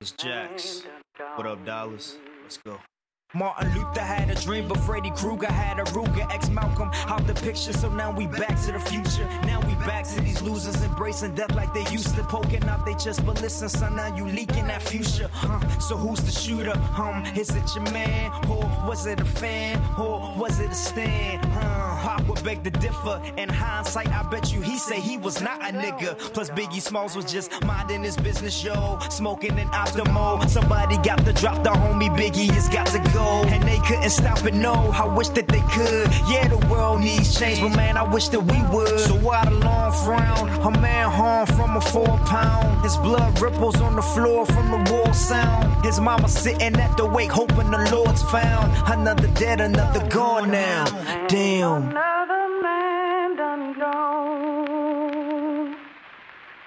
It's 0.00 0.12
Jax. 0.12 0.82
What 1.34 1.46
up, 1.46 1.64
Dallas? 1.64 2.16
Let's 2.42 2.58
go. 2.58 2.78
Martin 3.34 3.74
Luther 3.74 4.00
had 4.00 4.30
a 4.30 4.34
dream, 4.36 4.68
but 4.68 4.78
Freddy 4.78 5.10
Krueger 5.10 5.50
had 5.50 5.80
a 5.80 5.84
Ruger. 5.90 6.24
Ex 6.32 6.48
Malcolm 6.50 6.90
out 7.06 7.26
the 7.26 7.34
picture, 7.34 7.72
so 7.72 7.88
now 7.88 8.12
we 8.12 8.28
back 8.28 8.60
to 8.62 8.72
the 8.72 8.78
future. 8.78 9.28
Now 9.44 9.60
we 9.66 9.74
back 9.86 10.06
to 10.08 10.20
these 10.20 10.40
losers 10.40 10.80
embracing 10.84 11.34
death 11.34 11.52
like 11.54 11.74
they 11.74 11.84
used 11.90 12.14
to, 12.14 12.22
poking 12.22 12.62
out 12.64 12.86
they 12.86 12.94
chest. 12.94 13.26
But 13.26 13.40
listen, 13.42 13.68
son, 13.68 13.96
now 13.96 14.14
you 14.14 14.24
leaking 14.26 14.68
that 14.68 14.82
future. 14.82 15.28
Huh? 15.32 15.58
So 15.80 15.96
who's 15.96 16.20
the 16.20 16.30
shooter? 16.30 16.78
Um, 16.96 17.24
is 17.36 17.50
it 17.50 17.74
your 17.74 17.90
man, 17.92 18.30
or 18.48 18.62
was 18.86 19.06
it 19.06 19.18
a 19.20 19.24
fan, 19.24 19.82
or 19.98 20.32
was 20.36 20.60
it 20.60 20.70
a 20.70 20.74
stand? 20.74 21.44
Huh? 21.46 21.84
Pop 22.04 22.26
would 22.28 22.44
beg 22.44 22.62
to 22.62 22.70
differ. 22.70 23.20
In 23.36 23.48
hindsight, 23.48 24.08
I 24.08 24.22
bet 24.30 24.52
you 24.52 24.60
he 24.60 24.78
say 24.78 25.00
he 25.00 25.16
was 25.16 25.40
not 25.40 25.60
a 25.60 25.72
nigga. 25.72 26.16
Plus 26.34 26.50
Biggie 26.50 26.80
Smalls 26.80 27.16
was 27.16 27.24
just 27.24 27.50
minding 27.64 28.04
his 28.04 28.16
business, 28.16 28.62
yo, 28.62 28.98
smoking 29.10 29.58
an 29.58 29.68
Optimo. 29.68 30.48
Somebody 30.48 30.98
got 30.98 31.24
to 31.24 31.32
drop 31.32 31.64
the 31.64 31.70
homie 31.70 32.14
Biggie 32.16 32.50
has 32.50 32.68
got 32.68 32.86
to 32.88 32.98
go. 33.12 33.23
And 33.52 33.62
they 33.64 33.78
couldn't 33.78 34.10
stop 34.10 34.44
it, 34.44 34.54
no. 34.54 34.74
I 34.92 35.06
wish 35.16 35.28
that 35.30 35.48
they 35.48 35.60
could. 35.72 36.08
Yeah, 36.28 36.48
the 36.48 36.58
world 36.70 37.00
needs 37.00 37.38
change, 37.38 37.60
but 37.60 37.74
man, 37.76 37.96
I 37.96 38.02
wish 38.02 38.28
that 38.28 38.40
we 38.40 38.58
would. 38.74 38.98
So 39.00 39.14
why 39.16 39.44
the 39.44 39.50
long 39.52 39.92
frown? 40.04 40.48
A 40.62 40.70
man 40.80 41.10
harmed 41.10 41.48
from 41.54 41.76
a 41.76 41.80
four 41.80 42.18
pound. 42.26 42.82
His 42.84 42.96
blood 42.98 43.40
ripples 43.40 43.80
on 43.80 43.96
the 43.96 44.02
floor 44.02 44.46
from 44.46 44.70
the 44.70 44.92
wall 44.92 45.12
sound. 45.12 45.84
His 45.84 46.00
mama 46.00 46.28
sitting 46.28 46.76
at 46.76 46.96
the 46.96 47.06
wake, 47.06 47.30
hoping 47.32 47.70
the 47.70 47.88
Lord's 47.92 48.22
found. 48.24 48.72
Another 48.90 49.28
dead, 49.28 49.60
another 49.60 50.06
gone 50.08 50.50
now. 50.50 50.84
Damn. 51.28 51.90
Another 51.90 52.62
man 52.62 53.36
done 53.36 53.74
gone. 53.78 55.76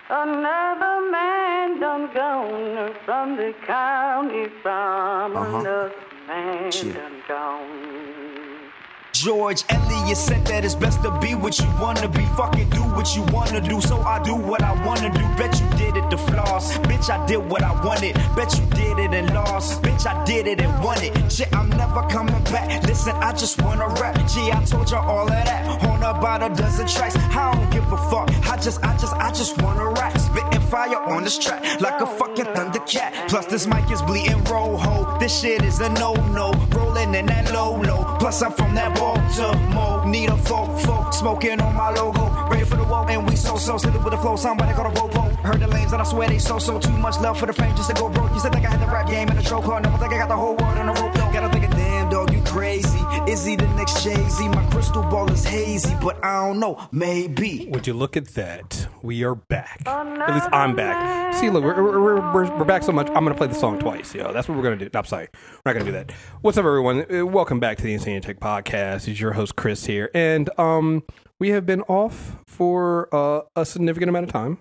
Another 0.09 1.11
man 1.11 1.79
done 1.79 2.09
gone 2.13 2.93
from 3.05 3.35
the 3.35 3.53
county 3.65 4.47
from 4.61 5.35
Uh-huh. 5.35 5.59
another 5.59 5.91
man 6.37 6.71
Shit. 6.71 6.93
done 6.93 7.23
gone. 7.27 8.71
George 9.13 9.63
Eliot 9.69 10.15
said 10.15 10.45
that 10.45 10.63
it's 10.63 10.75
best 10.75 11.01
to 11.01 11.11
be 11.19 11.33
what 11.33 11.57
you 11.57 11.65
wanna 11.81 12.07
be. 12.07 12.23
Fucking 12.37 12.69
do 12.69 12.83
what 12.97 13.15
you 13.15 13.23
wanna 13.33 13.61
do, 13.61 13.81
so 13.81 13.99
I 14.01 14.21
do 14.21 14.35
what 14.35 14.61
I 14.61 14.73
wanna 14.85 15.09
do. 15.11 15.25
Bet 15.37 15.59
you 15.59 15.67
did 15.77 15.97
it 15.97 16.07
to 16.11 16.17
floss. 16.17 16.77
Bitch, 16.89 17.09
I 17.09 17.25
did 17.25 17.37
what 17.37 17.63
I 17.63 17.73
wanted. 17.83 18.13
Bet 18.35 18.53
you 18.59 18.65
did 18.67 18.99
it 18.99 19.13
and 19.15 19.33
lost. 19.33 19.81
Bitch, 19.81 20.05
I 20.05 20.23
did 20.23 20.45
it 20.45 20.61
and 20.61 20.83
won 20.83 21.01
it. 21.01 21.13
Shit, 21.31 21.49
I'm 21.55 21.69
never 21.69 22.03
coming 22.03 22.43
back. 22.55 22.83
Listen, 22.83 23.15
I 23.15 23.31
just 23.31 23.59
wanna 23.63 23.87
rap. 23.99 24.15
Gee, 24.31 24.51
I 24.51 24.63
told 24.65 24.91
you 24.91 24.97
all 24.97 25.23
of 25.23 25.29
that. 25.29 25.96
On 25.97 26.15
about 26.15 26.43
a 26.43 26.53
dozen 26.53 26.87
tracks. 26.87 27.15
I 27.15 27.55
don't 27.55 27.71
give 27.71 27.91
a 27.91 27.97
fuck. 28.09 28.29
I 28.47 28.55
just, 28.57 28.83
I 28.83 28.95
just, 28.97 29.13
I 29.13 29.31
just 29.31 29.59
wanna 29.61 29.89
rap. 29.89 30.15
Spitting 30.17 30.61
fire 30.61 31.01
on 31.01 31.23
this 31.23 31.37
track 31.37 31.81
like 31.81 31.99
a 32.01 32.05
fucking 32.05 32.45
thundercat. 32.45 33.29
Plus, 33.29 33.45
this 33.47 33.65
mic 33.65 33.89
is 33.89 34.01
bleeding 34.03 34.43
rojo. 34.43 35.17
This 35.19 35.39
shit 35.39 35.63
is 35.63 35.79
a 35.79 35.89
no-no. 35.89 36.51
Rolling 36.71 37.15
in 37.15 37.25
that 37.27 37.51
low-low. 37.51 38.17
Plus, 38.19 38.41
I'm 38.43 38.51
from 38.51 38.75
that 38.75 38.95
Baltimore. 38.95 40.05
Need 40.05 40.29
a 40.29 40.37
folk, 40.37 40.79
folk. 40.81 41.13
Smoking 41.13 41.59
on 41.61 41.75
my 41.75 41.89
logo. 41.89 42.29
Ready 42.49 42.65
for 42.65 42.75
the 42.75 42.83
woe, 42.83 43.05
and 43.09 43.27
we 43.27 43.35
so-so. 43.35 43.77
Sit 43.77 43.95
it 43.95 44.03
with 44.03 44.11
the 44.11 44.17
flow. 44.17 44.35
Somebody 44.35 44.73
got 44.73 44.85
a 44.85 45.01
robo. 45.01 45.21
Heard 45.41 45.61
the 45.61 45.67
lanes, 45.67 45.93
and 45.93 46.01
I 46.01 46.05
swear 46.05 46.27
they 46.27 46.37
so-so. 46.37 46.79
Too 46.79 46.97
much 46.97 47.19
love 47.21 47.39
for 47.39 47.47
the 47.47 47.53
fame 47.53 47.75
just 47.75 47.89
to 47.89 47.95
go 47.95 48.09
broke. 48.09 48.31
You 48.33 48.39
said 48.39 48.53
think 48.53 48.65
I 48.65 48.69
had 48.69 48.81
the 48.81 48.87
rap 48.87 49.07
game 49.07 49.29
in 49.29 49.35
the 49.35 49.41
chokehold. 49.41 49.83
Never 49.83 49.97
think 49.97 50.13
I 50.13 50.19
got 50.19 50.29
the 50.29 50.37
whole 50.37 50.55
world 50.55 50.77
in 50.77 50.89
a 50.89 50.93
rope. 50.93 51.13
Gotta 51.15 51.49
think 51.49 51.76
crazy. 52.57 52.99
Is 53.27 53.45
he 53.45 53.55
the 53.55 53.67
next 53.75 54.03
Jay-Z? 54.03 54.47
My 54.49 54.65
crystal 54.71 55.03
ball 55.03 55.31
is 55.31 55.45
hazy, 55.45 55.95
but 56.01 56.23
I 56.25 56.47
don't 56.47 56.59
know. 56.59 56.87
Maybe. 56.91 57.67
Would 57.69 57.85
you 57.85 57.93
look 57.93 58.17
at 58.17 58.29
that? 58.29 58.87
We 59.03 59.23
are 59.23 59.35
back. 59.35 59.83
At 59.85 60.33
least 60.33 60.49
I'm 60.51 60.75
back. 60.75 61.35
See, 61.35 61.51
look, 61.51 61.63
we're, 61.63 61.83
we're, 61.83 62.01
we're, 62.01 62.33
we're, 62.33 62.57
we're 62.57 62.65
back 62.65 62.81
so 62.81 62.91
much. 62.91 63.07
I'm 63.09 63.23
going 63.23 63.27
to 63.27 63.35
play 63.35 63.45
the 63.45 63.53
song 63.53 63.77
twice. 63.77 64.15
Yo, 64.15 64.33
that's 64.33 64.47
what 64.47 64.57
we're 64.57 64.63
going 64.63 64.79
to 64.79 64.85
do. 64.85 64.89
No, 64.91 64.99
I'm 64.99 65.05
sorry. 65.05 65.27
We're 65.33 65.71
not 65.71 65.73
going 65.73 65.85
to 65.85 65.91
do 65.91 65.97
that. 65.97 66.11
What's 66.41 66.57
up, 66.57 66.65
everyone? 66.65 67.05
Uh, 67.13 67.27
Welcome 67.27 67.59
back 67.59 67.77
to 67.77 67.83
the 67.83 67.93
Insanity 67.93 68.25
Check 68.25 68.39
Podcast. 68.39 69.07
It's 69.07 69.19
your 69.19 69.33
host, 69.33 69.55
Chris, 69.55 69.85
here. 69.85 70.09
And 70.15 70.49
um, 70.59 71.03
we 71.39 71.49
have 71.49 71.67
been 71.67 71.81
off 71.83 72.37
for 72.47 73.13
uh, 73.13 73.41
a 73.55 73.65
significant 73.67 74.09
amount 74.09 74.25
of 74.25 74.31
time. 74.31 74.57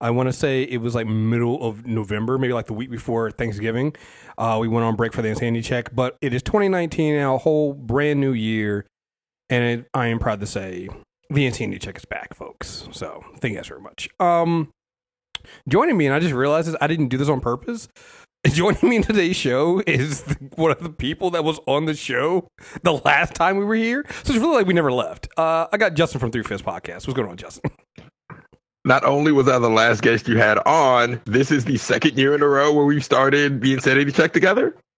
I 0.00 0.10
want 0.10 0.28
to 0.28 0.32
say 0.32 0.62
it 0.62 0.78
was 0.78 0.94
like 0.94 1.06
middle 1.06 1.62
of 1.66 1.86
November, 1.86 2.38
maybe 2.38 2.52
like 2.52 2.66
the 2.66 2.74
week 2.74 2.90
before 2.90 3.30
Thanksgiving. 3.30 3.94
Uh, 4.36 4.58
we 4.60 4.68
went 4.68 4.84
on 4.84 4.94
break 4.94 5.12
for 5.12 5.22
the 5.22 5.28
Insanity 5.28 5.62
Check, 5.62 5.94
but 5.94 6.16
it 6.20 6.34
is 6.34 6.42
2019 6.42 7.16
now, 7.16 7.36
a 7.36 7.38
whole 7.38 7.72
brand 7.72 8.20
new 8.20 8.32
year. 8.32 8.86
And 9.48 9.80
it, 9.80 9.88
I 9.94 10.08
am 10.08 10.18
proud 10.18 10.40
to 10.40 10.46
say 10.46 10.88
the 11.30 11.46
Insanity 11.46 11.78
Check 11.78 11.96
is 11.96 12.04
back, 12.04 12.34
folks. 12.34 12.88
So 12.92 13.24
thank 13.38 13.52
you 13.52 13.58
guys 13.58 13.68
very 13.68 13.80
much. 13.80 14.08
Um, 14.20 14.70
joining 15.68 15.96
me, 15.96 16.06
and 16.06 16.14
I 16.14 16.20
just 16.20 16.34
realized 16.34 16.68
this, 16.68 16.76
I 16.80 16.86
didn't 16.86 17.08
do 17.08 17.16
this 17.16 17.28
on 17.28 17.40
purpose. 17.40 17.88
Joining 18.46 18.88
me 18.88 18.96
in 18.96 19.02
today's 19.02 19.34
show 19.34 19.82
is 19.88 20.22
the, 20.22 20.34
one 20.54 20.70
of 20.70 20.80
the 20.80 20.90
people 20.90 21.30
that 21.30 21.42
was 21.42 21.58
on 21.66 21.86
the 21.86 21.94
show 21.94 22.46
the 22.82 22.92
last 22.92 23.34
time 23.34 23.56
we 23.56 23.64
were 23.64 23.74
here. 23.74 24.04
So 24.22 24.32
it's 24.32 24.40
really 24.40 24.54
like 24.54 24.66
we 24.66 24.74
never 24.74 24.92
left. 24.92 25.26
Uh, 25.36 25.66
I 25.72 25.76
got 25.78 25.94
Justin 25.94 26.20
from 26.20 26.30
Three 26.30 26.44
Fifths 26.44 26.62
Podcast. 26.62 27.08
What's 27.08 27.14
going 27.14 27.28
on, 27.28 27.36
Justin? 27.36 27.72
Not 28.86 29.04
only 29.04 29.32
was 29.32 29.48
I 29.48 29.58
the 29.58 29.68
last 29.68 30.00
guest 30.02 30.28
you 30.28 30.38
had 30.38 30.58
on, 30.58 31.20
this 31.24 31.50
is 31.50 31.64
the 31.64 31.76
second 31.76 32.16
year 32.16 32.36
in 32.36 32.42
a 32.42 32.46
row 32.46 32.72
where 32.72 32.84
we've 32.84 33.04
started 33.04 33.60
the 33.60 33.72
Insanity 33.72 34.12
Check 34.12 34.32
together. 34.32 34.76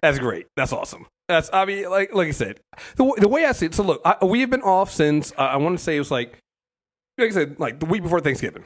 That's 0.00 0.18
great. 0.18 0.46
That's 0.56 0.72
awesome. 0.72 1.06
That's 1.28 1.50
I 1.52 1.66
mean, 1.66 1.90
like 1.90 2.14
like 2.14 2.28
I 2.28 2.30
said, 2.30 2.58
the 2.96 3.12
the 3.18 3.28
way 3.28 3.44
I 3.44 3.52
see 3.52 3.66
it. 3.66 3.74
So 3.74 3.82
look, 3.82 4.00
I, 4.02 4.24
we 4.24 4.40
have 4.40 4.48
been 4.48 4.62
off 4.62 4.90
since 4.90 5.32
uh, 5.32 5.42
I 5.42 5.58
want 5.58 5.76
to 5.76 5.84
say 5.84 5.96
it 5.96 5.98
was 5.98 6.10
like 6.10 6.38
like 7.18 7.28
I 7.28 7.34
said, 7.34 7.60
like 7.60 7.78
the 7.78 7.86
week 7.86 8.02
before 8.02 8.20
Thanksgiving, 8.20 8.64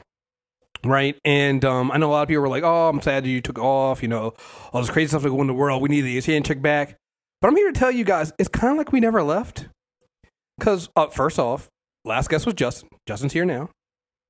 right? 0.85 1.17
And 1.25 1.65
um, 1.65 1.91
I 1.91 1.97
know 1.97 2.09
a 2.09 2.13
lot 2.13 2.21
of 2.21 2.29
people 2.29 2.41
were 2.43 2.47
like, 2.47 2.63
"Oh, 2.63 2.87
I'm 2.87 3.01
sad 3.01 3.25
you 3.25 3.41
took 3.41 3.59
off." 3.59 4.01
You 4.01 4.07
know, 4.07 4.33
all 4.71 4.81
this 4.81 4.89
crazy 4.89 5.09
stuff 5.09 5.23
going 5.23 5.41
in 5.41 5.47
the 5.47 5.53
world. 5.53 5.81
We 5.81 5.89
need 5.89 6.01
the 6.01 6.15
Insanity 6.15 6.47
Check 6.47 6.61
back. 6.61 6.95
But 7.41 7.49
I'm 7.49 7.57
here 7.57 7.69
to 7.71 7.77
tell 7.77 7.91
you 7.91 8.05
guys, 8.05 8.31
it's 8.39 8.47
kind 8.47 8.71
of 8.71 8.77
like 8.77 8.93
we 8.93 9.01
never 9.01 9.21
left. 9.21 9.67
Because 10.57 10.89
uh, 10.95 11.07
first 11.07 11.39
off, 11.39 11.69
last 12.03 12.29
guest 12.29 12.45
was 12.45 12.55
Justin. 12.55 12.89
Justin's 13.05 13.33
here 13.33 13.45
now. 13.45 13.69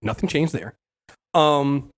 Nothing 0.01 0.29
changed 0.29 0.53
there. 0.53 0.75
Um, 1.33 1.89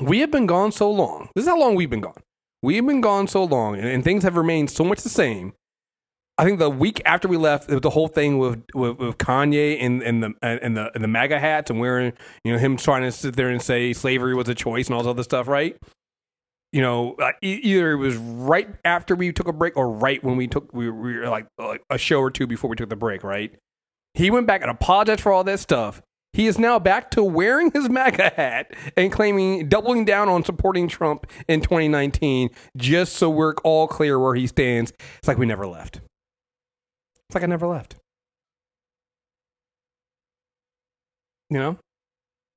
we 0.00 0.20
have 0.20 0.30
been 0.30 0.46
gone 0.46 0.72
so 0.72 0.90
long. 0.90 1.30
This 1.34 1.44
is 1.44 1.48
how 1.48 1.58
long 1.58 1.74
we've 1.74 1.90
been 1.90 2.00
gone. 2.00 2.20
We 2.62 2.76
have 2.76 2.86
been 2.86 3.00
gone 3.00 3.26
so 3.26 3.44
long, 3.44 3.76
and, 3.76 3.86
and 3.86 4.04
things 4.04 4.22
have 4.22 4.36
remained 4.36 4.70
so 4.70 4.84
much 4.84 5.02
the 5.02 5.08
same. 5.08 5.52
I 6.38 6.44
think 6.44 6.58
the 6.58 6.70
week 6.70 7.02
after 7.04 7.28
we 7.28 7.36
left, 7.36 7.68
the 7.68 7.90
whole 7.90 8.08
thing 8.08 8.38
with 8.38 8.64
with, 8.74 8.98
with 8.98 9.18
Kanye 9.18 9.76
and, 9.80 10.02
and 10.02 10.22
the 10.22 10.34
and 10.42 10.76
the 10.76 10.90
and 10.94 11.04
the 11.04 11.08
MAGA 11.08 11.38
hats 11.38 11.70
and 11.70 11.78
wearing, 11.78 12.12
you 12.44 12.52
know, 12.52 12.58
him 12.58 12.76
trying 12.76 13.02
to 13.02 13.12
sit 13.12 13.36
there 13.36 13.50
and 13.50 13.60
say 13.60 13.92
slavery 13.92 14.34
was 14.34 14.48
a 14.48 14.54
choice 14.54 14.86
and 14.86 14.94
all 14.94 15.02
this 15.02 15.10
other 15.10 15.22
stuff, 15.22 15.46
right? 15.46 15.76
You 16.72 16.80
know, 16.80 17.14
uh, 17.16 17.32
either 17.42 17.92
it 17.92 17.96
was 17.96 18.16
right 18.16 18.68
after 18.84 19.14
we 19.14 19.30
took 19.32 19.46
a 19.46 19.52
break 19.52 19.76
or 19.76 19.90
right 19.90 20.22
when 20.24 20.36
we 20.36 20.46
took 20.46 20.72
we, 20.72 20.90
we 20.90 21.18
were 21.18 21.28
like 21.28 21.46
like 21.58 21.82
a 21.90 21.98
show 21.98 22.18
or 22.20 22.30
two 22.30 22.46
before 22.46 22.70
we 22.70 22.76
took 22.76 22.88
the 22.88 22.96
break, 22.96 23.22
right? 23.22 23.54
He 24.14 24.30
went 24.30 24.46
back 24.46 24.62
and 24.62 24.70
apologized 24.70 25.20
for 25.20 25.32
all 25.32 25.44
that 25.44 25.60
stuff. 25.60 26.02
He 26.32 26.46
is 26.46 26.58
now 26.58 26.78
back 26.78 27.10
to 27.10 27.22
wearing 27.22 27.70
his 27.72 27.88
MAGA 27.90 28.32
hat 28.36 28.72
and 28.96 29.12
claiming 29.12 29.68
doubling 29.68 30.06
down 30.06 30.30
on 30.30 30.44
supporting 30.44 30.88
Trump 30.88 31.26
in 31.46 31.60
2019, 31.60 32.48
just 32.76 33.16
so 33.16 33.28
we're 33.28 33.54
all 33.64 33.86
clear 33.86 34.18
where 34.18 34.34
he 34.34 34.46
stands. 34.46 34.92
It's 35.18 35.28
like 35.28 35.36
we 35.38 35.44
never 35.46 35.66
left. 35.66 35.96
It's 37.28 37.34
like 37.34 37.44
I 37.44 37.46
never 37.46 37.66
left. 37.66 37.96
You 41.50 41.58
know, 41.58 41.78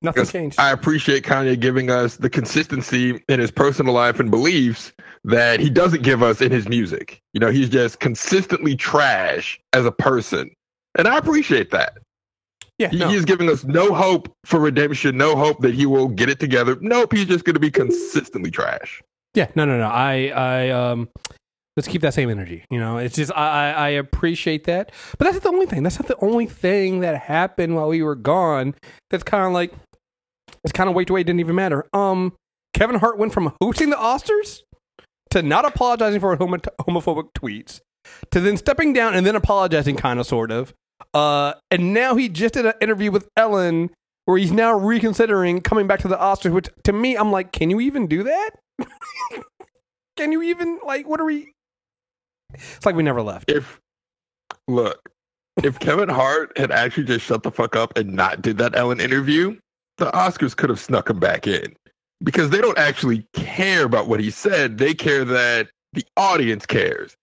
nothing 0.05 0.25
changed. 0.25 0.59
I 0.59 0.71
appreciate 0.71 1.23
Kanye 1.23 1.59
giving 1.59 1.89
us 1.89 2.17
the 2.17 2.29
consistency 2.29 3.21
in 3.27 3.39
his 3.39 3.51
personal 3.51 3.93
life 3.93 4.19
and 4.19 4.31
beliefs 4.31 4.93
that 5.25 5.59
he 5.59 5.69
doesn't 5.69 6.03
give 6.03 6.23
us 6.23 6.41
in 6.41 6.51
his 6.51 6.67
music. 6.69 7.21
You 7.33 7.39
know, 7.39 7.49
he's 7.51 7.69
just 7.69 7.99
consistently 7.99 8.75
trash 8.75 9.59
as 9.73 9.85
a 9.85 9.91
person. 9.91 10.51
And 10.97 11.07
I 11.07 11.17
appreciate 11.17 11.71
that. 11.71 11.97
yeah, 12.77 12.89
He, 12.89 12.99
no. 12.99 13.09
He's 13.09 13.25
giving 13.25 13.49
us 13.49 13.63
no 13.65 13.93
hope 13.93 14.33
for 14.45 14.59
redemption, 14.59 15.17
no 15.17 15.35
hope 15.35 15.59
that 15.61 15.73
he 15.73 15.85
will 15.85 16.07
get 16.07 16.29
it 16.29 16.39
together. 16.39 16.77
Nope, 16.79 17.13
he's 17.13 17.25
just 17.25 17.43
going 17.43 17.55
to 17.55 17.59
be 17.59 17.71
consistently 17.71 18.51
trash. 18.51 19.01
Yeah, 19.33 19.47
no, 19.55 19.65
no, 19.65 19.77
no. 19.77 19.87
I, 19.87 20.27
I, 20.27 20.69
um, 20.69 21.09
let's 21.75 21.87
keep 21.87 22.01
that 22.03 22.13
same 22.13 22.29
energy. 22.29 22.63
You 22.69 22.79
know, 22.79 22.97
it's 22.97 23.15
just 23.15 23.31
I, 23.35 23.71
I, 23.71 23.71
I 23.71 23.89
appreciate 23.89 24.63
that, 24.65 24.91
but 25.17 25.25
that's 25.25 25.35
not 25.35 25.43
the 25.43 25.49
only 25.49 25.65
thing. 25.65 25.83
That's 25.83 25.99
not 25.99 26.07
the 26.07 26.23
only 26.23 26.45
thing 26.45 27.01
that 27.01 27.19
happened 27.19 27.75
while 27.75 27.89
we 27.89 28.01
were 28.01 28.15
gone. 28.15 28.75
That's 29.09 29.23
kind 29.23 29.45
of 29.45 29.51
like 29.51 29.73
it's 30.63 30.71
kind 30.71 30.89
of 30.89 30.95
wait 30.95 31.07
to 31.07 31.13
wait. 31.13 31.25
Didn't 31.25 31.39
even 31.39 31.55
matter. 31.55 31.85
Um, 31.93 32.33
Kevin 32.73 32.97
Hart 32.97 33.17
went 33.17 33.33
from 33.33 33.53
hosting 33.61 33.89
the 33.89 33.95
Oscars 33.95 34.61
to 35.31 35.41
not 35.41 35.65
apologizing 35.65 36.19
for 36.19 36.35
homo- 36.35 36.57
homophobic 36.57 37.29
tweets 37.37 37.81
to 38.31 38.39
then 38.39 38.57
stepping 38.57 38.93
down 38.93 39.15
and 39.15 39.25
then 39.25 39.35
apologizing, 39.35 39.95
kind 39.95 40.19
of, 40.19 40.25
sort 40.25 40.51
of. 40.51 40.73
Uh, 41.13 41.53
and 41.71 41.93
now 41.93 42.15
he 42.15 42.29
just 42.29 42.53
did 42.53 42.65
an 42.65 42.73
interview 42.81 43.11
with 43.11 43.27
Ellen 43.37 43.89
where 44.25 44.37
he's 44.37 44.51
now 44.51 44.73
reconsidering 44.73 45.61
coming 45.61 45.87
back 45.87 45.99
to 45.99 46.07
the 46.07 46.17
Oscars. 46.17 46.51
Which 46.51 46.69
to 46.83 46.93
me, 46.93 47.15
I'm 47.15 47.31
like, 47.31 47.51
can 47.51 47.69
you 47.69 47.79
even 47.79 48.07
do 48.07 48.23
that? 48.23 48.51
can 50.17 50.31
you 50.31 50.41
even 50.41 50.79
like? 50.85 51.07
What 51.07 51.19
are 51.19 51.25
we? 51.25 51.51
It's 52.53 52.85
like 52.85 52.95
we 52.95 53.03
never 53.03 53.21
left. 53.21 53.49
If 53.49 53.79
look, 54.67 55.09
if 55.63 55.79
Kevin 55.79 56.09
Hart 56.09 56.57
had 56.57 56.71
actually 56.71 57.05
just 57.05 57.25
shut 57.25 57.43
the 57.43 57.51
fuck 57.51 57.75
up 57.75 57.97
and 57.97 58.13
not 58.13 58.41
did 58.41 58.57
that 58.57 58.75
Ellen 58.75 58.99
interview, 58.99 59.57
the 59.97 60.11
Oscars 60.11 60.55
could 60.55 60.69
have 60.69 60.79
snuck 60.79 61.09
him 61.09 61.19
back 61.19 61.47
in 61.47 61.75
because 62.23 62.49
they 62.49 62.61
don't 62.61 62.77
actually 62.77 63.25
care 63.33 63.85
about 63.85 64.07
what 64.07 64.19
he 64.19 64.29
said. 64.29 64.77
They 64.77 64.93
care 64.93 65.25
that 65.25 65.69
the 65.93 66.05
audience 66.17 66.65
cares. 66.65 67.15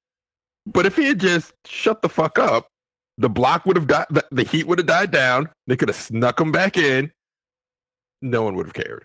But 0.67 0.87
if 0.87 0.97
he 0.97 1.07
had 1.07 1.21
just 1.21 1.53
shut 1.67 2.03
the 2.03 2.09
fuck 2.09 2.39
up, 2.39 2.69
the 3.19 3.29
block 3.29 3.67
would 3.67 3.77
have 3.77 3.87
got 3.87 4.13
the, 4.13 4.25
the 4.31 4.45
heat 4.45 4.67
would 4.67 4.79
have 4.79 4.87
died 4.87 5.11
down. 5.11 5.49
They 5.67 5.77
could 5.77 5.89
have 5.89 5.97
snuck 5.97 6.41
him 6.41 6.53
back 6.53 6.77
in. 6.77 7.13
No 8.23 8.43
one 8.43 8.55
would 8.57 8.67
have 8.67 8.75
cared. 8.75 9.05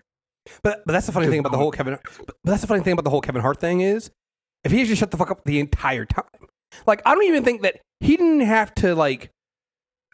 But 0.62 0.82
but 0.86 0.92
that's 0.92 1.06
the 1.06 1.12
funny 1.12 1.26
thing 1.26 1.40
about 1.40 1.52
the 1.52 1.58
whole 1.58 1.70
Kevin. 1.70 1.98
But 2.26 2.36
that's 2.44 2.62
the 2.62 2.66
funny 2.66 2.82
thing 2.82 2.94
about 2.94 3.04
the 3.04 3.10
whole 3.10 3.20
Kevin 3.20 3.42
Hart 3.42 3.60
thing 3.60 3.80
is, 3.80 4.10
if 4.64 4.72
he 4.72 4.78
had 4.78 4.88
just 4.88 5.00
shut 5.00 5.10
the 5.10 5.16
fuck 5.16 5.30
up 5.30 5.44
the 5.44 5.60
entire 5.60 6.04
time, 6.04 6.24
like 6.86 7.02
I 7.04 7.14
don't 7.14 7.24
even 7.24 7.44
think 7.44 7.62
that 7.62 7.80
he 8.00 8.16
didn't 8.16 8.40
have 8.40 8.74
to 8.76 8.94
like. 8.94 9.30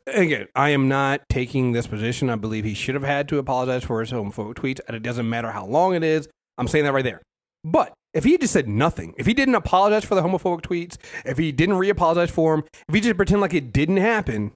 Again, 0.06 0.48
I 0.54 0.70
am 0.70 0.88
not 0.88 1.22
taking 1.30 1.72
this 1.72 1.86
position. 1.86 2.28
I 2.28 2.36
believe 2.36 2.64
he 2.64 2.74
should 2.74 2.94
have 2.94 3.04
had 3.04 3.26
to 3.28 3.38
apologize 3.38 3.84
for 3.84 4.00
his 4.00 4.12
homophobic 4.12 4.54
tweets, 4.54 4.80
and 4.86 4.94
it 4.96 5.02
doesn't 5.02 5.28
matter 5.28 5.50
how 5.50 5.64
long 5.64 5.94
it 5.94 6.02
is. 6.04 6.28
I'm 6.58 6.68
saying 6.68 6.84
that 6.84 6.92
right 6.92 7.04
there. 7.04 7.22
But 7.64 7.94
if 8.12 8.24
he 8.24 8.32
had 8.32 8.42
just 8.42 8.52
said 8.52 8.68
nothing, 8.68 9.14
if 9.16 9.24
he 9.24 9.32
didn't 9.32 9.54
apologize 9.54 10.04
for 10.04 10.14
the 10.14 10.20
homophobic 10.22 10.60
tweets, 10.60 10.98
if 11.24 11.38
he 11.38 11.52
didn't 11.52 11.78
re-apologize 11.78 12.30
for 12.30 12.54
him, 12.54 12.64
if 12.86 12.94
he 12.94 13.00
just 13.00 13.16
pretend 13.16 13.40
like 13.40 13.54
it 13.54 13.72
didn't 13.72 13.96
happen, 13.96 14.52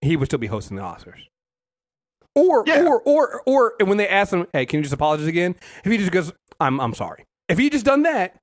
he 0.00 0.16
would 0.16 0.26
still 0.28 0.38
be 0.38 0.46
hosting 0.46 0.76
the 0.76 0.82
Oscars. 0.82 1.26
Or, 2.34 2.64
Yeah. 2.66 2.84
or, 2.84 3.00
or, 3.02 3.42
or, 3.46 3.74
and 3.80 3.88
when 3.88 3.98
they 3.98 4.08
ask 4.08 4.32
him, 4.32 4.46
"Hey, 4.52 4.66
can 4.66 4.78
you 4.78 4.82
just 4.82 4.92
apologize 4.94 5.26
again?" 5.26 5.56
If 5.84 5.90
he 5.92 5.98
just 5.98 6.12
goes, 6.12 6.32
"I'm, 6.60 6.80
I'm 6.80 6.94
sorry," 6.94 7.24
if 7.48 7.58
he 7.58 7.70
just 7.70 7.84
done 7.86 8.02
that, 8.02 8.36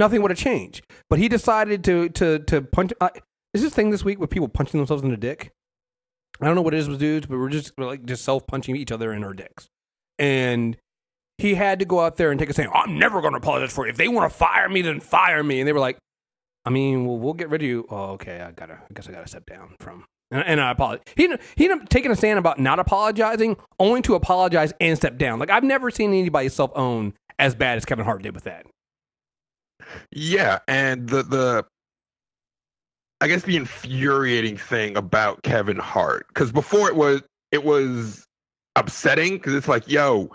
nothing 0.00 0.22
would 0.22 0.32
have 0.32 0.38
changed. 0.38 0.84
But 1.08 1.20
he 1.20 1.28
decided 1.28 1.84
to, 1.84 2.08
to, 2.08 2.40
to 2.40 2.62
punch. 2.62 2.92
Uh, 3.00 3.10
is 3.54 3.62
this 3.62 3.72
thing 3.72 3.90
this 3.90 4.04
week 4.04 4.18
with 4.18 4.30
people 4.30 4.48
punching 4.48 4.80
themselves 4.80 5.04
in 5.04 5.10
the 5.10 5.16
dick? 5.16 5.52
I 6.40 6.46
don't 6.46 6.54
know 6.54 6.62
what 6.62 6.74
it 6.74 6.78
is 6.78 6.88
with 6.88 6.98
dudes, 6.98 7.26
but 7.26 7.38
we're 7.38 7.50
just 7.50 7.72
we're 7.76 7.86
like 7.86 8.04
just 8.04 8.24
self 8.24 8.46
punching 8.46 8.74
each 8.74 8.90
other 8.90 9.12
in 9.12 9.22
our 9.22 9.34
dicks. 9.34 9.68
And 10.18 10.76
he 11.38 11.54
had 11.54 11.78
to 11.78 11.84
go 11.84 12.00
out 12.00 12.16
there 12.16 12.30
and 12.30 12.40
take 12.40 12.50
a 12.50 12.52
stand. 12.52 12.70
I'm 12.74 12.98
never 12.98 13.20
going 13.20 13.32
to 13.32 13.38
apologize 13.38 13.72
for 13.72 13.86
it. 13.86 13.90
If 13.90 13.96
they 13.96 14.08
want 14.08 14.30
to 14.30 14.36
fire 14.36 14.68
me, 14.68 14.82
then 14.82 15.00
fire 15.00 15.42
me. 15.42 15.60
And 15.60 15.68
they 15.68 15.72
were 15.72 15.80
like, 15.80 15.98
I 16.64 16.70
mean, 16.70 17.06
well, 17.06 17.18
we'll 17.18 17.34
get 17.34 17.50
rid 17.50 17.62
of 17.62 17.68
you. 17.68 17.86
Oh, 17.90 18.12
okay. 18.12 18.40
I 18.40 18.52
gotta. 18.52 18.74
I 18.74 18.94
guess 18.94 19.08
I 19.08 19.12
gotta 19.12 19.28
step 19.28 19.46
down 19.46 19.76
from. 19.80 20.04
And, 20.30 20.44
and 20.46 20.60
I 20.60 20.70
apologize. 20.70 21.04
He 21.16 21.28
he 21.56 21.64
ended 21.64 21.82
up 21.82 21.88
taking 21.88 22.10
a 22.10 22.16
stand 22.16 22.38
about 22.38 22.58
not 22.58 22.78
apologizing, 22.78 23.56
only 23.78 24.00
to 24.02 24.14
apologize 24.14 24.72
and 24.80 24.96
step 24.96 25.18
down. 25.18 25.38
Like 25.38 25.50
I've 25.50 25.64
never 25.64 25.90
seen 25.90 26.12
anybody 26.12 26.48
self 26.48 26.70
own 26.74 27.14
as 27.38 27.54
bad 27.54 27.76
as 27.76 27.84
Kevin 27.84 28.04
Hart 28.04 28.22
did 28.22 28.34
with 28.34 28.44
that. 28.44 28.66
Yeah, 30.12 30.58
and 30.68 31.08
the 31.08 31.22
the 31.22 31.64
I 33.20 33.28
guess 33.28 33.42
the 33.42 33.56
infuriating 33.56 34.56
thing 34.56 34.96
about 34.96 35.42
Kevin 35.42 35.76
Hart 35.76 36.26
because 36.28 36.52
before 36.52 36.88
it 36.88 36.96
was 36.96 37.22
it 37.52 37.64
was 37.64 38.24
upsetting 38.76 39.34
because 39.34 39.54
it's 39.54 39.68
like, 39.68 39.88
yo, 39.88 40.30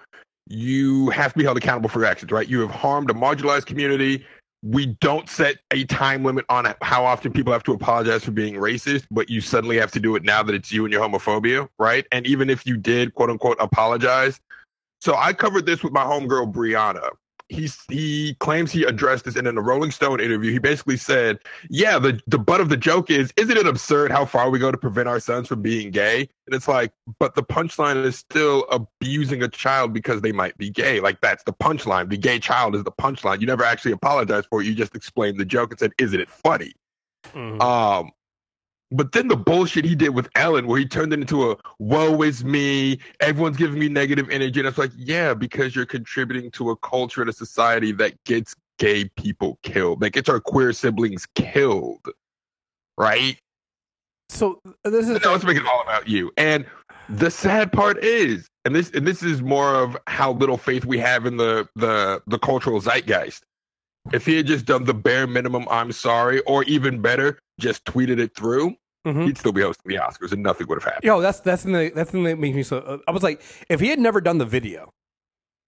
you 0.48 1.10
have 1.10 1.34
to 1.34 1.40
be 1.40 1.44
held 1.44 1.58
accountable 1.58 1.90
for 1.90 2.00
your 2.00 2.08
actions, 2.08 2.32
right? 2.32 2.48
You 2.48 2.62
have 2.62 2.72
harmed 2.72 3.10
a 3.10 3.14
marginalized 3.14 3.66
community. 3.66 4.26
We 4.64 4.88
don't 5.00 5.30
set 5.30 5.58
a 5.72 5.84
time 5.86 6.24
limit 6.24 6.46
on 6.50 6.74
how 6.82 7.06
often 7.06 7.32
people 7.32 7.54
have 7.54 7.64
to 7.64 7.74
apologize 7.74 8.24
for 8.24 8.32
being 8.32 8.56
racist, 8.56 9.06
but 9.12 9.30
you 9.30 9.42
suddenly 9.42 9.78
have 9.78 9.92
to 9.92 10.00
do 10.00 10.16
it 10.16 10.24
now 10.24 10.44
that 10.44 10.56
it's 10.56 10.72
you 10.72 10.86
and 10.86 10.94
your 10.94 11.08
homophobia, 11.08 11.68
right? 11.78 12.06
And 12.12 12.26
even 12.26 12.50
if 12.50 12.66
you 12.66 12.78
did, 12.78 13.14
quote 13.14 13.30
unquote, 13.30 13.58
apologize. 13.60 14.40
So 15.02 15.16
I 15.16 15.34
covered 15.34 15.66
this 15.66 15.84
with 15.84 15.94
my 15.94 16.04
homegirl 16.04 16.52
Brianna. 16.52 17.10
He's 17.48 17.78
he 17.90 18.36
claims 18.40 18.72
he 18.72 18.84
addressed 18.84 19.26
this 19.26 19.36
in 19.36 19.46
a 19.46 19.62
Rolling 19.62 19.92
Stone 19.92 20.20
interview. 20.20 20.52
He 20.52 20.58
basically 20.58 20.98
said, 20.98 21.40
"Yeah, 21.70 22.00
the 22.00 22.20
the 22.26 22.40
butt 22.40 22.60
of 22.60 22.70
the 22.70 22.78
joke 22.78 23.12
is, 23.12 23.32
isn't 23.38 23.56
it 23.56 23.68
absurd 23.68 24.12
how 24.12 24.26
far 24.26 24.50
we 24.50 24.58
go 24.58 24.72
to 24.72 24.78
prevent 24.78 25.08
our 25.08 25.20
sons 25.20 25.48
from 25.48 25.62
being 25.62 25.92
gay?" 25.92 26.28
And 26.48 26.56
it's 26.56 26.68
like, 26.68 26.92
but 27.20 27.36
the 27.36 27.44
punchline 27.44 28.04
is 28.04 28.18
still 28.18 28.66
abusing 28.72 29.44
a 29.44 29.48
child 29.48 29.94
because 29.94 30.22
they 30.22 30.32
might 30.32 30.58
be 30.58 30.72
gay. 30.72 31.00
Like 31.00 31.22
that's 31.22 31.44
the 31.44 31.54
punchline. 31.54 32.10
The 32.10 32.18
gay 32.18 32.40
child 32.40 32.76
is 32.76 32.84
the 32.84 32.92
punchline. 32.92 33.42
You 33.42 33.48
never 33.48 33.64
actually 33.64 33.92
apologized 33.92 34.48
for 34.50 34.62
it. 34.62 34.66
You 34.66 34.74
just 34.74 34.96
explained 34.96 35.40
the 35.40 35.46
joke 35.46 35.70
and 35.70 35.80
said, 35.80 35.92
"Isn't 36.00 36.20
it 36.20 36.30
funny?" 36.30 36.74
Um, 37.36 38.12
but 38.96 39.12
then 39.12 39.28
the 39.28 39.36
bullshit 39.36 39.86
he 39.86 39.96
did 39.96 40.10
with 40.10 40.30
Ellen, 40.36 40.68
where 40.68 40.80
he 40.80 40.86
turned 40.86 41.14
it 41.14 41.20
into 41.20 41.52
a 41.52 41.58
"woe 41.80 42.22
is 42.22 42.44
me," 42.44 43.00
everyone's 43.20 43.58
giving 43.58 43.80
me 43.80 43.90
negative 43.90 44.30
energy, 44.30 44.60
and 44.60 44.68
it's 44.68 44.78
like, 44.78 44.92
yeah, 44.96 45.34
because 45.34 45.76
you're 45.76 45.86
contributing 45.86 46.52
to 46.52 46.72
a 46.72 46.76
culture 46.78 47.22
and 47.22 47.30
a 47.30 47.34
society 47.34 47.92
that 47.94 48.14
gets 48.24 48.56
gay 48.78 49.06
people 49.18 49.58
killed, 49.64 50.00
that 50.02 50.12
gets 50.12 50.30
our 50.30 50.40
queer 50.40 50.74
siblings 50.74 51.26
killed, 51.36 52.08
right? 52.98 53.38
So 54.30 54.60
uh, 54.84 54.90
this 54.90 55.08
is 55.08 55.22
No, 55.24 55.32
let's 55.32 55.44
make 55.44 55.58
it 55.58 55.66
all 55.66 55.82
about 55.82 56.08
you. 56.08 56.32
And 56.38 56.66
the 57.10 57.30
sad 57.30 57.72
part 57.72 58.04
is, 58.04 58.48
and 58.66 58.76
this 58.76 58.90
and 58.92 59.06
this 59.06 59.22
is 59.24 59.42
more 59.42 59.76
of 59.76 59.98
how 60.08 60.34
little 60.34 60.58
faith 60.58 60.86
we 60.86 60.98
have 61.00 61.26
in 61.26 61.38
the 61.38 61.68
the 61.76 62.22
the 62.28 62.40
cultural 62.40 62.80
zeitgeist. 62.80 63.44
If 64.14 64.26
he 64.26 64.38
had 64.38 64.46
just 64.46 64.66
done 64.66 64.84
the 64.84 64.94
bare 64.94 65.26
minimum, 65.26 65.68
I'm 65.70 65.92
sorry, 65.92 66.40
or 66.42 66.64
even 66.66 67.02
better, 67.02 67.40
just 67.60 67.86
tweeted 67.86 68.20
it 68.20 68.36
through, 68.36 68.76
Mhm. 69.06 69.26
he'd 69.26 69.38
still 69.38 69.52
be 69.52 69.62
hosting 69.62 69.90
the 69.90 69.96
Oscars, 70.02 70.32
and 70.32 70.42
nothing 70.44 70.68
would 70.68 70.82
have 70.82 70.86
happened. 70.86 71.04
Yo, 71.04 71.22
that's 71.22 71.40
that's 71.42 71.64
the 71.64 71.72
thing, 71.72 71.92
that's 71.96 72.12
the 72.12 72.18
thing 72.18 72.24
that 72.24 72.40
makes 72.40 72.56
me 72.56 72.64
so. 72.64 72.78
Uh, 72.80 72.98
I 73.08 73.12
was 73.12 73.24
like, 73.24 73.42
if 73.70 73.80
he 73.80 73.90
had 73.90 74.00
never 74.00 74.20
done 74.22 74.38
the 74.40 74.46
video, 74.46 74.90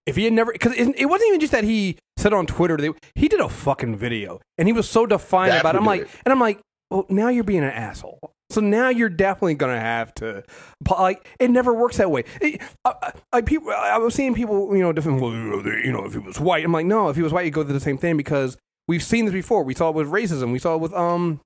if 0.06 0.16
he 0.16 0.24
had 0.24 0.34
never, 0.34 0.51
because 0.51 0.74
it, 0.74 0.88
it 0.98 1.06
wasn't 1.06 1.28
even 1.30 1.39
just 1.39 1.51
that 1.51 1.63
he 1.63 1.98
said 2.18 2.34
on 2.34 2.45
Twitter, 2.48 2.78
that 2.78 2.94
he 3.16 3.28
did 3.28 3.39
a 3.39 3.50
fucking 3.50 3.95
video, 3.95 4.39
and 4.57 4.68
he 4.68 4.74
was 4.74 4.89
so 4.89 5.06
defiant 5.06 5.51
That's 5.51 5.62
about 5.62 5.75
it. 5.75 5.80
I'm 5.80 5.86
like, 5.86 6.01
it 6.01 6.10
and 6.25 6.31
I'm 6.31 6.39
like, 6.39 6.60
well, 6.89 7.06
now 7.10 7.28
you're 7.30 7.44
being 7.44 7.63
an 7.63 7.72
asshole. 7.72 8.19
So 8.50 8.62
now 8.62 8.88
you're 8.88 9.10
definitely 9.10 9.56
gonna 9.56 9.78
have 9.80 10.16
to, 10.16 10.42
like, 10.90 11.28
it 11.38 11.51
never 11.51 11.74
works 11.74 11.98
that 11.98 12.10
way. 12.10 12.24
It, 12.40 12.62
I, 12.86 12.94
I, 13.01 13.12
I- 13.33 13.42
people, 13.42 13.69
I 13.72 13.98
was 13.98 14.16
seeing 14.16 14.33
people, 14.33 14.74
you 14.74 14.81
know, 14.81 14.94
different. 14.94 15.22
Well, 15.22 15.31
you 15.33 15.38
know, 15.38 15.72
you 15.83 15.92
know, 15.92 16.06
if 16.06 16.13
he 16.13 16.19
was 16.19 16.40
white, 16.40 16.63
I'm 16.63 16.72
like, 16.72 16.86
no, 16.86 17.10
if 17.10 17.18
he 17.18 17.22
was 17.22 17.33
white, 17.33 17.44
you 17.45 17.51
go 17.51 17.63
through 17.66 17.74
the 17.74 17.80
same 17.81 17.98
thing 17.98 18.16
because 18.16 18.56
we've 18.88 19.04
seen 19.04 19.25
this 19.25 19.33
before. 19.33 19.63
We 19.63 19.74
saw 19.75 19.90
it 19.90 19.95
with 19.95 20.07
racism. 20.07 20.54
We 20.54 20.60
saw 20.60 20.75
it 20.75 20.80
with 20.81 20.94
um, 20.94 21.42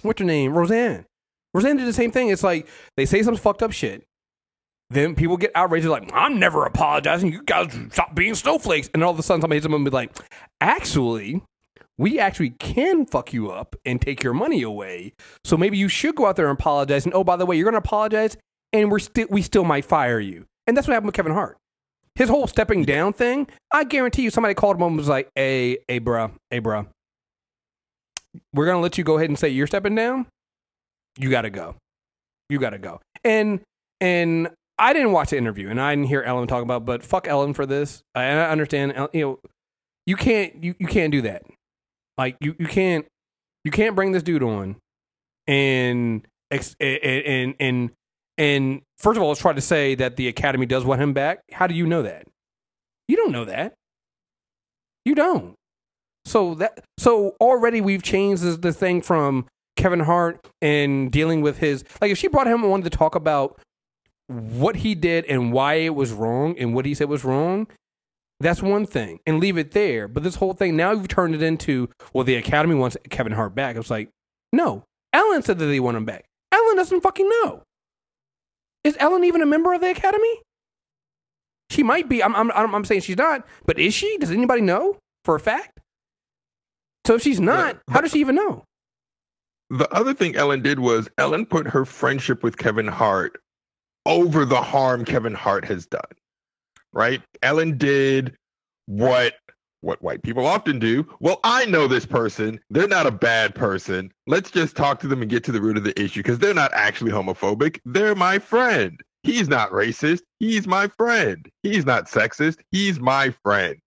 what's 0.00 0.18
her 0.18 0.24
name, 0.24 0.54
Roseanne. 0.54 1.04
Roseanne 1.54 1.76
did 1.76 1.86
the 1.86 1.92
same 1.92 2.12
thing. 2.12 2.28
It's 2.28 2.42
like 2.44 2.68
they 2.96 3.06
say 3.06 3.22
some 3.22 3.36
fucked 3.36 3.62
up 3.62 3.72
shit. 3.72 4.04
Then 4.90 5.14
people 5.14 5.36
get 5.36 5.52
outraged, 5.54 5.86
like, 5.86 6.10
I'm 6.12 6.40
never 6.40 6.64
apologizing. 6.64 7.32
You 7.32 7.42
guys 7.44 7.72
stop 7.92 8.14
being 8.14 8.34
snowflakes. 8.34 8.90
And 8.92 9.04
all 9.04 9.12
of 9.12 9.18
a 9.18 9.22
sudden, 9.22 9.40
somebody 9.40 9.58
hits 9.58 9.64
them 9.64 9.74
and 9.74 9.84
be 9.84 9.90
like, 9.90 10.10
actually, 10.60 11.42
we 11.96 12.18
actually 12.18 12.50
can 12.50 13.06
fuck 13.06 13.32
you 13.32 13.50
up 13.50 13.76
and 13.84 14.00
take 14.00 14.22
your 14.22 14.34
money 14.34 14.62
away. 14.62 15.12
So 15.44 15.56
maybe 15.56 15.78
you 15.78 15.88
should 15.88 16.16
go 16.16 16.26
out 16.26 16.34
there 16.34 16.48
and 16.48 16.58
apologize. 16.58 17.04
And 17.04 17.14
oh, 17.14 17.22
by 17.22 17.36
the 17.36 17.46
way, 17.46 17.56
you're 17.56 17.70
going 17.70 17.80
to 17.80 17.86
apologize, 17.86 18.36
and 18.72 18.90
we're 18.90 18.98
still 18.98 19.26
we 19.30 19.42
still 19.42 19.64
might 19.64 19.84
fire 19.84 20.18
you. 20.18 20.46
And 20.66 20.76
that's 20.76 20.88
what 20.88 20.94
happened 20.94 21.08
with 21.08 21.14
Kevin 21.14 21.32
Hart. 21.32 21.56
His 22.16 22.28
whole 22.28 22.48
stepping 22.48 22.84
down 22.84 23.12
thing, 23.12 23.46
I 23.72 23.84
guarantee 23.84 24.22
you, 24.22 24.30
somebody 24.30 24.54
called 24.54 24.76
him 24.76 24.82
and 24.82 24.96
was 24.96 25.08
like, 25.08 25.30
"Hey, 25.36 25.78
hey, 25.86 26.00
bruh, 26.00 26.32
hey, 26.50 26.60
bruh, 26.60 26.86
we're 28.52 28.66
gonna 28.66 28.80
let 28.80 28.98
you 28.98 29.04
go 29.04 29.16
ahead 29.16 29.30
and 29.30 29.38
say 29.38 29.48
you're 29.48 29.66
stepping 29.68 29.94
down. 29.94 30.26
You 31.18 31.30
got 31.30 31.42
to 31.42 31.50
go. 31.50 31.76
You 32.48 32.58
got 32.58 32.70
to 32.70 32.78
go." 32.78 33.00
And 33.24 33.60
and 34.00 34.48
I 34.78 34.92
didn't 34.92 35.12
watch 35.12 35.30
the 35.30 35.38
interview, 35.38 35.68
and 35.68 35.80
I 35.80 35.94
didn't 35.94 36.08
hear 36.08 36.22
Ellen 36.22 36.48
talk 36.48 36.62
about. 36.62 36.84
But 36.84 37.02
fuck 37.02 37.28
Ellen 37.28 37.54
for 37.54 37.66
this. 37.66 38.02
I, 38.14 38.22
I 38.22 38.50
understand. 38.50 38.94
You 39.12 39.20
know, 39.20 39.38
you 40.06 40.16
can't 40.16 40.62
you, 40.62 40.74
you 40.78 40.86
can't 40.86 41.12
do 41.12 41.22
that. 41.22 41.42
Like 42.16 42.36
you 42.40 42.54
you 42.58 42.66
can't 42.66 43.06
you 43.64 43.70
can't 43.70 43.94
bring 43.94 44.12
this 44.12 44.22
dude 44.22 44.42
on 44.42 44.76
and 45.46 46.26
and 46.50 46.74
and 46.80 47.54
and 47.58 47.90
and 48.38 48.82
first 48.98 49.16
of 49.16 49.22
all, 49.22 49.28
let's 49.28 49.40
try 49.40 49.52
to 49.52 49.60
say 49.60 49.94
that 49.96 50.16
the 50.16 50.28
Academy 50.28 50.66
does 50.66 50.84
want 50.84 51.00
him 51.00 51.12
back. 51.12 51.40
How 51.52 51.66
do 51.66 51.74
you 51.74 51.86
know 51.86 52.02
that? 52.02 52.26
You 53.08 53.16
don't 53.16 53.32
know 53.32 53.44
that. 53.44 53.74
You 55.04 55.14
don't. 55.14 55.54
So 56.24 56.54
that 56.54 56.84
so 56.98 57.36
already 57.40 57.80
we've 57.80 58.02
changed 58.02 58.62
the 58.62 58.72
thing 58.72 59.02
from 59.02 59.46
Kevin 59.76 60.00
Hart 60.00 60.46
and 60.60 61.10
dealing 61.10 61.40
with 61.40 61.58
his 61.58 61.84
like 62.00 62.10
if 62.10 62.18
she 62.18 62.28
brought 62.28 62.46
him 62.46 62.64
on 62.64 62.82
to 62.82 62.90
talk 62.90 63.14
about 63.14 63.60
what 64.26 64.76
he 64.76 64.94
did 64.94 65.24
and 65.26 65.52
why 65.52 65.74
it 65.74 65.94
was 65.94 66.12
wrong 66.12 66.56
and 66.58 66.74
what 66.74 66.86
he 66.86 66.94
said 66.94 67.08
was 67.08 67.24
wrong, 67.24 67.66
that's 68.38 68.62
one 68.62 68.86
thing 68.86 69.20
and 69.26 69.40
leave 69.40 69.58
it 69.58 69.72
there. 69.72 70.08
But 70.08 70.22
this 70.22 70.36
whole 70.36 70.52
thing 70.52 70.76
now 70.76 70.92
you've 70.92 71.08
turned 71.08 71.34
it 71.34 71.42
into 71.42 71.88
well 72.12 72.24
the 72.24 72.36
Academy 72.36 72.74
wants 72.74 72.96
Kevin 73.08 73.32
Hart 73.32 73.54
back. 73.54 73.76
It's 73.76 73.90
like 73.90 74.10
no, 74.52 74.84
Ellen 75.12 75.42
said 75.42 75.58
that 75.58 75.66
they 75.66 75.80
want 75.80 75.96
him 75.96 76.04
back. 76.04 76.24
Ellen 76.52 76.76
doesn't 76.76 77.02
fucking 77.02 77.28
know. 77.28 77.62
Is 78.82 78.96
Ellen 78.98 79.24
even 79.24 79.42
a 79.42 79.46
member 79.46 79.72
of 79.72 79.80
the 79.80 79.90
Academy? 79.90 80.40
She 81.70 81.82
might 81.82 82.08
be. 82.08 82.22
I'm, 82.22 82.34
I'm, 82.34 82.50
I'm 82.50 82.84
saying 82.84 83.02
she's 83.02 83.16
not, 83.16 83.46
but 83.64 83.78
is 83.78 83.94
she? 83.94 84.18
Does 84.18 84.30
anybody 84.30 84.60
know 84.60 84.98
for 85.24 85.36
a 85.36 85.40
fact? 85.40 85.78
So 87.06 87.14
if 87.14 87.22
she's 87.22 87.40
not, 87.40 87.78
how 87.88 88.00
does 88.00 88.12
she 88.12 88.20
even 88.20 88.34
know? 88.34 88.64
The 89.70 89.92
other 89.94 90.12
thing 90.12 90.34
Ellen 90.36 90.62
did 90.62 90.80
was 90.80 91.08
Ellen 91.16 91.46
put 91.46 91.68
her 91.68 91.84
friendship 91.84 92.42
with 92.42 92.58
Kevin 92.58 92.88
Hart 92.88 93.40
over 94.04 94.44
the 94.44 94.60
harm 94.60 95.04
Kevin 95.04 95.34
Hart 95.34 95.64
has 95.64 95.86
done. 95.86 96.02
Right? 96.92 97.22
Ellen 97.42 97.78
did 97.78 98.36
what 98.86 99.34
what 99.82 100.02
white 100.02 100.22
people 100.22 100.46
often 100.46 100.78
do. 100.78 101.06
Well, 101.20 101.40
I 101.42 101.64
know 101.64 101.86
this 101.86 102.04
person. 102.04 102.60
They're 102.68 102.88
not 102.88 103.06
a 103.06 103.10
bad 103.10 103.54
person. 103.54 104.12
Let's 104.26 104.50
just 104.50 104.76
talk 104.76 105.00
to 105.00 105.08
them 105.08 105.22
and 105.22 105.30
get 105.30 105.42
to 105.44 105.52
the 105.52 105.60
root 105.60 105.78
of 105.78 105.84
the 105.84 105.98
issue 105.98 106.20
because 106.20 106.38
they're 106.38 106.52
not 106.52 106.72
actually 106.74 107.12
homophobic. 107.12 107.80
They're 107.86 108.14
my 108.14 108.38
friend. 108.38 109.00
He's 109.22 109.48
not 109.48 109.70
racist. 109.70 110.20
He's 110.38 110.66
my 110.66 110.88
friend. 110.88 111.48
He's 111.62 111.86
not 111.86 112.06
sexist. 112.06 112.58
He's 112.70 113.00
my 113.00 113.30
friend. 113.42 113.78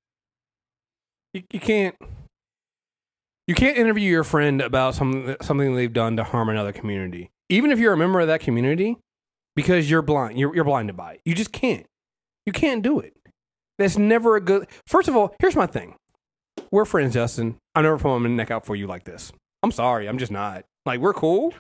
You, 1.34 1.44
you 1.52 1.60
can't. 1.60 1.96
You 3.48 3.56
can't 3.56 3.78
interview 3.78 4.10
your 4.10 4.24
friend 4.24 4.62
about 4.62 4.96
something 4.96 5.36
something 5.42 5.76
they've 5.76 5.92
done 5.92 6.16
to 6.18 6.24
harm 6.24 6.50
another 6.50 6.72
community, 6.72 7.32
even 7.50 7.72
if 7.72 7.80
you're 7.80 7.94
a 7.94 7.98
member 7.98 8.22
of 8.22 8.28
that 8.28 8.40
community, 8.40 8.98
because 9.56 9.90
you're 9.90 10.02
blind. 10.02 10.40
You're 10.40 10.56
you're 10.56 10.64
blinded 10.64 10.96
by 10.96 11.14
it. 11.14 11.22
You 11.26 11.36
just 11.36 11.52
can't. 11.52 11.86
You 12.46 12.54
can't 12.54 12.82
do 12.82 13.00
it. 13.00 13.16
That's 13.78 13.98
never 13.98 14.36
a 14.36 14.42
good. 14.42 14.68
First 14.88 15.10
of 15.10 15.16
all, 15.16 15.36
here's 15.40 15.56
my 15.56 15.66
thing. 15.68 15.96
We're 16.72 16.86
friends, 16.86 17.14
Justin. 17.14 17.58
I'm 17.76 17.84
never 17.84 17.98
putting 17.98 18.24
my 18.24 18.30
neck 18.30 18.52
out 18.52 18.66
for 18.66 18.76
you 18.76 18.88
like 18.88 19.04
this. 19.04 19.32
I'm 19.62 19.72
sorry. 19.72 20.08
I'm 20.08 20.18
just 20.18 20.32
not. 20.32 20.64
Like 20.86 21.02
we're 21.02 21.14
cool, 21.14 21.54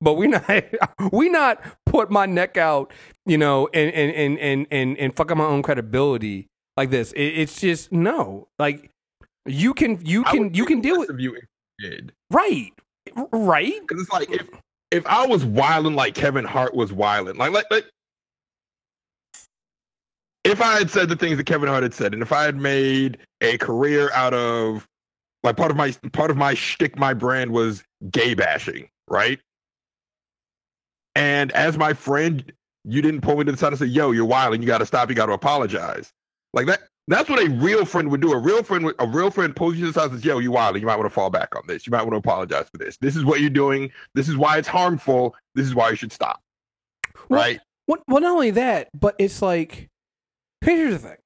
but 0.00 0.14
we 0.14 0.26
not. 0.28 0.64
we 1.12 1.28
not 1.28 1.62
put 1.86 2.10
my 2.10 2.26
neck 2.26 2.56
out, 2.56 2.92
you 3.24 3.38
know, 3.38 3.68
and 3.72 3.92
and 3.94 4.12
and 4.12 4.38
and 4.38 4.66
and, 4.70 4.98
and 4.98 5.16
fuck 5.16 5.30
up 5.30 5.38
my 5.38 5.44
own 5.44 5.62
credibility 5.62 6.48
like 6.76 6.90
this. 6.90 7.12
It, 7.12 7.22
it's 7.22 7.60
just 7.60 7.92
no. 7.92 8.48
Like 8.58 8.90
you 9.46 9.74
can 9.74 10.04
you 10.04 10.24
can 10.24 10.52
you 10.54 10.66
can 10.66 10.80
deal 10.80 10.98
with 10.98 11.10
you 11.18 11.36
did. 11.78 12.12
right, 12.30 12.72
right. 13.32 13.80
Because 13.80 14.02
it's 14.02 14.12
like 14.12 14.30
if 14.30 14.48
if 14.90 15.06
I 15.06 15.26
was 15.26 15.44
wilding 15.44 15.94
like 15.94 16.14
Kevin 16.14 16.44
Hart 16.44 16.74
was 16.74 16.92
wilding, 16.92 17.36
like 17.36 17.52
like 17.52 17.66
like 17.70 17.86
if 20.44 20.60
I 20.60 20.78
had 20.78 20.90
said 20.90 21.08
the 21.08 21.16
things 21.16 21.36
that 21.36 21.44
Kevin 21.44 21.68
Hart 21.68 21.82
had 21.82 21.94
said, 21.94 22.12
and 22.12 22.22
if 22.22 22.32
I 22.32 22.44
had 22.44 22.56
made 22.56 23.18
a 23.40 23.58
career 23.58 24.10
out 24.12 24.34
of 24.34 24.86
like 25.42 25.56
part 25.56 25.70
of 25.70 25.76
my 25.76 25.92
part 26.12 26.30
of 26.30 26.36
my 26.36 26.54
shtick, 26.54 26.98
my 26.98 27.14
brand 27.14 27.50
was 27.50 27.82
gay 28.10 28.34
bashing, 28.34 28.88
right? 29.08 29.38
And 31.14 31.50
as 31.52 31.76
my 31.76 31.92
friend, 31.92 32.52
you 32.84 33.02
didn't 33.02 33.20
pull 33.22 33.36
me 33.36 33.44
to 33.44 33.52
the 33.52 33.58
side 33.58 33.72
and 33.72 33.78
say, 33.78 33.86
"Yo, 33.86 34.12
you're 34.12 34.24
wild, 34.24 34.54
and 34.54 34.62
you 34.62 34.66
got 34.66 34.78
to 34.78 34.86
stop. 34.86 35.08
You 35.08 35.14
got 35.14 35.26
to 35.26 35.32
apologize." 35.32 36.12
Like 36.52 36.66
that. 36.66 36.80
That's 37.10 37.28
what 37.28 37.44
a 37.44 37.50
real 37.50 37.84
friend 37.84 38.08
would 38.12 38.20
do. 38.20 38.32
A 38.32 38.38
real 38.38 38.62
friend, 38.62 38.92
a 39.00 39.06
real 39.06 39.32
friend 39.32 39.54
pulls 39.54 39.74
you 39.74 39.80
to 39.80 39.86
the 39.88 39.92
side 39.92 40.10
and 40.10 40.20
says, 40.20 40.24
"Yo, 40.24 40.38
you 40.38 40.52
wild. 40.52 40.78
You 40.78 40.86
might 40.86 40.94
want 40.94 41.06
to 41.06 41.14
fall 41.14 41.28
back 41.28 41.56
on 41.56 41.62
this. 41.66 41.84
You 41.84 41.90
might 41.90 42.02
want 42.02 42.12
to 42.12 42.18
apologize 42.18 42.68
for 42.70 42.78
this. 42.78 42.96
This 42.98 43.16
is 43.16 43.24
what 43.24 43.40
you're 43.40 43.50
doing. 43.50 43.90
This 44.14 44.28
is 44.28 44.36
why 44.36 44.58
it's 44.58 44.68
harmful. 44.68 45.34
This 45.56 45.66
is 45.66 45.74
why 45.74 45.90
you 45.90 45.96
should 45.96 46.12
stop." 46.12 46.40
Well, 47.28 47.40
Right? 47.40 47.60
Well, 47.88 47.98
well, 48.06 48.20
not 48.20 48.30
only 48.30 48.52
that, 48.52 48.90
but 48.94 49.16
it's 49.18 49.42
like 49.42 49.88
here's 50.60 51.02
the 51.02 51.08
thing. 51.08 51.16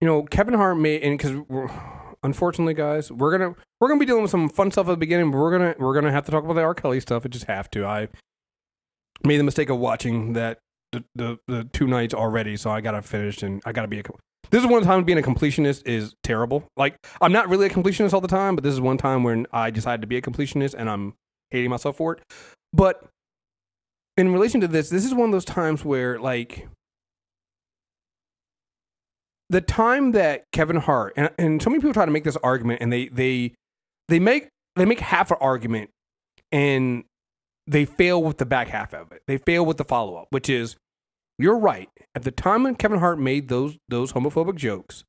You 0.00 0.08
know, 0.08 0.22
Kevin 0.22 0.54
Hart 0.54 0.78
made, 0.78 1.02
and 1.02 1.18
because 1.18 1.42
unfortunately, 2.22 2.72
guys, 2.72 3.12
we're 3.12 3.36
gonna 3.36 3.54
we're 3.80 3.88
gonna 3.88 4.00
be 4.00 4.06
dealing 4.06 4.22
with 4.22 4.30
some 4.30 4.48
fun 4.48 4.70
stuff 4.70 4.86
at 4.86 4.92
the 4.92 4.96
beginning, 4.96 5.30
but 5.30 5.36
we're 5.36 5.52
gonna 5.52 5.74
we're 5.78 5.94
gonna 5.94 6.10
have 6.10 6.24
to 6.24 6.30
talk 6.30 6.42
about 6.42 6.54
the 6.54 6.62
R. 6.62 6.74
Kelly 6.74 7.00
stuff. 7.00 7.26
It 7.26 7.32
just 7.32 7.44
have 7.46 7.70
to. 7.72 7.84
I 7.84 8.08
made 9.24 9.36
the 9.36 9.44
mistake 9.44 9.68
of 9.68 9.78
watching 9.78 10.32
that 10.32 10.60
the 10.92 11.04
the, 11.14 11.38
the 11.48 11.64
two 11.64 11.86
nights 11.86 12.14
already, 12.14 12.56
so 12.56 12.70
I 12.70 12.80
gotta 12.80 13.02
finish, 13.02 13.42
and 13.42 13.60
I 13.66 13.72
gotta 13.72 13.88
be 13.88 14.00
a. 14.00 14.02
This 14.50 14.62
is 14.62 14.66
one 14.66 14.82
time 14.82 15.04
being 15.04 15.18
a 15.18 15.22
completionist 15.22 15.86
is 15.86 16.14
terrible. 16.22 16.64
Like 16.76 16.96
I'm 17.20 17.32
not 17.32 17.48
really 17.48 17.66
a 17.66 17.70
completionist 17.70 18.12
all 18.12 18.20
the 18.20 18.28
time, 18.28 18.54
but 18.54 18.64
this 18.64 18.72
is 18.72 18.80
one 18.80 18.98
time 18.98 19.22
when 19.22 19.46
I 19.52 19.70
decided 19.70 20.00
to 20.02 20.06
be 20.06 20.16
a 20.16 20.22
completionist, 20.22 20.74
and 20.76 20.88
I'm 20.88 21.14
hating 21.50 21.70
myself 21.70 21.96
for 21.96 22.14
it. 22.14 22.22
But 22.72 23.04
in 24.16 24.32
relation 24.32 24.60
to 24.60 24.68
this, 24.68 24.90
this 24.90 25.04
is 25.04 25.14
one 25.14 25.28
of 25.28 25.32
those 25.32 25.44
times 25.44 25.84
where 25.84 26.18
like 26.18 26.68
the 29.50 29.60
time 29.60 30.12
that 30.12 30.44
Kevin 30.52 30.76
Hart 30.76 31.14
and, 31.16 31.30
and 31.38 31.62
so 31.62 31.70
many 31.70 31.80
people 31.80 31.94
try 31.94 32.06
to 32.06 32.12
make 32.12 32.24
this 32.24 32.36
argument 32.38 32.80
and 32.80 32.92
they 32.92 33.08
they 33.08 33.54
they 34.08 34.18
make 34.18 34.48
they 34.76 34.84
make 34.84 35.00
half 35.00 35.30
an 35.30 35.38
argument 35.40 35.90
and 36.50 37.04
they 37.66 37.84
fail 37.84 38.22
with 38.22 38.38
the 38.38 38.46
back 38.46 38.68
half 38.68 38.92
of 38.92 39.10
it. 39.12 39.22
They 39.26 39.38
fail 39.38 39.64
with 39.64 39.76
the 39.76 39.84
follow 39.84 40.16
up, 40.16 40.28
which 40.30 40.48
is 40.50 40.76
you're 41.38 41.58
right. 41.58 41.88
At 42.14 42.22
the 42.22 42.30
time 42.30 42.62
when 42.62 42.74
Kevin 42.74 43.00
Hart 43.00 43.18
made 43.18 43.48
those 43.48 43.76
those 43.88 44.12
homophobic 44.12 44.56
jokes, 44.56 45.04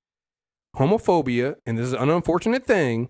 homophobia, 0.75 1.55
and 1.65 1.77
this 1.77 1.87
is 1.87 1.93
an 1.93 2.09
unfortunate 2.09 2.65
thing, 2.65 3.09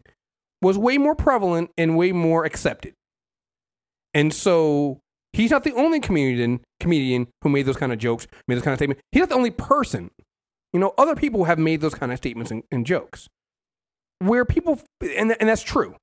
was 0.61 0.77
way 0.77 0.97
more 0.97 1.15
prevalent 1.15 1.71
and 1.77 1.97
way 1.97 2.11
more 2.11 2.45
accepted. 2.45 2.93
And 4.13 4.33
so 4.33 4.99
he's 5.33 5.51
not 5.51 5.63
the 5.63 5.73
only 5.73 5.99
comedian 5.99 6.61
comedian 6.79 7.27
who 7.41 7.49
made 7.49 7.65
those 7.65 7.77
kind 7.77 7.91
of 7.91 7.99
jokes, 7.99 8.27
made 8.47 8.55
those 8.55 8.63
kind 8.63 8.73
of 8.73 8.79
statements. 8.79 9.01
He's 9.11 9.21
not 9.21 9.29
the 9.29 9.35
only 9.35 9.51
person. 9.51 10.11
You 10.73 10.79
know, 10.79 10.93
other 10.97 11.15
people 11.15 11.45
have 11.45 11.59
made 11.59 11.81
those 11.81 11.95
kind 11.95 12.11
of 12.11 12.17
statements 12.17 12.51
and, 12.51 12.63
and 12.71 12.85
jokes. 12.85 13.29
Where 14.19 14.45
people, 14.45 14.81
and, 15.01 15.35
and 15.39 15.49
that's 15.49 15.61
true. 15.61 15.95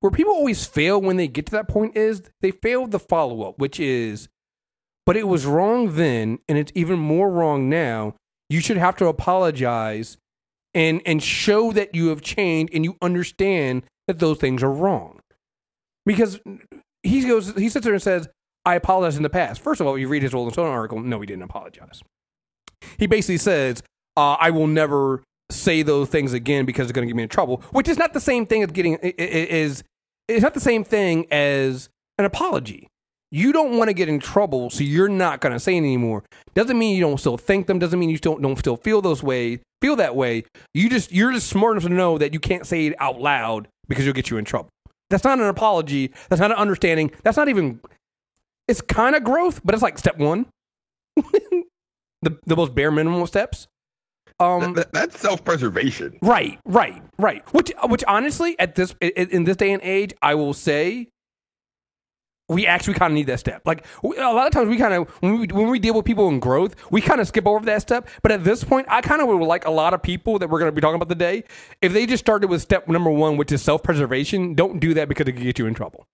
Where 0.00 0.10
people 0.10 0.32
always 0.32 0.64
fail 0.64 1.00
when 1.00 1.16
they 1.16 1.28
get 1.28 1.46
to 1.46 1.52
that 1.52 1.68
point 1.68 1.96
is 1.96 2.22
they 2.40 2.50
fail 2.50 2.86
the 2.86 2.98
follow 2.98 3.42
up, 3.42 3.58
which 3.58 3.80
is, 3.80 4.28
but 5.08 5.16
it 5.16 5.26
was 5.26 5.46
wrong 5.46 5.94
then, 5.94 6.38
and 6.50 6.58
it's 6.58 6.70
even 6.74 6.98
more 6.98 7.30
wrong 7.30 7.70
now. 7.70 8.14
You 8.50 8.60
should 8.60 8.76
have 8.76 8.94
to 8.96 9.06
apologize 9.06 10.18
and 10.74 11.00
and 11.06 11.22
show 11.22 11.72
that 11.72 11.94
you 11.94 12.08
have 12.08 12.20
changed 12.20 12.74
and 12.74 12.84
you 12.84 12.98
understand 13.00 13.84
that 14.06 14.18
those 14.18 14.36
things 14.36 14.62
are 14.62 14.70
wrong. 14.70 15.20
Because 16.04 16.40
he 17.02 17.22
goes, 17.22 17.54
he 17.54 17.70
sits 17.70 17.84
there 17.84 17.94
and 17.94 18.02
says, 18.02 18.28
"I 18.66 18.74
apologize 18.74 19.16
in 19.16 19.22
the 19.22 19.30
past." 19.30 19.62
First 19.62 19.80
of 19.80 19.86
all, 19.86 19.96
you 19.96 20.08
read 20.08 20.22
his 20.22 20.34
Rolling 20.34 20.52
Stone 20.52 20.68
article. 20.70 21.00
No, 21.00 21.20
he 21.20 21.26
didn't 21.26 21.44
apologize. 21.44 22.02
He 22.98 23.06
basically 23.06 23.38
says, 23.38 23.82
uh, 24.14 24.36
"I 24.38 24.50
will 24.50 24.66
never 24.66 25.22
say 25.50 25.80
those 25.80 26.10
things 26.10 26.34
again 26.34 26.66
because 26.66 26.84
it's 26.84 26.92
going 26.92 27.08
to 27.08 27.10
get 27.10 27.16
me 27.16 27.22
in 27.22 27.30
trouble," 27.30 27.62
which 27.70 27.88
is 27.88 27.96
not 27.96 28.12
the 28.12 28.20
same 28.20 28.44
thing 28.44 28.62
as 28.62 28.72
getting 28.72 28.96
is 28.96 29.84
it's 30.28 30.42
not 30.42 30.52
the 30.52 30.60
same 30.60 30.84
thing 30.84 31.26
as 31.30 31.88
an 32.18 32.26
apology. 32.26 32.88
You 33.30 33.52
don't 33.52 33.76
want 33.76 33.88
to 33.88 33.94
get 33.94 34.08
in 34.08 34.20
trouble, 34.20 34.70
so 34.70 34.82
you're 34.82 35.08
not 35.08 35.40
going 35.40 35.52
to 35.52 35.60
say 35.60 35.74
it 35.74 35.78
anymore. 35.78 36.24
Doesn't 36.54 36.78
mean 36.78 36.96
you 36.96 37.02
don't 37.02 37.18
still 37.18 37.36
think 37.36 37.66
them. 37.66 37.78
Doesn't 37.78 37.98
mean 37.98 38.08
you 38.08 38.16
still 38.16 38.36
don't 38.38 38.58
still 38.58 38.76
feel 38.76 39.02
those 39.02 39.22
way, 39.22 39.60
feel 39.82 39.96
that 39.96 40.16
way. 40.16 40.44
You 40.72 40.88
just 40.88 41.12
you're 41.12 41.32
just 41.32 41.48
smart 41.48 41.72
enough 41.76 41.84
to 41.84 41.94
know 41.94 42.16
that 42.18 42.32
you 42.32 42.40
can't 42.40 42.66
say 42.66 42.86
it 42.86 42.94
out 42.98 43.20
loud 43.20 43.68
because 43.86 44.04
you'll 44.06 44.14
get 44.14 44.30
you 44.30 44.38
in 44.38 44.44
trouble. 44.46 44.70
That's 45.10 45.24
not 45.24 45.38
an 45.38 45.44
apology. 45.46 46.12
That's 46.30 46.40
not 46.40 46.50
an 46.52 46.56
understanding. 46.56 47.10
That's 47.22 47.36
not 47.36 47.48
even. 47.48 47.80
It's 48.66 48.80
kind 48.80 49.14
of 49.16 49.24
growth, 49.24 49.60
but 49.64 49.74
it's 49.74 49.82
like 49.82 49.98
step 49.98 50.18
one, 50.18 50.46
the 51.16 52.38
the 52.46 52.56
most 52.56 52.74
bare 52.74 52.90
minimum 52.90 53.22
of 53.22 53.28
steps. 53.28 53.66
Um, 54.40 54.74
That- 54.74 54.92
that's 54.92 55.18
self 55.18 55.44
preservation. 55.44 56.18
Right, 56.22 56.58
right, 56.64 57.02
right. 57.18 57.42
Which, 57.52 57.72
which 57.84 58.04
honestly, 58.06 58.58
at 58.58 58.74
this 58.74 58.94
in 59.00 59.44
this 59.44 59.56
day 59.56 59.72
and 59.72 59.82
age, 59.82 60.12
I 60.22 60.34
will 60.34 60.54
say, 60.54 61.08
we 62.48 62.66
actually 62.66 62.94
kind 62.94 63.12
of 63.12 63.14
need 63.14 63.26
that 63.26 63.40
step. 63.40 63.62
Like 63.66 63.84
we, 64.02 64.16
a 64.16 64.22
lot 64.22 64.46
of 64.46 64.52
times, 64.52 64.68
we 64.68 64.78
kind 64.78 64.94
of 64.94 65.08
when 65.20 65.38
we 65.38 65.46
when 65.48 65.68
we 65.68 65.78
deal 65.78 65.94
with 65.94 66.04
people 66.04 66.28
in 66.28 66.40
growth, 66.40 66.74
we 66.90 67.00
kind 67.00 67.20
of 67.20 67.28
skip 67.28 67.46
over 67.46 67.64
that 67.66 67.82
step. 67.82 68.08
But 68.22 68.32
at 68.32 68.44
this 68.44 68.64
point, 68.64 68.86
I 68.90 69.00
kind 69.00 69.20
of 69.20 69.28
would 69.28 69.42
like 69.44 69.66
a 69.66 69.70
lot 69.70 69.94
of 69.94 70.02
people 70.02 70.38
that 70.38 70.48
we're 70.48 70.58
going 70.58 70.70
to 70.70 70.74
be 70.74 70.80
talking 70.80 70.96
about 70.96 71.08
today. 71.08 71.44
If 71.82 71.92
they 71.92 72.06
just 72.06 72.24
started 72.24 72.48
with 72.48 72.62
step 72.62 72.88
number 72.88 73.10
one, 73.10 73.36
which 73.36 73.52
is 73.52 73.62
self 73.62 73.82
preservation, 73.82 74.54
don't 74.54 74.80
do 74.80 74.94
that 74.94 75.08
because 75.08 75.28
it 75.28 75.32
could 75.32 75.42
get 75.42 75.58
you 75.58 75.66
in 75.66 75.74
trouble. 75.74 76.06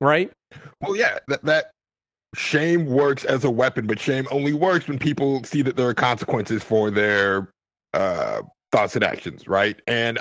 Right? 0.00 0.32
Well, 0.80 0.96
yeah, 0.96 1.18
that 1.28 1.44
that 1.44 1.70
shame 2.34 2.86
works 2.86 3.24
as 3.24 3.44
a 3.44 3.50
weapon, 3.50 3.86
but 3.86 3.98
shame 3.98 4.26
only 4.30 4.54
works 4.54 4.88
when 4.88 4.98
people 4.98 5.44
see 5.44 5.62
that 5.62 5.76
there 5.76 5.88
are 5.88 5.94
consequences 5.94 6.62
for 6.62 6.90
their 6.90 7.52
uh, 7.92 8.42
thoughts 8.72 8.94
and 8.94 9.04
actions, 9.04 9.46
right? 9.46 9.80
And 9.86 10.18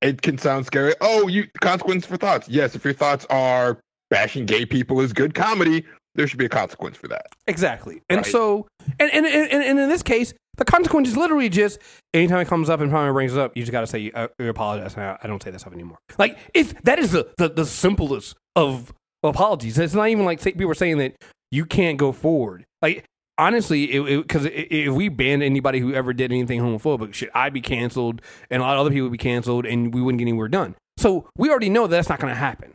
it 0.00 0.22
can 0.22 0.38
sound 0.38 0.66
scary. 0.66 0.94
Oh, 1.00 1.28
you 1.28 1.46
consequence 1.60 2.04
for 2.04 2.16
thoughts. 2.16 2.48
Yes, 2.48 2.74
if 2.74 2.84
your 2.84 2.94
thoughts 2.94 3.26
are 3.30 3.80
bashing 4.10 4.46
gay 4.46 4.66
people 4.66 5.00
is 5.00 5.12
good 5.12 5.34
comedy, 5.34 5.84
there 6.14 6.26
should 6.26 6.38
be 6.38 6.44
a 6.46 6.50
consequence 6.50 6.96
for 6.96 7.08
that. 7.08 7.26
Exactly. 7.46 8.02
And 8.08 8.18
Right. 8.18 8.26
so, 8.26 8.68
and, 9.00 9.10
and, 9.12 9.26
and, 9.26 9.62
and 9.62 9.78
in 9.78 9.88
this 9.88 10.02
case, 10.02 10.32
the 10.56 10.64
consequence 10.64 11.08
is 11.08 11.16
literally 11.16 11.48
just 11.48 11.80
anytime 12.12 12.40
it 12.40 12.46
comes 12.46 12.70
up 12.70 12.80
and 12.80 12.90
Palmer 12.90 13.12
brings 13.12 13.32
it 13.34 13.40
up, 13.40 13.56
you 13.56 13.62
just 13.62 13.72
got 13.72 13.80
to 13.80 13.86
say, 13.88 14.12
uh, 14.14 14.28
you 14.38 14.48
apologize. 14.48 14.96
I, 14.96 15.18
I 15.20 15.26
don't 15.26 15.42
say 15.42 15.50
that 15.50 15.58
stuff 15.58 15.72
anymore. 15.72 15.98
Like, 16.16 16.38
if 16.54 16.80
that 16.82 17.00
is 17.00 17.10
the, 17.10 17.32
the, 17.38 17.48
the 17.48 17.66
simplest 17.66 18.36
of 18.54 18.92
apologies. 19.24 19.78
It's 19.78 19.94
not 19.94 20.08
even 20.08 20.24
like 20.24 20.40
say, 20.40 20.52
people 20.52 20.70
are 20.70 20.74
saying 20.74 20.98
that 20.98 21.14
you 21.50 21.64
can't 21.64 21.98
go 21.98 22.12
forward. 22.12 22.64
Like, 22.82 23.04
honestly, 23.38 23.86
because 24.22 24.46
if 24.46 24.92
we 24.92 25.08
banned 25.08 25.42
anybody 25.42 25.80
who 25.80 25.92
ever 25.94 26.12
did 26.12 26.30
anything 26.30 26.60
homophobic, 26.60 27.14
should 27.14 27.30
I'd 27.34 27.52
be 27.52 27.60
canceled 27.60 28.22
and 28.50 28.62
a 28.62 28.64
lot 28.64 28.74
of 28.74 28.80
other 28.80 28.90
people 28.90 29.04
would 29.06 29.12
be 29.12 29.18
canceled 29.18 29.66
and 29.66 29.92
we 29.92 30.02
wouldn't 30.02 30.18
get 30.18 30.24
anywhere 30.24 30.48
done. 30.48 30.76
So 30.98 31.28
we 31.36 31.50
already 31.50 31.70
know 31.70 31.86
that 31.86 31.96
that's 31.96 32.08
not 32.08 32.20
going 32.20 32.32
to 32.32 32.38
happen. 32.38 32.72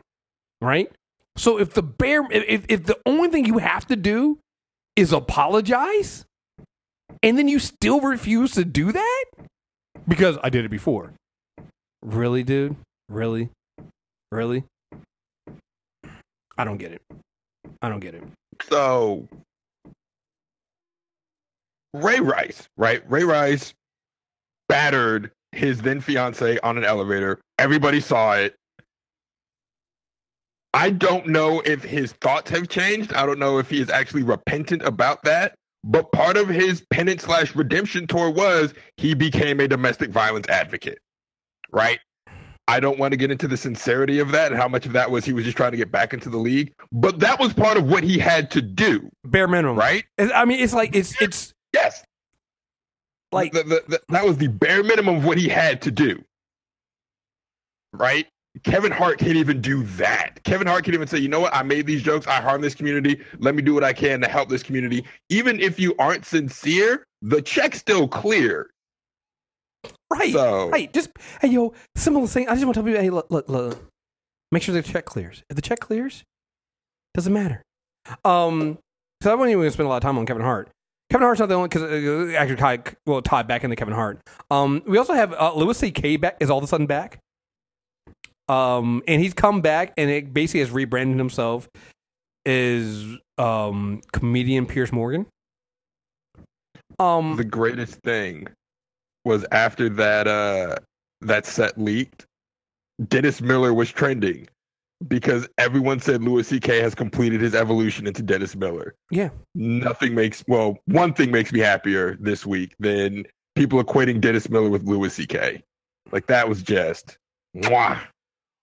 Right? 0.60 0.90
So 1.40 1.58
if 1.58 1.72
the 1.72 1.82
bare, 1.82 2.30
if, 2.30 2.66
if 2.68 2.84
the 2.84 2.98
only 3.06 3.30
thing 3.30 3.46
you 3.46 3.56
have 3.56 3.86
to 3.86 3.96
do 3.96 4.38
is 4.94 5.10
apologize 5.10 6.26
and 7.22 7.38
then 7.38 7.48
you 7.48 7.58
still 7.58 8.02
refuse 8.02 8.52
to 8.52 8.64
do 8.66 8.92
that 8.92 9.24
because 10.06 10.36
I 10.42 10.50
did 10.50 10.66
it 10.66 10.68
before. 10.68 11.14
Really, 12.02 12.42
dude? 12.42 12.76
Really? 13.08 13.48
Really? 14.30 14.64
I 16.58 16.64
don't 16.64 16.76
get 16.76 16.92
it. 16.92 17.00
I 17.80 17.88
don't 17.88 18.00
get 18.00 18.14
it. 18.14 18.22
So 18.68 19.26
Ray 21.94 22.20
Rice, 22.20 22.68
right? 22.76 23.02
Ray 23.10 23.24
Rice 23.24 23.72
battered 24.68 25.30
his 25.52 25.80
then 25.80 26.02
fiance 26.02 26.58
on 26.58 26.76
an 26.76 26.84
elevator. 26.84 27.40
Everybody 27.58 28.00
saw 28.00 28.34
it. 28.34 28.56
I 30.72 30.90
don't 30.90 31.26
know 31.26 31.60
if 31.64 31.82
his 31.82 32.12
thoughts 32.12 32.50
have 32.50 32.68
changed. 32.68 33.12
I 33.12 33.26
don't 33.26 33.38
know 33.38 33.58
if 33.58 33.70
he 33.70 33.80
is 33.80 33.90
actually 33.90 34.22
repentant 34.22 34.82
about 34.82 35.22
that. 35.24 35.54
But 35.82 36.12
part 36.12 36.36
of 36.36 36.48
his 36.48 36.84
penance 36.90 37.22
slash 37.22 37.56
redemption 37.56 38.06
tour 38.06 38.30
was 38.30 38.74
he 38.98 39.14
became 39.14 39.60
a 39.60 39.66
domestic 39.66 40.10
violence 40.10 40.48
advocate. 40.48 40.98
Right? 41.72 41.98
I 42.68 42.78
don't 42.78 42.98
want 43.00 43.10
to 43.12 43.16
get 43.16 43.32
into 43.32 43.48
the 43.48 43.56
sincerity 43.56 44.20
of 44.20 44.30
that 44.30 44.52
and 44.52 44.60
how 44.60 44.68
much 44.68 44.86
of 44.86 44.92
that 44.92 45.10
was 45.10 45.24
he 45.24 45.32
was 45.32 45.44
just 45.44 45.56
trying 45.56 45.72
to 45.72 45.76
get 45.76 45.90
back 45.90 46.12
into 46.14 46.28
the 46.28 46.36
league. 46.36 46.72
But 46.92 47.18
that 47.18 47.40
was 47.40 47.52
part 47.52 47.76
of 47.76 47.88
what 47.88 48.04
he 48.04 48.16
had 48.18 48.50
to 48.52 48.62
do. 48.62 49.10
Bare 49.24 49.48
minimum, 49.48 49.76
Right? 49.76 50.04
I 50.18 50.44
mean, 50.44 50.60
it's 50.60 50.74
like 50.74 50.94
it's 50.94 51.20
it's 51.20 51.52
Yes. 51.72 52.04
like 53.32 53.52
the, 53.52 53.62
the, 53.64 53.84
the, 53.88 54.00
that 54.10 54.24
was 54.24 54.36
the 54.36 54.48
bare 54.48 54.84
minimum 54.84 55.16
of 55.16 55.24
what 55.24 55.38
he 55.38 55.48
had 55.48 55.82
to 55.82 55.90
do. 55.90 56.22
Right? 57.92 58.26
Kevin 58.64 58.90
Hart 58.90 59.18
can't 59.18 59.36
even 59.36 59.60
do 59.60 59.84
that. 59.84 60.42
Kevin 60.44 60.66
Hart 60.66 60.84
can't 60.84 60.94
even 60.94 61.06
say, 61.06 61.18
you 61.18 61.28
know 61.28 61.40
what? 61.40 61.54
I 61.54 61.62
made 61.62 61.86
these 61.86 62.02
jokes. 62.02 62.26
I 62.26 62.40
harm 62.40 62.60
this 62.60 62.74
community. 62.74 63.20
Let 63.38 63.54
me 63.54 63.62
do 63.62 63.74
what 63.74 63.84
I 63.84 63.92
can 63.92 64.20
to 64.22 64.28
help 64.28 64.48
this 64.48 64.62
community. 64.62 65.04
Even 65.28 65.60
if 65.60 65.78
you 65.78 65.94
aren't 65.98 66.24
sincere, 66.24 67.04
the 67.22 67.40
check's 67.40 67.78
still 67.78 68.08
clear. 68.08 68.70
right, 70.10 70.32
So- 70.32 70.68
right. 70.68 70.92
Just 70.92 71.10
hey, 71.40 71.48
yo, 71.48 71.72
simple 71.96 72.26
thing. 72.26 72.48
I 72.48 72.54
just 72.54 72.64
want 72.64 72.74
to 72.74 72.80
tell 72.80 72.86
people, 72.86 73.00
hey, 73.00 73.10
look, 73.10 73.26
look, 73.30 73.48
look. 73.48 73.78
Make 74.52 74.62
sure 74.64 74.74
the 74.74 74.82
check 74.82 75.04
clears. 75.04 75.44
If 75.48 75.54
the 75.56 75.62
check 75.62 75.78
clears, 75.78 76.24
doesn't 77.14 77.32
matter. 77.32 77.62
Um, 78.24 78.78
so 79.22 79.30
I 79.30 79.34
wasn't 79.34 79.50
even 79.50 79.60
going 79.60 79.68
to 79.68 79.72
spend 79.72 79.86
a 79.86 79.90
lot 79.90 79.98
of 79.98 80.02
time 80.02 80.18
on 80.18 80.26
Kevin 80.26 80.42
Hart. 80.42 80.70
Kevin 81.10 81.24
Hart's 81.24 81.38
not 81.40 81.48
the 81.48 81.54
only 81.54 81.68
because 81.68 81.82
uh, 81.82 82.36
actually 82.36 82.56
tied 82.56 82.96
well 83.06 83.22
tied 83.22 83.46
back 83.46 83.62
into 83.62 83.76
Kevin 83.76 83.94
Hart. 83.94 84.20
Um, 84.50 84.82
we 84.86 84.98
also 84.98 85.12
have 85.12 85.32
uh, 85.34 85.54
Louis 85.54 85.76
C.K. 85.76 86.16
back 86.16 86.36
is 86.40 86.50
all 86.50 86.58
of 86.58 86.64
a 86.64 86.66
sudden 86.66 86.86
back. 86.86 87.18
Um, 88.50 89.02
and 89.06 89.22
he's 89.22 89.34
come 89.34 89.60
back 89.60 89.92
and 89.96 90.10
it 90.10 90.34
basically 90.34 90.60
has 90.60 90.70
rebranded 90.70 91.18
himself 91.18 91.68
as 92.46 93.04
um 93.38 94.00
comedian 94.12 94.66
Piers 94.66 94.92
Morgan. 94.92 95.26
Um, 96.98 97.36
The 97.36 97.44
greatest 97.44 98.00
thing 98.00 98.48
was 99.24 99.44
after 99.52 99.88
that 99.90 100.26
uh 100.26 100.76
that 101.20 101.46
set 101.46 101.78
leaked, 101.78 102.26
Dennis 103.08 103.40
Miller 103.40 103.72
was 103.74 103.90
trending 103.90 104.48
because 105.08 105.48
everyone 105.58 106.00
said 106.00 106.22
Louis 106.22 106.46
C.K. 106.46 106.78
has 106.80 106.94
completed 106.94 107.40
his 107.40 107.54
evolution 107.54 108.06
into 108.06 108.22
Dennis 108.22 108.54
Miller. 108.56 108.94
yeah, 109.10 109.30
nothing 109.54 110.14
makes 110.14 110.42
well 110.48 110.78
one 110.86 111.12
thing 111.14 111.30
makes 111.30 111.52
me 111.52 111.60
happier 111.60 112.16
this 112.20 112.44
week 112.44 112.74
than 112.80 113.24
people 113.54 113.82
equating 113.82 114.20
Dennis 114.20 114.48
Miller 114.50 114.68
with 114.70 114.82
Louis 114.84 115.12
C.K. 115.12 115.62
Like 116.12 116.26
that 116.26 116.48
was 116.48 116.62
just 116.62 117.16
mwah. 117.56 117.98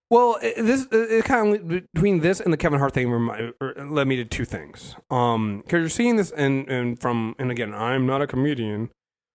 Well, 0.10 0.38
this 0.42 0.88
it 0.92 1.26
kind 1.26 1.54
of 1.56 1.68
between 1.68 2.22
this 2.22 2.40
and 2.40 2.54
the 2.54 2.58
Kevin 2.58 2.80
Hart 2.80 2.94
thing 2.94 3.12
remi- 3.12 3.52
er, 3.62 3.88
led 3.90 4.08
me 4.08 4.16
to 4.18 4.26
two 4.26 4.46
things. 4.46 4.96
Um, 5.10 5.60
because 5.66 5.80
you're 5.82 5.90
seeing 5.90 6.16
this 6.16 6.32
and 6.32 6.68
and 6.70 7.00
from 7.00 7.36
and 7.38 7.52
again, 7.52 7.74
I'm 7.74 8.06
not 8.06 8.22
a 8.22 8.28
comedian, 8.28 8.90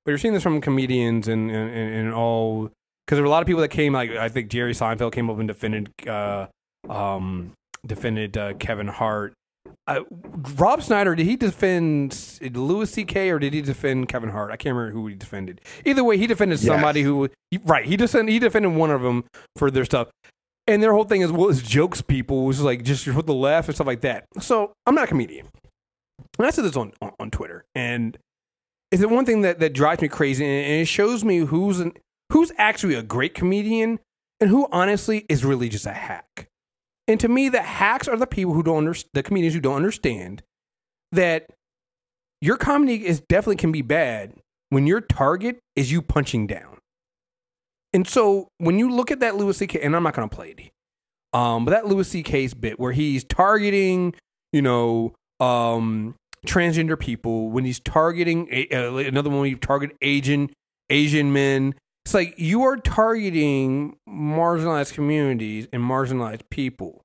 but 0.05 0.13
you're 0.13 0.19
seeing 0.19 0.33
this 0.35 0.43
from 0.43 0.61
comedians 0.63 1.29
and 1.29 1.51
and, 1.51 1.71
and, 1.71 1.95
and 1.95 2.15
all 2.15 2.71
because 3.07 3.17
there 3.17 3.23
were 3.23 3.27
a 3.27 3.31
lot 3.31 3.43
of 3.43 3.47
people 3.47 3.61
that 3.61 3.69
came 3.69 3.93
like 3.93 4.13
I 4.13 4.31
think 4.31 4.49
Jerry 4.51 4.73
Seinfeld 4.73 5.13
came 5.13 5.29
up 5.29 5.39
and 5.39 5.47
defended 5.49 5.91
uh 6.09 6.47
um 6.89 7.53
defended 7.87 8.37
uh, 8.39 8.55
Kevin 8.55 8.89
Hart. 8.89 9.35
Uh, 9.87 10.01
Rob 10.57 10.81
Schneider 10.83 11.15
did 11.15 11.27
he 11.27 11.37
defend 11.37 12.39
Louis 12.55 12.89
C.K. 12.91 13.31
or 13.31 13.39
did 13.39 13.53
he 13.53 13.61
defend 13.61 14.09
Kevin 14.09 14.31
Hart? 14.31 14.51
I 14.53 14.57
can't 14.57 14.75
remember 14.77 14.93
who 14.99 15.07
he 15.09 15.15
defended. 15.15 15.61
Either 15.85 16.03
way, 16.05 16.17
he 16.17 16.27
defended 16.27 16.61
Yes. 16.61 16.67
somebody 16.69 17.03
who 17.03 17.29
right. 17.65 17.85
He 17.85 17.97
defended 17.97 18.33
he 18.33 18.39
defended 18.39 18.73
one 18.75 18.91
of 18.91 19.03
them 19.03 19.25
for 19.57 19.71
their 19.71 19.85
stuff. 19.85 20.09
And 20.67 20.83
their 20.83 20.93
whole 20.93 21.05
thing 21.05 21.23
is, 21.23 21.33
well, 21.33 21.51
it's 21.51 21.63
jokes 21.63 22.01
people. 22.01 22.45
It 22.45 22.47
was 22.47 22.61
like 22.61 22.85
just 22.85 23.05
for 23.05 23.23
the 23.23 23.35
laugh 23.35 23.67
and 23.67 23.75
stuff 23.75 23.87
like 23.87 24.03
that. 24.03 24.27
So 24.41 24.73
I'm 24.87 24.95
not 24.95 25.05
a 25.05 25.09
comedian. 25.09 25.49
And 26.39 26.47
I 26.47 26.51
said 26.51 26.65
this 26.65 26.77
on, 26.77 26.93
on, 27.01 27.13
on 27.19 27.31
Twitter. 27.31 27.65
And 27.75 28.17
it's 28.91 29.03
the 29.03 29.09
one 29.09 29.25
thing 29.25 29.43
that, 29.43 29.59
that 29.59 29.73
drives 29.73 30.01
me 30.01 30.09
crazy. 30.09 30.45
And 30.45 30.53
and 30.53 30.83
it 30.83 30.87
shows 30.87 31.25
me 31.25 31.39
who's 31.39 31.81
an, 31.81 31.93
who's 32.31 32.53
actually 32.59 32.95
a 32.95 33.03
great 33.03 33.35
comedian 33.35 33.99
and 34.41 34.51
who 34.51 34.69
honestly 34.71 35.27
is 35.29 35.45
really 35.45 35.69
just 35.69 35.87
a 35.87 35.93
hack. 35.93 36.49
And 37.09 37.19
to 37.21 37.29
me, 37.29 37.49
the 37.49 37.63
hacks 37.63 38.07
are 38.07 38.17
the 38.17 38.27
people 38.27 38.55
who 38.55 38.63
don't 38.63 38.79
understand, 38.79 39.11
the 39.15 39.23
comedians 39.23 39.55
who 39.55 39.61
don't 39.61 39.77
understand 39.77 40.43
that 41.11 41.51
your 42.41 42.57
comedy 42.57 43.07
is 43.07 43.21
definitely 43.21 43.57
can 43.57 43.73
be 43.73 43.83
bad 43.83 44.35
when 44.71 44.87
your 44.87 45.01
target 45.01 45.59
is 45.77 45.93
you 45.93 46.01
punching 46.03 46.47
down. 46.47 46.72
And 47.93 48.09
so 48.09 48.49
when 48.59 48.79
you 48.79 48.91
look 48.91 49.11
at 49.11 49.21
that 49.21 49.37
Louis 49.37 49.57
C.K. 49.57 49.81
and 49.81 49.95
I'm 49.95 50.03
not 50.03 50.15
going 50.15 50.29
to 50.29 50.35
play 50.35 50.55
it, 50.57 50.71
um, 51.33 51.65
but 51.65 51.73
that 51.73 51.87
Louis 51.87 52.09
C.K.'s 52.09 52.55
bit 52.55 52.79
where 52.79 52.93
he's 52.93 53.25
targeting, 53.25 54.15
you 54.53 54.63
know, 54.63 55.15
um, 55.41 56.15
transgender 56.47 56.99
people, 56.99 57.51
when 57.51 57.65
he's 57.65 57.81
targeting 57.81 58.49
uh, 58.73 58.95
another 58.97 59.31
one, 59.31 59.47
he 59.47 59.55
target 59.55 59.97
Asian 60.01 60.51
Asian 60.91 61.33
men. 61.33 61.75
It's 62.05 62.15
like 62.15 62.35
you 62.37 62.65
are 62.65 62.77
targeting 62.77 63.97
marginalized 64.09 64.95
communities 64.95 65.69
and 65.73 65.83
marginalized 65.83 66.43
people. 66.51 67.03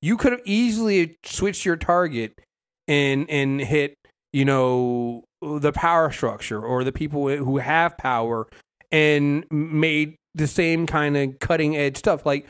You 0.00 0.16
could 0.16 0.32
have 0.32 0.40
easily 0.44 1.16
switched 1.24 1.64
your 1.64 1.76
target 1.76 2.40
and 2.88 3.28
and 3.28 3.60
hit, 3.60 3.96
you 4.32 4.44
know, 4.44 5.24
the 5.40 5.72
power 5.72 6.10
structure 6.10 6.60
or 6.60 6.84
the 6.84 6.92
people 6.92 7.28
who 7.28 7.58
have 7.58 7.98
power 7.98 8.46
and 8.92 9.44
made 9.50 10.14
the 10.34 10.46
same 10.46 10.86
kind 10.86 11.16
of 11.16 11.38
cutting 11.40 11.76
edge 11.76 11.96
stuff. 11.96 12.24
Like 12.24 12.46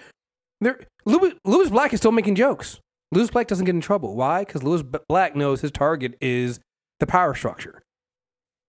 there, 0.60 0.78
Louis, 1.06 1.32
Lewis 1.44 1.70
Black 1.70 1.92
is 1.94 2.00
still 2.00 2.12
making 2.12 2.34
jokes. 2.34 2.78
Lewis 3.12 3.30
Black 3.30 3.46
doesn't 3.46 3.64
get 3.64 3.74
in 3.74 3.80
trouble. 3.80 4.14
Why? 4.16 4.44
Because 4.44 4.62
Lewis 4.62 4.82
Black 5.08 5.34
knows 5.36 5.60
his 5.60 5.70
target 5.70 6.16
is 6.20 6.60
the 7.00 7.06
power 7.06 7.34
structure. 7.34 7.82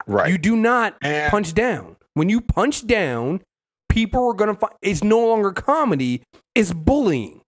Right. 0.08 0.30
You 0.32 0.38
do 0.38 0.56
not 0.56 0.96
And- 1.02 1.30
punch 1.32 1.54
down. 1.54 1.96
When 2.14 2.30
you 2.30 2.42
punch 2.42 2.86
down, 2.86 3.42
people 3.90 4.28
are 4.28 4.34
going 4.34 4.54
to 4.54 4.60
find 4.60 4.74
it's 4.82 5.04
no 5.04 5.26
longer 5.28 5.52
comedy, 5.52 6.22
it's 6.56 6.74
bullying. 6.74 7.42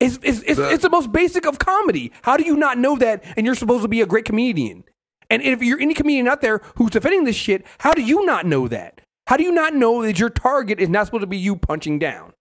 It's, 0.00 0.18
it's, 0.22 0.40
it's, 0.42 0.56
The- 0.58 0.70
it's 0.72 0.82
the 0.82 0.90
most 0.90 1.12
basic 1.12 1.46
of 1.46 1.58
comedy. 1.58 2.12
How 2.22 2.36
do 2.36 2.44
you 2.44 2.56
not 2.56 2.78
know 2.78 2.96
that 2.96 3.24
and 3.36 3.46
you're 3.46 3.54
supposed 3.54 3.82
to 3.82 3.88
be 3.88 4.00
a 4.00 4.06
great 4.06 4.24
comedian? 4.24 4.84
And 5.30 5.42
if 5.42 5.62
you're 5.62 5.80
any 5.80 5.94
comedian 5.94 6.28
out 6.28 6.40
there 6.40 6.62
who's 6.76 6.90
defending 6.90 7.24
this 7.24 7.36
shit, 7.36 7.64
how 7.78 7.92
do 7.92 8.02
you 8.02 8.24
not 8.24 8.46
know 8.46 8.68
that? 8.68 9.00
How 9.26 9.36
do 9.36 9.42
you 9.42 9.52
not 9.52 9.74
know 9.74 10.02
that 10.02 10.18
your 10.18 10.30
target 10.30 10.78
is 10.78 10.88
not 10.88 11.06
supposed 11.06 11.22
to 11.22 11.26
be 11.26 11.36
you 11.36 11.56
punching 11.56 11.98
down? 11.98 12.32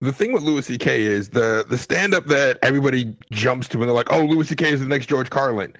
the 0.00 0.12
thing 0.12 0.32
with 0.32 0.42
Louis 0.42 0.64
C.K. 0.64 1.02
is 1.02 1.28
the 1.28 1.64
the 1.68 1.76
stand 1.76 2.14
up 2.14 2.26
that 2.26 2.58
everybody 2.62 3.14
jumps 3.30 3.68
to 3.68 3.78
when 3.78 3.88
they're 3.88 3.94
like, 3.94 4.12
"Oh, 4.12 4.24
Louis 4.24 4.48
C.K. 4.48 4.72
is 4.72 4.80
the 4.80 4.86
next 4.86 5.06
George 5.06 5.30
Carlin." 5.30 5.74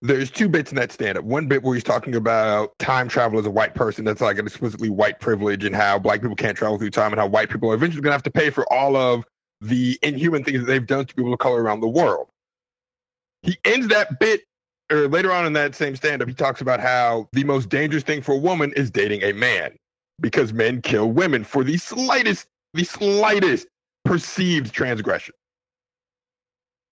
There's 0.00 0.30
two 0.30 0.48
bits 0.48 0.70
in 0.70 0.76
that 0.76 0.92
stand 0.92 1.18
up. 1.18 1.24
One 1.24 1.48
bit 1.48 1.64
where 1.64 1.74
he's 1.74 1.82
talking 1.82 2.14
about 2.14 2.78
time 2.78 3.08
travel 3.08 3.38
as 3.38 3.46
a 3.46 3.50
white 3.50 3.74
person. 3.74 4.04
That's 4.04 4.20
like 4.20 4.38
an 4.38 4.46
explicitly 4.46 4.90
white 4.90 5.18
privilege 5.18 5.64
and 5.64 5.74
how 5.74 5.98
black 5.98 6.20
people 6.20 6.36
can't 6.36 6.56
travel 6.56 6.78
through 6.78 6.90
time 6.90 7.12
and 7.12 7.20
how 7.20 7.26
white 7.26 7.50
people 7.50 7.72
are 7.72 7.74
eventually 7.74 8.00
going 8.00 8.10
to 8.10 8.14
have 8.14 8.22
to 8.22 8.30
pay 8.30 8.50
for 8.50 8.72
all 8.72 8.94
of 8.94 9.24
the 9.60 9.98
inhuman 10.02 10.44
things 10.44 10.60
that 10.60 10.66
they've 10.66 10.86
done 10.86 11.04
to 11.04 11.14
people 11.16 11.32
of 11.32 11.40
color 11.40 11.60
around 11.64 11.80
the 11.80 11.88
world. 11.88 12.28
He 13.42 13.56
ends 13.64 13.88
that 13.88 14.18
bit, 14.18 14.42
or 14.90 15.08
later 15.08 15.32
on 15.32 15.46
in 15.46 15.52
that 15.54 15.74
same 15.74 15.96
stand 15.96 16.22
up, 16.22 16.28
he 16.28 16.34
talks 16.34 16.60
about 16.60 16.80
how 16.80 17.28
the 17.32 17.44
most 17.44 17.68
dangerous 17.68 18.02
thing 18.02 18.22
for 18.22 18.32
a 18.32 18.38
woman 18.38 18.72
is 18.74 18.90
dating 18.90 19.22
a 19.22 19.32
man 19.32 19.76
because 20.20 20.52
men 20.52 20.82
kill 20.82 21.10
women 21.10 21.44
for 21.44 21.62
the 21.64 21.76
slightest 21.76 22.46
the 22.74 22.84
slightest 22.84 23.66
perceived 24.04 24.72
transgression. 24.72 25.34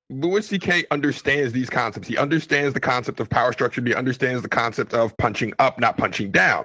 Louis 0.08 0.46
C.K. 0.46 0.84
understands 0.90 1.52
these 1.52 1.68
concepts. 1.68 2.06
He 2.06 2.16
understands 2.16 2.74
the 2.74 2.80
concept 2.80 3.18
of 3.18 3.28
power 3.28 3.52
structure. 3.52 3.82
He 3.82 3.94
understands 3.94 4.42
the 4.42 4.48
concept 4.48 4.94
of 4.94 5.16
punching 5.16 5.52
up, 5.58 5.80
not 5.80 5.96
punching 5.96 6.30
down. 6.30 6.64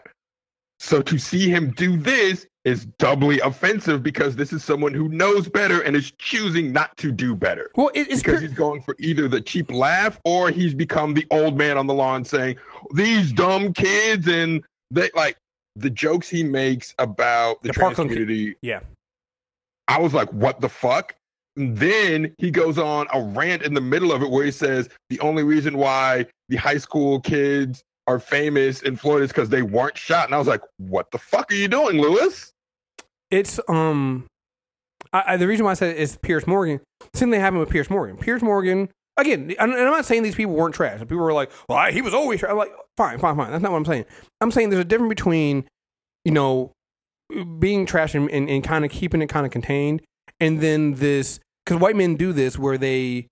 So 0.79 1.01
to 1.01 1.17
see 1.17 1.49
him 1.49 1.71
do 1.71 1.97
this 1.97 2.45
is 2.63 2.85
doubly 2.99 3.39
offensive 3.39 4.03
because 4.03 4.35
this 4.35 4.53
is 4.53 4.63
someone 4.63 4.93
who 4.93 5.09
knows 5.09 5.49
better 5.49 5.81
and 5.81 5.95
is 5.95 6.11
choosing 6.19 6.71
not 6.71 6.95
to 6.97 7.11
do 7.11 7.35
better. 7.35 7.71
Well, 7.75 7.89
it, 7.95 8.01
it's 8.09 8.21
Because 8.21 8.39
pure- 8.39 8.41
he's 8.41 8.53
going 8.53 8.81
for 8.83 8.95
either 8.99 9.27
the 9.27 9.41
cheap 9.41 9.71
laugh 9.71 10.19
or 10.25 10.49
he's 10.51 10.73
become 10.75 11.13
the 11.15 11.25
old 11.31 11.57
man 11.57 11.77
on 11.77 11.87
the 11.87 11.93
lawn 11.93 12.23
saying, 12.23 12.57
These 12.93 13.31
dumb 13.33 13.73
kids 13.73 14.27
and 14.27 14.63
they 14.91 15.09
like 15.15 15.37
the 15.75 15.89
jokes 15.89 16.29
he 16.29 16.43
makes 16.43 16.93
about 16.99 17.61
the, 17.63 17.69
The 17.69 17.73
trans 17.73 17.95
Parkland 17.95 18.09
kid- 18.11 18.27
community. 18.27 18.55
yeah. 18.61 18.81
I 19.87 19.99
was 19.99 20.13
like, 20.13 20.31
what 20.31 20.61
the 20.61 20.69
fuck? 20.69 21.15
And 21.57 21.75
then 21.77 22.33
he 22.37 22.49
goes 22.51 22.77
on 22.77 23.07
a 23.11 23.21
rant 23.21 23.63
in 23.63 23.73
the 23.73 23.81
middle 23.81 24.11
of 24.13 24.21
it 24.21 24.29
where 24.29 24.45
he 24.45 24.51
says 24.51 24.87
the 25.09 25.19
only 25.19 25.43
reason 25.43 25.77
why 25.77 26.27
the 26.47 26.55
high 26.55 26.77
school 26.77 27.19
kids 27.19 27.83
are 28.11 28.19
famous 28.19 28.81
in 28.81 28.95
Florida 28.95 29.23
is 29.25 29.31
because 29.31 29.49
they 29.49 29.61
weren't 29.61 29.97
shot. 29.97 30.25
And 30.25 30.35
I 30.35 30.37
was 30.37 30.47
like, 30.47 30.61
what 30.77 31.11
the 31.11 31.17
fuck 31.17 31.51
are 31.51 31.55
you 31.55 31.67
doing, 31.67 31.99
Lewis? 31.99 32.51
It's 33.29 33.59
um, 33.69 34.25
I, 35.13 35.23
I, 35.27 35.37
the 35.37 35.47
reason 35.47 35.65
why 35.65 35.71
I 35.71 35.75
said 35.75 35.95
it's 35.97 36.17
Piers 36.17 36.45
Morgan. 36.45 36.81
Same 37.13 37.31
thing 37.31 37.39
happened 37.39 37.61
with 37.61 37.69
Piers 37.69 37.89
Morgan. 37.89 38.17
Piers 38.17 38.41
Morgan, 38.41 38.89
again, 39.17 39.53
and 39.57 39.73
I'm 39.73 39.91
not 39.91 40.05
saying 40.05 40.23
these 40.23 40.35
people 40.35 40.53
weren't 40.53 40.75
trash. 40.75 40.99
People 40.99 41.17
were 41.17 41.33
like, 41.33 41.51
"Well, 41.67 41.77
I, 41.77 41.91
he 41.91 42.01
was 42.01 42.13
always 42.13 42.39
trash." 42.39 42.51
I'm 42.51 42.57
like, 42.57 42.73
fine, 42.97 43.19
fine, 43.19 43.35
fine. 43.37 43.51
That's 43.51 43.63
not 43.63 43.71
what 43.71 43.77
I'm 43.77 43.85
saying. 43.85 44.05
I'm 44.41 44.51
saying 44.51 44.69
there's 44.69 44.81
a 44.81 44.85
difference 44.85 45.09
between, 45.09 45.65
you 46.25 46.31
know, 46.31 46.71
being 47.59 47.85
trash 47.85 48.13
and, 48.15 48.29
and, 48.29 48.49
and 48.49 48.63
kind 48.63 48.83
of 48.83 48.91
keeping 48.91 49.21
it 49.21 49.27
kind 49.27 49.45
of 49.45 49.51
contained, 49.51 50.01
and 50.39 50.59
then 50.59 50.95
this 50.95 51.39
because 51.65 51.79
white 51.79 51.95
men 51.95 52.15
do 52.15 52.33
this 52.33 52.59
where 52.59 52.77
they 52.77 53.27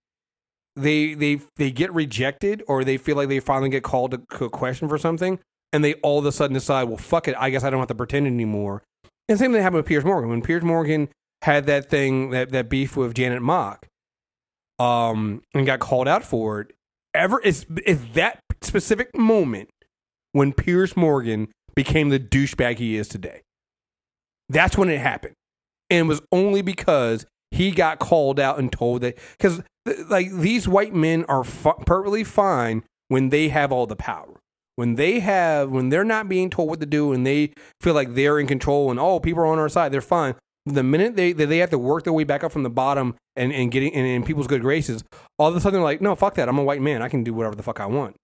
they 0.75 1.13
they 1.13 1.41
they 1.58 1.71
get 1.71 1.93
rejected 1.93 2.63
or 2.67 2.84
they 2.84 2.97
feel 2.97 3.15
like 3.15 3.29
they 3.29 3.39
finally 3.39 3.69
get 3.69 3.84
called 3.84 4.12
to 4.12 4.45
a 4.45 4.49
question 4.49 4.88
for 4.88 4.97
something, 4.97 5.39
and 5.73 5.84
they 5.84 5.95
all 5.95 6.19
of 6.19 6.25
a 6.25 6.32
sudden 6.32 6.53
decide, 6.53 6.86
well, 6.86 6.97
fuck 6.97 7.27
it, 7.27 7.36
I 7.38 7.49
guess 7.49 7.63
I 7.63 7.69
don't 7.69 7.79
have 7.79 7.88
to 7.89 7.95
pretend 7.95 8.27
anymore. 8.27 8.84
And 9.27 9.38
same 9.38 9.51
thing 9.51 9.62
happened 9.62 9.77
with 9.77 9.86
Piers 9.86 10.05
Morgan 10.05 10.29
when 10.29 10.41
Piers 10.41 10.63
Morgan 10.63 11.10
had 11.43 11.65
that 11.67 11.89
thing 11.89 12.32
that 12.32 12.51
that 12.51 12.69
beef 12.69 12.97
with 12.97 13.13
Janet 13.13 13.41
Mock, 13.41 13.88
um, 14.79 15.41
and 15.53 15.65
got 15.65 15.79
called 15.79 16.08
out 16.08 16.23
for 16.23 16.62
it. 16.62 16.73
Ever 17.13 17.39
is 17.39 17.65
is 17.86 18.13
that 18.13 18.39
specific 18.62 19.15
moment 19.15 19.69
when 20.32 20.53
Piers 20.53 20.95
Morgan 20.95 21.49
became 21.75 22.10
the 22.10 22.19
douchebag 22.19 22.77
he 22.77 22.95
is 22.95 23.08
today. 23.08 23.41
That's 24.49 24.77
when 24.77 24.89
it 24.89 24.99
happened, 24.99 25.36
and 25.89 26.05
it 26.05 26.10
was 26.10 26.21
only 26.32 26.62
because 26.62 27.25
he 27.51 27.71
got 27.71 27.99
called 27.99 28.39
out 28.39 28.60
and 28.60 28.71
told 28.71 29.01
that 29.01 29.17
because 29.38 29.62
like 30.10 30.32
these 30.32 30.67
white 30.67 30.93
men 30.93 31.25
are 31.28 31.43
fu- 31.43 31.73
perfectly 31.86 32.23
fine 32.23 32.84
when 33.08 33.30
they 33.30 33.49
have 33.49 33.71
all 33.71 33.88
the 33.88 33.95
power. 33.95 34.39
When 34.75 34.95
they 34.95 35.19
have, 35.19 35.69
when 35.71 35.89
they're 35.89 36.06
not 36.06 36.30
being 36.30 36.49
told 36.49 36.69
what 36.69 36.80
to 36.80 36.86
do, 36.86 37.12
and 37.12 37.25
they 37.28 37.54
feel 37.82 37.93
like 37.93 38.15
they're 38.15 38.39
in 38.39 38.47
control, 38.47 38.89
and 38.91 38.99
oh, 38.99 39.19
people 39.19 39.41
are 39.43 39.47
on 39.47 39.60
our 39.60 39.69
side, 39.69 39.91
they're 39.91 40.02
fine. 40.02 40.36
The 40.65 40.84
minute 40.84 41.15
they 41.15 41.34
they 41.34 41.45
they 41.45 41.58
have 41.58 41.69
to 41.71 41.78
work 41.80 42.04
their 42.04 42.13
way 42.13 42.23
back 42.23 42.43
up 42.43 42.52
from 42.52 42.63
the 42.63 42.69
bottom 42.69 43.15
and 43.36 43.52
and 43.52 43.71
getting 43.71 43.91
in, 43.91 44.06
in 44.06 44.23
people's 44.23 44.47
good 44.47 44.62
graces, 44.62 45.04
all 45.38 45.49
of 45.49 45.56
a 45.56 45.60
sudden 45.62 45.80
they're 45.80 45.84
like, 45.84 46.02
no, 46.02 46.15
fuck 46.15 46.36
that, 46.36 46.47
I'm 46.47 46.58
a 46.60 46.63
white 46.63 46.82
man, 46.82 47.02
I 47.02 47.10
can 47.10 47.23
do 47.23 47.34
whatever 47.34 47.56
the 47.56 47.63
fuck 47.63 47.80
I 47.80 47.88
want. 47.88 48.15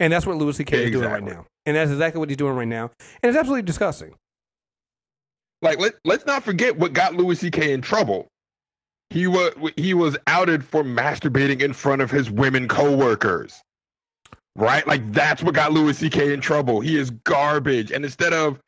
And 0.00 0.12
that's 0.12 0.26
what 0.26 0.36
Louis 0.36 0.56
C.K. 0.56 0.84
is 0.84 0.90
doing 0.90 1.08
right 1.10 1.22
now, 1.22 1.46
and 1.66 1.76
that's 1.76 1.90
exactly 1.90 2.18
what 2.18 2.28
he's 2.28 2.36
doing 2.36 2.54
right 2.54 2.68
now, 2.68 2.90
and 3.22 3.30
it's 3.30 3.38
absolutely 3.38 3.62
disgusting. 3.62 4.14
like 5.62 5.78
let 5.78 5.94
let's 6.04 6.26
not 6.26 6.42
forget 6.44 6.76
what 6.76 6.92
got 6.92 7.14
Louis 7.14 7.36
C.K. 7.36 7.72
in 7.72 7.80
trouble. 7.80 8.26
He 9.14 9.28
was 9.28 9.52
he 9.76 9.94
was 9.94 10.16
outed 10.26 10.64
for 10.64 10.82
masturbating 10.82 11.62
in 11.62 11.72
front 11.72 12.02
of 12.02 12.10
his 12.10 12.32
women 12.32 12.66
coworkers. 12.66 13.62
Right? 14.56 14.84
Like 14.88 15.12
that's 15.12 15.40
what 15.40 15.54
got 15.54 15.72
Louis 15.72 15.96
C.K. 15.96 16.34
in 16.34 16.40
trouble. 16.40 16.80
He 16.80 16.96
is 16.96 17.10
garbage. 17.10 17.92
And 17.92 18.04
instead 18.04 18.32
of 18.32 18.58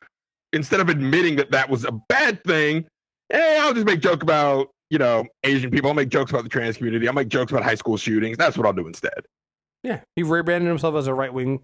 instead 0.53 0.79
of 0.79 0.87
admitting 0.87 1.35
that 1.35 1.51
that 1.51 1.69
was 1.69 1.83
a 1.83 1.91
bad 1.91 2.41
thing, 2.45 2.87
hey, 3.27 3.57
I'll 3.59 3.73
just 3.73 3.85
make 3.85 3.99
joke 3.99 4.23
about 4.23 4.69
you 4.89 4.97
know 4.97 5.25
Asian 5.43 5.69
people. 5.69 5.89
I'll 5.89 5.95
make 5.95 6.07
jokes 6.07 6.31
about 6.31 6.43
the 6.43 6.49
trans 6.49 6.77
community. 6.77 7.09
I'll 7.09 7.13
make 7.13 7.27
jokes 7.27 7.51
about 7.51 7.65
high 7.65 7.75
school 7.75 7.97
shootings. 7.97 8.37
That's 8.37 8.57
what 8.57 8.65
I'll 8.65 8.71
do 8.71 8.87
instead. 8.87 9.25
Yeah, 9.83 9.99
he 10.15 10.23
rebranded 10.23 10.69
himself 10.69 10.95
as 10.95 11.07
a 11.07 11.13
right 11.13 11.33
wing, 11.33 11.59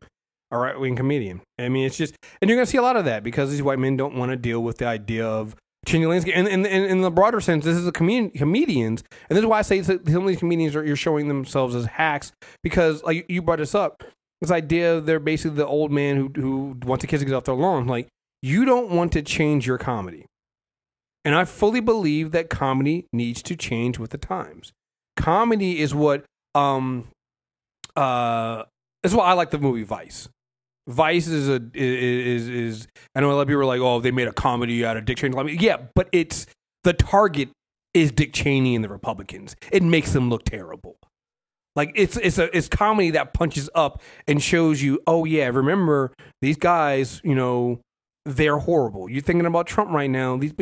a 0.52 0.58
right 0.58 0.78
wing 0.78 0.98
comedian. 0.98 1.40
I 1.58 1.70
mean, 1.70 1.86
it's 1.86 1.98
just, 1.98 2.16
and 2.42 2.50
you're 2.50 2.60
to 2.60 2.66
see 2.66 2.78
a 2.78 2.82
lot 2.82 2.98
of 2.98 3.06
that 3.06 3.24
because 3.24 3.50
these 3.50 3.64
white 3.64 3.80
men 3.80 3.96
don't 3.96 4.16
want 4.16 4.32
to 4.32 4.36
deal 4.36 4.62
with 4.62 4.78
the 4.78 4.86
idea 4.86 5.26
of 5.26 5.56
changing 5.86 6.04
the 6.04 6.10
landscape. 6.10 6.36
And, 6.36 6.48
and, 6.48 6.66
and 6.66 6.86
in 6.86 7.02
the 7.02 7.12
broader 7.12 7.42
sense, 7.42 7.66
this 7.66 7.78
is 7.78 7.90
comedian, 7.92 8.32
comedians, 8.32 9.04
and 9.30 9.38
this 9.38 9.44
is 9.44 9.46
why 9.46 9.60
I 9.60 9.62
say 9.64 9.80
that 9.82 10.08
some 10.08 10.24
of 10.24 10.28
these 10.28 10.40
comedians 10.40 10.76
are 10.76 10.86
you're 10.86 10.96
showing 10.96 11.28
themselves 11.28 11.76
as 11.76 11.86
hacks 11.86 12.32
because, 12.62 13.04
like 13.04 13.26
you 13.30 13.42
brought 13.42 13.60
this 13.60 13.76
up, 13.76 14.04
this 14.42 14.52
idea 14.52 15.00
they're 15.02 15.20
basically 15.20 15.58
the 15.58 15.68
old 15.68 15.92
man 15.92 16.16
who 16.18 16.42
who 16.42 16.78
wants 16.86 17.02
to 17.02 17.08
kiss 17.08 17.22
his 17.22 17.32
off 17.32 17.46
their 17.46 17.56
lawn. 17.56 17.88
Like 17.88 18.08
you 18.42 18.66
don't 18.66 18.92
want 18.92 19.12
to 19.14 19.22
change 19.22 19.66
your 19.66 19.78
comedy, 19.78 20.26
and 21.26 21.36
I 21.36 21.46
fully 21.46 21.80
believe 21.80 22.32
that 22.32 22.50
comedy 22.50 23.08
needs 23.14 23.42
to 23.44 23.56
change 23.56 24.00
with 24.00 24.12
the 24.12 24.18
times. 24.18 24.74
Comedy 25.16 25.80
is 25.80 25.94
what 25.94 26.26
um 26.56 27.08
uh 27.96 28.64
that's 29.02 29.14
why 29.14 29.26
I 29.26 29.34
like 29.34 29.52
the 29.52 29.60
movie 29.60 29.84
Vice. 29.84 30.30
Vice 30.88 31.28
is 31.28 31.48
a 31.48 31.62
is 31.74 32.50
is 32.50 32.88
I 33.16 33.22
know 33.22 33.32
a 33.32 33.34
lot 33.34 33.42
of 33.42 33.48
people 33.48 33.62
are 33.62 33.66
like, 33.66 33.82
oh, 33.82 34.00
they 34.02 34.12
made 34.12 34.28
a 34.28 34.34
comedy 34.34 34.86
out 34.86 34.98
of 34.98 35.06
Dick 35.06 35.18
Cheney. 35.18 35.38
I 35.38 35.44
mean, 35.44 35.58
yeah, 35.60 35.78
but 35.96 36.10
it's 36.12 36.46
the 36.84 36.94
target 36.94 37.50
is 37.94 38.12
Dick 38.12 38.34
Cheney 38.34 38.76
and 38.76 38.84
the 38.84 38.90
Republicans. 38.90 39.56
It 39.72 39.84
makes 39.84 40.12
them 40.12 40.30
look 40.30 40.44
terrible. 40.44 40.98
Like 41.76 41.92
it's 41.96 42.18
it's 42.18 42.38
a 42.38 42.56
it's 42.56 42.68
comedy 42.68 43.12
that 43.12 43.34
punches 43.34 43.70
up 43.74 44.02
and 44.28 44.42
shows 44.42 44.82
you, 44.82 45.00
oh 45.08 45.26
yeah, 45.26 45.48
remember 45.48 46.14
these 46.42 46.58
guys, 46.58 47.22
you 47.24 47.34
know, 47.34 47.80
they're 48.26 48.60
horrible. 48.60 49.10
You're 49.10 49.22
thinking 49.22 49.46
about 49.46 49.68
Trump 49.68 49.92
right 49.92 50.10
now. 50.10 50.38
These 50.38 50.54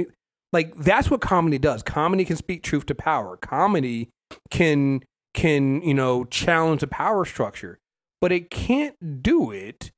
like 0.53 0.75
that's 0.77 1.10
what 1.10 1.21
comedy 1.21 1.57
does. 1.57 1.84
Comedy 1.84 2.25
can 2.25 2.38
speak 2.38 2.63
truth 2.63 2.86
to 2.88 2.95
power. 2.95 3.38
Comedy 3.38 4.10
can 4.49 5.01
can 5.34 5.81
you 5.81 5.93
know 5.93 6.25
challenge 6.25 6.84
a 6.84 6.88
power 6.88 7.25
structure, 7.25 7.77
but 8.21 8.31
it 8.31 8.49
can't 8.49 9.21
do 9.21 9.51
it 9.51 9.91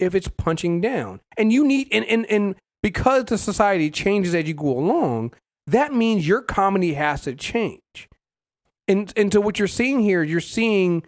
if 0.00 0.14
it's 0.14 0.28
punching 0.28 0.80
down. 0.80 1.20
And 1.36 1.52
you 1.52 1.66
need 1.66 1.88
and 1.92 2.04
and 2.06 2.26
and 2.26 2.54
because 2.82 3.26
the 3.26 3.38
society 3.38 3.90
changes 3.90 4.34
as 4.34 4.48
you 4.48 4.54
go 4.54 4.78
along, 4.78 5.34
that 5.66 5.92
means 5.92 6.26
your 6.26 6.42
comedy 6.42 6.94
has 6.94 7.22
to 7.22 7.34
change. 7.34 8.08
And 8.88 9.12
and 9.16 9.32
so 9.32 9.40
what 9.40 9.58
you're 9.58 9.68
seeing 9.68 10.00
here, 10.00 10.22
you're 10.22 10.40
seeing 10.40 11.04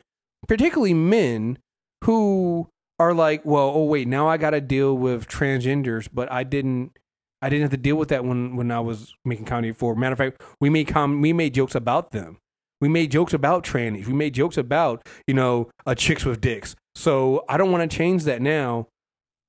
particularly 0.47 0.95
men 0.95 1.59
who 2.05 2.69
are 2.99 3.15
like, 3.15 3.45
well, 3.45 3.73
oh 3.75 3.85
wait, 3.85 4.07
now 4.07 4.29
I 4.29 4.37
got 4.37 4.51
to 4.51 4.61
deal 4.61 4.97
with 4.97 5.27
transgenders, 5.27 6.09
but 6.13 6.31
I 6.31 6.45
didn't 6.45 6.97
I 7.41 7.49
didn't 7.49 7.63
have 7.63 7.71
to 7.73 7.77
deal 7.77 7.97
with 7.97 8.09
that 8.11 8.25
when 8.25 8.55
when 8.57 8.71
I 8.71 8.81
was 8.81 9.15
making 9.25 9.47
comedy 9.47 9.73
before. 9.73 9.97
Matter 9.97 10.13
of 10.13 10.19
fact, 10.19 10.43
we 10.61 10.71
made 10.71 10.87
com- 10.87 11.21
we 11.21 11.33
made 11.33 11.55
jokes 11.55 11.75
about 11.75 12.13
them. 12.13 12.39
We 12.81 12.89
made 12.89 13.11
jokes 13.11 13.33
about 13.33 13.65
trannies. 13.65 14.07
We 14.07 14.13
made 14.13 14.35
jokes 14.35 14.57
about 14.57 15.07
you 15.27 15.35
know 15.35 15.71
uh, 15.85 15.97
chicks 15.97 16.25
with 16.25 16.41
dicks. 16.41 16.77
So 16.95 17.45
I 17.49 17.57
don't 17.57 17.73
want 17.73 17.91
to 17.91 17.97
change 17.97 18.25
that 18.25 18.43
now. 18.43 18.89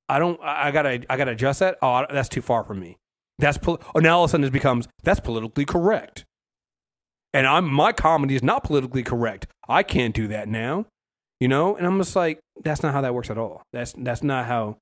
I 0.09 0.19
don't. 0.19 0.39
I 0.41 0.71
gotta. 0.71 1.03
I 1.09 1.17
gotta 1.17 1.31
adjust 1.31 1.59
that. 1.59 1.77
Oh, 1.81 2.05
that's 2.09 2.29
too 2.29 2.41
far 2.41 2.63
from 2.63 2.79
me. 2.79 2.97
That's 3.39 3.57
pol- 3.57 3.81
oh 3.95 3.99
now 3.99 4.17
all 4.17 4.23
of 4.25 4.29
a 4.29 4.31
sudden 4.31 4.45
it 4.45 4.53
becomes 4.53 4.87
that's 5.03 5.19
politically 5.19 5.65
correct. 5.65 6.23
And 7.33 7.47
I'm 7.47 7.71
my 7.71 7.91
comedy 7.91 8.35
is 8.35 8.43
not 8.43 8.63
politically 8.63 9.03
correct. 9.03 9.47
I 9.67 9.83
can't 9.83 10.13
do 10.13 10.27
that 10.27 10.47
now. 10.47 10.85
You 11.39 11.47
know, 11.47 11.75
and 11.75 11.85
I'm 11.85 11.97
just 11.97 12.15
like, 12.15 12.39
that's 12.63 12.83
not 12.83 12.93
how 12.93 13.01
that 13.01 13.13
works 13.13 13.29
at 13.29 13.37
all. 13.37 13.63
That's 13.73 13.93
that's 13.97 14.23
not 14.23 14.45
how. 14.45 14.77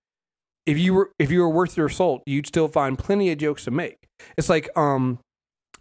If 0.66 0.78
you 0.78 0.94
were 0.94 1.12
if 1.18 1.32
you 1.32 1.40
were 1.42 1.50
worth 1.50 1.76
your 1.76 1.90
salt, 1.90 2.22
you'd 2.26 2.46
still 2.46 2.68
find 2.68 3.00
plenty 3.00 3.32
of 3.32 3.40
jokes 3.40 3.64
to 3.66 3.72
make. 3.72 3.98
It's 4.38 4.50
like 4.50 4.70
um, 4.78 5.20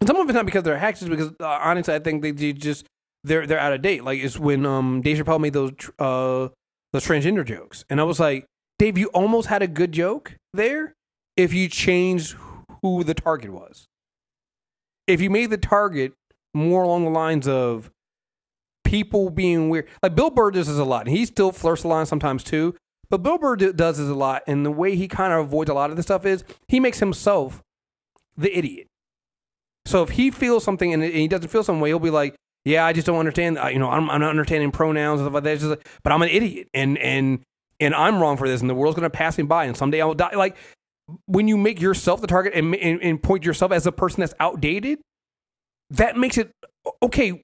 some 0.03 0.15
of 0.15 0.27
it's 0.27 0.33
not 0.33 0.45
because 0.45 0.63
they're 0.63 0.79
hacks, 0.79 1.01
it's 1.01 1.09
because 1.09 1.31
uh, 1.39 1.59
honestly, 1.61 1.93
I 1.93 1.99
think 1.99 2.23
they, 2.23 2.31
they 2.31 2.53
just 2.53 2.85
they're 3.23 3.45
they're 3.45 3.59
out 3.59 3.73
of 3.73 3.81
date. 3.83 4.03
Like 4.03 4.19
it's 4.19 4.39
when 4.39 4.65
um 4.65 5.01
Dave 5.01 5.17
Chappelle 5.17 5.39
made 5.39 5.53
those 5.53 5.73
uh 5.99 6.47
those 6.93 7.05
transgender 7.05 7.45
jokes, 7.45 7.85
and 7.89 7.99
I 7.99 8.03
was 8.03 8.19
like, 8.19 8.45
Dave, 8.79 8.97
you 8.97 9.07
almost 9.07 9.47
had 9.47 9.61
a 9.61 9.67
good 9.67 9.91
joke 9.91 10.35
there 10.53 10.95
if 11.37 11.53
you 11.53 11.69
changed 11.69 12.35
who 12.81 13.03
the 13.03 13.13
target 13.13 13.51
was. 13.51 13.85
If 15.07 15.21
you 15.21 15.29
made 15.29 15.49
the 15.49 15.57
target 15.57 16.13
more 16.53 16.83
along 16.83 17.05
the 17.05 17.11
lines 17.11 17.47
of 17.47 17.91
people 18.83 19.29
being 19.29 19.69
weird, 19.69 19.87
like 20.01 20.15
Bill 20.15 20.29
Burr 20.29 20.51
does 20.51 20.67
this 20.67 20.77
a 20.77 20.83
lot, 20.83 21.07
and 21.07 21.15
he 21.15 21.25
still 21.25 21.51
flirts 21.51 21.83
a 21.83 21.87
line 21.87 22.05
sometimes 22.05 22.43
too. 22.43 22.75
But 23.09 23.23
Bill 23.23 23.37
Burr 23.37 23.55
do- 23.57 23.73
does 23.73 23.97
this 23.97 24.09
a 24.09 24.15
lot, 24.15 24.43
and 24.47 24.65
the 24.65 24.71
way 24.71 24.95
he 24.95 25.07
kind 25.07 25.33
of 25.33 25.39
avoids 25.39 25.69
a 25.69 25.73
lot 25.73 25.89
of 25.89 25.95
this 25.95 26.05
stuff 26.05 26.25
is 26.25 26.43
he 26.67 26.79
makes 26.79 26.99
himself 26.99 27.61
the 28.37 28.57
idiot. 28.57 28.87
So 29.85 30.01
if 30.03 30.11
he 30.11 30.31
feels 30.31 30.63
something 30.63 30.93
and 30.93 31.03
he 31.03 31.27
doesn't 31.27 31.49
feel 31.49 31.63
some 31.63 31.79
way, 31.79 31.89
he'll 31.89 31.99
be 31.99 32.09
like, 32.09 32.35
"Yeah, 32.65 32.85
I 32.85 32.93
just 32.93 33.07
don't 33.07 33.17
understand. 33.19 33.57
uh, 33.57 33.67
You 33.67 33.79
know, 33.79 33.89
I'm, 33.89 34.09
I'm 34.09 34.21
not 34.21 34.29
understanding 34.29 34.71
pronouns 34.71 35.19
and 35.19 35.25
stuff 35.25 35.33
like 35.33 35.43
that. 35.43 35.53
It's 35.53 35.61
just 35.61 35.69
like, 35.71 35.87
but 36.03 36.13
I'm 36.13 36.21
an 36.21 36.29
idiot, 36.29 36.67
and 36.73 36.97
and 36.97 37.41
and 37.79 37.95
I'm 37.95 38.19
wrong 38.21 38.37
for 38.37 38.47
this, 38.47 38.61
and 38.61 38.69
the 38.69 38.75
world's 38.75 38.95
gonna 38.95 39.09
pass 39.09 39.37
me 39.37 39.43
by, 39.43 39.65
and 39.65 39.75
someday 39.75 40.01
I'll 40.01 40.13
die." 40.13 40.35
Like 40.35 40.55
when 41.25 41.47
you 41.47 41.57
make 41.57 41.81
yourself 41.81 42.21
the 42.21 42.27
target 42.27 42.53
and, 42.53 42.73
and, 42.75 43.01
and 43.01 43.21
point 43.21 43.43
yourself 43.43 43.71
as 43.71 43.85
a 43.85 43.91
person 43.91 44.21
that's 44.21 44.33
outdated, 44.39 44.99
that 45.89 46.15
makes 46.17 46.37
it 46.37 46.51
okay. 47.03 47.43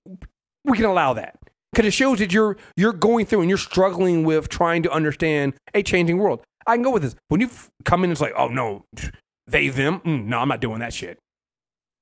We 0.63 0.75
can 0.77 0.86
allow 0.86 1.13
that 1.13 1.38
because 1.71 1.86
it 1.86 1.91
shows 1.91 2.19
that 2.19 2.34
you're 2.34 2.58
you're 2.75 2.93
going 2.93 3.25
through 3.25 3.41
and 3.41 3.49
you're 3.49 3.58
struggling 3.58 4.23
with 4.23 4.49
trying 4.49 4.84
to 4.84 4.91
understand 4.91 5.53
a 5.73 5.82
changing 5.84 6.17
world. 6.17 6.41
I 6.65 6.75
can 6.75 6.84
go 6.84 6.91
with 6.91 7.03
this. 7.03 7.15
When 7.30 7.39
you 7.39 7.49
come 7.86 8.03
in, 8.03 8.12
it's 8.12 8.19
like, 8.21 8.34
oh 8.38 8.49
no, 8.49 8.84
they 9.47 9.69
them. 9.69 10.01
Mm, 10.01 10.25
no, 10.25 10.39
I'm 10.39 10.49
not 10.49 10.60
doing 10.60 10.80
that 10.80 10.93
shit. 10.93 11.17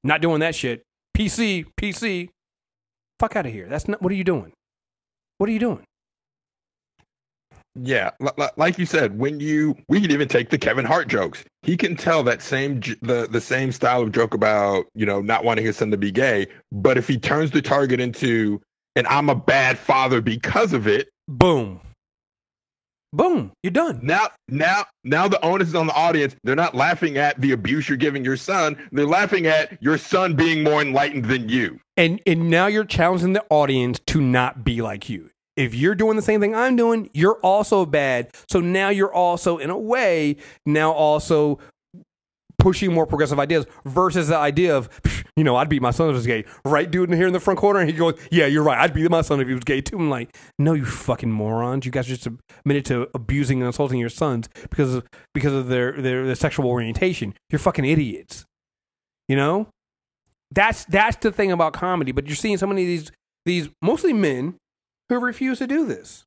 Not 0.04 0.21
doing 0.21 0.39
that 0.39 0.56
shit. 0.56 0.82
PC, 1.15 1.65
PC. 1.80 2.30
Fuck 3.19 3.36
out 3.36 3.45
of 3.45 3.54
here. 3.54 3.67
That's 3.67 3.88
not. 3.88 4.01
What 4.01 4.12
are 4.12 4.15
you 4.15 4.23
doing? 4.23 4.51
What 5.38 5.49
are 5.49 5.54
you 5.54 5.60
doing? 5.60 5.84
Yeah, 7.78 8.12
li- 8.21 8.32
li- 8.38 8.47
like 8.56 8.78
you 8.78 8.86
said, 8.86 9.19
when 9.19 9.39
you 9.41 9.75
we 9.89 9.99
can 9.99 10.12
even 10.12 10.28
take 10.30 10.49
the 10.49 10.58
Kevin 10.58 10.86
Hart 10.86 11.08
jokes. 11.10 11.43
He 11.63 11.75
can 11.75 11.95
tell 11.95 12.23
that 12.23 12.41
same 12.41 12.80
j- 12.80 12.95
the 13.01 13.28
the 13.30 13.41
same 13.41 13.71
style 13.73 14.01
of 14.01 14.12
joke 14.13 14.34
about 14.34 14.86
you 14.95 15.06
know 15.06 15.21
not 15.21 15.43
wanting 15.43 15.65
his 15.65 15.75
son 15.78 15.91
to 15.91 15.97
be 15.97 16.12
gay, 16.12 16.47
but 16.71 16.97
if 16.97 17.08
he 17.08 17.17
turns 17.17 17.51
the 17.51 17.62
target 17.62 17.99
into 17.99 18.62
and 18.95 19.06
I'm 19.08 19.30
a 19.30 19.36
bad 19.36 19.78
father 19.78 20.21
because 20.21 20.71
of 20.71 20.88
it, 20.88 21.10
Boom. 21.28 21.82
Boom. 23.12 23.51
You're 23.63 23.71
done. 23.71 23.99
now 24.04 24.28
now 24.49 24.86
now 25.04 25.28
the 25.28 25.43
onus 25.43 25.69
is 25.69 25.75
on 25.75 25.88
the 25.88 25.93
audience. 25.95 26.36
They're 26.43 26.56
not 26.56 26.75
laughing 26.75 27.17
at 27.17 27.39
the 27.41 27.51
abuse 27.51 27.89
you're 27.89 27.97
giving 27.97 28.23
your 28.23 28.38
son. 28.38 28.78
They're 28.91 29.06
laughing 29.06 29.47
at 29.47 29.82
your 29.82 29.97
son 29.97 30.36
being 30.36 30.63
more 30.63 30.82
enlightened 30.82 31.25
than 31.25 31.49
you. 31.49 31.80
And 31.97 32.21
and 32.25 32.49
now 32.49 32.67
you're 32.67 32.86
challenging 32.86 33.34
the 33.34 33.45
audience 33.49 33.99
to 34.08 34.21
not 34.21 34.63
be 34.63 34.81
like 34.81 35.10
you. 35.10 35.29
If 35.55 35.73
you're 35.73 35.95
doing 35.95 36.17
the 36.17 36.21
same 36.21 36.41
thing 36.41 36.53
I'm 36.53 36.75
doing, 36.75 37.10
you're 37.13 37.39
also 37.41 37.86
bad. 37.86 38.29
So 38.49 38.60
now 38.60 38.89
you're 38.89 39.13
also, 39.13 39.58
in 39.58 39.69
a 39.69 39.77
way, 39.77 40.36
now 40.65 40.91
also 40.91 41.60
pushing 42.58 42.93
more 42.93 43.05
progressive 43.05 43.39
ideas 43.39 43.65
versus 43.86 44.27
the 44.27 44.36
idea 44.36 44.75
of, 44.75 44.89
you 45.36 45.43
know, 45.43 45.55
I'd 45.55 45.69
beat 45.69 45.81
my 45.81 45.91
son 45.91 46.10
if 46.10 46.13
he 46.13 46.17
was 46.17 46.27
gay. 46.27 46.45
Right, 46.65 46.89
dude, 46.89 47.13
here 47.13 47.27
in 47.27 47.34
the 47.34 47.39
front 47.39 47.60
corner, 47.60 47.79
and 47.79 47.89
he 47.89 47.95
goes, 47.95 48.19
"Yeah, 48.31 48.47
you're 48.47 48.63
right. 48.63 48.77
I'd 48.77 48.93
beat 48.93 49.10
my 49.10 49.21
son 49.21 49.39
if 49.39 49.47
he 49.47 49.53
was 49.53 49.63
gay 49.63 49.81
too." 49.81 49.97
I'm 49.97 50.10
like, 50.10 50.36
no, 50.60 50.73
you 50.73 50.84
fucking 50.86 51.31
morons. 51.31 51.86
You 51.86 51.91
guys 51.91 52.08
are 52.08 52.15
just 52.15 52.27
admitted 52.27 52.86
to 52.86 53.08
abusing 53.13 53.62
and 53.62 53.69
assaulting 53.69 53.99
your 53.99 54.10
sons 54.10 54.49
because 54.69 54.95
of 54.95 55.05
because 55.34 55.53
of 55.53 55.67
their 55.67 56.01
their, 56.01 56.25
their 56.25 56.36
sexual 56.36 56.67
orientation. 56.67 57.34
You're 57.49 57.60
fucking 57.60 57.86
idiots. 57.86 58.45
You 59.27 59.36
know, 59.36 59.67
that's 60.56 60.86
that's 60.86 61.18
the 61.18 61.32
thing 61.32 61.52
about 61.52 61.74
comedy. 61.74 62.12
But 62.12 62.28
you're 62.28 62.36
seeing 62.36 62.58
so 62.58 62.68
many 62.68 62.82
of 62.82 62.88
these 62.88 63.12
these 63.46 63.70
mostly 63.82 64.13
men 64.13 64.56
who 65.10 65.20
refuse 65.20 65.60
to 65.60 65.68
do 65.68 65.86
this. 65.86 66.26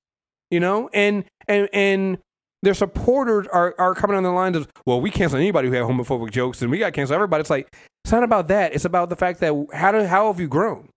You 0.51 0.61
know, 0.61 0.88
and 0.95 1.25
and 1.47 1.69
and 1.73 2.19
their 2.62 2.75
supporters 2.75 3.47
are, 3.49 3.75
are 3.79 3.95
coming 3.95 4.17
on 4.17 4.23
the 4.23 4.31
lines 4.31 4.57
of, 4.57 4.69
well, 4.85 5.01
we 5.01 5.11
cancel 5.11 5.38
anybody 5.38 5.69
who 5.69 5.75
have 5.75 5.87
homophobic 5.87 6.31
jokes 6.31 6.61
and 6.61 6.71
we 6.71 6.79
got 6.79 6.87
to 6.87 6.93
cancel 6.93 7.14
everybody. 7.14 7.41
It's 7.41 7.51
like, 7.51 7.73
it's 8.05 8.12
not 8.12 8.25
about 8.25 8.49
that. 8.49 8.75
It's 8.75 8.85
about 8.85 9.11
the 9.11 9.17
fact 9.17 9.41
that 9.41 9.55
how 9.73 9.93
do, 9.93 10.05
how 10.05 10.27
have 10.27 10.41
you 10.41 10.49
grown? 10.49 10.88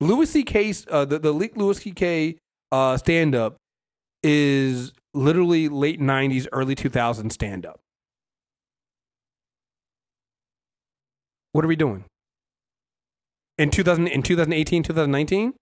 Louis 0.00 0.28
C.K. 0.28 0.74
Uh, 0.90 1.04
the, 1.04 1.18
the 1.18 1.32
leaked 1.32 1.56
Louis 1.56 1.78
C.K. 1.78 2.36
Uh, 2.72 2.96
stand 2.96 3.34
up 3.34 3.56
is 4.22 4.92
literally 5.14 5.68
late 5.68 6.00
90s, 6.00 6.48
early 6.52 6.74
2000s 6.74 7.32
stand 7.32 7.64
up. 7.64 7.80
What 11.52 11.64
are 11.64 11.68
we 11.68 11.76
doing? 11.76 12.04
In 13.58 13.70
2000, 13.70 14.06
in 14.08 14.22
2018, 14.22 14.82
2019? 14.82 15.54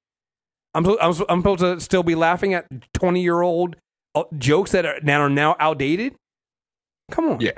I'm, 0.74 0.86
I'm, 0.86 0.96
I'm 1.00 1.14
supposed 1.40 1.60
to 1.60 1.80
still 1.80 2.02
be 2.02 2.14
laughing 2.14 2.54
at 2.54 2.66
20 2.94 3.22
year 3.22 3.42
old 3.42 3.76
uh, 4.14 4.24
jokes 4.38 4.72
that 4.72 4.84
are, 4.84 4.98
that 5.02 5.20
are 5.20 5.30
now 5.30 5.54
outdated? 5.60 6.14
Come 7.10 7.30
on. 7.30 7.40
Yeah. 7.40 7.52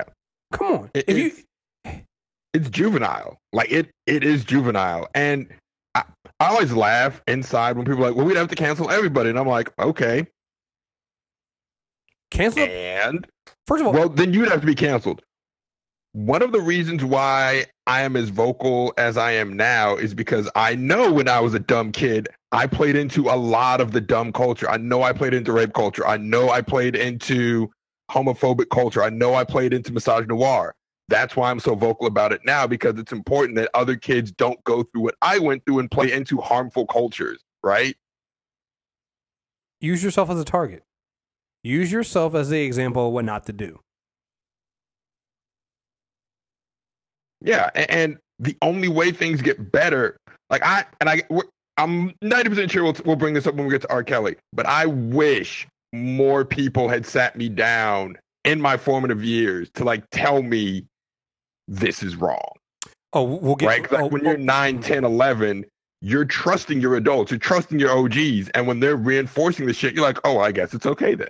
Come 0.51 0.67
on. 0.67 0.91
It- 0.93 1.05
if 1.07 1.17
you, 1.17 1.31
it's, 1.85 2.01
it's 2.53 2.69
juvenile. 2.69 3.37
Like 3.53 3.71
it, 3.71 3.89
it 4.05 4.23
is 4.23 4.43
juvenile. 4.45 5.07
And 5.15 5.47
I, 5.95 6.03
I 6.39 6.47
always 6.49 6.71
laugh 6.71 7.21
inside 7.27 7.75
when 7.75 7.85
people 7.85 8.03
are 8.03 8.09
like, 8.09 8.15
well, 8.15 8.25
we'd 8.25 8.37
have 8.37 8.49
to 8.49 8.55
cancel 8.55 8.91
everybody. 8.91 9.29
And 9.29 9.39
I'm 9.39 9.47
like, 9.47 9.71
okay. 9.79 10.27
cancel, 12.29 12.63
And 12.63 13.25
first 13.65 13.81
of 13.81 13.87
all, 13.87 13.93
well, 13.93 14.09
then 14.09 14.33
you'd 14.33 14.49
have 14.49 14.61
to 14.61 14.67
be 14.67 14.75
canceled. 14.75 15.23
One 16.13 16.41
of 16.41 16.51
the 16.51 16.61
reasons 16.61 17.03
why 17.03 17.65
I 17.87 18.01
am 18.01 18.15
as 18.15 18.29
vocal 18.29 18.93
as 18.97 19.17
I 19.17 19.31
am 19.31 19.53
now 19.53 19.95
is 19.95 20.13
because 20.13 20.49
I 20.55 20.75
know 20.75 21.11
when 21.11 21.27
I 21.27 21.39
was 21.39 21.53
a 21.53 21.59
dumb 21.59 21.91
kid, 21.91 22.27
I 22.51 22.67
played 22.67 22.95
into 22.95 23.29
a 23.29 23.37
lot 23.37 23.81
of 23.81 23.91
the 23.91 24.01
dumb 24.01 24.33
culture. 24.33 24.69
I 24.69 24.77
know 24.77 25.03
I 25.03 25.13
played 25.13 25.33
into 25.33 25.51
rape 25.53 25.73
culture. 25.73 26.05
I 26.05 26.17
know 26.17 26.49
I 26.49 26.61
played 26.61 26.95
into 26.95 27.69
homophobic 28.11 28.69
culture. 28.69 29.03
I 29.03 29.09
know 29.09 29.35
I 29.35 29.45
played 29.45 29.73
into 29.73 29.91
misogynoir. 29.91 30.71
That's 31.07 31.35
why 31.35 31.49
I'm 31.49 31.59
so 31.61 31.75
vocal 31.75 32.07
about 32.07 32.33
it 32.33 32.41
now 32.45 32.67
because 32.67 32.99
it's 32.99 33.13
important 33.13 33.55
that 33.55 33.69
other 33.73 33.95
kids 33.95 34.31
don't 34.31 34.61
go 34.65 34.83
through 34.83 35.03
what 35.03 35.15
I 35.21 35.39
went 35.39 35.65
through 35.65 35.79
and 35.79 35.89
play 35.89 36.11
into 36.11 36.41
harmful 36.41 36.85
cultures, 36.85 37.41
right? 37.63 37.95
use 39.79 40.03
yourself 40.03 40.29
as 40.29 40.39
a 40.39 40.45
target. 40.45 40.83
Use 41.63 41.91
yourself 41.91 42.33
as 42.35 42.49
the 42.49 42.61
example 42.63 43.07
of 43.07 43.13
what 43.13 43.25
not 43.25 43.45
to 43.45 43.53
do. 43.53 43.79
Yeah, 47.41 47.69
a- 47.75 47.91
and 47.91 48.17
the 48.39 48.55
only 48.61 48.87
way 48.87 49.11
things 49.11 49.41
get 49.41 49.71
better, 49.71 50.17
like 50.49 50.63
I 50.63 50.85
and 51.01 51.09
I, 51.09 51.23
I'm 51.77 52.13
90 52.21 52.49
percent 52.49 52.71
sure 52.71 52.83
we'll, 52.83 52.95
we'll 53.05 53.15
bring 53.15 53.33
this 53.33 53.47
up 53.47 53.55
when 53.55 53.65
we 53.65 53.71
get 53.71 53.81
to 53.83 53.89
R. 53.91 54.03
Kelly, 54.03 54.35
but 54.53 54.65
I 54.65 54.85
wish 54.85 55.67
more 55.93 56.43
people 56.45 56.89
had 56.89 57.05
sat 57.05 57.35
me 57.35 57.49
down 57.49 58.17
in 58.45 58.61
my 58.61 58.77
formative 58.77 59.23
years 59.23 59.69
to 59.75 59.83
like 59.83 60.03
tell 60.11 60.41
me 60.41 60.85
this 61.67 62.01
is 62.03 62.15
wrong, 62.15 62.51
Oh, 63.13 63.23
we'll 63.23 63.55
get 63.55 63.67
right? 63.67 63.91
like 63.91 64.01
oh, 64.01 64.07
when 64.07 64.23
you're 64.23 64.33
oh, 64.33 64.41
9, 64.41 64.73
mm-hmm. 64.75 64.81
10, 64.83 65.03
11, 65.03 65.65
you're 66.01 66.25
trusting 66.25 66.79
your 66.79 66.95
adults, 66.95 67.31
you're 67.31 67.39
trusting 67.39 67.79
your 67.79 67.91
OGs, 67.91 68.49
and 68.49 68.67
when 68.67 68.79
they're 68.79 68.95
reinforcing 68.95 69.65
the 69.65 69.73
shit, 69.73 69.93
you're 69.93 70.03
like, 70.03 70.19
oh, 70.23 70.39
I 70.39 70.51
guess 70.51 70.73
it's 70.73 70.85
okay 70.85 71.15
then. 71.15 71.27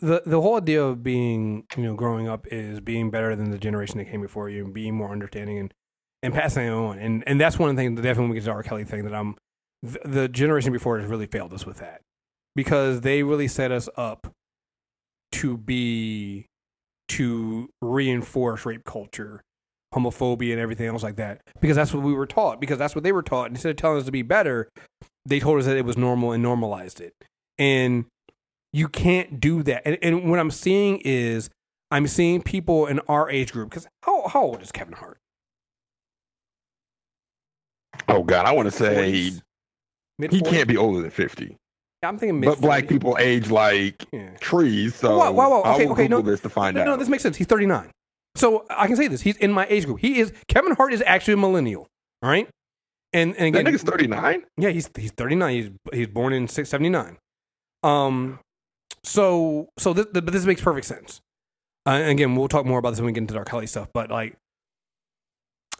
The 0.00 0.22
the 0.24 0.40
whole 0.40 0.56
idea 0.56 0.82
of 0.82 1.02
being 1.02 1.64
you 1.76 1.82
know 1.82 1.94
growing 1.94 2.28
up 2.28 2.46
is 2.50 2.80
being 2.80 3.10
better 3.10 3.34
than 3.34 3.50
the 3.50 3.58
generation 3.58 3.98
that 3.98 4.06
came 4.06 4.20
before 4.20 4.48
you 4.48 4.64
and 4.64 4.74
being 4.74 4.94
more 4.94 5.10
understanding 5.10 5.58
and 5.58 5.74
and 6.22 6.34
passing 6.34 6.66
it 6.66 6.70
on. 6.70 6.98
And 6.98 7.24
and 7.26 7.40
that's 7.40 7.58
one 7.58 7.70
of 7.70 7.76
the 7.76 7.82
things 7.82 7.96
that 7.96 8.02
definitely 8.02 8.22
when 8.22 8.30
we 8.30 8.34
get 8.36 8.40
to 8.40 8.46
the 8.46 8.52
R. 8.52 8.62
Kelly 8.62 8.84
thing 8.84 9.04
that 9.04 9.14
I'm 9.14 9.36
the, 9.82 10.00
the 10.04 10.28
generation 10.28 10.72
before 10.72 10.98
has 10.98 11.08
really 11.08 11.26
failed 11.26 11.52
us 11.52 11.66
with 11.66 11.78
that. 11.78 12.00
Because 12.54 13.02
they 13.02 13.22
really 13.22 13.48
set 13.48 13.70
us 13.70 13.88
up 13.96 14.32
to 15.32 15.56
be 15.56 16.46
to 17.08 17.68
reinforce 17.80 18.66
rape 18.66 18.84
culture 18.84 19.42
homophobia 19.94 20.52
and 20.52 20.60
everything 20.60 20.86
else 20.86 21.02
like 21.02 21.16
that. 21.16 21.40
Because 21.60 21.76
that's 21.76 21.94
what 21.94 22.02
we 22.02 22.12
were 22.12 22.26
taught. 22.26 22.60
Because 22.60 22.78
that's 22.78 22.94
what 22.94 23.04
they 23.04 23.12
were 23.12 23.22
taught. 23.22 23.50
Instead 23.50 23.70
of 23.70 23.76
telling 23.76 23.98
us 23.98 24.04
to 24.04 24.12
be 24.12 24.22
better 24.22 24.68
they 25.28 25.40
told 25.40 25.58
us 25.58 25.66
that 25.66 25.76
it 25.76 25.84
was 25.84 25.96
normal 25.96 26.32
and 26.32 26.42
normalized 26.42 27.00
it. 27.00 27.14
And 27.58 28.06
you 28.72 28.88
can't 28.88 29.40
do 29.40 29.62
that. 29.64 29.82
And, 29.86 29.98
and 30.02 30.30
what 30.30 30.38
I'm 30.38 30.50
seeing 30.50 31.00
is 31.04 31.50
I'm 31.90 32.06
seeing 32.06 32.42
people 32.42 32.86
in 32.86 33.00
our 33.08 33.30
age 33.30 33.52
group 33.52 33.70
because 33.70 33.86
how 34.02 34.28
how 34.28 34.42
old 34.42 34.62
is 34.62 34.72
Kevin 34.72 34.94
Hart? 34.94 35.18
Oh 38.08 38.22
God, 38.22 38.46
I 38.46 38.52
want 38.52 38.66
to 38.66 38.70
say 38.76 39.32
Mid 40.18 40.32
he 40.32 40.40
can't 40.40 40.68
be 40.68 40.76
older 40.76 41.00
than 41.00 41.10
50, 41.10 41.56
I'm 42.02 42.18
thinking 42.18 42.40
mid. 42.40 42.48
but 42.48 42.60
black 42.60 42.88
people 42.88 43.16
age 43.20 43.50
like 43.50 44.06
Yeah. 44.12 44.30
trees. 44.40 44.94
So 44.94 45.16
wow, 45.18 45.32
wow. 45.32 45.62
I 45.62 45.74
Okay, 45.74 45.84
will 45.86 45.92
okay, 45.92 46.02
Google 46.08 46.22
no, 46.22 46.30
this 46.30 46.40
to 46.40 46.48
find 46.48 46.74
no, 46.76 46.82
out. 46.82 46.86
no, 46.86 46.96
this 46.96 47.08
makes 47.08 47.22
sense. 47.22 47.36
He's 47.36 47.46
39. 47.46 47.90
So 48.34 48.66
I 48.70 48.86
can 48.86 48.96
say 48.96 49.08
this. 49.08 49.20
He's 49.22 49.36
in 49.38 49.52
my 49.52 49.66
age 49.68 49.84
group. 49.86 49.98
He 50.00 50.20
is 50.20 50.32
Kevin 50.48 50.74
Hart 50.74 50.92
is 50.92 51.02
actually 51.06 51.34
a 51.34 51.38
millennial. 51.38 51.86
All 52.22 52.30
right. 52.30 52.48
And 53.12 53.34
and 53.36 53.54
that 53.54 53.60
again, 53.60 53.72
nigga's 53.74 53.82
39. 53.82 54.44
Yeah, 54.58 54.70
he's 54.70 54.90
he's 54.96 55.10
39. 55.12 55.54
He's 55.54 55.70
he's 55.92 56.06
born 56.08 56.32
in 56.32 56.46
679. 56.46 57.16
Um 57.82 58.38
so 59.02 59.70
so 59.78 59.94
but 59.94 60.26
this 60.26 60.44
makes 60.44 60.62
perfect 60.62 60.86
sense. 60.86 61.20
Uh, 61.86 62.02
again, 62.04 62.36
we'll 62.36 62.48
talk 62.48 62.66
more 62.66 62.78
about 62.78 62.90
this 62.90 63.00
when 63.00 63.06
we 63.06 63.12
get 63.12 63.22
into 63.22 63.34
Dark. 63.34 63.48
Kelly 63.48 63.66
stuff, 63.66 63.88
but 63.92 64.10
like 64.10 64.36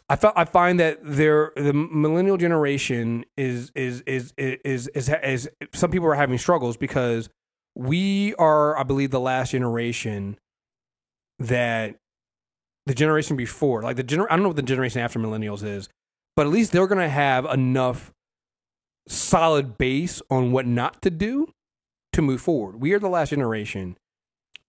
I 0.09 0.15
felt 0.15 0.33
I 0.35 0.45
find 0.45 0.79
that 0.79 0.99
there 1.03 1.51
the 1.55 1.73
millennial 1.73 2.37
generation 2.37 3.25
is 3.37 3.71
is 3.75 4.01
is 4.01 4.33
is 4.37 4.57
is, 4.65 4.87
is, 4.95 5.09
is 5.09 5.49
some 5.73 5.91
people 5.91 6.07
are 6.07 6.15
having 6.15 6.39
struggles 6.39 6.77
because 6.77 7.29
we 7.75 8.33
are 8.35 8.77
I 8.77 8.83
believe 8.83 9.11
the 9.11 9.19
last 9.19 9.51
generation 9.51 10.39
that 11.37 11.95
the 12.87 12.95
generation 12.95 13.37
before 13.37 13.83
like 13.83 13.97
the 13.97 14.03
gener- 14.03 14.25
I 14.29 14.35
don't 14.35 14.41
know 14.41 14.49
what 14.49 14.55
the 14.55 14.63
generation 14.63 15.01
after 15.01 15.19
millennials 15.19 15.63
is 15.63 15.89
but 16.35 16.47
at 16.47 16.51
least 16.51 16.71
they're 16.71 16.87
going 16.87 16.99
to 16.99 17.09
have 17.09 17.45
enough 17.45 18.11
solid 19.07 19.77
base 19.77 20.21
on 20.29 20.51
what 20.51 20.65
not 20.65 21.01
to 21.03 21.11
do 21.11 21.53
to 22.13 22.21
move 22.21 22.41
forward. 22.41 22.81
We 22.81 22.93
are 22.93 22.99
the 22.99 23.09
last 23.09 23.29
generation 23.29 23.97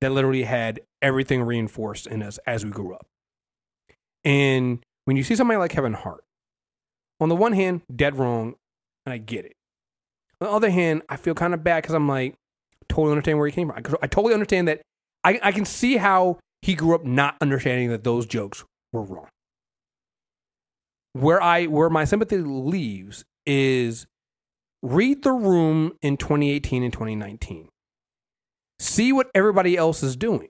that 0.01 0.13
literally 0.13 0.45
had 0.45 0.81
everything 1.03 1.43
reinforced 1.43 2.07
in 2.07 2.23
us 2.23 2.39
as 2.47 2.65
we 2.65 2.71
grew 2.71 2.95
up. 2.95 3.07
And 4.25 4.81
when 5.05 5.17
you 5.17 5.23
see 5.23 5.37
somebody 5.37 5.59
like 5.59 5.71
Kevin 5.71 5.95
Hart, 5.95 6.25
on 7.21 7.29
the 7.29 7.37
one 7.37 7.53
hand, 7.53 7.83
dead 7.95 8.17
wrong, 8.17 8.55
and 9.05 9.13
I 9.13 9.19
get 9.19 9.45
it. 9.45 9.55
On 10.41 10.49
the 10.49 10.53
other 10.53 10.71
hand, 10.71 11.03
I 11.09 11.17
feel 11.17 11.35
kind 11.35 11.53
of 11.53 11.63
bad 11.63 11.83
because 11.83 11.95
I'm 11.95 12.09
like, 12.09 12.35
totally 12.89 13.13
understand 13.13 13.39
where 13.39 13.47
he 13.47 13.53
came 13.53 13.69
from. 13.69 13.77
I, 13.77 14.05
I 14.05 14.07
totally 14.07 14.35
understand 14.35 14.69
that. 14.69 14.81
I, 15.23 15.39
I 15.43 15.53
can 15.53 15.67
see 15.67 15.99
how 15.99 16.39
he 16.63 16.75
grew 16.75 16.95
up 16.95 17.05
not 17.05 17.37
understanding 17.41 17.91
that 17.91 18.05
those 18.05 18.25
jokes 18.25 18.65
were 18.93 19.03
wrong 19.03 19.29
where 21.13 21.43
I 21.43 21.67
where 21.67 21.91
my 21.91 22.05
sympathy 22.05 22.39
leaves 22.39 23.25
is 23.47 24.07
read 24.83 25.23
the 25.23 25.33
room 25.33 25.93
in 26.03 26.17
2018 26.17 26.83
and 26.83 26.93
2019. 26.93 27.69
See 28.79 29.13
what 29.13 29.31
everybody 29.35 29.77
else 29.77 30.03
is 30.03 30.17
doing. 30.17 30.49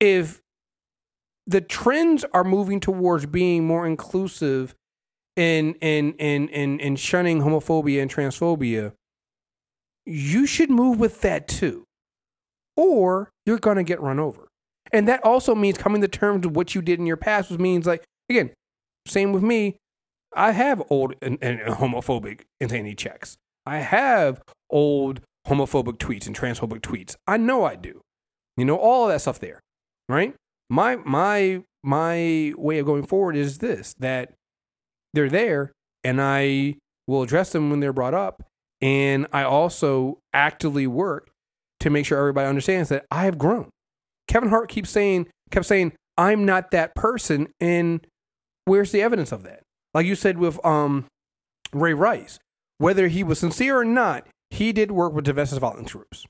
If 0.00 0.40
the 1.46 1.60
trends 1.60 2.24
are 2.32 2.44
moving 2.44 2.80
towards 2.80 3.26
being 3.26 3.66
more 3.66 3.86
inclusive 3.86 4.74
and 5.36 5.76
and 5.82 6.14
and 6.18 6.50
and, 6.50 6.80
and 6.80 6.98
shunning 6.98 7.40
homophobia 7.40 8.02
and 8.02 8.12
transphobia, 8.12 8.92
you 10.06 10.46
should 10.46 10.70
move 10.70 10.98
with 10.98 11.20
that 11.20 11.48
too. 11.48 11.84
Or 12.76 13.30
you're 13.46 13.58
gonna 13.58 13.84
get 13.84 14.00
run 14.00 14.18
over. 14.18 14.48
And 14.92 15.08
that 15.08 15.24
also 15.24 15.54
means 15.54 15.78
coming 15.78 16.02
to 16.02 16.08
terms 16.08 16.46
with 16.46 16.56
what 16.56 16.74
you 16.74 16.82
did 16.82 16.98
in 16.98 17.06
your 17.06 17.16
past, 17.16 17.50
which 17.50 17.60
means 17.60 17.86
like 17.86 18.04
again, 18.28 18.50
same 19.06 19.32
with 19.32 19.42
me. 19.42 19.76
I 20.34 20.52
have 20.52 20.82
old 20.90 21.14
and, 21.22 21.38
and 21.40 21.60
homophobic 21.60 22.42
insanity 22.60 22.94
checks. 22.94 23.36
I 23.66 23.78
have 23.78 24.42
old 24.70 25.20
homophobic 25.46 25.98
tweets 25.98 26.26
and 26.26 26.36
transphobic 26.36 26.80
tweets. 26.80 27.16
I 27.26 27.36
know 27.36 27.64
I 27.64 27.76
do. 27.76 28.00
You 28.56 28.64
know 28.64 28.76
all 28.76 29.04
of 29.04 29.12
that 29.12 29.20
stuff 29.20 29.38
there, 29.38 29.60
right? 30.08 30.34
My 30.70 30.96
my 30.96 31.62
my 31.82 32.52
way 32.56 32.78
of 32.78 32.86
going 32.86 33.06
forward 33.06 33.36
is 33.36 33.58
this: 33.58 33.94
that 33.98 34.32
they're 35.12 35.30
there, 35.30 35.72
and 36.02 36.20
I 36.20 36.76
will 37.06 37.22
address 37.22 37.52
them 37.52 37.70
when 37.70 37.80
they're 37.80 37.92
brought 37.92 38.14
up. 38.14 38.42
And 38.80 39.26
I 39.32 39.44
also 39.44 40.18
actively 40.32 40.86
work 40.86 41.30
to 41.80 41.90
make 41.90 42.06
sure 42.06 42.18
everybody 42.18 42.48
understands 42.48 42.88
that 42.90 43.06
I 43.10 43.24
have 43.24 43.38
grown. 43.38 43.70
Kevin 44.28 44.48
Hart 44.48 44.68
keeps 44.68 44.90
saying, 44.90 45.28
kept 45.50 45.66
saying, 45.66 45.92
I'm 46.16 46.44
not 46.44 46.70
that 46.70 46.94
person. 46.94 47.48
And 47.60 48.06
where's 48.64 48.90
the 48.90 49.02
evidence 49.02 49.32
of 49.32 49.42
that? 49.44 49.62
Like 49.94 50.06
you 50.06 50.16
said 50.16 50.38
with 50.38 50.64
um, 50.66 51.06
Ray 51.72 51.94
Rice, 51.94 52.38
whether 52.78 53.08
he 53.08 53.22
was 53.22 53.38
sincere 53.38 53.78
or 53.78 53.84
not, 53.84 54.26
he 54.50 54.72
did 54.72 54.90
work 54.90 55.12
with 55.12 55.24
domestic 55.24 55.60
violence 55.60 55.92
groups. 55.92 56.26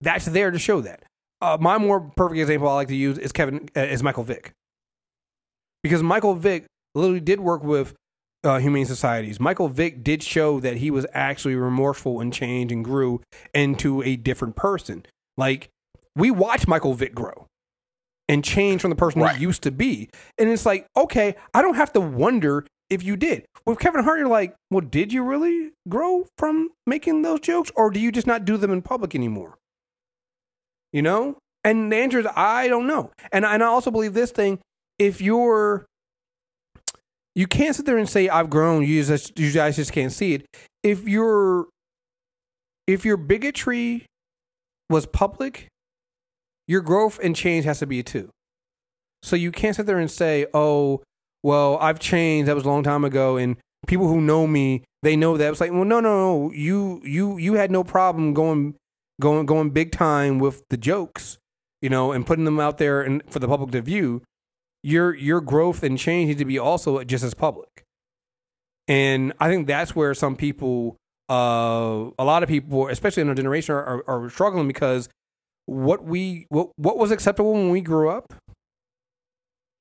That's 0.00 0.26
there 0.26 0.50
to 0.50 0.58
show 0.58 0.80
that. 0.82 1.02
Uh, 1.40 1.56
my 1.58 1.78
more 1.78 2.00
perfect 2.00 2.38
example 2.38 2.68
I 2.68 2.74
like 2.74 2.88
to 2.88 2.96
use 2.96 3.18
is 3.18 3.32
Kevin 3.32 3.68
uh, 3.74 3.80
is 3.80 4.02
Michael 4.02 4.24
Vick, 4.24 4.52
because 5.82 6.02
Michael 6.02 6.34
Vick 6.34 6.66
literally 6.94 7.20
did 7.20 7.40
work 7.40 7.64
with 7.64 7.94
uh, 8.44 8.58
humane 8.58 8.86
societies. 8.86 9.40
Michael 9.40 9.68
Vick 9.68 10.04
did 10.04 10.22
show 10.22 10.60
that 10.60 10.78
he 10.78 10.90
was 10.90 11.06
actually 11.12 11.54
remorseful 11.54 12.20
and 12.20 12.32
changed 12.32 12.72
and 12.72 12.84
grew 12.84 13.22
into 13.54 14.02
a 14.02 14.16
different 14.16 14.56
person. 14.56 15.04
Like 15.36 15.70
we 16.14 16.30
watched 16.30 16.68
Michael 16.68 16.94
Vick 16.94 17.14
grow 17.14 17.46
and 18.30 18.44
change 18.44 18.80
from 18.80 18.90
the 18.90 18.96
person 18.96 19.20
Right. 19.20 19.38
used 19.40 19.62
to 19.62 19.70
be, 19.70 20.08
and 20.38 20.48
it's 20.48 20.64
like 20.64 20.86
okay, 20.96 21.34
I 21.52 21.62
don't 21.62 21.74
have 21.74 21.92
to 21.94 22.00
wonder 22.00 22.66
if 22.88 23.02
you 23.02 23.16
did. 23.16 23.44
With 23.66 23.78
Kevin 23.78 24.02
Hart, 24.04 24.18
you're 24.18 24.28
like, 24.28 24.54
well, 24.70 24.80
did 24.80 25.12
you 25.12 25.22
really 25.22 25.70
grow 25.88 26.26
from 26.38 26.70
making 26.86 27.22
those 27.22 27.40
jokes, 27.40 27.70
or 27.76 27.90
do 27.90 28.00
you 28.00 28.10
just 28.10 28.26
not 28.26 28.44
do 28.44 28.56
them 28.56 28.70
in 28.70 28.82
public 28.82 29.14
anymore? 29.14 29.58
You 30.92 31.02
know? 31.02 31.38
And 31.62 31.92
the 31.92 31.96
answer 31.96 32.18
is 32.18 32.26
I 32.34 32.68
don't 32.68 32.86
know. 32.86 33.10
And 33.32 33.44
and 33.44 33.62
I 33.62 33.66
also 33.66 33.90
believe 33.90 34.14
this 34.14 34.30
thing, 34.30 34.60
if 34.98 35.20
you're 35.20 35.86
you 37.34 37.46
can't 37.46 37.76
sit 37.76 37.86
there 37.86 37.98
and 37.98 38.08
say 38.08 38.28
I've 38.28 38.50
grown, 38.50 38.82
you 38.84 39.04
just 39.04 39.38
you 39.38 39.52
guys 39.52 39.76
just 39.76 39.92
can't 39.92 40.12
see 40.12 40.34
it. 40.34 40.46
If 40.82 41.06
your 41.06 41.66
if 42.86 43.04
your 43.04 43.16
bigotry 43.16 44.06
was 44.88 45.06
public, 45.06 45.68
your 46.70 46.80
growth 46.80 47.18
and 47.22 47.34
change 47.34 47.64
has 47.64 47.80
to 47.80 47.86
be 47.86 48.02
too. 48.02 48.30
So 49.22 49.34
you 49.36 49.50
can't 49.50 49.74
sit 49.74 49.86
there 49.86 49.98
and 49.98 50.10
say, 50.10 50.46
"Oh, 50.54 51.02
well, 51.42 51.76
I've 51.78 51.98
changed. 51.98 52.48
That 52.48 52.54
was 52.54 52.64
a 52.64 52.68
long 52.68 52.82
time 52.82 53.04
ago." 53.04 53.36
And 53.36 53.56
people 53.86 54.08
who 54.08 54.20
know 54.20 54.46
me, 54.46 54.84
they 55.02 55.16
know 55.16 55.36
that. 55.36 55.50
It's 55.50 55.60
like, 55.60 55.72
well, 55.72 55.84
no, 55.84 56.00
no, 56.00 56.16
no. 56.16 56.52
You, 56.52 57.00
you, 57.04 57.38
you 57.38 57.54
had 57.54 57.70
no 57.70 57.84
problem 57.84 58.34
going, 58.34 58.74
going, 59.20 59.46
going 59.46 59.70
big 59.70 59.92
time 59.92 60.38
with 60.38 60.62
the 60.70 60.76
jokes, 60.76 61.38
you 61.80 61.88
know, 61.88 62.12
and 62.12 62.26
putting 62.26 62.44
them 62.44 62.60
out 62.60 62.78
there 62.78 63.02
and 63.02 63.22
for 63.30 63.38
the 63.38 63.48
public 63.48 63.70
to 63.72 63.82
view. 63.82 64.22
Your, 64.82 65.14
your 65.14 65.40
growth 65.40 65.82
and 65.82 65.98
change 65.98 66.28
need 66.28 66.38
to 66.38 66.44
be 66.44 66.58
also 66.58 67.02
just 67.04 67.24
as 67.24 67.34
public. 67.34 67.84
And 68.88 69.32
I 69.38 69.48
think 69.48 69.66
that's 69.66 69.94
where 69.94 70.14
some 70.14 70.36
people, 70.36 70.96
uh, 71.28 72.10
a 72.18 72.24
lot 72.24 72.42
of 72.42 72.48
people, 72.48 72.88
especially 72.88 73.20
in 73.20 73.28
our 73.28 73.34
generation, 73.34 73.74
are, 73.74 74.02
are, 74.08 74.24
are 74.24 74.30
struggling 74.30 74.66
because 74.66 75.08
what 75.70 76.04
we, 76.04 76.46
what, 76.48 76.70
what 76.76 76.98
was 76.98 77.10
acceptable 77.10 77.52
when 77.52 77.70
we 77.70 77.80
grew 77.80 78.10
up 78.10 78.34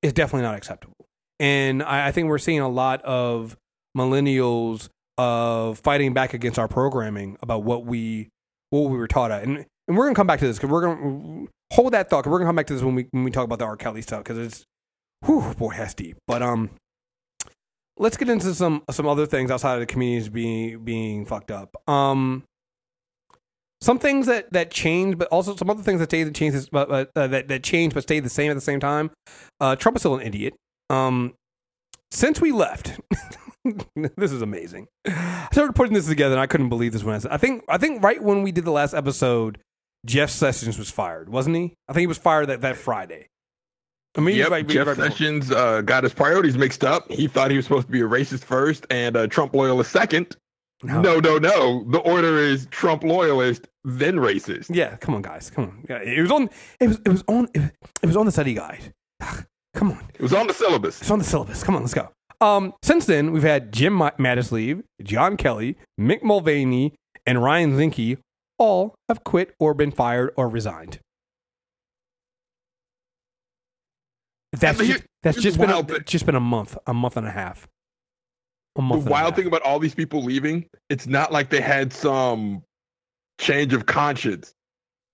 is 0.01 0.13
definitely 0.13 0.43
not 0.43 0.55
acceptable. 0.55 0.95
And 1.39 1.81
I, 1.81 2.07
I 2.07 2.11
think 2.11 2.27
we're 2.27 2.37
seeing 2.37 2.59
a 2.59 2.69
lot 2.69 3.01
of 3.03 3.57
millennials 3.97 4.89
of 5.17 5.79
fighting 5.79 6.13
back 6.13 6.33
against 6.33 6.59
our 6.59 6.67
programming 6.67 7.37
about 7.41 7.63
what 7.63 7.85
we 7.85 8.29
what 8.69 8.89
we 8.91 8.97
were 8.97 9.07
taught 9.07 9.31
at. 9.31 9.43
And 9.43 9.65
and 9.87 9.97
we're 9.97 10.05
gonna 10.05 10.15
come 10.15 10.27
back 10.27 10.39
to 10.39 10.47
this 10.47 10.57
because 10.57 10.69
we're 10.69 10.81
gonna 10.81 11.47
hold 11.73 11.93
that 11.93 12.09
thought. 12.09 12.23
'cause 12.23 12.31
we're 12.31 12.37
gonna 12.39 12.49
come 12.49 12.55
back 12.55 12.67
to 12.67 12.73
this 12.73 12.83
when 12.83 12.95
we 12.95 13.07
when 13.11 13.23
we 13.23 13.31
talk 13.31 13.43
about 13.45 13.59
the 13.59 13.65
R. 13.65 13.75
Kelly 13.75 14.01
stuff 14.01 14.23
because 14.23 14.37
it's 14.37 14.63
whew 15.25 15.53
boy 15.57 15.73
that's 15.75 15.93
deep. 15.93 16.17
But 16.27 16.41
um, 16.43 16.69
let's 17.97 18.15
get 18.15 18.29
into 18.29 18.53
some 18.53 18.83
some 18.91 19.07
other 19.07 19.25
things 19.25 19.49
outside 19.51 19.73
of 19.73 19.79
the 19.81 19.85
comedians 19.85 20.29
being 20.29 20.83
being 20.85 21.25
fucked 21.25 21.51
up. 21.51 21.69
Um, 21.89 22.43
some 23.81 23.99
things 23.99 24.25
that 24.27 24.51
that 24.53 24.71
change, 24.71 25.17
but 25.17 25.27
also 25.29 25.55
some 25.55 25.69
other 25.69 25.83
things 25.83 25.99
that 25.99 26.09
stayed 26.09 26.23
that 26.25 26.35
changed, 26.35 26.69
but 26.71 26.89
but, 26.89 27.11
uh, 27.15 27.27
that 27.27 27.47
that 27.47 27.63
changed 27.63 27.93
but 27.93 28.03
stayed 28.03 28.21
the 28.25 28.29
same 28.29 28.51
at 28.51 28.55
the 28.55 28.61
same 28.61 28.79
time. 28.79 29.11
Uh, 29.59 29.75
Trump 29.75 29.95
is 29.97 30.01
still 30.01 30.15
an 30.15 30.25
idiot. 30.25 30.53
Um, 30.89 31.33
since 32.11 32.41
we 32.41 32.51
left, 32.51 32.99
this 34.17 34.31
is 34.31 34.41
amazing. 34.41 34.87
I 35.05 35.47
started 35.51 35.73
putting 35.75 35.93
this 35.93 36.07
together, 36.07 36.33
and 36.35 36.41
I 36.41 36.47
couldn't 36.47 36.69
believe 36.69 36.93
this 36.93 37.03
when 37.03 37.15
I 37.15 37.19
said. 37.19 37.31
I 37.31 37.37
think 37.37 37.63
I 37.69 37.77
think 37.77 38.03
right 38.03 38.21
when 38.21 38.43
we 38.43 38.51
did 38.51 38.65
the 38.65 38.71
last 38.71 38.93
episode, 38.93 39.59
Jeff 40.05 40.29
Sessions 40.29 40.77
was 40.77 40.89
fired, 40.89 41.29
wasn't 41.29 41.55
he? 41.55 41.73
I 41.87 41.93
think 41.93 42.01
he 42.01 42.07
was 42.07 42.17
fired 42.17 42.47
that, 42.47 42.61
that 42.61 42.77
Friday. 42.77 43.27
I 44.17 44.21
mean, 44.21 44.37
Yep, 44.37 44.49
right- 44.49 44.67
Jeff 44.67 44.87
right 44.87 44.97
Sessions 44.97 45.51
uh, 45.51 45.81
got 45.81 46.03
his 46.03 46.13
priorities 46.13 46.57
mixed 46.57 46.83
up. 46.83 47.09
He 47.11 47.27
thought 47.27 47.51
he 47.51 47.57
was 47.57 47.65
supposed 47.65 47.85
to 47.87 47.91
be 47.91 48.01
a 48.01 48.05
racist 48.05 48.43
first 48.43 48.87
and 48.89 49.15
a 49.15 49.27
Trump 49.27 49.53
loyalist 49.53 49.91
second. 49.91 50.35
No. 50.81 51.01
No, 51.01 51.19
no, 51.19 51.37
no. 51.37 51.83
The 51.89 51.99
order 51.99 52.37
is 52.37 52.67
Trump 52.71 53.03
loyalist, 53.03 53.67
then 53.83 54.15
racist. 54.15 54.73
Yeah, 54.73 54.95
come 54.97 55.13
on, 55.13 55.21
guys, 55.21 55.49
come 55.49 55.65
on. 55.65 55.85
Yeah, 55.89 55.97
it 56.01 56.21
was 56.21 56.31
on. 56.31 56.49
It 56.79 56.87
was 56.87 57.01
it 57.05 57.09
was 57.09 57.23
on. 57.27 57.49
It, 57.53 57.71
it 58.01 58.05
was 58.05 58.15
on 58.15 58.25
the 58.25 58.31
study 58.31 58.53
guide. 58.53 58.93
Come 59.75 59.91
on. 59.91 60.03
It 60.15 60.21
was 60.21 60.33
on 60.33 60.47
the 60.47 60.53
syllabus. 60.53 60.99
It's 60.99 61.11
on 61.11 61.19
the 61.19 61.25
syllabus. 61.25 61.63
Come 61.63 61.75
on, 61.75 61.83
let's 61.83 61.93
go. 61.93 62.09
Um, 62.41 62.73
since 62.81 63.05
then, 63.05 63.31
we've 63.31 63.43
had 63.43 63.71
Jim 63.71 63.93
Ma- 63.93 64.09
Mattis 64.17 64.51
leave, 64.51 64.81
John 65.03 65.37
Kelly, 65.37 65.77
Mick 65.99 66.23
Mulvaney, 66.23 66.95
and 67.25 67.43
Ryan 67.43 67.77
Zinke 67.77 68.17
all 68.57 68.95
have 69.07 69.23
quit 69.23 69.53
or 69.59 69.75
been 69.75 69.91
fired 69.91 70.31
or 70.35 70.49
resigned. 70.49 70.99
That's 74.53 74.79
just, 74.79 75.03
that's 75.21 75.41
just 75.41 75.59
been 75.59 75.69
a, 75.69 75.83
just 75.99 76.25
been 76.25 76.35
a 76.35 76.39
month, 76.39 76.75
a 76.87 76.93
month 76.93 77.15
and 77.15 77.27
a 77.27 77.31
half. 77.31 77.67
The 78.75 79.09
wild 79.09 79.35
thing 79.35 79.47
about 79.47 79.61
all 79.63 79.79
these 79.79 79.95
people 79.95 80.23
leaving, 80.23 80.69
it's 80.89 81.07
not 81.07 81.31
like 81.31 81.49
they 81.49 81.61
had 81.61 81.91
some 81.91 82.63
change 83.39 83.73
of 83.73 83.85
conscience. 83.85 84.53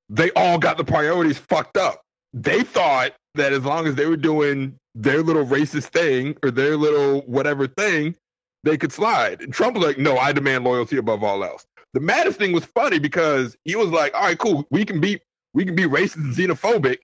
They 0.10 0.32
all 0.32 0.60
got 0.60 0.78
the 0.78 0.84
priorities 0.84 1.38
fucked 1.38 1.78
up. 1.78 2.02
They 2.34 2.64
thought 2.64 3.14
that 3.36 3.54
as 3.54 3.64
long 3.64 3.88
as 3.88 3.96
they 3.96 4.06
were 4.06 4.18
doing 4.18 4.78
their 4.94 5.22
little 5.22 5.46
racist 5.46 5.86
thing 5.86 6.38
or 6.44 6.52
their 6.52 6.78
little 6.78 7.22
whatever 7.22 7.68
thing, 7.68 8.16
they 8.64 8.78
could 8.78 8.92
slide. 8.92 9.42
And 9.42 9.54
Trump 9.54 9.78
was 9.78 9.86
like, 9.86 9.98
no, 9.98 10.18
I 10.18 10.32
demand 10.32 10.64
loyalty 10.64 10.98
above 10.98 11.24
all 11.24 11.44
else. 11.44 11.66
The 11.94 12.00
Mattis 12.02 12.36
thing 12.36 12.52
was 12.52 12.66
funny 12.66 13.00
because 13.00 13.56
he 13.64 13.76
was 13.76 13.90
like, 13.90 14.14
all 14.14 14.24
right, 14.24 14.38
cool, 14.38 14.66
we 14.70 14.84
can 14.86 15.00
be 15.00 15.22
we 15.54 15.64
can 15.64 15.76
be 15.76 15.84
racist 15.84 16.18
and 16.18 16.36
xenophobic, 16.36 16.98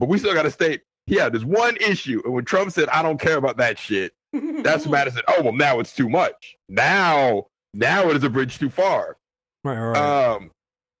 but 0.00 0.08
we 0.08 0.18
still 0.18 0.32
gotta 0.32 0.50
stay. 0.50 0.78
Yeah, 1.06 1.28
there's 1.28 1.44
one 1.44 1.76
issue. 1.76 2.22
And 2.24 2.32
when 2.34 2.44
Trump 2.44 2.72
said, 2.72 2.88
I 2.88 3.02
don't 3.02 3.20
care 3.20 3.36
about 3.36 3.58
that 3.58 3.78
shit, 3.78 4.12
that's 4.32 4.84
said, 4.84 5.24
oh 5.28 5.42
well 5.42 5.52
now 5.52 5.80
it's 5.80 5.94
too 5.94 6.08
much. 6.08 6.56
Now 6.68 7.46
now 7.74 8.08
it 8.10 8.16
is 8.16 8.24
a 8.24 8.30
bridge 8.30 8.58
too 8.58 8.70
far. 8.70 9.16
right, 9.64 9.78
right, 9.78 9.90
right. 9.98 10.34
Um 10.34 10.50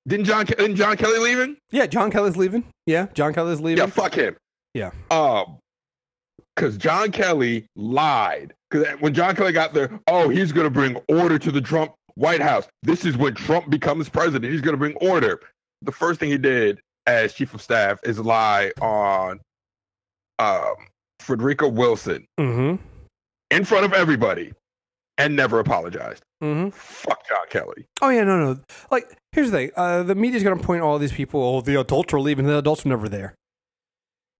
didn't 0.06 0.24
John 0.24 0.46
isn't 0.58 0.76
John 0.76 0.96
Kelly 0.96 1.18
leaving? 1.18 1.56
yeah, 1.70 1.86
John 1.86 2.10
Kelly's 2.10 2.36
leaving. 2.36 2.64
Yeah, 2.86 3.08
John 3.12 3.34
Kelly's 3.34 3.60
leaving. 3.60 3.84
Yeah, 3.84 3.90
fuck 3.90 4.14
him. 4.14 4.36
Yeah. 4.72 4.90
Um, 5.10 5.58
because 6.56 6.76
John 6.78 7.12
Kelly 7.12 7.66
lied. 7.76 8.54
Because 8.70 8.88
when 9.00 9.12
John 9.14 9.36
Kelly 9.36 9.52
got 9.52 9.74
there, 9.74 10.00
oh, 10.08 10.28
he's 10.28 10.50
going 10.50 10.64
to 10.64 10.70
bring 10.70 10.96
order 11.08 11.38
to 11.38 11.52
the 11.52 11.60
Trump 11.60 11.92
White 12.14 12.40
House. 12.40 12.66
This 12.82 13.04
is 13.04 13.16
when 13.16 13.34
Trump 13.34 13.70
becomes 13.70 14.08
president. 14.08 14.50
He's 14.50 14.60
going 14.62 14.72
to 14.72 14.78
bring 14.78 14.94
order. 14.96 15.40
The 15.82 15.92
first 15.92 16.18
thing 16.18 16.30
he 16.30 16.38
did 16.38 16.80
as 17.06 17.34
chief 17.34 17.54
of 17.54 17.62
staff 17.62 18.00
is 18.02 18.18
lie 18.18 18.72
on 18.80 19.40
um, 20.38 20.74
Frederica 21.20 21.68
Wilson 21.68 22.26
Mm-hmm. 22.40 22.82
In 23.50 23.64
front 23.64 23.84
of 23.84 23.92
everybody 23.92 24.52
and 25.18 25.34
never 25.34 25.58
apologized. 25.58 26.22
Mm-hmm. 26.42 26.70
Fuck 26.70 27.26
John 27.28 27.46
Kelly. 27.50 27.86
Oh 28.00 28.08
yeah, 28.08 28.24
no, 28.24 28.52
no. 28.52 28.60
Like, 28.90 29.18
here's 29.32 29.50
the 29.50 29.56
thing: 29.56 29.70
uh, 29.76 30.04
the 30.04 30.14
media's 30.14 30.42
going 30.42 30.58
to 30.58 30.64
point 30.64 30.82
all 30.82 30.98
these 30.98 31.12
people. 31.12 31.42
Oh, 31.42 31.60
the 31.60 31.78
adults 31.78 32.14
are 32.14 32.20
leaving. 32.20 32.46
The 32.46 32.58
adults 32.58 32.84
were 32.84 32.90
never 32.90 33.08
there. 33.08 33.34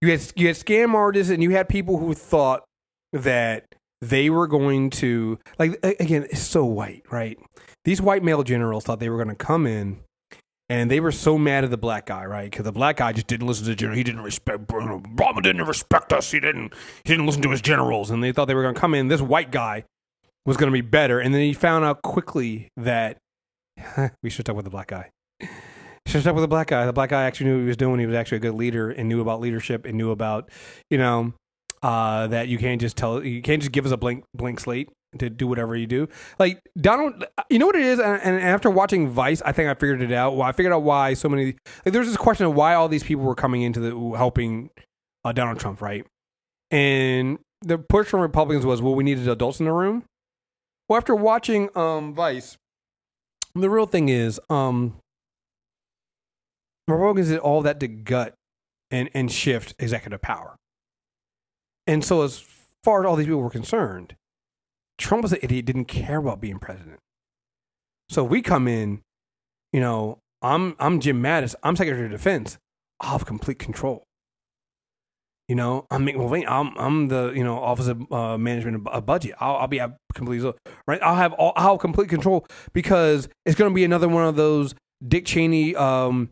You 0.00 0.10
had 0.10 0.20
you 0.36 0.46
had 0.46 0.56
scam 0.56 0.94
artists, 0.94 1.30
and 1.32 1.42
you 1.42 1.50
had 1.50 1.68
people 1.68 1.98
who 1.98 2.14
thought 2.14 2.64
that 3.12 3.64
they 4.00 4.30
were 4.30 4.46
going 4.46 4.90
to 4.90 5.38
like 5.58 5.78
again. 5.82 6.26
It's 6.30 6.40
so 6.40 6.64
white, 6.64 7.02
right? 7.10 7.38
These 7.84 8.00
white 8.00 8.22
male 8.22 8.44
generals 8.44 8.84
thought 8.84 9.00
they 9.00 9.10
were 9.10 9.16
going 9.16 9.34
to 9.36 9.44
come 9.44 9.66
in, 9.66 9.98
and 10.68 10.90
they 10.90 11.00
were 11.00 11.12
so 11.12 11.38
mad 11.38 11.64
at 11.64 11.70
the 11.70 11.78
black 11.78 12.06
guy, 12.06 12.24
right? 12.26 12.50
Because 12.50 12.64
the 12.64 12.72
black 12.72 12.96
guy 12.98 13.12
just 13.12 13.26
didn't 13.26 13.46
listen 13.46 13.64
to 13.64 13.70
the 13.70 13.76
general. 13.76 13.96
He 13.96 14.04
didn't 14.04 14.20
respect 14.20 14.66
Obama. 14.66 15.42
Didn't 15.42 15.64
respect 15.64 16.12
us. 16.12 16.30
He 16.30 16.40
didn't. 16.40 16.74
He 17.04 17.12
didn't 17.12 17.26
listen 17.26 17.42
to 17.42 17.50
his 17.50 17.62
generals, 17.62 18.10
and 18.10 18.22
they 18.22 18.32
thought 18.32 18.46
they 18.46 18.54
were 18.54 18.62
going 18.62 18.74
to 18.74 18.80
come 18.80 18.94
in. 18.94 19.08
This 19.08 19.22
white 19.22 19.50
guy 19.50 19.84
was 20.44 20.56
going 20.56 20.70
to 20.70 20.72
be 20.72 20.82
better, 20.82 21.20
and 21.20 21.34
then 21.34 21.40
he 21.40 21.52
found 21.52 21.84
out 21.84 22.02
quickly 22.02 22.68
that 22.76 23.18
we 24.22 24.30
should 24.30 24.46
talk 24.46 24.56
with 24.56 24.64
the 24.64 24.70
black 24.70 24.88
guy. 24.88 25.10
Should 26.06 26.24
talk 26.24 26.34
with 26.34 26.42
the 26.42 26.48
black 26.48 26.68
guy. 26.68 26.86
The 26.86 26.92
black 26.92 27.10
guy 27.10 27.24
actually 27.24 27.46
knew 27.46 27.56
what 27.56 27.62
he 27.62 27.66
was 27.66 27.76
doing. 27.76 28.00
He 28.00 28.06
was 28.06 28.16
actually 28.16 28.38
a 28.38 28.40
good 28.40 28.54
leader 28.54 28.90
and 28.90 29.08
knew 29.08 29.20
about 29.20 29.40
leadership 29.40 29.84
and 29.84 29.98
knew 29.98 30.10
about, 30.10 30.50
you 30.90 30.96
know, 30.96 31.34
uh, 31.82 32.26
that 32.28 32.48
you 32.48 32.58
can't 32.58 32.80
just 32.80 32.96
tell 32.96 33.22
you 33.22 33.42
can't 33.42 33.62
just 33.62 33.72
give 33.72 33.86
us 33.86 33.92
a 33.92 33.96
blank 33.96 34.24
blank 34.34 34.58
slate 34.58 34.88
to 35.16 35.30
do 35.30 35.46
whatever 35.46 35.74
you 35.74 35.86
do. 35.86 36.09
Like 36.38 36.61
Donald, 36.78 37.24
you 37.48 37.59
know 37.59 37.66
what 37.66 37.76
it 37.76 37.82
is. 37.82 37.98
And, 37.98 38.20
and 38.22 38.40
after 38.40 38.70
watching 38.70 39.09
Vice, 39.09 39.40
I 39.42 39.52
think 39.52 39.68
I 39.68 39.74
figured 39.74 40.02
it 40.02 40.12
out. 40.12 40.36
Well, 40.36 40.46
I 40.46 40.52
figured 40.52 40.72
out 40.72 40.82
why 40.82 41.14
so 41.14 41.28
many. 41.28 41.56
Like 41.84 41.92
there 41.92 42.00
was 42.00 42.09
this 42.09 42.16
question 42.16 42.46
of 42.46 42.54
why 42.54 42.74
all 42.74 42.88
these 42.88 43.02
people 43.02 43.24
were 43.24 43.34
coming 43.34 43.62
into 43.62 43.80
the 43.80 44.16
helping 44.16 44.70
uh, 45.24 45.32
Donald 45.32 45.59
Trump, 45.59 45.80
right? 45.80 46.04
And 46.70 47.38
the 47.62 47.78
push 47.78 48.09
from 48.09 48.20
Republicans 48.20 48.66
was, 48.66 48.82
well, 48.82 48.94
we 48.94 49.04
needed 49.04 49.26
adults 49.28 49.61
in 49.61 49.66
the 49.66 49.72
room. 49.72 50.04
Well, 50.88 50.96
after 50.96 51.14
watching 51.14 51.70
um, 51.76 52.14
Vice, 52.14 52.56
the 53.54 53.70
real 53.70 53.86
thing 53.86 54.09
is, 54.09 54.40
um, 54.48 54.96
Republicans 56.86 57.28
did 57.28 57.38
all 57.38 57.62
that 57.62 57.80
to 57.80 57.88
gut 57.88 58.34
and, 58.90 59.11
and 59.14 59.30
shift 59.30 59.74
executive 59.78 60.22
power. 60.22 60.56
And 61.86 62.04
so, 62.04 62.22
as 62.22 62.44
far 62.84 63.00
as 63.00 63.06
all 63.06 63.16
these 63.16 63.26
people 63.26 63.40
were 63.40 63.50
concerned, 63.50 64.14
Trump 64.99 65.22
was 65.22 65.32
an 65.32 65.38
idiot, 65.42 65.64
didn't 65.64 65.86
care 65.86 66.18
about 66.18 66.40
being 66.40 66.59
president. 66.59 66.99
So 68.09 68.24
we 68.24 68.42
come 68.42 68.66
in, 68.68 69.03
you 69.72 69.80
know, 69.80 70.18
I'm 70.42 70.76
I'm 70.78 71.01
Jim 71.01 71.22
Mattis, 71.22 71.55
I'm 71.62 71.76
Secretary 71.76 72.07
of 72.07 72.12
Defense. 72.12 72.59
I'll 73.01 73.12
have 73.12 73.26
complete 73.26 73.59
control. 73.59 74.05
You 75.49 75.55
know, 75.55 75.86
I 75.90 75.96
mean, 75.96 76.18
well, 76.18 76.28
wait, 76.28 76.46
I'm 76.46 76.76
I'm 76.76 77.09
the 77.09 77.32
you 77.34 77.42
know 77.42 77.59
Office 77.59 77.86
of 77.86 78.12
uh, 78.12 78.36
Management 78.36 78.86
of 78.86 79.07
Budget. 79.07 79.34
I'll, 79.40 79.57
I'll 79.57 79.66
be 79.66 79.80
at 79.80 79.96
complete 80.14 80.42
right. 80.86 81.03
I'll 81.03 81.16
have 81.16 81.32
all, 81.32 81.53
I'll 81.57 81.72
have 81.72 81.80
complete 81.80 82.11
control 82.11 82.46
because 82.72 83.28
it's 83.46 83.57
going 83.57 83.70
to 83.70 83.74
be 83.74 83.84
another 83.84 84.09
one 84.09 84.24
of 84.24 84.36
those 84.36 84.74
Dick 85.07 85.24
Cheney, 85.24 85.74
um, 85.74 86.30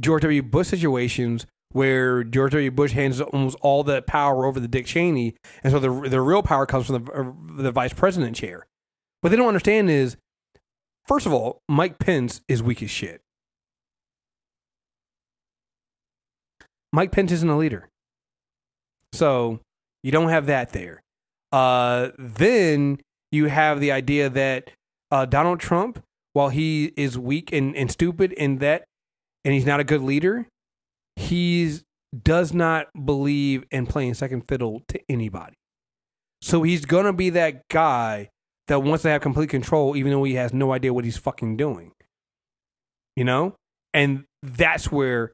George 0.00 0.22
W. 0.22 0.42
Bush 0.42 0.68
situations 0.68 1.46
where 1.72 2.24
George 2.24 2.52
W. 2.52 2.70
Bush 2.70 2.92
hands 2.92 3.20
almost 3.20 3.56
all 3.60 3.82
the 3.82 4.02
power 4.02 4.46
over 4.46 4.60
to 4.60 4.68
Dick 4.68 4.86
Cheney, 4.86 5.34
and 5.62 5.72
so 5.72 5.78
the 5.78 6.08
the 6.08 6.20
real 6.20 6.42
power 6.42 6.66
comes 6.66 6.86
from 6.86 7.04
the 7.04 7.12
uh, 7.12 7.32
the 7.62 7.72
vice 7.72 7.92
president 7.92 8.36
chair. 8.36 8.66
What 9.20 9.30
they 9.30 9.36
don't 9.36 9.48
understand 9.48 9.90
is, 9.90 10.16
first 11.06 11.26
of 11.26 11.32
all, 11.32 11.60
Mike 11.68 11.98
Pence 11.98 12.40
is 12.48 12.62
weak 12.62 12.82
as 12.82 12.90
shit. 12.90 13.20
Mike 16.92 17.12
Pence 17.12 17.32
isn't 17.32 17.48
a 17.48 17.56
leader. 17.56 17.88
So 19.12 19.60
you 20.02 20.12
don't 20.12 20.28
have 20.28 20.46
that 20.46 20.72
there. 20.72 21.02
Uh, 21.52 22.10
then 22.18 23.00
you 23.32 23.46
have 23.46 23.80
the 23.80 23.92
idea 23.92 24.28
that 24.28 24.70
uh, 25.10 25.26
Donald 25.26 25.60
Trump, 25.60 26.02
while 26.32 26.48
he 26.48 26.92
is 26.96 27.18
weak 27.18 27.52
and, 27.52 27.74
and 27.76 27.90
stupid 27.90 28.32
in 28.32 28.58
that, 28.58 28.84
and 29.44 29.54
he's 29.54 29.66
not 29.66 29.80
a 29.80 29.84
good 29.84 30.02
leader, 30.02 30.46
he 31.16 31.80
does 32.22 32.52
not 32.52 32.86
believe 33.04 33.64
in 33.70 33.86
playing 33.86 34.14
second 34.14 34.42
fiddle 34.48 34.82
to 34.88 35.00
anybody. 35.08 35.54
So 36.42 36.62
he's 36.62 36.84
gonna 36.84 37.12
be 37.12 37.30
that 37.30 37.66
guy 37.68 38.30
that 38.68 38.82
wants 38.82 39.02
to 39.02 39.08
have 39.08 39.22
complete 39.22 39.50
control, 39.50 39.96
even 39.96 40.12
though 40.12 40.24
he 40.24 40.34
has 40.34 40.52
no 40.52 40.72
idea 40.72 40.92
what 40.92 41.04
he's 41.04 41.16
fucking 41.16 41.56
doing. 41.56 41.92
You 43.16 43.24
know, 43.24 43.56
and 43.94 44.24
that's 44.42 44.92
where 44.92 45.32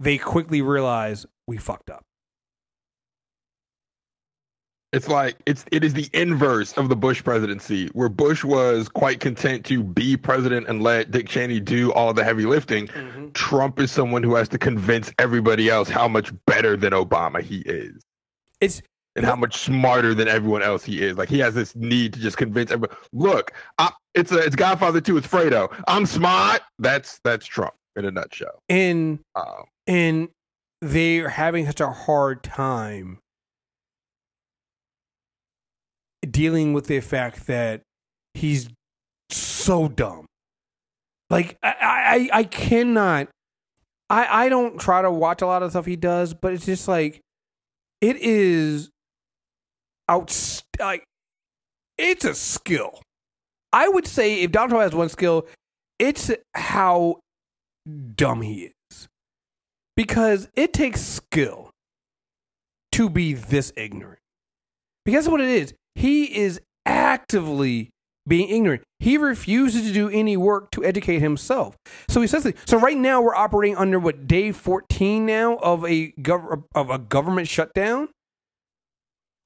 they 0.00 0.18
quickly 0.18 0.62
realize 0.62 1.26
we 1.46 1.56
fucked 1.56 1.90
up. 1.90 2.04
It's 4.94 5.08
like 5.08 5.36
it's 5.46 5.64
it 5.72 5.82
is 5.82 5.94
the 5.94 6.08
inverse 6.12 6.72
of 6.74 6.88
the 6.88 6.96
Bush 6.96 7.22
presidency, 7.22 7.88
where 7.88 8.08
Bush 8.08 8.44
was 8.44 8.88
quite 8.88 9.20
content 9.20 9.64
to 9.66 9.82
be 9.82 10.16
president 10.16 10.68
and 10.68 10.82
let 10.82 11.10
Dick 11.10 11.28
Cheney 11.28 11.60
do 11.60 11.92
all 11.92 12.14
the 12.14 12.24
heavy 12.24 12.46
lifting. 12.46 12.86
Mm-hmm. 12.88 13.30
Trump 13.32 13.80
is 13.80 13.90
someone 13.90 14.22
who 14.22 14.34
has 14.36 14.48
to 14.50 14.58
convince 14.58 15.12
everybody 15.18 15.68
else 15.68 15.88
how 15.88 16.06
much 16.06 16.32
better 16.46 16.76
than 16.76 16.92
Obama 16.92 17.42
he 17.42 17.58
is. 17.60 18.02
It's 18.60 18.82
and 19.16 19.24
how 19.24 19.36
much 19.36 19.56
smarter 19.56 20.14
than 20.14 20.28
everyone 20.28 20.62
else 20.62 20.84
he 20.84 21.02
is. 21.02 21.16
Like 21.16 21.28
he 21.28 21.38
has 21.38 21.54
this 21.54 21.74
need 21.76 22.12
to 22.14 22.20
just 22.20 22.36
convince 22.36 22.70
everyone. 22.70 22.96
Look, 23.12 23.52
I, 23.78 23.90
it's 24.14 24.32
a 24.32 24.38
it's 24.38 24.56
Godfather 24.56 25.00
2, 25.00 25.16
It's 25.16 25.26
Fredo. 25.26 25.72
I'm 25.86 26.06
smart. 26.06 26.62
That's 26.78 27.20
that's 27.24 27.46
Trump 27.46 27.74
in 27.96 28.04
a 28.04 28.10
nutshell. 28.10 28.62
And 28.68 29.20
um, 29.34 29.64
and 29.86 30.28
they're 30.80 31.30
having 31.30 31.66
such 31.66 31.80
a 31.80 31.90
hard 31.90 32.42
time 32.42 33.18
dealing 36.32 36.72
with 36.72 36.86
the 36.86 37.00
fact 37.00 37.46
that 37.46 37.82
he's 38.34 38.68
so 39.30 39.88
dumb. 39.88 40.26
Like 41.30 41.56
I, 41.62 42.28
I, 42.32 42.38
I 42.38 42.44
cannot. 42.44 43.28
I, 44.10 44.44
I 44.44 44.48
don't 44.48 44.78
try 44.78 45.02
to 45.02 45.10
watch 45.10 45.42
a 45.42 45.46
lot 45.46 45.62
of 45.62 45.70
stuff 45.70 45.86
he 45.86 45.96
does, 45.96 46.34
but 46.34 46.52
it's 46.52 46.66
just 46.66 46.86
like 46.86 47.20
it 48.00 48.16
is 48.16 48.90
out. 50.08 50.62
Like 50.78 51.04
it's 51.96 52.24
a 52.24 52.34
skill. 52.34 53.00
I 53.72 53.88
would 53.88 54.06
say 54.06 54.42
if 54.42 54.52
Donald 54.52 54.70
Trump 54.70 54.82
has 54.82 54.94
one 54.94 55.08
skill, 55.08 55.46
it's 55.98 56.30
how 56.54 57.20
dumb 58.14 58.42
he 58.42 58.70
is, 58.90 59.08
because 59.96 60.48
it 60.54 60.72
takes 60.72 61.00
skill 61.00 61.70
to 62.92 63.08
be 63.08 63.32
this 63.32 63.72
ignorant. 63.76 64.20
Because 65.04 65.28
what 65.28 65.40
it 65.40 65.48
is. 65.48 65.74
He 65.94 66.36
is 66.36 66.60
actively 66.86 67.90
being 68.26 68.48
ignorant. 68.48 68.82
He 69.00 69.18
refuses 69.18 69.82
to 69.82 69.92
do 69.92 70.08
any 70.08 70.36
work 70.36 70.70
to 70.72 70.84
educate 70.84 71.20
himself. 71.20 71.76
So 72.08 72.20
he 72.20 72.26
says, 72.26 72.50
so 72.64 72.78
right 72.78 72.96
now 72.96 73.20
we're 73.20 73.34
operating 73.34 73.76
under 73.76 73.98
what 73.98 74.26
day 74.26 74.50
14 74.52 75.26
now 75.26 75.56
of 75.56 75.84
a 75.84 76.12
gov- 76.12 76.64
of 76.74 76.90
a 76.90 76.98
government 76.98 77.48
shutdown. 77.48 78.08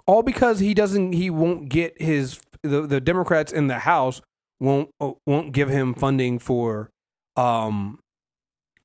All 0.07 0.23
because 0.23 0.61
he 0.61 0.75
doesn't 0.75 1.13
he 1.13 1.29
won't 1.29 1.69
get 1.69 2.01
his 2.01 2.41
the, 2.63 2.87
the 2.87 3.01
Democrats 3.01 3.53
in 3.53 3.67
the 3.67 3.81
House 3.81 4.23
won't 4.59 4.89
uh, 5.01 5.13
won't 5.27 5.53
give 5.53 5.69
him 5.69 5.93
funding 5.93 6.39
for 6.39 6.89
um 7.37 7.99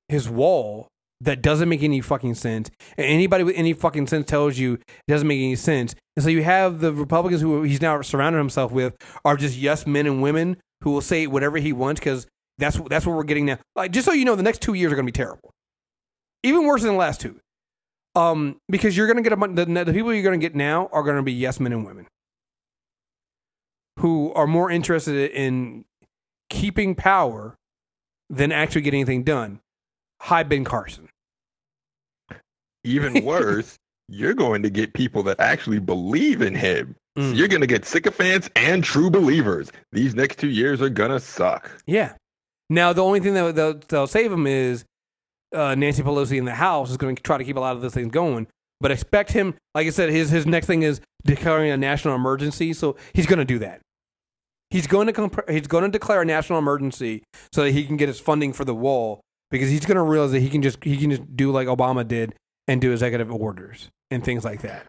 his 0.10 0.30
wall 0.30 0.90
that 1.24 1.42
doesn't 1.42 1.70
make 1.70 1.84
any 1.84 2.02
fucking 2.02 2.36
sense. 2.36 2.70
And 2.98 3.08
anybody 3.08 3.44
with 3.44 3.56
any 3.56 3.74
fucking 3.74 4.08
sense 4.08 4.26
tells 4.26 4.58
you 4.58 4.74
it 4.74 4.82
doesn't 5.08 5.28
make 5.28 5.40
any 5.40 5.56
sense. 5.56 5.96
And 6.16 6.24
so 6.24 6.30
you 6.30 6.44
have 6.44 6.80
the 6.80 6.94
Republicans 6.94 7.42
who 7.42 7.64
he's 7.64 7.82
now 7.82 8.02
surrounded 8.02 8.40
himself 8.40 8.72
with 8.72 8.96
are 9.26 9.38
just 9.38 9.58
yes 9.58 9.88
men 9.88 10.06
and 10.06 10.22
women 10.22 10.58
who 10.82 10.92
will 10.92 11.02
say 11.02 11.28
whatever 11.28 11.58
he 11.58 11.74
wants 11.74 12.00
because 12.00 12.28
that's 12.58 12.80
that's 12.90 13.06
what 13.06 13.16
we're 13.16 13.24
getting 13.24 13.46
now. 13.46 13.58
Like 13.76 13.92
just 13.92 14.06
so 14.06 14.14
you 14.14 14.26
know, 14.26 14.36
the 14.36 14.44
next 14.44 14.62
two 14.62 14.74
years 14.74 14.92
are 14.92 14.96
going 14.96 15.08
to 15.08 15.12
be 15.12 15.16
terrible, 15.16 15.52
even 16.44 16.66
worse 16.66 16.82
than 16.82 16.92
the 16.92 16.98
last 16.98 17.22
two. 17.22 17.40
Um, 18.16 18.58
because 18.70 18.96
you're 18.96 19.08
going 19.08 19.18
to 19.18 19.24
get 19.24 19.34
a 19.34 19.38
bunch. 19.38 19.56
The, 19.56 19.66
the 19.66 19.94
people 19.94 20.14
you're 20.14 20.22
going 20.24 20.40
to 20.40 20.46
get 20.46 20.56
now 20.56 20.88
are 20.92 21.02
going 21.02 21.16
to 21.16 21.24
be 21.24 21.34
yes 21.34 21.60
men 21.60 21.74
and 21.74 21.86
women 21.86 22.06
who 24.00 24.32
are 24.34 24.46
more 24.46 24.70
interested 24.70 25.32
in 25.32 25.86
keeping 26.50 26.96
power 26.96 27.56
than 28.30 28.52
actually 28.52 28.82
getting 28.82 29.02
anything 29.02 29.24
done. 29.24 29.60
Hi, 30.22 30.44
Ben 30.44 30.64
Carson. 30.64 31.10
Even 32.84 33.24
worse, 33.26 33.78
you're 34.10 34.34
going 34.34 34.64
to 34.64 34.70
get 34.70 34.94
people 34.94 35.24
that 35.24 35.40
actually 35.40 35.80
believe 35.80 36.42
in 36.42 36.56
him. 36.56 36.96
Mm. 37.18 37.30
So 37.30 37.36
you're 37.36 37.48
going 37.48 37.62
to 37.62 37.68
get 37.68 37.86
sycophants 37.86 38.50
and 38.56 38.84
true 38.84 39.10
believers. 39.10 39.72
These 39.92 40.16
next 40.16 40.40
two 40.40 40.50
years 40.50 40.82
are 40.82 40.90
going 40.90 41.12
to 41.12 41.20
suck. 41.20 41.70
Yeah. 41.86 42.14
Now, 42.70 42.94
the 42.94 43.04
only 43.04 43.20
thing 43.20 43.34
that 43.36 43.56
they'll, 43.56 43.80
they'll 43.88 44.08
save 44.08 44.32
him 44.32 44.48
is 44.48 44.86
uh, 45.54 45.76
Nancy 45.76 46.02
Pelosi 46.02 46.38
in 46.38 46.46
the 46.46 46.56
House 46.56 46.90
is 46.90 46.98
going 46.98 47.16
to 47.16 47.22
try 47.22 47.38
to 47.38 47.44
keep 47.44 47.56
a 47.58 47.60
lot 47.60 47.76
of 47.76 47.82
those 47.82 47.94
things 47.94 48.12
going. 48.12 48.48
But 48.82 48.92
expect 48.92 49.32
him, 49.32 49.56
like 49.76 49.88
I 49.88 49.92
said, 49.92 50.10
his 50.10 50.30
his 50.30 50.46
next 50.46 50.68
thing 50.68 50.84
is 50.84 51.00
declaring 51.24 51.72
a 51.72 51.78
national 51.78 52.16
emergency. 52.16 52.74
So 52.74 52.98
he's 53.14 53.26
going 53.26 53.40
to 53.40 53.46
do 53.46 53.60
that. 53.60 53.80
He's 54.72 54.88
going 54.88 55.08
to 55.08 55.14
comp- 55.14 55.50
he's 55.50 55.68
going 55.68 55.84
to 55.84 55.90
declare 55.90 56.22
a 56.22 56.26
national 56.26 56.60
emergency 56.60 57.24
so 57.54 57.64
that 57.64 57.72
he 57.72 57.86
can 57.86 57.96
get 57.96 58.10
his 58.10 58.20
funding 58.20 58.52
for 58.52 58.66
the 58.66 58.76
wall 58.76 59.22
because 59.52 59.70
he's 59.70 59.86
going 59.86 59.96
to 59.96 60.04
realize 60.04 60.32
that 60.32 60.42
he 60.42 60.50
can 60.50 60.62
just 60.62 60.84
he 60.84 60.98
can 60.98 61.12
just 61.12 61.38
do 61.38 61.52
like 61.52 61.68
Obama 61.68 62.06
did 62.06 62.36
and 62.68 62.82
do 62.82 62.92
executive 62.92 63.32
orders 63.32 63.90
and 64.12 64.24
things 64.24 64.46
like 64.46 64.62
that. 64.62 64.88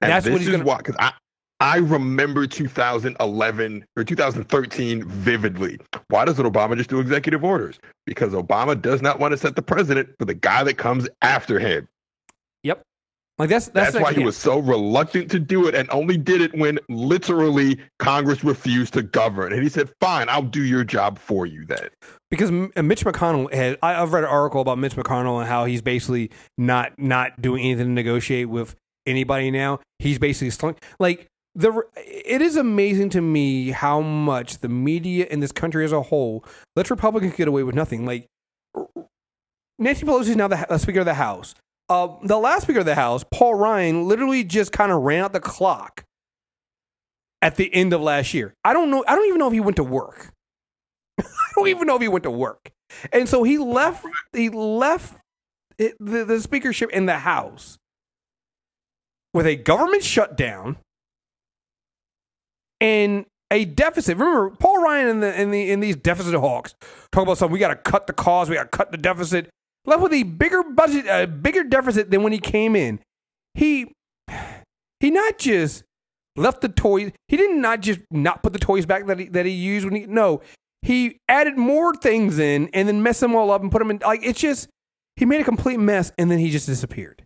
And 0.00 0.10
That's 0.10 0.28
what 0.28 0.40
he's 0.40 0.48
going 0.48 0.64
to. 0.64 0.76
Because 0.76 0.96
I, 0.98 1.12
I 1.60 1.76
remember 1.76 2.46
2011 2.46 3.84
or 3.96 4.04
2013 4.04 5.04
vividly. 5.06 5.78
Why 6.08 6.24
doesn't 6.24 6.44
Obama 6.44 6.76
just 6.76 6.90
do 6.90 6.98
executive 6.98 7.44
orders? 7.44 7.78
Because 8.04 8.32
Obama 8.32 8.80
does 8.80 9.00
not 9.00 9.20
want 9.20 9.30
to 9.30 9.38
set 9.38 9.54
the 9.54 9.62
president 9.62 10.10
for 10.18 10.24
the 10.24 10.34
guy 10.34 10.64
that 10.64 10.76
comes 10.76 11.08
after 11.22 11.60
him. 11.60 11.86
Like 13.42 13.48
that's 13.48 13.66
that's, 13.70 13.94
that's 13.94 14.02
why 14.04 14.12
he 14.12 14.22
was 14.22 14.36
so 14.36 14.60
reluctant 14.60 15.28
to 15.32 15.40
do 15.40 15.66
it 15.66 15.74
and 15.74 15.90
only 15.90 16.16
did 16.16 16.40
it 16.40 16.56
when 16.56 16.78
literally 16.88 17.76
Congress 17.98 18.44
refused 18.44 18.94
to 18.94 19.02
govern. 19.02 19.52
And 19.52 19.64
he 19.64 19.68
said, 19.68 19.90
"Fine, 20.00 20.28
I'll 20.28 20.42
do 20.42 20.62
your 20.62 20.84
job 20.84 21.18
for 21.18 21.44
you 21.44 21.66
then." 21.66 21.88
Because 22.30 22.52
Mitch 22.52 23.04
McConnell 23.04 23.52
had, 23.52 23.78
I've 23.82 24.12
read 24.12 24.22
an 24.22 24.30
article 24.30 24.60
about 24.60 24.78
Mitch 24.78 24.94
McConnell 24.94 25.40
and 25.40 25.48
how 25.48 25.64
he's 25.64 25.82
basically 25.82 26.30
not 26.56 26.96
not 27.00 27.42
doing 27.42 27.64
anything 27.64 27.86
to 27.86 27.90
negotiate 27.90 28.48
with 28.48 28.76
anybody 29.06 29.50
now. 29.50 29.80
He's 29.98 30.20
basically 30.20 30.50
slunk, 30.50 30.78
like 31.00 31.26
the. 31.56 31.82
It 31.96 32.42
is 32.42 32.54
amazing 32.54 33.10
to 33.10 33.20
me 33.20 33.72
how 33.72 34.00
much 34.00 34.58
the 34.58 34.68
media 34.68 35.26
in 35.28 35.40
this 35.40 35.50
country 35.50 35.84
as 35.84 35.90
a 35.90 36.02
whole 36.02 36.44
lets 36.76 36.92
Republicans 36.92 37.34
get 37.34 37.48
away 37.48 37.64
with 37.64 37.74
nothing. 37.74 38.06
Like 38.06 38.28
Nancy 39.80 40.06
Pelosi 40.06 40.28
is 40.28 40.36
now 40.36 40.46
the 40.46 40.78
Speaker 40.78 41.00
of 41.00 41.06
the 41.06 41.14
House. 41.14 41.56
Uh, 41.92 42.16
the 42.22 42.38
last 42.38 42.62
Speaker 42.62 42.78
of 42.78 42.86
the 42.86 42.94
House, 42.94 43.22
Paul 43.30 43.54
Ryan, 43.54 44.08
literally 44.08 44.44
just 44.44 44.72
kind 44.72 44.90
of 44.90 45.02
ran 45.02 45.24
out 45.24 45.34
the 45.34 45.40
clock 45.40 46.06
at 47.42 47.56
the 47.56 47.72
end 47.74 47.92
of 47.92 48.00
last 48.00 48.32
year. 48.32 48.54
I 48.64 48.72
don't 48.72 48.90
know. 48.90 49.04
I 49.06 49.14
don't 49.14 49.26
even 49.26 49.38
know 49.38 49.48
if 49.48 49.52
he 49.52 49.60
went 49.60 49.76
to 49.76 49.84
work. 49.84 50.32
I 51.20 51.24
don't 51.54 51.68
even 51.68 51.86
know 51.86 51.96
if 51.96 52.00
he 52.00 52.08
went 52.08 52.22
to 52.22 52.30
work. 52.30 52.72
And 53.12 53.28
so 53.28 53.42
he 53.42 53.58
left. 53.58 54.06
He 54.32 54.48
left 54.48 55.20
it, 55.76 55.94
the, 56.00 56.24
the 56.24 56.40
speakership 56.40 56.88
in 56.92 57.04
the 57.04 57.18
House 57.18 57.76
with 59.34 59.46
a 59.46 59.56
government 59.56 60.02
shutdown 60.02 60.78
and 62.80 63.26
a 63.50 63.66
deficit. 63.66 64.16
Remember, 64.16 64.48
Paul 64.48 64.82
Ryan 64.82 65.08
and 65.08 65.22
the 65.22 65.38
in 65.38 65.50
the 65.50 65.70
in 65.70 65.80
these 65.80 65.96
deficit 65.96 66.40
hawks 66.40 66.74
talk 67.10 67.24
about 67.24 67.36
something. 67.36 67.52
We 67.52 67.58
got 67.58 67.68
to 67.68 67.76
cut 67.76 68.06
the 68.06 68.14
cost. 68.14 68.48
We 68.48 68.56
got 68.56 68.72
to 68.72 68.78
cut 68.78 68.92
the 68.92 68.96
deficit. 68.96 69.50
Left 69.84 70.02
with 70.02 70.12
a 70.12 70.22
bigger 70.22 70.62
budget, 70.62 71.06
a 71.08 71.26
bigger 71.26 71.64
deficit 71.64 72.10
than 72.10 72.22
when 72.22 72.32
he 72.32 72.38
came 72.38 72.76
in. 72.76 73.00
He 73.54 73.92
he 75.00 75.10
not 75.10 75.38
just 75.38 75.82
left 76.36 76.60
the 76.60 76.68
toys. 76.68 77.12
He 77.28 77.36
did 77.36 77.56
not 77.56 77.80
just 77.80 78.00
not 78.10 78.42
put 78.42 78.52
the 78.52 78.58
toys 78.58 78.86
back 78.86 79.06
that 79.06 79.18
he 79.18 79.26
that 79.26 79.46
he 79.46 79.52
used 79.52 79.84
when 79.84 79.96
he 79.96 80.06
no. 80.06 80.40
He 80.82 81.18
added 81.28 81.56
more 81.56 81.94
things 81.94 82.38
in 82.38 82.68
and 82.72 82.88
then 82.88 83.02
messed 83.02 83.20
them 83.20 83.34
all 83.34 83.50
up 83.50 83.62
and 83.62 83.70
put 83.70 83.78
them 83.80 83.90
in. 83.90 83.98
Like 83.98 84.20
it's 84.22 84.40
just 84.40 84.68
he 85.16 85.24
made 85.24 85.40
a 85.40 85.44
complete 85.44 85.78
mess 85.78 86.12
and 86.18 86.30
then 86.30 86.38
he 86.38 86.50
just 86.50 86.66
disappeared. 86.66 87.24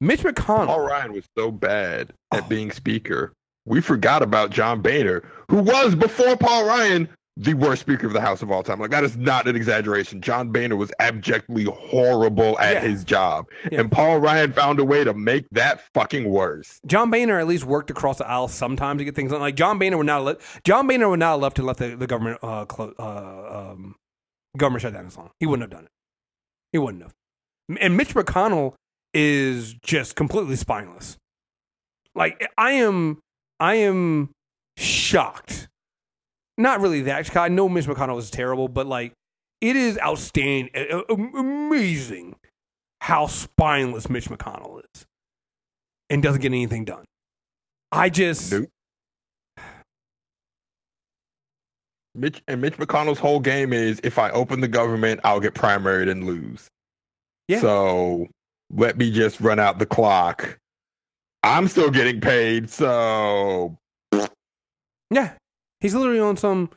Mitch 0.00 0.20
McConnell. 0.20 0.66
Paul 0.66 0.80
Ryan 0.80 1.12
was 1.12 1.24
so 1.36 1.50
bad 1.50 2.12
at 2.32 2.44
oh. 2.44 2.48
being 2.48 2.70
speaker. 2.70 3.32
We 3.66 3.80
forgot 3.80 4.22
about 4.22 4.50
John 4.50 4.80
Boehner, 4.80 5.22
who 5.50 5.58
was 5.58 5.94
before 5.94 6.36
Paul 6.36 6.64
Ryan 6.64 7.08
the 7.42 7.54
worst 7.54 7.80
speaker 7.80 8.06
of 8.06 8.12
the 8.12 8.20
House 8.20 8.42
of 8.42 8.50
all 8.50 8.62
time. 8.62 8.78
Like 8.78 8.90
that 8.90 9.02
is 9.02 9.16
not 9.16 9.48
an 9.48 9.56
exaggeration. 9.56 10.20
John 10.20 10.50
Boehner 10.52 10.76
was 10.76 10.92
abjectly 10.98 11.64
horrible 11.64 12.58
at 12.58 12.74
Yeah. 12.74 12.80
his 12.80 13.02
job, 13.02 13.46
Yeah. 13.72 13.80
and 13.80 13.90
Paul 13.90 14.18
Ryan 14.18 14.52
found 14.52 14.78
a 14.78 14.84
way 14.84 15.04
to 15.04 15.14
make 15.14 15.46
that 15.52 15.80
fucking 15.94 16.28
worse. 16.28 16.80
John 16.86 17.10
Boehner 17.10 17.38
at 17.38 17.46
least 17.46 17.64
worked 17.64 17.90
across 17.90 18.18
the 18.18 18.26
aisle 18.28 18.48
sometimes 18.48 18.98
to 19.00 19.04
get 19.04 19.14
things 19.14 19.30
done. 19.32 19.40
Like 19.40 19.54
John 19.56 19.78
Boehner 19.78 19.96
would 19.96 20.06
not 20.06 20.22
let 20.22 20.40
John 20.64 20.86
Boehner 20.86 21.08
would 21.08 21.18
not 21.20 21.32
have 21.32 21.40
left 21.40 21.56
to 21.56 21.62
let 21.62 21.78
the, 21.78 21.96
the 21.96 22.06
government 22.06 22.38
uh, 22.42 22.66
clo- 22.66 22.94
uh 22.98 23.70
um 23.72 23.94
government 24.56 24.82
shut 24.82 24.92
down 24.92 25.06
as 25.06 25.16
long. 25.16 25.30
He 25.40 25.46
wouldn't 25.46 25.62
have 25.62 25.70
done 25.78 25.84
it. 25.86 25.90
He 26.72 26.78
wouldn't 26.78 27.02
have. 27.02 27.12
And 27.80 27.96
Mitch 27.96 28.14
McConnell 28.14 28.74
is 29.14 29.74
just 29.82 30.14
completely 30.14 30.56
spineless. 30.56 31.16
Like 32.14 32.46
I 32.58 32.72
am, 32.72 33.18
I 33.58 33.76
am 33.76 34.30
shocked. 34.76 35.68
Not 36.60 36.80
really 36.80 37.00
that. 37.02 37.34
I 37.36 37.48
know 37.48 37.68
Mitch 37.70 37.86
McConnell 37.86 38.18
is 38.18 38.30
terrible, 38.30 38.68
but 38.68 38.86
like 38.86 39.14
it 39.62 39.76
is 39.76 39.98
outstanding, 39.98 40.70
amazing 41.08 42.36
how 43.00 43.26
spineless 43.26 44.10
Mitch 44.10 44.28
McConnell 44.28 44.82
is 44.94 45.06
and 46.10 46.22
doesn't 46.22 46.42
get 46.42 46.48
anything 46.48 46.84
done. 46.84 47.04
I 47.90 48.10
just 48.10 48.52
Nope. 48.52 48.68
Mitch 52.14 52.42
and 52.46 52.60
Mitch 52.60 52.76
McConnell's 52.76 53.18
whole 53.18 53.40
game 53.40 53.72
is 53.72 53.98
if 54.04 54.18
I 54.18 54.30
open 54.30 54.60
the 54.60 54.68
government, 54.68 55.20
I'll 55.24 55.40
get 55.40 55.54
primaried 55.54 56.10
and 56.10 56.24
lose. 56.24 56.68
Yeah. 57.48 57.60
So 57.60 58.26
let 58.70 58.98
me 58.98 59.10
just 59.10 59.40
run 59.40 59.58
out 59.58 59.78
the 59.78 59.86
clock. 59.86 60.58
I'm 61.42 61.68
still 61.68 61.90
getting 61.90 62.20
paid, 62.20 62.68
so 62.68 63.78
Yeah, 65.10 65.32
he's 65.80 65.94
literally 65.94 66.20
on 66.20 66.36
some. 66.36 66.70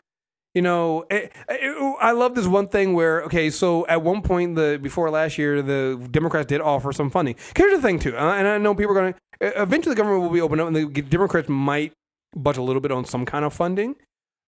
You 0.53 0.61
know, 0.61 1.05
eh, 1.09 1.29
eh, 1.49 1.93
I 1.99 2.11
love 2.11 2.35
this 2.35 2.45
one 2.45 2.67
thing 2.67 2.93
where 2.93 3.23
okay, 3.23 3.49
so 3.49 3.87
at 3.87 4.03
one 4.03 4.21
point 4.21 4.55
the 4.55 4.79
before 4.79 5.09
last 5.09 5.39
year, 5.39 5.63
the 5.63 6.07
Democrats 6.11 6.45
did 6.45 6.61
offer 6.61 6.91
some 6.93 7.09
funding. 7.09 7.35
Here's 7.57 7.75
the 7.75 7.81
thing 7.81 7.97
too, 7.97 8.15
uh, 8.15 8.35
and 8.35 8.47
I 8.47 8.59
know 8.59 8.75
people 8.75 8.91
are 8.91 9.01
going 9.01 9.13
to 9.13 9.19
eventually 9.43 9.95
the 9.95 9.97
government 9.97 10.23
will 10.23 10.29
be 10.29 10.41
open 10.41 10.59
up, 10.59 10.67
and 10.67 10.75
the 10.75 11.01
Democrats 11.01 11.49
might 11.49 11.93
budge 12.35 12.57
a 12.57 12.61
little 12.61 12.81
bit 12.81 12.91
on 12.91 13.05
some 13.05 13.25
kind 13.25 13.45
of 13.45 13.53
funding. 13.53 13.95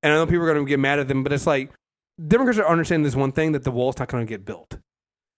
And 0.03 0.13
I 0.13 0.17
know 0.17 0.25
people 0.25 0.43
are 0.43 0.53
going 0.53 0.65
to 0.65 0.69
get 0.69 0.79
mad 0.79 0.99
at 0.99 1.07
them, 1.07 1.23
but 1.23 1.33
it's 1.33 1.47
like 1.47 1.71
Democrats 2.27 2.59
are 2.59 2.67
understanding 2.67 3.03
this 3.03 3.15
one 3.15 3.31
thing 3.31 3.51
that 3.53 3.63
the 3.63 3.71
wall's 3.71 3.97
not 3.97 4.07
going 4.07 4.25
to 4.25 4.29
get 4.29 4.45
built. 4.45 4.77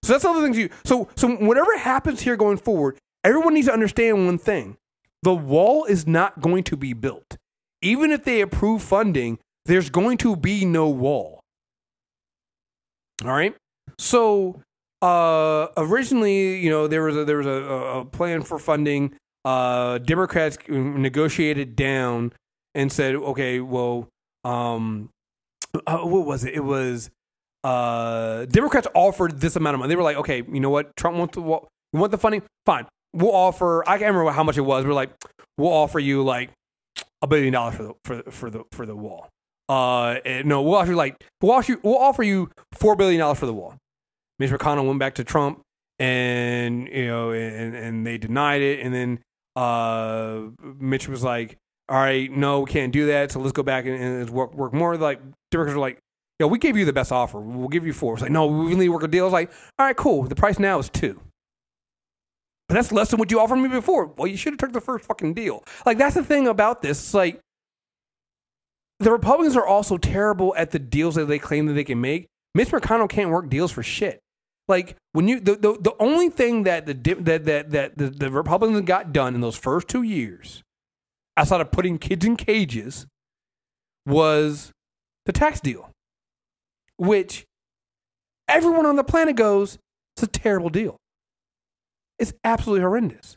So 0.02 0.12
that's 0.12 0.22
the 0.22 0.42
things 0.42 0.56
you. 0.56 0.70
So 0.84 1.08
so 1.16 1.28
whatever 1.36 1.76
happens 1.78 2.20
here 2.20 2.36
going 2.36 2.58
forward, 2.58 2.98
everyone 3.24 3.54
needs 3.54 3.66
to 3.66 3.72
understand 3.72 4.26
one 4.26 4.38
thing: 4.38 4.76
the 5.22 5.34
wall 5.34 5.84
is 5.84 6.06
not 6.06 6.40
going 6.40 6.64
to 6.64 6.76
be 6.76 6.92
built. 6.92 7.36
Even 7.82 8.10
if 8.10 8.24
they 8.24 8.40
approve 8.40 8.82
funding, 8.82 9.38
there's 9.64 9.90
going 9.90 10.18
to 10.18 10.36
be 10.36 10.64
no 10.64 10.88
wall. 10.88 11.40
All 13.24 13.30
right. 13.30 13.54
So 13.98 14.62
uh, 15.02 15.68
originally, 15.76 16.58
you 16.58 16.70
know, 16.70 16.86
there 16.86 17.02
was 17.02 17.16
a, 17.16 17.24
there 17.24 17.38
was 17.38 17.46
a, 17.46 17.50
a 17.50 18.04
plan 18.04 18.42
for 18.42 18.58
funding. 18.58 19.14
Uh, 19.44 19.98
Democrats 19.98 20.58
negotiated 20.68 21.76
down 21.76 22.32
and 22.74 22.92
said, 22.92 23.14
okay, 23.14 23.60
well, 23.60 24.08
um, 24.44 25.10
uh, 25.86 25.98
what 25.98 26.26
was 26.26 26.44
it? 26.44 26.54
It 26.54 26.64
was 26.64 27.10
uh, 27.64 28.44
Democrats 28.46 28.86
offered 28.94 29.40
this 29.40 29.56
amount 29.56 29.74
of 29.74 29.80
money. 29.80 29.88
They 29.88 29.96
were 29.96 30.02
like, 30.02 30.16
okay, 30.18 30.42
you 30.50 30.60
know 30.60 30.70
what? 30.70 30.94
Trump 30.96 31.16
wants 31.16 31.34
the. 31.34 31.42
You 31.42 32.00
want 32.00 32.10
the 32.10 32.18
funding? 32.18 32.42
Fine. 32.66 32.86
We'll 33.14 33.34
offer. 33.34 33.82
I 33.88 33.98
can't 33.98 34.12
remember 34.12 34.30
how 34.30 34.44
much 34.44 34.58
it 34.58 34.62
was. 34.62 34.84
We're 34.84 34.92
like, 34.92 35.10
we'll 35.56 35.72
offer 35.72 35.98
you 35.98 36.22
like 36.22 36.50
a 37.22 37.26
billion 37.26 37.52
dollars 37.52 37.74
for 37.76 37.82
the 37.82 37.94
for 38.04 38.22
for 38.30 38.50
the 38.50 38.64
for 38.72 38.86
the 38.86 38.96
wall. 38.96 39.28
Uh, 39.68 40.18
no, 40.44 40.62
we'll 40.62 40.76
offer 40.76 40.90
you 40.90 40.96
like 40.96 41.22
we'll 41.40 41.52
offer 41.52 41.72
you, 41.72 41.80
we'll 41.82 41.98
offer 41.98 42.22
you 42.22 42.50
four 42.72 42.96
billion 42.96 43.20
dollars 43.20 43.38
for 43.38 43.46
the 43.46 43.52
wall. 43.52 43.76
Mitch 44.38 44.50
McConnell 44.50 44.86
went 44.86 44.98
back 44.98 45.14
to 45.16 45.24
Trump, 45.24 45.60
and 45.98 46.88
you 46.88 47.06
know, 47.06 47.32
and 47.32 47.74
and 47.74 48.06
they 48.06 48.18
denied 48.18 48.62
it, 48.62 48.80
and 48.80 48.94
then 48.94 49.18
uh, 49.56 50.42
Mitch 50.78 51.08
was 51.08 51.22
like, 51.22 51.58
"All 51.88 51.98
right, 51.98 52.30
no, 52.30 52.60
we 52.60 52.70
can't 52.70 52.92
do 52.92 53.06
that. 53.06 53.32
So 53.32 53.40
let's 53.40 53.52
go 53.52 53.62
back 53.62 53.84
and, 53.84 53.94
and 53.94 54.30
work 54.30 54.54
work 54.54 54.72
more." 54.72 54.96
Like 54.96 55.20
Democrats 55.50 55.74
were 55.74 55.80
like, 55.80 55.98
"Yo, 56.38 56.46
we 56.46 56.58
gave 56.58 56.76
you 56.76 56.84
the 56.84 56.92
best 56.92 57.12
offer. 57.12 57.40
We'll 57.40 57.68
give 57.68 57.86
you 57.86 57.92
four. 57.92 58.14
It's 58.14 58.22
like, 58.22 58.30
no, 58.30 58.46
we 58.46 58.74
need 58.74 58.86
to 58.86 58.88
work 58.90 59.02
a 59.02 59.08
deal. 59.08 59.26
It's 59.26 59.32
like, 59.32 59.50
all 59.78 59.86
right, 59.86 59.96
cool. 59.96 60.22
The 60.22 60.36
price 60.36 60.58
now 60.58 60.78
is 60.78 60.88
two. 60.88 61.20
But 62.68 62.74
that's 62.74 62.92
less 62.92 63.10
than 63.10 63.18
what 63.18 63.30
you 63.30 63.40
offered 63.40 63.56
me 63.56 63.68
before. 63.68 64.06
Well, 64.06 64.26
you 64.26 64.36
should 64.36 64.52
have 64.52 64.58
took 64.58 64.72
the 64.72 64.80
first 64.80 65.06
fucking 65.06 65.34
deal. 65.34 65.64
Like 65.86 65.96
that's 65.96 66.14
the 66.14 66.24
thing 66.24 66.46
about 66.46 66.82
this. 66.82 66.98
It's 66.98 67.14
like 67.14 67.40
the 69.00 69.10
Republicans 69.10 69.56
are 69.56 69.66
also 69.66 69.96
terrible 69.96 70.54
at 70.56 70.70
the 70.70 70.78
deals 70.78 71.14
that 71.14 71.26
they 71.26 71.38
claim 71.38 71.66
that 71.66 71.72
they 71.72 71.84
can 71.84 72.00
make. 72.00 72.26
Mitch 72.54 72.68
McConnell 72.68 73.08
can't 73.08 73.30
work 73.30 73.48
deals 73.48 73.72
for 73.72 73.82
shit. 73.82 74.20
Like 74.66 74.96
when 75.12 75.28
you 75.28 75.40
the 75.40 75.56
the, 75.56 75.78
the 75.80 75.94
only 75.98 76.28
thing 76.28 76.64
that 76.64 76.84
the 76.84 76.92
that 76.94 77.44
that 77.46 77.70
that 77.70 77.96
the, 77.96 78.10
the 78.10 78.30
Republicans 78.30 78.82
got 78.82 79.12
done 79.14 79.34
in 79.34 79.40
those 79.40 79.56
first 79.56 79.88
two 79.88 80.02
years, 80.02 80.62
outside 81.38 81.62
of 81.62 81.70
putting 81.70 81.98
kids 81.98 82.26
in 82.26 82.36
cages, 82.36 83.06
was 84.04 84.72
the 85.24 85.32
tax 85.32 85.60
deal, 85.60 85.90
which 86.98 87.46
everyone 88.46 88.84
on 88.84 88.96
the 88.96 89.04
planet 89.04 89.36
goes, 89.36 89.78
it's 90.16 90.22
a 90.22 90.26
terrible 90.26 90.68
deal. 90.68 90.98
It's 92.18 92.32
absolutely 92.44 92.82
horrendous. 92.82 93.36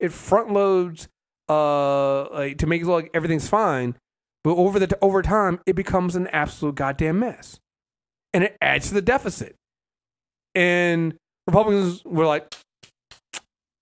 It 0.00 0.12
front 0.12 0.52
loads 0.52 1.08
uh 1.48 2.30
like 2.30 2.58
to 2.58 2.66
make 2.66 2.82
it 2.82 2.86
look 2.86 3.04
like 3.04 3.10
everything's 3.14 3.48
fine, 3.48 3.96
but 4.44 4.54
over 4.54 4.78
the 4.78 4.98
over 5.00 5.22
time 5.22 5.60
it 5.66 5.74
becomes 5.74 6.16
an 6.16 6.26
absolute 6.28 6.74
goddamn 6.74 7.18
mess, 7.18 7.60
and 8.32 8.44
it 8.44 8.56
adds 8.60 8.88
to 8.88 8.94
the 8.94 9.02
deficit. 9.02 9.56
And 10.54 11.14
Republicans 11.46 12.04
were 12.04 12.26
like, 12.26 12.54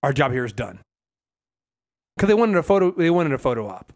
"Our 0.03 0.12
job 0.12 0.33
here 0.33 0.45
is 0.45 0.53
done," 0.53 0.81
because 2.16 2.28
they 2.28 2.35
wanted 2.35 2.57
a 2.57 2.62
photo. 2.62 2.93
They 2.93 3.11
wanted 3.11 3.33
a 3.33 3.39
photo 3.39 3.68
op. 3.68 3.93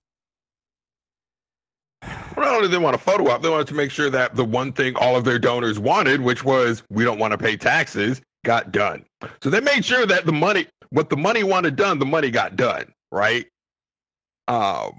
Well, 2.36 2.46
not 2.46 2.56
only 2.56 2.62
did 2.62 2.72
they 2.72 2.78
want 2.78 2.96
a 2.96 2.98
photo 2.98 3.30
op, 3.30 3.42
they 3.42 3.48
wanted 3.48 3.68
to 3.68 3.74
make 3.74 3.90
sure 3.90 4.10
that 4.10 4.34
the 4.34 4.44
one 4.44 4.72
thing 4.72 4.96
all 4.96 5.16
of 5.16 5.24
their 5.24 5.38
donors 5.38 5.78
wanted, 5.78 6.20
which 6.20 6.44
was 6.44 6.82
we 6.90 7.04
don't 7.04 7.18
want 7.18 7.32
to 7.32 7.38
pay 7.38 7.56
taxes, 7.56 8.20
got 8.44 8.70
done. 8.70 9.04
So 9.42 9.50
they 9.50 9.60
made 9.60 9.84
sure 9.84 10.06
that 10.06 10.24
the 10.26 10.32
money, 10.32 10.68
what 10.90 11.10
the 11.10 11.16
money 11.16 11.42
wanted 11.42 11.74
done, 11.74 11.98
the 11.98 12.06
money 12.06 12.30
got 12.30 12.54
done, 12.54 12.92
right? 13.10 13.46
Um, 14.46 14.92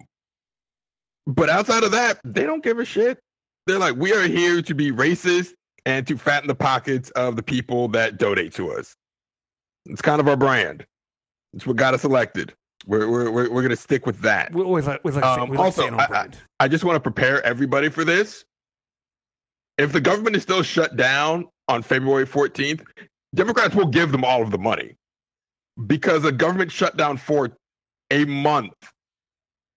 but 1.26 1.50
outside 1.50 1.84
of 1.84 1.92
that, 1.92 2.20
they 2.26 2.44
don't 2.44 2.64
give 2.64 2.80
a 2.80 2.86
shit. 2.86 3.20
They're 3.68 3.80
like, 3.80 3.96
we 3.96 4.14
are 4.14 4.28
here 4.28 4.62
to 4.62 4.76
be 4.76 4.92
racist 4.92 5.54
and 5.86 6.06
to 6.08 6.18
fatten 6.18 6.48
the 6.48 6.56
pockets 6.56 7.10
of 7.12 7.36
the 7.36 7.44
people 7.44 7.88
that 7.90 8.18
donate 8.18 8.54
to 8.56 8.72
us. 8.72 8.96
It's 9.86 10.02
kind 10.02 10.20
of 10.20 10.28
our 10.28 10.36
brand. 10.36 10.86
It's 11.54 11.66
what 11.66 11.78
got 11.78 11.94
us 11.94 12.04
elected. 12.04 12.54
We're 12.88 13.10
we're 13.10 13.32
we're, 13.32 13.50
we're 13.50 13.62
gonna 13.64 13.76
stick 13.76 14.06
with 14.06 14.20
that. 14.22 14.52
We 14.54 14.62
always 14.62 14.86
like, 14.86 15.02
we 15.04 15.12
like, 15.12 15.24
Um, 15.24 15.50
we 15.50 15.58
like 15.58 15.66
also, 15.66 15.84
I- 15.98 16.30
I 16.60 16.68
just 16.68 16.84
want 16.84 16.96
to 16.98 17.00
prepare 17.00 17.42
everybody 17.44 17.90
for 17.90 18.04
this. 18.04 18.44
If 19.78 19.92
the 19.92 20.02
government 20.02 20.36
is 20.36 20.44
still 20.44 20.62
shut 20.62 20.96
down 20.96 21.48
on 21.68 21.82
February 21.82 22.26
14th, 22.28 22.86
Democrats 23.36 23.76
will 23.76 23.88
give 23.88 24.12
them 24.12 24.24
all 24.24 24.42
of 24.42 24.52
the 24.52 24.58
money 24.58 24.96
because 25.88 26.26
a 26.26 26.32
government 26.32 26.72
shutdown 26.72 27.18
for 27.18 27.52
a 28.12 28.26
month 28.26 28.74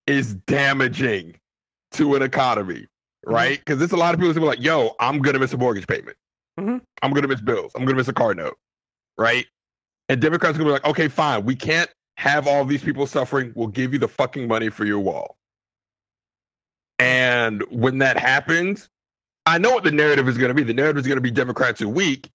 is 0.06 0.34
damaging 0.34 1.36
to 1.92 2.14
an 2.14 2.22
economy, 2.22 2.86
right? 3.26 3.59
Because 3.59 3.78
there's 3.78 3.92
a 3.92 3.96
lot 3.96 4.14
of 4.14 4.20
people 4.20 4.32
who 4.34 4.42
are 4.42 4.46
like, 4.46 4.62
yo, 4.62 4.94
I'm 5.00 5.20
going 5.20 5.34
to 5.34 5.40
miss 5.40 5.52
a 5.52 5.59
mortgage 5.59 5.86
payment. 5.86 6.16
Mhm. 6.59 6.80
I'm 7.02 7.11
going 7.12 7.22
to 7.22 7.28
miss 7.28 7.40
bills. 7.40 7.72
I'm 7.74 7.82
going 7.82 7.94
to 7.94 8.00
miss 8.00 8.09
a 8.09 8.12
car 8.12 8.34
note, 8.34 8.56
right? 9.18 9.46
And 10.09 10.20
Democrats 10.20 10.56
are 10.56 10.59
going 10.59 10.74
to 10.74 10.80
be 10.80 10.82
like, 10.82 10.90
okay, 10.90 11.09
fine. 11.09 11.44
We 11.44 11.56
can't 11.56 11.90
have 12.16 12.46
all 12.46 12.64
these 12.64 12.82
people 12.82 13.06
suffering. 13.06 13.52
We'll 13.54 13.68
give 13.68 13.92
you 13.92 13.98
the 13.98 14.09
fucking 14.09 14.48
money 14.48 14.70
for 14.70 14.84
your 14.84 15.00
wall. 15.00 15.36
And 16.98 17.62
when 17.70 17.98
that 17.98 18.18
happens, 18.18 18.88
I 19.46 19.59
know 19.59 19.70
what 19.70 19.84
the 19.84 19.92
narrative 19.92 20.28
is 20.28 20.36
going 20.36 20.48
to 20.48 20.54
be. 20.54 20.62
The 20.62 20.74
narrative 20.74 20.98
is 20.98 21.06
going 21.06 21.16
to 21.16 21.22
be 21.22 21.30
Democrats 21.30 21.80
are 21.80 21.88
weak. 21.88 22.28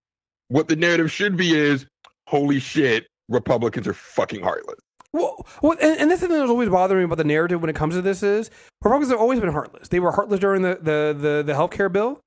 What 0.49 0.67
the 0.67 0.75
narrative 0.75 1.11
should 1.11 1.37
be 1.37 1.55
is, 1.55 1.85
holy 2.27 2.59
shit, 2.59 3.07
Republicans 3.29 3.87
are 3.87 3.93
fucking 3.93 4.43
heartless. 4.43 4.79
Well, 5.13 5.45
well 5.61 5.77
and, 5.81 5.99
and 5.99 6.11
this 6.11 6.19
thing 6.19 6.29
that's 6.29 6.49
always 6.49 6.69
bothering 6.69 7.01
me 7.01 7.05
about 7.05 7.17
the 7.17 7.23
narrative 7.23 7.61
when 7.61 7.69
it 7.69 7.75
comes 7.75 7.95
to 7.95 8.01
this 8.01 8.23
is 8.23 8.49
Republicans 8.81 9.11
have 9.11 9.19
always 9.19 9.39
been 9.39 9.51
heartless. 9.51 9.87
They 9.87 9.99
were 9.99 10.11
heartless 10.11 10.39
during 10.39 10.63
the 10.63 10.75
the 10.75 11.15
the, 11.17 11.43
the 11.45 11.53
healthcare 11.53 11.91
bill. 11.91 12.19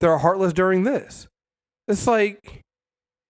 They're 0.00 0.18
heartless 0.18 0.52
during 0.52 0.84
this. 0.84 1.26
It's 1.88 2.06
like 2.06 2.60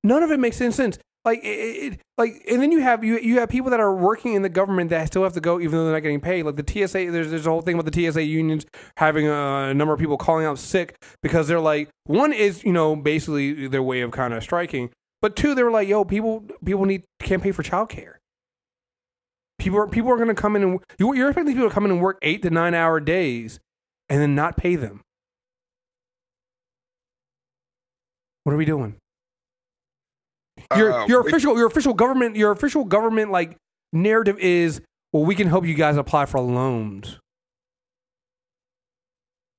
none 0.03 0.22
of 0.22 0.30
it 0.30 0.41
makes 0.41 0.61
any 0.61 0.72
sense. 0.72 0.99
Like 1.26 1.42
it, 1.42 1.48
it, 1.94 2.00
like, 2.16 2.44
and 2.48 2.62
then 2.62 2.70
you 2.70 2.78
have 2.78 3.02
you 3.02 3.18
you 3.18 3.40
have 3.40 3.48
people 3.48 3.68
that 3.72 3.80
are 3.80 3.92
working 3.92 4.34
in 4.34 4.42
the 4.42 4.48
government 4.48 4.90
that 4.90 5.08
still 5.08 5.24
have 5.24 5.32
to 5.32 5.40
go 5.40 5.58
even 5.58 5.72
though 5.72 5.84
they're 5.84 5.94
not 5.94 6.04
getting 6.04 6.20
paid. 6.20 6.44
Like 6.44 6.54
the 6.54 6.62
TSA, 6.62 7.10
there's 7.10 7.32
there's 7.32 7.48
a 7.48 7.50
whole 7.50 7.62
thing 7.62 7.76
about 7.76 7.92
the 7.92 8.12
TSA 8.12 8.22
unions 8.22 8.64
having 8.96 9.26
a 9.26 9.74
number 9.74 9.92
of 9.92 9.98
people 9.98 10.16
calling 10.16 10.46
out 10.46 10.56
sick 10.56 11.02
because 11.24 11.48
they're 11.48 11.58
like 11.58 11.88
one 12.04 12.32
is 12.32 12.62
you 12.62 12.72
know 12.72 12.94
basically 12.94 13.66
their 13.66 13.82
way 13.82 14.02
of 14.02 14.12
kind 14.12 14.34
of 14.34 14.42
striking, 14.44 14.90
but 15.20 15.34
two 15.34 15.56
they 15.56 15.64
were 15.64 15.72
like 15.72 15.88
yo 15.88 16.04
people 16.04 16.44
people 16.64 16.84
need 16.84 17.02
can't 17.18 17.42
pay 17.42 17.50
for 17.50 17.64
childcare. 17.64 18.14
People 19.58 19.80
are 19.80 19.88
people 19.88 20.12
are 20.12 20.16
going 20.16 20.28
to 20.28 20.34
come 20.34 20.54
in 20.54 20.62
and 20.62 20.78
you, 20.96 21.12
you're 21.12 21.30
expecting 21.30 21.54
people 21.54 21.68
to 21.68 21.74
come 21.74 21.86
in 21.86 21.90
and 21.90 22.00
work 22.00 22.18
eight 22.22 22.40
to 22.42 22.50
nine 22.50 22.72
hour 22.72 23.00
days 23.00 23.58
and 24.08 24.20
then 24.20 24.36
not 24.36 24.56
pay 24.56 24.76
them. 24.76 25.00
What 28.44 28.52
are 28.52 28.56
we 28.56 28.64
doing? 28.64 29.00
Your 30.76 30.92
Uh, 30.92 31.06
your 31.06 31.20
official 31.20 31.56
your 31.56 31.66
official 31.66 31.94
government 31.94 32.36
your 32.36 32.50
official 32.50 32.84
government 32.84 33.30
like 33.30 33.56
narrative 33.92 34.38
is 34.38 34.80
well 35.12 35.24
we 35.24 35.34
can 35.34 35.46
help 35.48 35.64
you 35.64 35.74
guys 35.74 35.96
apply 35.96 36.26
for 36.26 36.40
loans 36.40 37.18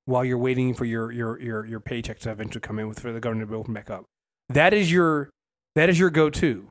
while 0.05 0.25
you're 0.25 0.37
waiting 0.37 0.73
for 0.73 0.85
your 0.85 1.11
your 1.11 1.39
your 1.39 1.65
your 1.65 1.79
paychecks 1.79 2.19
to 2.19 2.31
eventually 2.31 2.61
come 2.61 2.79
in 2.79 2.87
with 2.87 2.99
for 2.99 3.11
the 3.11 3.19
government 3.19 3.49
to 3.49 3.55
open 3.55 3.73
back 3.73 3.89
up. 3.89 4.05
That 4.49 4.73
is 4.73 4.91
your 4.91 5.29
that 5.75 5.89
is 5.89 5.99
your 5.99 6.09
go 6.09 6.29
to. 6.29 6.67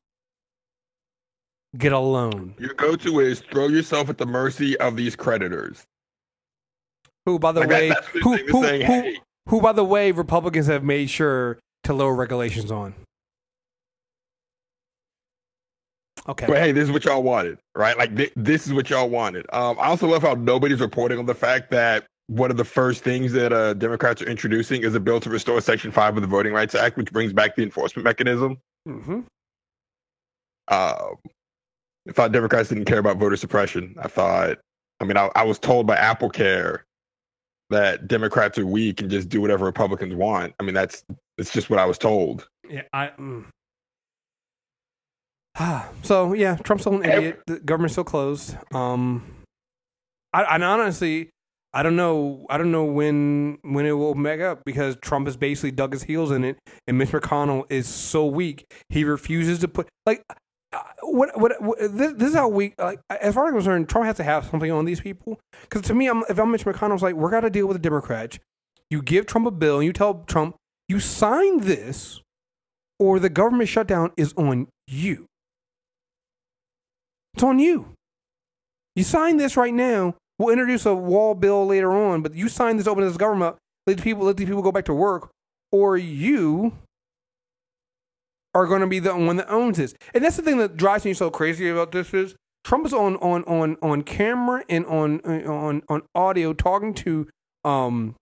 Get 1.76 1.92
a 1.92 1.98
loan. 1.98 2.54
Your 2.58 2.72
go-to 2.72 3.20
is 3.20 3.40
throw 3.40 3.68
yourself 3.68 4.08
at 4.08 4.16
the 4.16 4.24
mercy 4.24 4.78
of 4.78 4.96
these 4.96 5.14
creditors. 5.14 5.84
Who 7.26 7.38
by 7.38 7.52
the 7.52 7.60
Like, 7.60 7.68
way 7.68 7.92
who, 8.22 8.36
who, 8.36 8.62
saying, 8.62 8.86
who, 8.86 8.92
hey. 8.92 9.18
who 9.48 9.60
by 9.60 9.72
the 9.72 9.84
way 9.84 10.10
Republicans 10.10 10.68
have 10.68 10.84
made 10.84 11.10
sure 11.10 11.58
to 11.84 11.92
lower 11.92 12.14
regulations 12.14 12.70
on. 12.70 12.94
Okay. 16.28 16.46
But 16.46 16.58
hey, 16.58 16.72
this 16.72 16.84
is 16.84 16.90
what 16.92 17.04
y'all 17.04 17.22
wanted, 17.22 17.58
right? 17.76 17.96
Like 17.96 18.16
thi- 18.16 18.32
this 18.36 18.66
is 18.66 18.72
what 18.72 18.90
y'all 18.90 19.08
wanted. 19.08 19.46
Um, 19.52 19.78
I 19.78 19.86
also 19.86 20.06
love 20.08 20.22
how 20.22 20.34
nobody's 20.34 20.80
reporting 20.80 21.18
on 21.18 21.26
the 21.26 21.34
fact 21.34 21.70
that 21.70 22.06
one 22.28 22.50
of 22.50 22.56
the 22.56 22.64
first 22.64 23.04
things 23.04 23.32
that 23.32 23.52
uh, 23.52 23.74
Democrats 23.74 24.20
are 24.22 24.26
introducing 24.26 24.82
is 24.82 24.94
a 24.94 25.00
bill 25.00 25.20
to 25.20 25.30
restore 25.30 25.60
Section 25.60 25.92
Five 25.92 26.16
of 26.16 26.22
the 26.22 26.28
Voting 26.28 26.52
Rights 26.52 26.74
Act, 26.74 26.96
which 26.96 27.12
brings 27.12 27.32
back 27.32 27.54
the 27.54 27.62
enforcement 27.62 28.04
mechanism. 28.04 28.58
hmm 28.84 29.20
Um, 30.68 31.16
I 32.08 32.12
thought 32.12 32.32
Democrats 32.32 32.68
didn't 32.68 32.86
care 32.86 32.98
about 32.98 33.18
voter 33.18 33.36
suppression. 33.36 33.94
I 34.00 34.08
thought, 34.08 34.58
I 35.00 35.04
mean, 35.04 35.16
I, 35.16 35.30
I 35.36 35.44
was 35.44 35.58
told 35.58 35.86
by 35.86 35.96
Apple 35.96 36.30
Care 36.30 36.84
that 37.70 38.06
Democrats 38.08 38.58
are 38.58 38.66
weak 38.66 39.00
and 39.00 39.10
just 39.10 39.28
do 39.28 39.40
whatever 39.40 39.64
Republicans 39.64 40.14
want. 40.14 40.54
I 40.58 40.62
mean, 40.64 40.74
that's 40.74 41.04
it's 41.38 41.52
just 41.52 41.68
what 41.70 41.78
I 41.78 41.84
was 41.84 41.98
told. 41.98 42.48
Yeah, 42.68 42.82
I. 42.92 43.08
Mm. 43.18 43.44
so 46.02 46.32
yeah, 46.32 46.56
Trump's 46.56 46.82
still 46.82 46.96
an 46.96 47.04
idiot. 47.04 47.40
The 47.46 47.60
government's 47.60 47.94
still 47.94 48.04
closed. 48.04 48.56
Um, 48.74 49.24
I, 50.32 50.42
I 50.44 50.62
honestly, 50.62 51.30
I 51.72 51.82
don't 51.82 51.96
know. 51.96 52.46
I 52.50 52.58
don't 52.58 52.72
know 52.72 52.84
when 52.84 53.58
when 53.62 53.86
it 53.86 53.92
will 53.92 54.14
make 54.14 54.40
up 54.40 54.62
because 54.64 54.96
Trump 55.00 55.26
has 55.26 55.36
basically 55.36 55.70
dug 55.70 55.92
his 55.92 56.02
heels 56.02 56.30
in 56.30 56.44
it, 56.44 56.58
and 56.86 56.98
Mitch 56.98 57.10
McConnell 57.10 57.64
is 57.70 57.86
so 57.88 58.26
weak 58.26 58.66
he 58.90 59.04
refuses 59.04 59.58
to 59.60 59.68
put 59.68 59.88
like. 60.04 60.22
uh, 60.72 60.82
What, 61.02 61.38
what 61.40 61.60
what 61.62 61.78
this, 61.78 62.12
this 62.12 62.30
is 62.30 62.34
how 62.34 62.48
weak 62.48 62.74
like 62.78 63.00
as 63.08 63.34
far 63.34 63.46
as 63.46 63.50
I'm 63.50 63.54
concerned 63.58 63.88
Trump 63.88 64.06
has 64.06 64.16
to 64.16 64.24
have 64.24 64.44
something 64.44 64.70
on 64.70 64.84
these 64.84 65.00
people 65.00 65.38
because 65.62 65.82
to 65.82 65.94
me 65.94 66.08
I'm 66.08 66.22
if 66.28 66.38
I'm 66.38 66.50
Mitch 66.50 66.64
McConnell 66.64 66.94
it's 66.94 67.02
like 67.02 67.14
we're 67.14 67.30
gonna 67.30 67.50
deal 67.50 67.66
with 67.66 67.76
the 67.76 67.82
Democrats 67.82 68.38
you 68.90 69.00
give 69.00 69.26
Trump 69.26 69.46
a 69.46 69.50
bill 69.50 69.76
and 69.76 69.84
you 69.86 69.92
tell 69.92 70.24
Trump 70.26 70.56
you 70.88 70.98
sign 71.00 71.60
this 71.60 72.20
or 72.98 73.18
the 73.18 73.28
government 73.30 73.68
shutdown 73.68 74.10
is 74.16 74.34
on 74.36 74.66
you. 74.88 75.26
It's 77.36 77.42
on 77.42 77.58
you. 77.58 77.92
You 78.94 79.04
sign 79.04 79.36
this 79.36 79.58
right 79.58 79.74
now. 79.74 80.14
We'll 80.38 80.48
introduce 80.48 80.86
a 80.86 80.94
wall 80.94 81.34
bill 81.34 81.66
later 81.66 81.92
on, 81.92 82.22
but 82.22 82.34
you 82.34 82.48
sign 82.48 82.78
this 82.78 82.86
open 82.86 83.02
to 83.02 83.10
this 83.10 83.18
government, 83.18 83.56
let 83.86 83.98
the 83.98 84.02
people 84.02 84.24
let 84.24 84.38
these 84.38 84.48
people 84.48 84.62
go 84.62 84.72
back 84.72 84.86
to 84.86 84.94
work, 84.94 85.28
or 85.70 85.98
you 85.98 86.72
are 88.54 88.66
going 88.66 88.80
to 88.80 88.86
be 88.86 89.00
the 89.00 89.14
one 89.14 89.36
that 89.36 89.50
owns 89.50 89.76
this. 89.76 89.94
And 90.14 90.24
that's 90.24 90.36
the 90.36 90.42
thing 90.42 90.56
that 90.58 90.78
drives 90.78 91.04
me 91.04 91.12
so 91.12 91.30
crazy 91.30 91.68
about 91.68 91.92
this 91.92 92.14
is 92.14 92.34
Trump 92.64 92.86
is 92.86 92.94
on 92.94 93.16
on 93.16 93.44
on 93.44 93.76
on 93.82 94.02
camera 94.02 94.64
and 94.70 94.86
on 94.86 95.20
on 95.20 95.82
on 95.90 96.02
audio 96.14 96.54
talking 96.54 96.94
to 96.94 97.28
um 97.64 98.16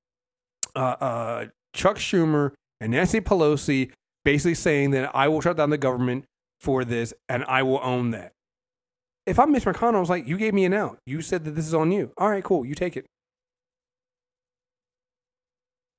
uh, 0.74 0.96
uh 1.00 1.46
Chuck 1.72 1.98
Schumer 1.98 2.50
and 2.80 2.90
Nancy 2.90 3.20
Pelosi 3.20 3.92
basically 4.24 4.56
saying 4.56 4.90
that 4.90 5.14
I 5.14 5.28
will 5.28 5.40
shut 5.40 5.56
down 5.56 5.70
the 5.70 5.78
government 5.78 6.24
for 6.60 6.84
this 6.84 7.14
and 7.28 7.44
I 7.44 7.62
will 7.62 7.80
own 7.80 8.10
that. 8.10 8.34
If 9.26 9.38
I'm 9.38 9.52
Mitch 9.52 9.64
McConnell, 9.64 9.96
I 9.96 10.00
was 10.00 10.10
like, 10.10 10.26
you 10.28 10.38
gave 10.38 10.54
me 10.54 10.64
an 10.66 10.74
out. 10.74 10.98
You 11.06 11.22
said 11.22 11.44
that 11.44 11.52
this 11.52 11.66
is 11.66 11.74
on 11.74 11.92
you. 11.92 12.12
All 12.18 12.30
right, 12.30 12.44
cool. 12.44 12.64
You 12.66 12.74
take 12.74 12.96
it. 12.96 13.06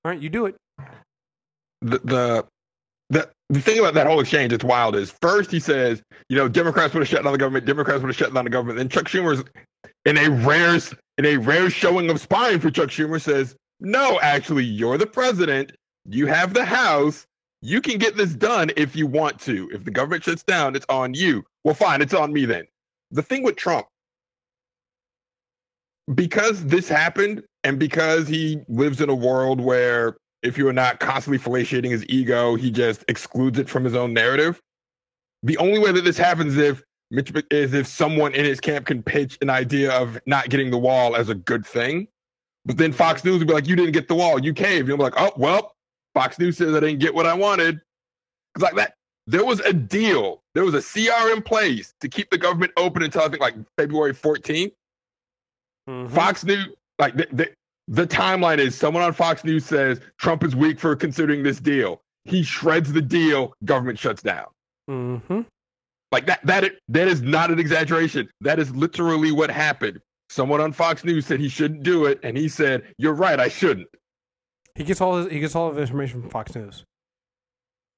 All 0.06 0.12
right, 0.12 0.22
you 0.22 0.30
do 0.30 0.46
it. 0.48 0.56
the 1.82 2.00
the 2.06 2.46
the 3.12 3.30
the 3.50 3.62
thing 3.62 3.80
about 3.80 3.96
that 3.96 4.08
whole 4.08 4.22
exchange 4.22 4.52
that's 4.52 4.66
wild 4.66 4.96
is 4.96 5.14
first 5.22 5.52
he 5.52 5.62
says, 5.62 6.04
you 6.30 6.38
know, 6.38 6.50
Democrats 6.50 6.94
would 6.96 7.02
have 7.02 7.10
shut 7.10 7.24
down 7.24 7.34
the 7.34 7.40
government, 7.40 7.66
Democrats 7.66 8.02
would 8.02 8.10
have 8.10 8.18
shut 8.18 8.34
down 8.34 8.46
the 8.46 8.52
government. 8.52 8.78
Then 8.80 8.90
Chuck 8.90 9.06
Schumer's 9.06 9.44
in 10.06 10.18
a 10.20 10.30
rare 10.30 10.80
in 11.20 11.26
a 11.26 11.38
rare 11.38 11.72
showing 11.72 12.12
of 12.12 12.22
spine 12.22 12.62
for 12.62 12.72
Chuck 12.72 12.90
Schumer 12.90 13.22
says, 13.22 13.56
No, 13.82 14.20
actually, 14.22 14.66
you're 14.66 15.00
the 15.00 15.08
president, 15.08 15.74
you 16.06 16.28
have 16.28 16.54
the 16.56 16.66
House, 16.66 17.26
you 17.62 17.82
can 17.82 18.00
get 18.00 18.18
this 18.18 18.36
done 18.36 18.72
if 18.78 18.96
you 18.96 19.08
want 19.08 19.40
to. 19.42 19.70
If 19.74 19.86
the 19.86 19.92
government 19.92 20.26
shuts 20.26 20.44
down, 20.44 20.76
it's 20.76 20.88
on 20.90 21.16
you. 21.16 21.46
Well, 21.66 21.76
fine, 21.76 22.02
it's 22.02 22.16
on 22.16 22.34
me 22.34 22.46
then. 22.46 22.66
The 23.12 23.22
thing 23.22 23.44
with 23.44 23.56
Trump, 23.56 23.88
because 26.14 26.66
this 26.66 26.88
happened, 26.88 27.44
and 27.64 27.80
because 27.80 28.28
he 28.28 28.62
lives 28.68 29.02
in 29.02 29.10
a 29.10 29.16
world 29.16 29.60
where 29.60 30.18
if 30.44 30.58
you 30.58 30.68
are 30.68 30.74
not 30.74 31.00
constantly 31.00 31.40
fellatiating 31.40 31.90
his 31.90 32.06
ego, 32.08 32.56
he 32.56 32.70
just 32.70 33.04
excludes 33.08 33.58
it 33.58 33.68
from 33.68 33.84
his 33.84 33.96
own 33.96 34.14
narrative. 34.14 34.62
The 35.44 35.58
only 35.58 35.80
way 35.80 35.92
that 35.92 36.04
this 36.04 36.18
happens 36.18 36.56
is 36.56 36.60
if 36.60 36.84
Mitch 37.12 37.32
is 37.52 37.74
if 37.74 37.88
someone 37.88 38.34
in 38.34 38.46
his 38.46 38.60
camp 38.60 38.88
can 38.88 39.02
pitch 39.04 39.38
an 39.42 39.50
idea 39.50 39.92
of 39.92 40.20
not 40.26 40.50
getting 40.50 40.72
the 40.72 40.78
wall 40.78 41.16
as 41.16 41.30
a 41.30 41.36
good 41.36 41.66
thing. 41.66 42.08
But 42.66 42.78
then 42.78 42.92
Fox 42.92 43.24
News 43.24 43.40
would 43.40 43.48
be 43.48 43.54
like, 43.54 43.68
"You 43.68 43.76
didn't 43.76 43.92
get 43.92 44.08
the 44.08 44.16
wall, 44.16 44.44
you 44.44 44.54
caved." 44.54 44.88
You'll 44.88 44.98
be 44.98 45.04
like, 45.04 45.14
"Oh 45.18 45.32
well, 45.38 45.76
Fox 46.16 46.40
News 46.40 46.58
says 46.58 46.74
I 46.74 46.80
didn't 46.80 47.00
get 47.00 47.14
what 47.14 47.28
I 47.28 47.34
wanted." 47.34 47.80
Because 48.54 48.64
like 48.64 48.76
that, 48.76 48.96
there 49.28 49.46
was 49.46 49.60
a 49.62 49.74
deal, 49.74 50.42
there 50.54 50.64
was 50.64 50.74
a 50.74 50.82
CR 50.82 51.32
in 51.32 51.42
place 51.42 51.94
to 52.02 52.08
keep 52.08 52.30
the 52.30 52.38
government 52.38 52.72
open 52.78 53.04
until 53.04 53.22
I 53.22 53.30
think 53.30 53.42
like 53.42 53.56
February 53.78 54.14
14th. 54.14 54.72
Fox 56.10 56.44
News, 56.44 56.70
like 56.98 57.16
the, 57.16 57.28
the, 57.32 57.50
the 57.88 58.08
timeline 58.08 58.58
is 58.58 58.76
someone 58.76 59.04
on 59.04 59.14
Fox 59.14 59.44
News 59.44 59.66
says 59.66 60.02
Trump 60.18 60.44
is 60.44 60.56
weak 60.56 60.80
for 60.80 60.96
considering 60.96 61.44
this 61.44 61.60
deal. 61.60 62.02
He 62.24 62.42
shreds 62.42 62.92
the 62.92 63.02
deal, 63.02 63.54
government 63.66 64.00
shuts 64.00 64.24
down. 64.24 64.48
Mm-hmm. 64.90 65.42
Like 66.12 66.26
that, 66.26 66.40
that, 66.46 66.72
that 66.88 67.08
is 67.08 67.22
not 67.22 67.52
an 67.52 67.60
exaggeration. 67.60 68.30
That 68.42 68.58
is 68.58 68.76
literally 68.76 69.32
what 69.32 69.52
happened. 69.52 70.00
Someone 70.30 70.62
on 70.62 70.72
Fox 70.72 71.04
News 71.04 71.26
said 71.26 71.40
he 71.40 71.50
shouldn't 71.50 71.84
do 71.84 72.06
it, 72.06 72.20
and 72.24 72.36
he 72.36 72.50
said, 72.50 72.84
"You're 72.98 73.14
right, 73.14 73.40
I 73.40 73.48
shouldn't." 73.48 73.88
He 74.74 74.84
gets 74.84 75.00
all 75.00 75.18
his, 75.18 75.32
he 75.32 75.40
gets 75.40 75.56
all 75.56 75.70
of 75.70 75.76
his 75.76 75.90
information 75.90 76.22
from 76.22 76.32
Fox 76.32 76.56
News. 76.56 76.84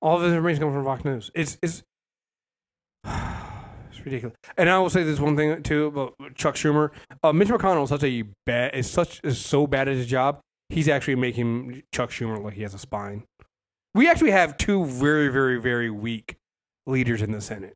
All 0.01 0.17
of 0.17 0.23
his 0.23 0.31
information 0.33 0.61
comes 0.63 0.73
from 0.75 0.85
Fox 0.85 1.03
News. 1.05 1.31
It's 1.33 1.57
it's 1.61 1.83
it's 3.05 4.05
ridiculous. 4.05 4.35
And 4.57 4.69
I 4.69 4.79
will 4.79 4.89
say 4.89 5.03
this 5.03 5.19
one 5.19 5.35
thing 5.35 5.61
too 5.63 5.85
about 5.87 6.13
Chuck 6.35 6.55
Schumer. 6.55 6.91
Uh, 7.23 7.33
Mitch 7.33 7.47
McConnell 7.49 7.83
is 7.83 7.89
such 7.89 8.03
a 8.03 8.23
bad 8.45 8.75
is 8.75 8.89
such 8.89 9.21
is 9.23 9.43
so 9.43 9.67
bad 9.67 9.87
at 9.87 9.95
his 9.95 10.07
job. 10.07 10.39
He's 10.69 10.87
actually 10.89 11.15
making 11.15 11.83
Chuck 11.93 12.09
Schumer 12.11 12.35
look 12.35 12.43
like 12.43 12.53
he 12.55 12.63
has 12.63 12.73
a 12.73 12.79
spine. 12.79 13.23
We 13.95 14.09
actually 14.09 14.31
have 14.31 14.57
two 14.57 14.85
very 14.85 15.29
very 15.29 15.59
very 15.59 15.89
weak 15.89 16.35
leaders 16.85 17.21
in 17.21 17.31
the 17.31 17.41
Senate. 17.41 17.75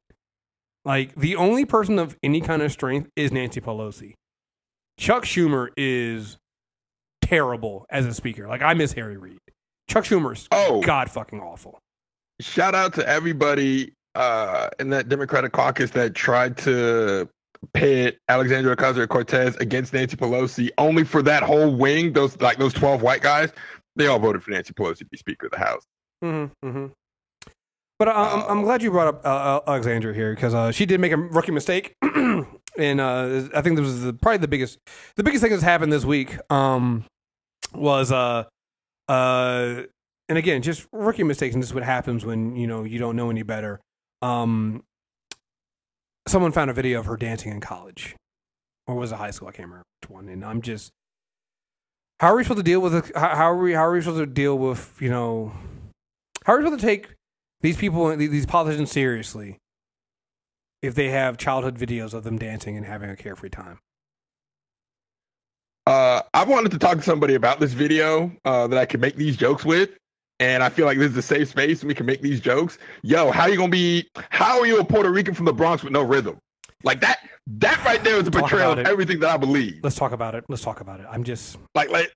Like 0.86 1.16
the 1.16 1.36
only 1.36 1.66
person 1.66 2.00
of 2.00 2.18
any 2.24 2.42
kind 2.42 2.62
of 2.62 2.72
strength 2.72 3.10
is 3.16 3.32
Nancy 3.32 3.62
Pelosi. 3.62 4.14
Chuck 4.98 5.24
Schumer 5.24 5.70
is 5.78 6.38
terrible 7.22 7.86
as 7.90 8.06
a 8.06 8.14
speaker. 8.14 8.48
Like 8.48 8.62
I 8.62 8.74
miss 8.74 8.94
Harry 8.94 9.18
Reid. 9.18 9.40
Chuck 9.88 10.04
Schumer's 10.04 10.48
Oh. 10.52 10.82
god 10.82 11.10
fucking 11.10 11.40
awful. 11.40 11.80
Shout 12.42 12.76
out 12.76 12.94
to 12.96 13.08
everybody 13.08 13.94
uh, 14.16 14.70
in 14.80 14.90
that 14.90 15.10
Democratic 15.10 15.52
caucus 15.52 15.92
that 15.92 16.16
tried 16.16 16.58
to 16.60 17.30
pit 17.74 18.20
Alexandria 18.28 18.76
Ocasio 18.76 19.08
Cortez 19.08 19.56
against 19.58 19.94
Nancy 19.94 20.18
Pelosi, 20.18 20.70
only 20.78 21.04
for 21.04 21.22
that 21.22 21.44
whole 21.44 21.76
wing, 21.76 22.14
those 22.14 22.40
like 22.42 22.58
those 22.58 22.74
twelve 22.74 23.02
white 23.02 23.22
guys, 23.22 23.52
they 23.96 24.08
all 24.08 24.20
voted 24.20 24.44
for 24.44 24.52
Nancy 24.52 24.74
Pelosi 24.74 25.00
to 25.00 25.06
be 25.06 25.18
Speaker 25.18 25.48
of 25.48 25.52
the 25.52 25.60
House. 25.60 25.86
Mm-hmm, 26.24 26.68
mm-hmm. 26.68 26.88
But 28.00 28.08
I, 28.08 28.12
I'm, 28.12 28.58
I'm 28.58 28.62
glad 28.64 28.82
you 28.82 28.90
brought 28.92 29.08
up 29.08 29.26
uh, 29.26 29.30
uh, 29.30 29.62
Alexandra 29.68 30.14
here 30.14 30.34
because 30.34 30.54
uh, 30.54 30.72
she 30.72 30.86
did 30.86 31.00
make 31.00 31.12
a 31.12 31.18
rookie 31.18 31.52
mistake, 31.52 31.96
and 32.02 33.00
uh, 33.00 33.44
I 33.54 33.62
think 33.62 33.78
this 33.78 33.86
was 33.86 34.02
the, 34.02 34.14
probably 34.14 34.40
the 34.40 34.48
biggest 34.48 34.80
the 35.16 35.24
biggest 35.24 35.44
thing 35.44 35.52
that's 35.52 35.64
happened 35.64 35.94
this 35.94 36.04
week. 36.04 36.38
Um, 36.52 37.06
was 37.74 38.12
uh 38.12 38.44
uh 39.08 39.82
and 40.32 40.38
again 40.38 40.62
just 40.62 40.88
rookie 40.94 41.24
mistakes 41.24 41.54
and 41.54 41.62
this 41.62 41.70
is 41.70 41.74
what 41.74 41.84
happens 41.84 42.26
when 42.26 42.56
you 42.56 42.66
know 42.66 42.86
you 42.86 42.98
don't 42.98 43.18
know 43.18 43.30
any 43.30 43.44
better. 43.44 43.82
Um 44.22 44.84
someone 46.28 46.52
found 46.52 46.70
a 46.70 46.74
video 46.74 47.00
of 47.00 47.06
her 47.06 47.18
dancing 47.18 47.52
in 47.52 47.60
college 47.60 48.16
or 48.88 48.96
was 48.96 49.12
it 49.12 49.16
high 49.16 49.32
school 49.32 49.48
i 49.48 49.52
can't 49.52 49.68
remember 49.68 49.84
which 50.02 50.10
one 50.10 50.30
and 50.30 50.46
i'm 50.46 50.62
just 50.62 50.92
how 52.20 52.28
are 52.28 52.36
we 52.36 52.44
supposed 52.44 52.60
to 52.60 52.64
deal 52.64 52.80
with 52.80 52.94
it 52.94 53.12
how 53.16 53.36
how 53.36 53.52
are 53.52 53.58
we 53.58 53.74
how 53.74 53.82
are 53.82 53.92
we 53.92 54.00
supposed 54.00 54.20
to 54.20 54.28
deal 54.28 54.56
with 54.56 54.96
you 55.02 55.10
know 55.10 55.52
how 56.46 56.54
are 56.54 56.60
we 56.60 56.64
supposed 56.64 56.80
to 56.80 56.86
take 56.86 57.16
these 57.62 57.76
people 57.76 58.16
these 58.16 58.46
politicians 58.46 58.92
seriously 58.92 59.58
if 60.82 60.96
they 60.96 61.10
have 61.10 61.38
childhood 61.38 61.78
videos 61.78 62.14
of 62.14 62.24
them 62.24 62.38
dancing 62.38 62.76
and 62.76 62.86
having 62.86 63.10
a 63.10 63.16
carefree 63.16 63.50
time? 63.50 63.80
Uh, 65.88 66.22
I 66.34 66.44
wanted 66.44 66.72
to 66.72 66.80
talk 66.80 66.98
to 66.98 67.04
somebody 67.04 67.36
about 67.36 67.60
this 67.60 67.74
video 67.74 68.32
uh, 68.46 68.68
that 68.68 68.78
I 68.80 68.86
could 68.86 69.02
make 69.02 69.16
these 69.16 69.36
jokes 69.36 69.66
with, 69.66 69.90
and 70.42 70.64
I 70.64 70.70
feel 70.70 70.86
like 70.88 70.98
this 70.98 71.12
is 71.12 71.18
a 71.18 71.22
safe 71.22 71.50
space 71.50 71.82
and 71.82 71.88
we 71.88 71.94
can 71.94 72.06
make 72.06 72.22
these 72.22 72.42
jokes. 72.42 72.80
Yo, 73.04 73.32
how 73.32 73.44
are 73.44 73.50
you 73.50 73.58
gonna 73.58 73.70
be? 73.70 74.10
How 74.32 74.60
are 74.60 74.66
you 74.66 74.80
a 74.80 74.84
Puerto 74.84 75.10
Rican 75.12 75.34
from 75.36 75.46
the 75.46 75.54
Bronx 75.54 75.84
with 75.84 75.94
no 75.94 76.02
rhythm? 76.02 76.38
Like 76.84 77.00
that. 77.02 77.20
That 77.48 77.84
right 77.86 78.04
there 78.04 78.18
is 78.18 78.28
a 78.28 78.32
portrayal 78.32 78.74
of 78.74 78.80
everything 78.80 79.20
that 79.22 79.30
I 79.30 79.38
believe. 79.38 79.80
let's 79.84 79.96
talk 79.96 80.12
about 80.12 80.36
it 80.36 80.46
let's 80.48 80.62
talk 80.62 80.80
about 80.80 81.00
it 81.00 81.08
i'm 81.10 81.24
just 81.24 81.58
Like 81.74 81.90
let 81.90 82.12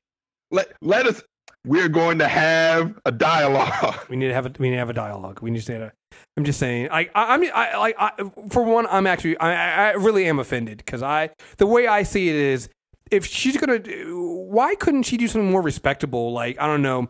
let 0.51 0.71
let 0.81 1.07
us. 1.07 1.21
We're 1.65 1.89
going 1.89 2.19
to 2.19 2.27
have 2.27 2.93
a 3.05 3.11
dialogue. 3.11 4.05
We 4.09 4.17
need 4.17 4.27
to 4.27 4.33
have 4.35 4.45
a 4.45 4.51
we 4.59 4.69
need 4.69 4.75
to 4.75 4.79
have 4.79 4.91
a 4.91 4.93
dialogue. 4.93 5.39
We 5.41 5.49
need 5.49 5.63
to 5.63 5.73
have. 5.73 5.91
I'm 6.37 6.45
just 6.45 6.59
saying. 6.59 6.89
I 6.91 7.09
I, 7.15 7.33
I 7.33 7.37
mean 7.37 7.51
I 7.53 7.77
like 7.77 7.95
I, 7.97 8.11
for 8.49 8.63
one 8.63 8.85
I'm 8.87 9.07
actually 9.07 9.35
I 9.37 9.49
I 9.53 9.89
I 9.89 9.91
really 9.93 10.25
am 10.27 10.39
offended 10.39 10.77
because 10.77 11.01
I 11.01 11.31
the 11.57 11.65
way 11.65 11.87
I 11.87 12.03
see 12.03 12.29
it 12.29 12.35
is 12.35 12.69
if 13.11 13.25
she's 13.25 13.57
gonna 13.57 13.79
do, 13.79 14.47
why 14.49 14.75
couldn't 14.75 15.03
she 15.03 15.17
do 15.17 15.27
something 15.27 15.49
more 15.51 15.61
respectable 15.61 16.31
like 16.33 16.59
I 16.59 16.67
don't 16.67 16.81
know 16.83 17.09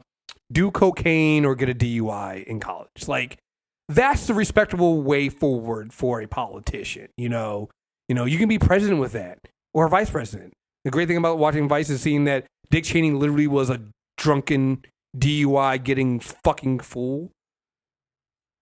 do 0.51 0.71
cocaine 0.71 1.45
or 1.45 1.55
get 1.55 1.69
a 1.69 1.75
DUI 1.75 2.43
in 2.43 2.59
college 2.59 3.07
like 3.07 3.37
that's 3.87 4.27
the 4.27 4.33
respectable 4.33 5.01
way 5.01 5.29
forward 5.29 5.93
for 5.93 6.21
a 6.21 6.27
politician 6.27 7.07
you 7.17 7.29
know 7.29 7.69
you 8.07 8.15
know 8.15 8.25
you 8.25 8.37
can 8.37 8.49
be 8.49 8.59
president 8.59 8.99
with 8.99 9.11
that 9.13 9.39
or 9.73 9.87
vice 9.87 10.09
president 10.09 10.53
the 10.85 10.91
great 10.91 11.07
thing 11.07 11.17
about 11.17 11.39
watching 11.39 11.67
Vice 11.67 11.89
is 11.89 11.99
seeing 11.99 12.23
that 12.25 12.45
Dick 12.69 12.85
Cheney 12.85 13.11
literally 13.11 13.47
was 13.47 13.69
a 13.71 13.81
drunken 14.17 14.85
DUI 15.17 15.83
getting 15.83 16.19
fucking 16.19 16.79
fool. 16.79 17.31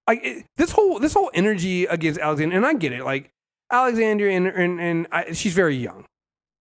Like 0.07 0.45
this 0.55 0.71
whole 0.71 0.99
this 0.99 1.13
whole 1.13 1.29
energy 1.33 1.85
against 1.85 2.19
Alexander, 2.19 2.55
and 2.55 2.65
I 2.65 2.73
get 2.73 2.93
it. 2.93 3.03
Like 3.03 3.29
Alexandria, 3.71 4.37
and 4.37 4.47
and 4.47 4.79
and 4.79 5.07
I, 5.11 5.33
she's 5.33 5.53
very 5.53 5.75
young, 5.75 6.05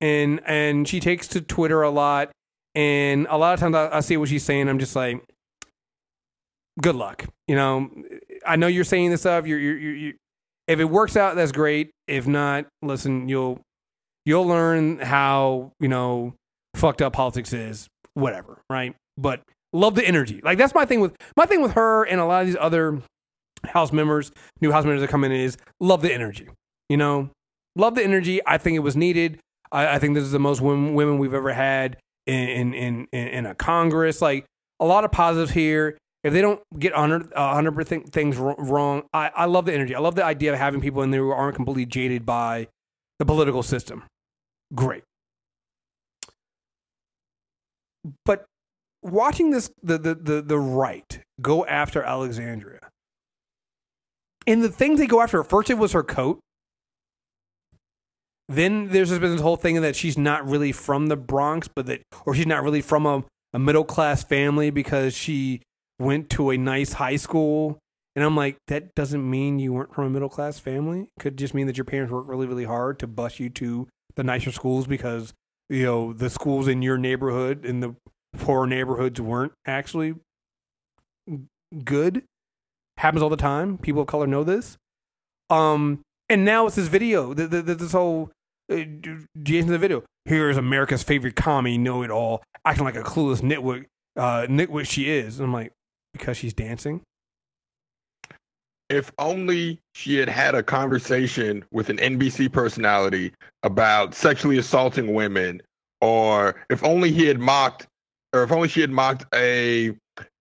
and 0.01 0.41
and 0.47 0.87
she 0.87 1.01
takes 1.01 1.29
to 1.29 1.41
Twitter 1.41 1.83
a 1.83 1.91
lot, 1.91 2.31
and 2.75 3.27
a 3.29 3.37
lot 3.37 3.55
of 3.55 3.61
times 3.61 3.75
I, 3.75 3.99
I 3.99 4.01
see 4.01 4.17
what 4.17 4.29
she's 4.29 4.45
saying. 4.45 4.69
I'm 4.69 4.79
just 4.79 4.97
like, 4.97 5.23
good 6.81 6.95
luck. 6.95 7.27
You 7.49 7.57
know, 7.57 7.91
I 8.47 8.57
know 8.57 8.67
you're 8.67 8.85
saying 8.85 9.11
this 9.11 9.21
stuff. 9.21 9.47
You're 9.47 9.59
you're, 9.59 9.79
you're, 9.79 9.95
you 9.95 10.15
if 10.69 10.81
it 10.81 10.85
works 10.85 11.17
out, 11.17 11.37
that's 11.37 11.53
great. 11.53 11.91
If 12.07 12.27
not, 12.27 12.67
listen, 12.83 13.29
you'll 13.29 13.61
you'll 14.25 14.47
learn 14.47 14.99
how 14.99 15.73
you 15.81 15.89
know 15.89 16.35
fucked 16.75 17.03
up 17.03 17.13
politics 17.13 17.53
is. 17.53 17.89
Whatever, 18.15 18.61
right? 18.69 18.95
But 19.17 19.43
love 19.73 19.95
the 19.95 20.07
energy. 20.07 20.41
Like 20.43 20.59
that's 20.59 20.75
my 20.75 20.85
thing 20.85 21.01
with 21.01 21.15
my 21.37 21.47
thing 21.47 21.63
with 21.63 21.73
her 21.73 22.05
and 22.05 22.21
a 22.21 22.25
lot 22.25 22.43
of 22.43 22.47
these 22.47 22.57
other 22.59 23.03
house 23.65 23.93
members, 23.93 24.33
new 24.61 24.73
house 24.73 24.85
members 24.85 25.01
that 25.01 25.09
come 25.09 25.25
in 25.25 25.33
is 25.33 25.57
love 25.81 26.03
the 26.03 26.13
energy. 26.13 26.49
You 26.89 26.97
know, 26.97 27.31
love 27.77 27.95
the 27.95 28.05
energy. 28.05 28.41
I 28.47 28.59
think 28.59 28.77
it 28.77 28.81
was 28.81 28.97
needed. 28.97 29.39
I, 29.71 29.95
I 29.95 29.99
think 29.99 30.15
this 30.15 30.25
is 30.25 30.33
the 30.33 30.39
most 30.39 30.61
women, 30.61 30.95
women 30.95 31.19
we've 31.19 31.35
ever 31.35 31.53
had 31.53 31.97
in 32.27 32.75
in, 32.75 33.09
in 33.13 33.29
in 33.29 33.47
a 33.47 33.55
Congress. 33.55 34.23
Like 34.23 34.47
a 34.81 34.85
lot 34.85 35.05
of 35.05 35.13
positives 35.13 35.53
here. 35.53 35.99
If 36.25 36.33
they 36.33 36.41
don't 36.41 36.61
get 36.79 36.95
hundred 36.95 37.33
hundred 37.35 37.89
things 38.13 38.37
wrong, 38.37 39.03
I, 39.13 39.31
I 39.35 39.45
love 39.47 39.67
the 39.67 39.75
energy. 39.75 39.95
I 39.95 39.99
love 39.99 40.15
the 40.15 40.25
idea 40.25 40.53
of 40.53 40.59
having 40.59 40.81
people 40.81 41.03
in 41.03 41.11
there 41.11 41.21
who 41.21 41.31
aren't 41.31 41.57
completely 41.57 41.87
jaded 41.87 42.25
by 42.25 42.69
the 43.19 43.25
political 43.25 43.63
system. 43.63 44.05
Great. 44.75 45.03
But 48.25 48.45
watching 49.03 49.51
this 49.51 49.71
the 49.83 49.99
the 49.99 50.15
the, 50.15 50.43
the 50.43 50.59
right 50.59 51.21
go 51.41 51.67
after 51.67 52.05
Alexandria. 52.05 52.89
And 54.47 54.63
the 54.63 54.69
things 54.69 54.99
they 54.99 55.07
go 55.07 55.21
after, 55.21 55.43
first 55.45 55.71
it 55.71 55.79
was 55.79 55.93
her 55.93 56.03
coat. 56.03 56.41
Then 58.53 58.89
there's 58.89 59.11
been 59.19 59.33
this 59.33 59.41
whole 59.41 59.57
thing 59.57 59.81
that 59.81 59.97
she's 59.97 60.19
not 60.19 60.47
really 60.47 60.73
from 60.73 61.07
the 61.07 61.17
Bronx, 61.17 61.69
but 61.69 61.87
that 61.87 62.03
or 62.27 62.35
she's 62.35 62.47
not 62.47 62.63
really 62.63 62.83
from 62.83 63.07
a, 63.07 63.25
a 63.55 63.59
middle 63.59 63.85
class 63.85 64.23
family 64.23 64.69
because 64.71 65.15
she 65.15 65.63
went 65.99 66.29
to 66.31 66.51
a 66.51 66.59
nice 66.59 66.95
high 66.95 67.17
school. 67.17 67.79
And 68.15 68.23
I'm 68.23 68.37
like, 68.37 68.59
that 68.69 68.95
doesn't 68.95 69.29
mean 69.29 69.59
you 69.59 69.73
weren't 69.73 69.95
from 69.95 70.05
a 70.05 70.11
middle 70.11 70.29
class 70.29 70.59
family. 70.59 71.09
Could 71.19 71.39
just 71.39 71.55
mean 71.55 71.67
that 71.67 71.79
your 71.79 71.87
parents 71.87 72.13
worked 72.13 72.29
really, 72.29 72.47
really 72.47 72.65
hard 72.65 72.99
to 72.99 73.07
bus 73.07 73.41
you 73.41 73.49
to 73.51 73.89
the 74.17 74.23
nicer 74.23 74.53
schools 74.53 74.87
because 74.87 75.33
you 75.71 75.85
know 75.85 76.13
the 76.13 76.29
schools 76.29 76.69
in 76.69 76.83
your 76.83 76.99
neighborhood 76.99 77.65
in 77.65 77.81
the 77.81 77.97
poorer 78.37 78.67
neighborhoods 78.67 79.19
weren't 79.19 79.53
actually 79.65 80.17
good. 81.85 82.25
Happens 82.99 83.23
all 83.23 83.31
the 83.31 83.37
time. 83.39 83.79
People 83.79 84.03
of 84.03 84.09
color 84.09 84.27
know 84.27 84.45
this. 84.45 84.77
Um, 85.49 86.01
and 86.29 86.45
now 86.45 86.67
it's 86.67 86.77
this 86.77 86.89
video. 86.89 87.33
The, 87.33 87.47
the, 87.47 87.63
this 87.63 87.93
whole 87.93 88.31
uh, 88.73 89.17
Jason 89.43 89.71
the 89.71 89.79
video. 89.79 90.03
Here's 90.25 90.57
America's 90.57 91.03
favorite 91.03 91.37
commie, 91.37 91.79
know 91.79 92.03
it 92.03 92.11
all, 92.11 92.43
acting 92.65 92.85
like 92.85 92.97
a 92.97 93.03
clueless 93.03 93.41
nitwit, 93.43 93.87
uh, 94.17 94.47
nitwit 94.49 94.89
she 94.89 95.11
is. 95.11 95.39
And 95.41 95.49
I'm 95.49 95.53
like, 95.53 95.73
because 96.13 96.37
she's 96.37 96.55
dancing. 96.55 97.03
if 98.91 99.11
only 99.19 99.81
she 99.95 100.17
had 100.17 100.29
had 100.29 100.55
a 100.55 100.63
conversation 100.63 101.65
with 101.73 101.89
an 101.89 101.97
NBC 101.97 102.53
personality 102.53 103.33
about 103.63 104.15
sexually 104.15 104.59
assaulting 104.59 105.15
women, 105.15 105.63
or 106.03 106.57
if 106.71 106.85
only 106.85 107.11
he 107.11 107.27
had 107.27 107.41
mocked, 107.41 107.87
or 108.35 108.43
if 108.43 108.53
only 108.53 108.69
she 108.69 108.83
had 108.83 108.91
mocked 108.91 109.25
a 109.35 109.93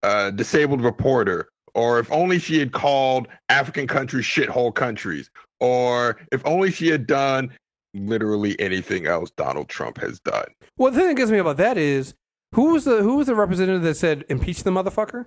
uh, 0.02 0.30
disabled 0.32 0.82
reporter, 0.82 1.48
or 1.74 1.98
if 1.98 2.12
only 2.12 2.38
she 2.38 2.58
had 2.58 2.72
called 2.72 3.26
African 3.48 3.86
countries 3.86 4.26
shithole 4.26 4.74
countries, 4.74 5.30
or 5.60 6.20
if 6.30 6.44
only 6.44 6.70
she 6.70 6.88
had 6.88 7.06
done 7.06 7.50
literally 7.94 8.58
anything 8.60 9.06
else 9.06 9.30
Donald 9.30 9.68
Trump 9.68 9.98
has 9.98 10.20
done. 10.20 10.46
Well, 10.76 10.90
the 10.92 10.98
thing 10.98 11.08
that 11.08 11.16
gets 11.16 11.30
me 11.30 11.38
about 11.38 11.56
that 11.58 11.76
is 11.78 12.14
who 12.54 12.72
was 12.72 12.84
the 12.84 13.02
who 13.02 13.16
was 13.16 13.26
the 13.26 13.34
representative 13.34 13.82
that 13.82 13.96
said 13.96 14.24
impeach 14.28 14.62
the 14.62 14.70
motherfucker? 14.70 15.26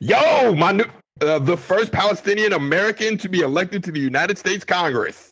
Yo, 0.00 0.54
my 0.54 0.72
new, 0.72 0.84
uh, 1.20 1.38
the 1.38 1.56
first 1.56 1.92
Palestinian 1.92 2.52
American 2.52 3.18
to 3.18 3.28
be 3.28 3.40
elected 3.40 3.84
to 3.84 3.92
the 3.92 4.00
United 4.00 4.38
States 4.38 4.64
Congress. 4.64 5.30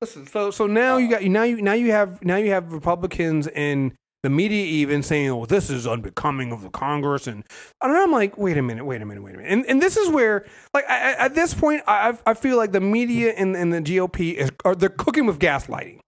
Listen, 0.00 0.26
so 0.26 0.50
so 0.50 0.66
now 0.66 0.96
you 0.96 1.10
got 1.10 1.22
you 1.22 1.28
now 1.28 1.42
you 1.42 1.60
now 1.60 1.74
you 1.74 1.90
have 1.90 2.24
now 2.24 2.36
you 2.36 2.50
have 2.50 2.72
Republicans 2.72 3.46
and 3.48 3.92
the 4.22 4.30
media 4.30 4.64
even 4.64 5.02
saying, 5.02 5.30
"Oh, 5.30 5.46
this 5.46 5.70
is 5.70 5.86
unbecoming 5.86 6.52
of 6.52 6.62
the 6.62 6.70
Congress," 6.70 7.26
and 7.26 7.44
and 7.80 7.92
I'm 7.92 8.12
like, 8.12 8.36
"Wait 8.36 8.56
a 8.58 8.62
minute, 8.62 8.84
wait 8.84 9.02
a 9.02 9.06
minute, 9.06 9.22
wait 9.22 9.34
a 9.34 9.38
minute," 9.38 9.52
and 9.52 9.66
and 9.66 9.82
this 9.82 9.96
is 9.96 10.08
where, 10.08 10.44
like, 10.74 10.88
I, 10.88 11.12
at 11.12 11.34
this 11.34 11.54
point, 11.54 11.82
I 11.86 12.16
I 12.26 12.34
feel 12.34 12.56
like 12.56 12.72
the 12.72 12.80
media 12.80 13.32
and, 13.32 13.56
and 13.56 13.72
the 13.72 13.80
GOP 13.80 14.34
is 14.34 14.50
are 14.64 14.74
they're 14.74 14.88
cooking 14.88 15.26
with 15.26 15.38
gaslighting. 15.38 16.00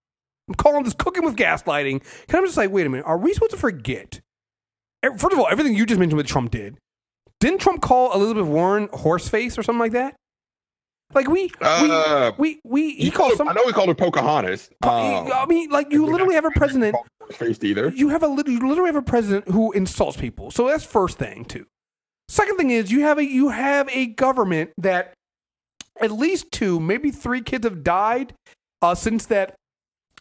I'm 0.49 0.55
calling 0.55 0.83
this 0.85 0.95
cooking 0.95 1.25
with 1.25 1.37
gaslighting. 1.37 2.01
Because 2.01 2.35
I'm 2.35 2.45
just 2.45 2.57
like, 2.57 2.71
wait 2.71 2.87
a 2.87 2.91
minute, 2.91 3.07
are 3.07 3.19
we 3.19 3.33
supposed 3.33 3.53
to 3.53 3.57
forget? 3.57 4.21
First 5.03 5.33
of 5.33 5.39
all, 5.39 5.49
everything 5.49 5.75
you 5.75 5.87
just 5.87 5.99
mentioned 5.99 6.19
what 6.19 6.27
Trump 6.27 6.51
did. 6.51 6.77
Didn't 7.41 7.61
Trump 7.61 7.83
call 7.83 8.13
Elizabeth 8.13 8.47
Warren 8.47 8.89
horseface 8.89 9.59
or 9.59 9.63
something 9.63 9.81
like 9.81 9.93
that? 9.93 10.15
Like 11.15 11.29
we 11.29 11.51
Uh, 11.61 12.33
we 12.39 12.61
we, 12.65 12.93
we 12.93 12.95
he, 12.95 13.11
called 13.11 13.35
some. 13.37 13.49
I 13.49 13.53
know 13.53 13.67
he 13.67 13.73
called 13.73 13.89
her 13.89 13.95
Pocahontas. 13.95 14.71
Um, 14.83 15.31
I 15.33 15.45
mean, 15.47 15.71
like 15.71 15.93
you 15.93 16.07
literally 16.07 16.35
have 16.35 16.45
a 16.45 16.51
president. 16.51 16.97
faced 17.33 17.65
either. 17.65 17.89
You 17.91 18.09
have 18.09 18.23
a 18.23 18.27
you 18.47 18.67
literally 18.67 18.89
have 18.89 18.97
a 18.97 19.03
president 19.03 19.49
who 19.49 19.73
insults 19.73 20.17
people. 20.17 20.51
So 20.51 20.69
that's 20.69 20.85
first 20.85 21.19
thing 21.19 21.45
too. 21.45 21.67
Second 22.29 22.57
thing 22.57 22.71
is 22.71 22.91
you 22.91 23.01
have 23.01 23.19
a 23.19 23.25
you 23.25 23.51
have 23.51 23.89
a 23.91 24.07
government 24.07 24.71
that 24.79 25.13
at 26.01 26.11
least 26.11 26.51
two, 26.51 26.81
maybe 26.81 27.11
three 27.11 27.43
kids 27.43 27.65
have 27.65 27.85
died 27.85 28.35
uh, 28.81 28.95
since 28.95 29.27
that 29.27 29.55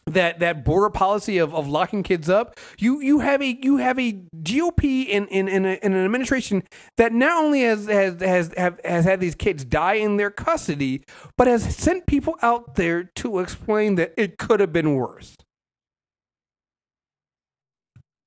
that 0.06 0.40
that 0.40 0.64
border 0.64 0.90
policy 0.90 1.38
of, 1.38 1.54
of 1.54 1.68
locking 1.68 2.02
kids 2.02 2.28
up. 2.28 2.58
You 2.78 3.00
you 3.00 3.20
have 3.20 3.40
a 3.40 3.58
you 3.62 3.76
have 3.78 3.98
a 3.98 4.12
GOP 4.42 5.06
in 5.06 5.26
in 5.28 5.48
in, 5.48 5.64
a, 5.64 5.78
in 5.82 5.92
an 5.92 6.04
administration 6.04 6.62
that 6.96 7.12
not 7.12 7.42
only 7.42 7.62
has 7.62 7.86
has 7.86 8.20
has 8.20 8.52
have, 8.56 8.80
has 8.84 9.04
had 9.04 9.20
these 9.20 9.34
kids 9.34 9.64
die 9.64 9.94
in 9.94 10.16
their 10.16 10.30
custody, 10.30 11.02
but 11.36 11.46
has 11.46 11.74
sent 11.76 12.06
people 12.06 12.36
out 12.42 12.74
there 12.74 13.04
to 13.04 13.38
explain 13.38 13.94
that 13.96 14.12
it 14.16 14.38
could 14.38 14.60
have 14.60 14.72
been 14.72 14.94
worse. 14.94 15.36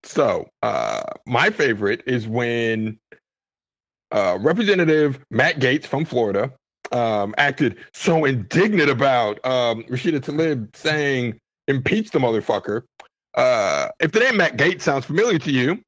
So, 0.04 0.48
uh, 0.62 1.02
my 1.26 1.50
favorite 1.50 2.04
is 2.06 2.28
when 2.28 3.00
uh, 4.12 4.38
Representative 4.40 5.20
Matt 5.32 5.60
Gaetz 5.60 5.86
from 5.86 6.06
Florida 6.06 6.54
um, 6.92 7.34
acted 7.40 7.78
so 7.92 8.26
indignant 8.26 8.90
about 8.90 9.44
um, 9.44 9.84
Rashida 9.84 10.20
Tlaib 10.20 10.76
saying 10.76 11.40
impeach 11.68 12.12
the 12.12 12.20
motherfucker. 12.20 12.84
Uh, 13.36 13.90
if 14.00 14.12
the 14.12 14.20
name 14.20 14.38
Matt 14.38 14.58
Gaetz 14.58 14.82
sounds 14.82 15.06
familiar 15.06 15.40
to 15.40 15.52
you, 15.52 15.82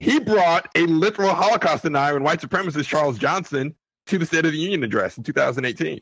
he 0.00 0.20
brought 0.20 0.68
a 0.74 0.86
literal 0.86 1.30
Holocaust 1.30 1.82
denier 1.82 2.16
and 2.16 2.24
white 2.24 2.40
supremacist 2.40 2.86
Charles 2.86 3.18
Johnson 3.18 3.74
to 4.06 4.18
the 4.18 4.24
State 4.24 4.46
of 4.46 4.52
the 4.52 4.58
Union 4.58 4.84
address 4.84 5.18
in 5.18 5.24
2018. 5.24 6.00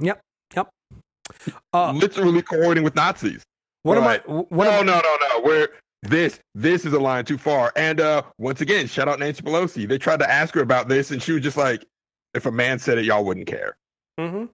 Yep. 0.00 0.20
Yep. 0.54 0.68
Uh, 1.72 1.92
literally 1.92 2.42
coordinating 2.42 2.84
with 2.84 2.94
Nazis. 2.94 3.42
what 3.82 3.96
am 3.96 4.04
I? 4.04 4.18
What 4.26 4.64
no, 4.64 4.70
am 4.70 4.86
no, 4.86 5.00
no, 5.00 5.16
no. 5.20 5.40
We're 5.44 5.68
this 6.02 6.40
this 6.54 6.84
is 6.84 6.92
a 6.92 6.98
line 6.98 7.24
too 7.24 7.38
far. 7.38 7.72
And 7.76 8.00
uh 8.00 8.22
once 8.38 8.60
again, 8.60 8.86
shout 8.86 9.08
out 9.08 9.18
Nancy 9.18 9.42
Pelosi. 9.42 9.88
They 9.88 9.98
tried 9.98 10.20
to 10.20 10.30
ask 10.30 10.54
her 10.54 10.62
about 10.62 10.88
this, 10.88 11.10
and 11.10 11.22
she 11.22 11.32
was 11.32 11.42
just 11.42 11.56
like, 11.56 11.84
"If 12.34 12.46
a 12.46 12.50
man 12.50 12.78
said 12.78 12.98
it, 12.98 13.04
y'all 13.04 13.24
wouldn't 13.24 13.46
care." 13.46 13.76
Mm-hmm. 14.18 14.46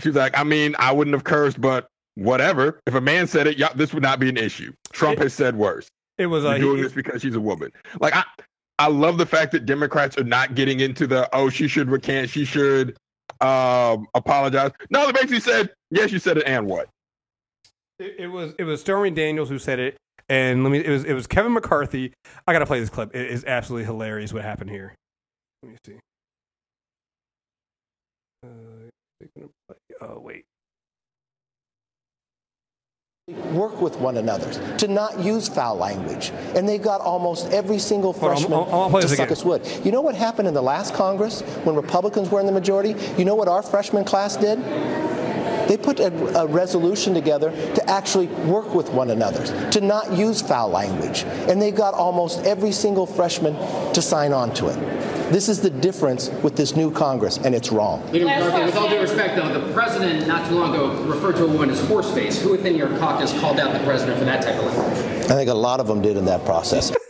She 0.00 0.08
was 0.08 0.16
like, 0.16 0.36
"I 0.36 0.44
mean, 0.44 0.76
I 0.78 0.92
wouldn't 0.92 1.14
have 1.14 1.24
cursed, 1.24 1.60
but 1.60 1.88
whatever. 2.14 2.80
If 2.86 2.94
a 2.94 3.00
man 3.00 3.26
said 3.26 3.46
it, 3.46 3.58
y'all, 3.58 3.74
this 3.74 3.92
would 3.94 4.02
not 4.02 4.18
be 4.20 4.28
an 4.28 4.36
issue. 4.36 4.72
Trump 4.92 5.18
has 5.18 5.34
said 5.34 5.56
worse. 5.56 5.88
It 6.18 6.26
was 6.26 6.44
uh, 6.44 6.58
doing 6.58 6.76
he- 6.76 6.82
this 6.82 6.92
because 6.92 7.22
she's 7.22 7.34
a 7.34 7.40
woman. 7.40 7.70
Like 8.00 8.14
I, 8.14 8.24
I 8.78 8.88
love 8.88 9.18
the 9.18 9.26
fact 9.26 9.52
that 9.52 9.66
Democrats 9.66 10.16
are 10.18 10.24
not 10.24 10.54
getting 10.54 10.80
into 10.80 11.06
the 11.06 11.28
oh 11.34 11.48
she 11.48 11.68
should 11.68 11.90
recant, 11.90 12.30
she 12.30 12.44
should 12.44 12.96
um 13.40 14.06
apologize. 14.14 14.72
No, 14.90 15.06
they 15.06 15.12
basically 15.12 15.40
said 15.40 15.70
yes, 15.90 16.12
you 16.12 16.18
said 16.18 16.38
it, 16.38 16.44
and 16.46 16.66
what? 16.66 16.88
It, 17.98 18.16
it 18.18 18.26
was 18.28 18.54
it 18.58 18.64
was 18.64 18.80
Stormy 18.80 19.10
Daniels 19.10 19.48
who 19.48 19.58
said 19.58 19.78
it, 19.78 19.96
and 20.28 20.62
let 20.64 20.70
me. 20.70 20.78
It 20.84 20.90
was 20.90 21.04
it 21.04 21.14
was 21.14 21.26
Kevin 21.26 21.52
McCarthy. 21.52 22.12
I 22.46 22.52
gotta 22.52 22.66
play 22.66 22.80
this 22.80 22.90
clip. 22.90 23.14
It 23.14 23.30
is 23.30 23.44
absolutely 23.44 23.84
hilarious 23.86 24.32
what 24.32 24.42
happened 24.42 24.70
here. 24.70 24.94
Let 25.62 25.72
me 25.72 25.78
see. 25.86 25.94
Uh, 28.44 28.48
they're 29.20 29.28
gonna 29.36 29.48
play- 29.68 29.76
oh 30.08 30.18
wait. 30.18 30.44
Work 33.52 33.80
with 33.80 33.94
one 33.98 34.16
another, 34.16 34.50
to 34.78 34.88
not 34.88 35.20
use 35.20 35.48
foul 35.48 35.76
language. 35.76 36.32
And 36.56 36.68
they 36.68 36.76
got 36.76 37.00
almost 37.00 37.52
every 37.52 37.78
single 37.78 38.12
on, 38.12 38.18
freshman 38.18 38.52
I'll- 38.52 38.68
I'll 38.72 38.90
play 38.90 39.02
to 39.02 39.08
suck 39.08 39.30
us 39.30 39.44
wood. 39.44 39.62
You 39.84 39.92
know 39.92 40.00
what 40.00 40.16
happened 40.16 40.48
in 40.48 40.54
the 40.54 40.62
last 40.62 40.92
Congress 40.92 41.42
when 41.62 41.76
Republicans 41.76 42.32
were 42.32 42.40
in 42.40 42.46
the 42.46 42.52
majority? 42.52 42.96
You 43.16 43.24
know 43.24 43.36
what 43.36 43.46
our 43.46 43.62
freshman 43.62 44.02
class 44.02 44.34
did? 44.36 44.58
They 45.68 45.76
put 45.76 46.00
a, 46.00 46.40
a 46.40 46.46
resolution 46.46 47.14
together 47.14 47.50
to 47.50 47.90
actually 47.90 48.26
work 48.26 48.74
with 48.74 48.90
one 48.90 49.10
another, 49.10 49.44
to 49.70 49.80
not 49.80 50.12
use 50.12 50.42
foul 50.42 50.70
language. 50.70 51.24
And 51.48 51.60
they 51.60 51.70
got 51.70 51.94
almost 51.94 52.44
every 52.44 52.72
single 52.72 53.06
freshman 53.06 53.54
to 53.92 54.02
sign 54.02 54.32
on 54.32 54.52
to 54.54 54.68
it. 54.68 54.76
This 55.32 55.48
is 55.48 55.60
the 55.60 55.70
difference 55.70 56.28
with 56.42 56.56
this 56.56 56.76
new 56.76 56.90
Congress, 56.90 57.38
and 57.38 57.54
it's 57.54 57.72
wrong. 57.72 58.06
Leader 58.12 58.26
McCarthy, 58.26 58.64
with 58.66 58.76
all 58.76 58.90
due 58.90 59.00
respect, 59.00 59.34
though, 59.34 59.48
the 59.58 59.72
president 59.72 60.26
not 60.26 60.46
too 60.46 60.56
long 60.56 60.74
ago 60.74 60.92
referred 61.04 61.36
to 61.36 61.44
a 61.44 61.48
woman 61.48 61.70
as 61.70 61.80
horse 61.86 62.12
face. 62.12 62.42
Who 62.42 62.50
within 62.50 62.76
your 62.76 62.88
caucus 62.98 63.32
called 63.40 63.58
out 63.58 63.72
the 63.72 63.82
president 63.82 64.18
for 64.18 64.26
that 64.26 64.42
type 64.42 64.56
of 64.56 64.66
language? 64.66 64.98
I 65.30 65.34
think 65.34 65.48
a 65.48 65.54
lot 65.54 65.80
of 65.80 65.86
them 65.86 66.02
did 66.02 66.18
in 66.18 66.26
that 66.26 66.44
process. 66.44 66.92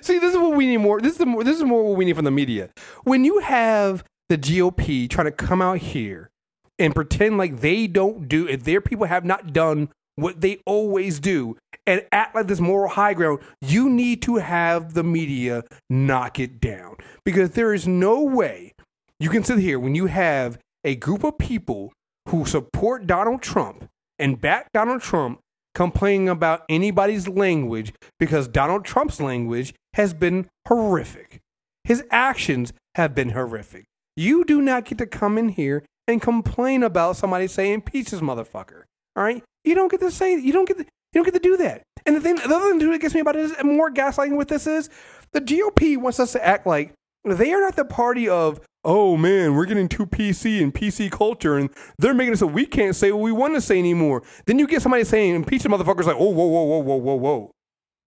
See, 0.00 0.18
this 0.18 0.32
is 0.32 0.38
what 0.38 0.54
we 0.54 0.66
need 0.66 0.78
more. 0.78 1.00
This 1.00 1.20
is 1.20 1.26
more. 1.26 1.44
This 1.44 1.58
is 1.58 1.64
more 1.64 1.84
what 1.84 1.96
we 1.98 2.06
need 2.06 2.16
from 2.16 2.24
the 2.24 2.30
media. 2.30 2.70
When 3.04 3.24
you 3.24 3.40
have 3.40 4.02
the 4.28 4.38
GOP 4.38 5.08
trying 5.08 5.26
to 5.26 5.32
come 5.32 5.62
out 5.62 5.78
here 5.78 6.30
and 6.78 6.94
pretend 6.94 7.38
like 7.38 7.60
they 7.60 7.86
don't 7.86 8.28
do, 8.28 8.48
if 8.48 8.64
their 8.64 8.80
people 8.80 9.06
have 9.06 9.24
not 9.24 9.52
done 9.52 9.88
what 10.16 10.40
they 10.40 10.58
always 10.66 11.20
do, 11.20 11.56
and 11.86 12.04
act 12.12 12.34
like 12.34 12.46
this 12.46 12.60
moral 12.60 12.90
high 12.90 13.14
ground, 13.14 13.40
you 13.60 13.88
need 13.88 14.22
to 14.22 14.36
have 14.36 14.94
the 14.94 15.02
media 15.02 15.64
knock 15.88 16.38
it 16.38 16.60
down 16.60 16.96
because 17.24 17.50
there 17.50 17.74
is 17.74 17.88
no 17.88 18.22
way 18.22 18.72
you 19.18 19.30
can 19.30 19.44
sit 19.44 19.58
here 19.58 19.78
when 19.78 19.94
you 19.94 20.06
have 20.06 20.58
a 20.84 20.96
group 20.96 21.24
of 21.24 21.38
people 21.38 21.92
who 22.28 22.44
support 22.44 23.06
Donald 23.06 23.42
Trump 23.42 23.88
and 24.18 24.40
back 24.40 24.68
Donald 24.72 25.00
Trump 25.00 25.40
complaining 25.74 26.28
about 26.28 26.64
anybody's 26.68 27.28
language 27.28 27.92
because 28.18 28.48
Donald 28.48 28.84
Trump's 28.84 29.20
language 29.20 29.74
has 29.94 30.14
been 30.14 30.48
horrific. 30.68 31.40
His 31.84 32.04
actions 32.10 32.72
have 32.94 33.14
been 33.14 33.30
horrific. 33.30 33.84
You 34.16 34.44
do 34.44 34.60
not 34.60 34.84
get 34.84 34.98
to 34.98 35.06
come 35.06 35.38
in 35.38 35.50
here 35.50 35.84
and 36.06 36.20
complain 36.20 36.82
about 36.82 37.16
somebody 37.16 37.46
saying 37.46 37.82
"peace 37.82 38.10
this 38.10 38.20
motherfucker." 38.20 38.84
All 39.16 39.24
right, 39.24 39.42
you 39.64 39.74
don't 39.74 39.90
get 39.90 40.00
to 40.00 40.10
say 40.10 40.38
you 40.38 40.52
don't 40.52 40.68
get 40.68 40.78
to, 40.78 40.84
you 40.84 40.88
don't 41.14 41.24
get 41.24 41.34
to 41.34 41.40
do 41.40 41.56
that. 41.58 41.82
And 42.04 42.16
the 42.16 42.20
thing, 42.20 42.36
the 42.36 42.44
other 42.44 42.78
thing 42.78 42.90
that 42.90 43.00
gets 43.00 43.14
me 43.14 43.20
about 43.20 43.36
it 43.36 43.44
is 43.44 43.52
and 43.52 43.76
more 43.76 43.90
gaslighting 43.90 44.36
with 44.36 44.48
this 44.48 44.66
is 44.66 44.90
the 45.32 45.40
GOP 45.40 45.96
wants 45.96 46.20
us 46.20 46.32
to 46.32 46.44
act 46.44 46.66
like 46.66 46.92
they 47.24 47.52
are 47.52 47.60
not 47.60 47.76
the 47.76 47.84
party 47.84 48.28
of 48.28 48.60
oh 48.84 49.16
man 49.16 49.54
we're 49.54 49.64
getting 49.64 49.88
too 49.88 50.06
PC 50.06 50.60
and 50.60 50.74
PC 50.74 51.10
culture 51.10 51.56
and 51.56 51.70
they're 51.98 52.14
making 52.14 52.32
it 52.32 52.38
so 52.38 52.46
we 52.46 52.66
can't 52.66 52.96
say 52.96 53.12
what 53.12 53.22
we 53.22 53.32
want 53.32 53.54
to 53.54 53.60
say 53.60 53.78
anymore. 53.78 54.22
Then 54.46 54.58
you 54.58 54.66
get 54.66 54.82
somebody 54.82 55.04
saying 55.04 55.34
impeach 55.34 55.62
the 55.62 55.68
motherfuckers 55.68 56.04
like 56.04 56.16
oh 56.18 56.30
whoa 56.30 56.46
whoa 56.46 56.64
whoa 56.64 56.78
whoa 56.78 56.96
whoa 56.96 57.14
whoa. 57.14 57.50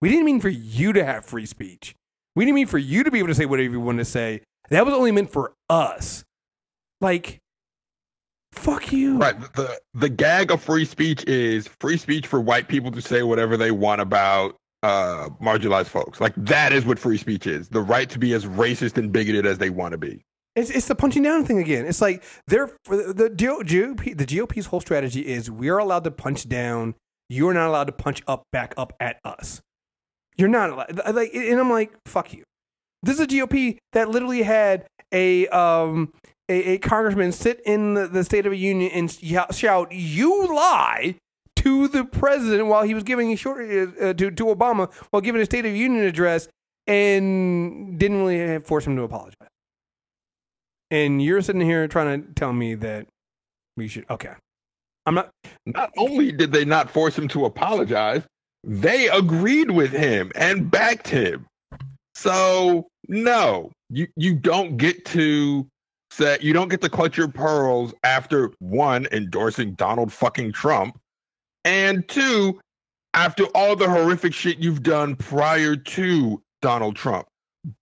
We 0.01 0.09
didn't 0.09 0.25
mean 0.25 0.41
for 0.41 0.49
you 0.49 0.93
to 0.93 1.05
have 1.05 1.25
free 1.25 1.45
speech. 1.45 1.95
We 2.35 2.43
didn't 2.43 2.55
mean 2.55 2.67
for 2.67 2.77
you 2.77 3.03
to 3.03 3.11
be 3.11 3.19
able 3.19 3.29
to 3.29 3.35
say 3.35 3.45
whatever 3.45 3.71
you 3.71 3.79
want 3.79 3.99
to 3.99 4.05
say. 4.05 4.41
That 4.69 4.85
was 4.85 4.93
only 4.93 5.11
meant 5.11 5.29
for 5.29 5.53
us. 5.69 6.23
Like, 7.01 7.39
fuck 8.51 8.91
you. 8.91 9.17
Right. 9.17 9.39
The 9.53 9.79
the 9.93 10.09
gag 10.09 10.51
of 10.51 10.61
free 10.61 10.85
speech 10.85 11.23
is 11.25 11.67
free 11.67 11.97
speech 11.97 12.27
for 12.27 12.39
white 12.39 12.67
people 12.67 12.91
to 12.91 13.01
say 13.01 13.23
whatever 13.23 13.57
they 13.57 13.71
want 13.71 14.01
about 14.01 14.55
uh 14.83 15.29
marginalized 15.41 15.87
folks. 15.87 16.19
Like 16.21 16.33
that 16.37 16.73
is 16.73 16.85
what 16.85 16.97
free 16.99 17.17
speech 17.17 17.47
is. 17.47 17.69
The 17.69 17.81
right 17.81 18.09
to 18.09 18.19
be 18.19 18.33
as 18.33 18.45
racist 18.45 18.97
and 18.97 19.11
bigoted 19.11 19.45
as 19.45 19.57
they 19.57 19.69
want 19.69 19.91
to 19.91 19.97
be. 19.97 20.23
It's, 20.55 20.69
it's 20.69 20.87
the 20.87 20.95
punching 20.95 21.23
down 21.23 21.43
thing 21.43 21.59
again. 21.59 21.85
It's 21.85 22.01
like 22.01 22.23
they're 22.47 22.71
the, 22.85 23.13
the 23.13 23.29
GOP. 23.29 24.17
The 24.17 24.25
GOP's 24.25 24.67
whole 24.67 24.79
strategy 24.79 25.25
is 25.27 25.51
we 25.51 25.69
are 25.69 25.77
allowed 25.77 26.05
to 26.05 26.11
punch 26.11 26.47
down. 26.47 26.95
You 27.27 27.49
are 27.49 27.53
not 27.53 27.67
allowed 27.67 27.85
to 27.85 27.91
punch 27.91 28.21
up 28.27 28.43
back 28.51 28.73
up 28.77 28.93
at 28.99 29.19
us. 29.25 29.61
You're 30.37 30.49
not 30.49 30.69
allowed. 30.69 31.15
Like, 31.15 31.33
and 31.33 31.59
I'm 31.59 31.69
like, 31.69 31.91
fuck 32.05 32.33
you. 32.33 32.43
This 33.05 33.19
is 33.19 33.25
a 33.25 33.27
GOP 33.27 33.77
that 33.93 34.09
literally 34.09 34.41
had 34.41 34.87
a 35.11 35.47
um 35.49 36.11
a, 36.49 36.73
a 36.73 36.77
congressman 36.79 37.31
sit 37.31 37.61
in 37.65 37.93
the, 37.93 38.07
the 38.07 38.23
State 38.23 38.47
of 38.47 38.51
the 38.51 38.57
Union 38.57 38.91
and 38.93 39.11
shout, 39.55 39.91
"You 39.91 40.53
lie" 40.53 41.15
to 41.57 41.87
the 41.87 42.03
president 42.03 42.67
while 42.67 42.83
he 42.83 42.95
was 42.95 43.03
giving 43.03 43.31
a 43.31 43.35
short 43.35 43.61
uh, 43.69 44.13
to 44.13 44.31
to 44.31 44.45
Obama 44.45 44.91
while 45.11 45.21
giving 45.21 45.39
a 45.39 45.45
State 45.45 45.65
of 45.65 45.71
the 45.71 45.77
Union 45.77 46.03
address, 46.03 46.47
and 46.87 47.99
didn't 47.99 48.17
really 48.17 48.59
force 48.59 48.87
him 48.87 48.95
to 48.95 49.03
apologize. 49.03 49.49
And 50.89 51.21
you're 51.21 51.41
sitting 51.43 51.61
here 51.61 51.87
trying 51.87 52.23
to 52.23 52.33
tell 52.33 52.53
me 52.53 52.73
that 52.73 53.05
we 53.77 53.87
should. 53.87 54.05
Okay, 54.09 54.33
I'm 55.05 55.13
not. 55.13 55.29
Not 55.67 55.91
only 55.95 56.31
did 56.31 56.51
they 56.51 56.65
not 56.65 56.89
force 56.89 57.15
him 57.15 57.27
to 57.29 57.45
apologize, 57.45 58.23
they 58.63 59.09
agreed 59.09 59.69
with 59.69 59.91
him 59.91 60.31
and 60.33 60.71
backed 60.71 61.07
him. 61.07 61.45
So 62.15 62.87
no, 63.07 63.71
you 63.89 64.07
you 64.15 64.35
don't 64.35 64.77
get 64.77 65.05
to 65.05 65.67
say 66.11 66.37
you 66.41 66.53
don't 66.53 66.69
get 66.69 66.81
to 66.81 66.89
clutch 66.89 67.17
your 67.17 67.27
pearls 67.27 67.93
after 68.03 68.51
one 68.59 69.07
endorsing 69.11 69.73
Donald 69.73 70.11
fucking 70.11 70.51
Trump, 70.51 70.99
and 71.63 72.07
two 72.07 72.59
after 73.13 73.45
all 73.55 73.75
the 73.75 73.89
horrific 73.89 74.33
shit 74.33 74.59
you've 74.59 74.83
done 74.83 75.15
prior 75.15 75.75
to 75.75 76.41
Donald 76.61 76.95
Trump, 76.95 77.27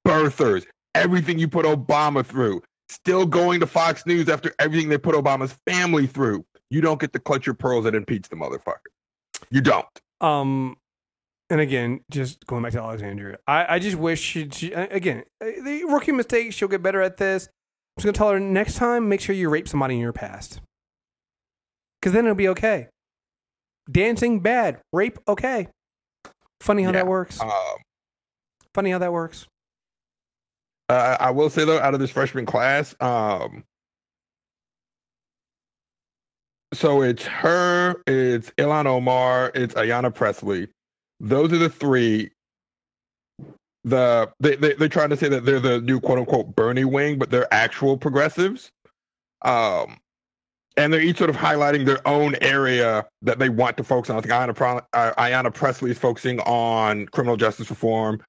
birthers, 0.06 0.66
everything 0.96 1.40
you 1.40 1.48
put 1.48 1.66
Obama 1.66 2.26
through, 2.26 2.62
still 2.90 3.26
going 3.26 3.60
to 3.60 3.68
Fox 3.68 4.06
News 4.06 4.30
after 4.30 4.54
everything 4.60 4.90
they 4.90 4.98
put 4.98 5.16
Obama's 5.16 5.58
family 5.66 6.08
through. 6.08 6.46
You 6.70 6.82
don't 6.82 7.00
get 7.00 7.14
to 7.14 7.20
clutch 7.20 7.46
your 7.46 7.56
pearls 7.56 7.86
and 7.86 7.96
impeach 7.96 8.30
the 8.30 8.36
motherfucker. 8.36 8.90
You 9.50 9.62
don't. 9.62 9.86
Um, 10.22 10.78
and 11.54 11.62
again, 11.62 12.00
just 12.10 12.48
going 12.48 12.64
back 12.64 12.72
to 12.72 12.80
Alexandria, 12.80 13.38
I, 13.46 13.76
I 13.76 13.80
just 13.80 13.96
wish 13.96 14.20
she, 14.20 14.50
she 14.50 14.74
again 14.74 15.24
the 15.40 15.84
rookie 15.88 16.12
mistake. 16.12 16.52
She'll 16.52 16.68
get 16.68 16.82
better 16.82 17.00
at 17.00 17.18
this. 17.18 17.46
I'm 17.46 18.02
just 18.02 18.06
gonna 18.06 18.18
tell 18.18 18.32
her 18.32 18.40
next 18.40 18.74
time, 18.78 19.08
make 19.08 19.22
sure 19.22 19.36
you 19.36 19.50
rape 19.50 19.68
somebody 19.68 19.94
in 19.94 20.00
your 20.00 20.14
past, 20.14 20.62
because 22.02 22.12
then 22.12 22.26
it'll 22.26 22.34
be 22.34 22.48
okay. 22.50 22.88
Dancing 23.92 24.40
bad, 24.40 24.80
rape 24.92 25.20
okay. 25.28 25.68
Funny 26.60 26.82
how 26.82 26.90
Yeah. 26.90 26.94
that 26.94 27.08
works. 27.08 27.40
Um, 27.40 27.52
Funny 28.74 28.90
how 28.90 28.98
that 28.98 29.14
works. 29.14 29.46
Uh, 30.90 31.18
I 31.20 31.30
will 31.30 31.52
say 31.52 31.66
though, 31.66 31.78
out 31.80 31.94
of 31.94 32.00
this 32.00 32.10
freshman 32.10 32.48
class, 32.48 32.96
um, 33.00 33.64
so 36.74 37.04
it's 37.04 37.24
her, 37.26 38.02
it's 38.08 38.50
Ilhan 38.58 38.88
Omar, 38.88 39.52
it's 39.54 39.76
Ayanna 39.76 40.12
Pressley. 40.12 40.70
Those 41.24 41.54
are 41.54 41.58
the 41.58 41.70
three. 41.70 42.32
The 43.86 44.32
they, 44.40 44.56
they 44.56 44.74
they're 44.74 44.90
trying 44.90 45.10
to 45.10 45.18
say 45.18 45.30
that 45.30 45.46
they're 45.46 45.60
the 45.60 45.82
new 45.82 46.00
quote 46.00 46.20
unquote 46.20 46.56
Bernie 46.56 46.86
wing, 46.86 47.18
but 47.18 47.32
they're 47.32 47.52
actual 47.54 47.98
progressives. 47.98 48.72
Um, 49.42 49.98
and 50.76 50.92
they're 50.92 51.02
each 51.02 51.18
sort 51.18 51.30
of 51.30 51.36
highlighting 51.36 51.86
their 51.86 52.06
own 52.08 52.36
area 52.42 53.06
that 53.22 53.40
they 53.40 53.50
want 53.50 53.78
to 53.78 53.84
focus 53.84 54.10
on. 54.10 54.18
I 54.18 54.22
think 54.22 54.34
Ayanna, 54.34 54.86
uh, 54.94 55.14
Ayanna 55.18 55.54
Pressley 55.54 55.92
is 55.92 55.98
focusing 55.98 56.40
on 56.42 57.06
criminal 57.08 57.38
justice 57.38 57.70
reform. 57.70 58.22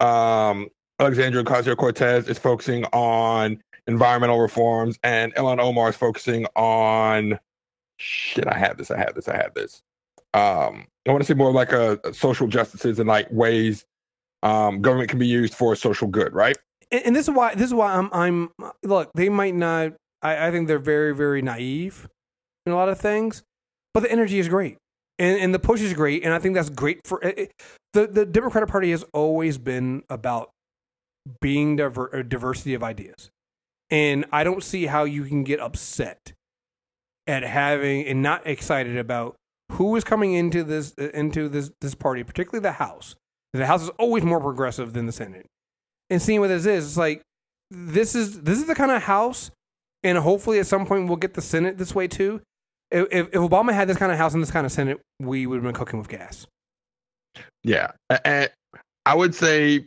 Um, 0.00 0.68
Alexandria 0.98 1.44
Ocasio 1.44 1.76
Cortez 1.76 2.28
is 2.28 2.38
focusing 2.38 2.84
on 2.86 3.62
environmental 3.86 4.40
reforms, 4.40 4.98
and 5.02 5.34
Ilhan 5.34 5.60
Omar 5.60 5.90
is 5.90 5.96
focusing 5.96 6.46
on 6.56 7.38
shit. 7.98 8.46
I 8.46 8.58
have 8.58 8.76
this. 8.76 8.90
I 8.90 8.98
have 8.98 9.14
this. 9.14 9.28
I 9.28 9.36
have 9.36 9.54
this. 9.54 9.82
Um, 10.34 10.86
I 11.08 11.12
want 11.12 11.22
to 11.22 11.26
see 11.26 11.34
more 11.34 11.52
like 11.52 11.72
a, 11.72 11.98
a 12.04 12.14
social 12.14 12.46
justices 12.46 12.98
and 12.98 13.08
like 13.08 13.28
ways 13.30 13.84
um, 14.42 14.80
government 14.82 15.10
can 15.10 15.18
be 15.18 15.26
used 15.26 15.54
for 15.54 15.74
social 15.76 16.08
good, 16.08 16.32
right? 16.34 16.56
and, 16.92 17.06
and 17.06 17.16
this 17.16 17.28
is 17.28 17.34
why 17.34 17.54
this 17.54 17.66
is 17.66 17.74
why 17.74 17.94
I'm 17.94 18.10
I'm 18.12 18.50
look 18.82 19.10
they 19.14 19.28
might 19.28 19.54
not 19.54 19.92
I, 20.22 20.48
I 20.48 20.50
think 20.50 20.68
they're 20.68 20.78
very 20.78 21.14
very 21.14 21.42
naive 21.42 22.08
in 22.66 22.72
a 22.72 22.76
lot 22.76 22.88
of 22.88 22.98
things, 23.00 23.42
but 23.94 24.00
the 24.00 24.10
energy 24.12 24.38
is 24.38 24.48
great 24.48 24.76
and 25.18 25.38
and 25.40 25.54
the 25.54 25.58
push 25.58 25.80
is 25.80 25.94
great 25.94 26.24
and 26.24 26.32
I 26.32 26.38
think 26.38 26.54
that's 26.54 26.70
great 26.70 27.00
for 27.04 27.22
it, 27.24 27.38
it- 27.38 27.52
the 27.92 28.06
the 28.06 28.24
Democratic 28.24 28.68
Party 28.68 28.92
has 28.92 29.04
always 29.12 29.58
been 29.58 30.04
about 30.08 30.50
being 31.40 31.76
diver, 31.76 32.22
diversity 32.22 32.74
of 32.74 32.84
ideas, 32.84 33.30
and 33.90 34.26
I 34.32 34.44
don't 34.44 34.62
see 34.62 34.86
how 34.86 35.02
you 35.04 35.24
can 35.24 35.42
get 35.42 35.58
upset 35.58 36.34
at 37.26 37.42
having 37.42 38.06
and 38.06 38.22
not 38.22 38.46
excited 38.46 38.96
about 38.96 39.34
who 39.70 39.96
is 39.96 40.04
coming 40.04 40.34
into 40.34 40.64
this 40.64 40.94
uh, 40.98 41.10
into 41.14 41.48
this 41.48 41.70
this 41.80 41.94
party, 41.94 42.22
particularly 42.22 42.62
the 42.62 42.72
House. 42.72 43.16
The 43.52 43.66
House 43.66 43.82
is 43.82 43.90
always 43.98 44.22
more 44.22 44.40
progressive 44.40 44.92
than 44.92 45.06
the 45.06 45.12
Senate 45.12 45.46
and 46.10 46.20
seeing 46.20 46.40
what 46.40 46.48
this 46.48 46.66
is. 46.66 46.86
It's 46.86 46.96
like 46.96 47.22
this 47.70 48.14
is 48.14 48.42
this 48.42 48.58
is 48.58 48.66
the 48.66 48.74
kind 48.74 48.90
of 48.90 49.02
house, 49.02 49.50
and 50.02 50.18
hopefully 50.18 50.58
at 50.58 50.66
some 50.66 50.84
point 50.84 51.06
we'll 51.06 51.16
get 51.16 51.34
the 51.34 51.40
Senate 51.40 51.78
this 51.78 51.94
way 51.94 52.08
too. 52.08 52.42
If, 52.90 53.06
if 53.12 53.30
Obama 53.32 53.72
had 53.72 53.88
this 53.88 53.96
kind 53.96 54.10
of 54.10 54.18
house 54.18 54.34
and 54.34 54.42
this 54.42 54.50
kind 54.50 54.66
of 54.66 54.72
Senate, 54.72 55.00
we 55.20 55.46
would 55.46 55.56
have 55.56 55.62
been 55.62 55.74
cooking 55.74 56.00
with 56.00 56.08
gas. 56.08 56.46
Yeah, 57.62 57.92
and 58.24 58.50
I 59.06 59.14
would 59.14 59.34
say 59.34 59.86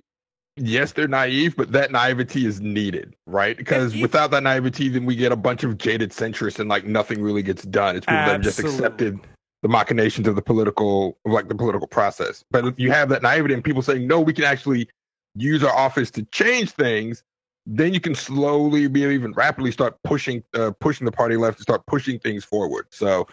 yes, 0.55 0.93
they're 0.93 1.07
naive, 1.07 1.55
but 1.57 1.73
that 1.73 1.91
naivety 1.91 2.45
is 2.45 2.61
needed, 2.61 3.13
right? 3.27 3.57
Because 3.57 3.95
without 3.97 4.31
that 4.31 4.43
naivety, 4.43 4.87
then 4.87 5.05
we 5.05 5.15
get 5.15 5.31
a 5.31 5.35
bunch 5.35 5.63
of 5.63 5.77
jaded 5.77 6.11
centrists, 6.11 6.59
and 6.59 6.69
like 6.69 6.85
nothing 6.85 7.21
really 7.21 7.43
gets 7.43 7.63
done. 7.63 7.97
It's 7.97 8.05
people 8.05 8.19
that 8.19 8.31
have 8.31 8.41
just 8.41 8.59
accepted 8.59 9.19
the 9.63 9.69
machinations 9.69 10.27
of 10.27 10.35
the 10.35 10.41
political, 10.41 11.17
of 11.25 11.31
like 11.31 11.47
the 11.47 11.55
political 11.55 11.87
process. 11.87 12.43
But 12.51 12.65
if 12.65 12.79
you 12.79 12.91
have 12.91 13.09
that 13.09 13.23
naivety 13.23 13.55
and 13.55 13.63
people 13.63 13.81
saying 13.81 14.05
no, 14.05 14.19
we 14.19 14.33
can 14.33 14.43
actually 14.43 14.89
use 15.35 15.63
our 15.63 15.75
office 15.75 16.11
to 16.11 16.23
change 16.25 16.71
things. 16.71 17.23
Then 17.65 17.93
you 17.93 18.01
can 18.01 18.13
slowly, 18.13 18.87
be 18.87 19.03
even 19.03 19.31
rapidly, 19.31 19.71
start 19.71 19.97
pushing, 20.03 20.43
uh, 20.53 20.71
pushing 20.81 21.05
the 21.05 21.13
party 21.13 21.37
left 21.37 21.57
to 21.57 21.63
start 21.63 21.81
pushing 21.87 22.19
things 22.19 22.43
forward. 22.43 22.87
So, 22.91 23.27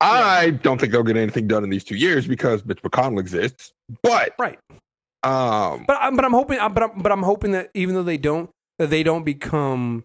I 0.00 0.50
don't 0.50 0.80
think 0.80 0.92
they'll 0.92 1.02
get 1.02 1.16
anything 1.16 1.46
done 1.46 1.64
in 1.64 1.70
these 1.70 1.84
two 1.84 1.96
years 1.96 2.26
because 2.26 2.64
Mitch 2.64 2.82
McConnell 2.82 3.20
exists. 3.20 3.72
But 4.02 4.34
Right. 4.38 4.58
um, 5.22 5.84
But 5.86 5.98
I'm, 6.00 6.16
but 6.16 6.24
I'm 6.24 6.32
hoping, 6.32 6.58
but 6.58 6.82
I'm, 6.82 7.02
but 7.02 7.12
I'm 7.12 7.22
hoping 7.22 7.52
that 7.52 7.70
even 7.74 7.94
though 7.94 8.02
they 8.02 8.16
don't, 8.18 8.50
that 8.78 8.90
they 8.90 9.02
don't 9.02 9.24
become, 9.24 10.04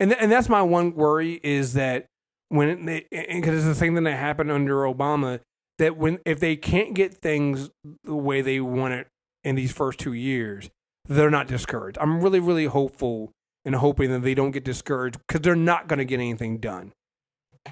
and 0.00 0.10
th- 0.10 0.22
and 0.22 0.30
that's 0.32 0.48
my 0.48 0.62
one 0.62 0.94
worry 0.94 1.40
is 1.42 1.74
that 1.74 2.06
when 2.54 2.86
they, 2.86 3.06
because 3.10 3.56
it's 3.56 3.64
the 3.64 3.74
same 3.74 3.94
thing 3.94 4.04
that 4.04 4.16
happened 4.16 4.50
under 4.50 4.76
Obama, 4.82 5.40
that 5.78 5.96
when 5.96 6.18
if 6.24 6.40
they 6.40 6.56
can't 6.56 6.94
get 6.94 7.14
things 7.14 7.70
the 8.04 8.14
way 8.14 8.40
they 8.40 8.60
want 8.60 8.94
it 8.94 9.08
in 9.42 9.56
these 9.56 9.72
first 9.72 9.98
two 9.98 10.12
years, 10.12 10.70
they're 11.06 11.30
not 11.30 11.48
discouraged. 11.48 11.98
I'm 12.00 12.20
really 12.20 12.40
really 12.40 12.66
hopeful 12.66 13.32
and 13.64 13.74
hoping 13.74 14.10
that 14.10 14.20
they 14.20 14.34
don't 14.34 14.50
get 14.50 14.64
discouraged 14.64 15.18
because 15.26 15.40
they're 15.40 15.56
not 15.56 15.88
going 15.88 15.98
to 15.98 16.04
get 16.04 16.20
anything 16.20 16.58
done 16.58 16.92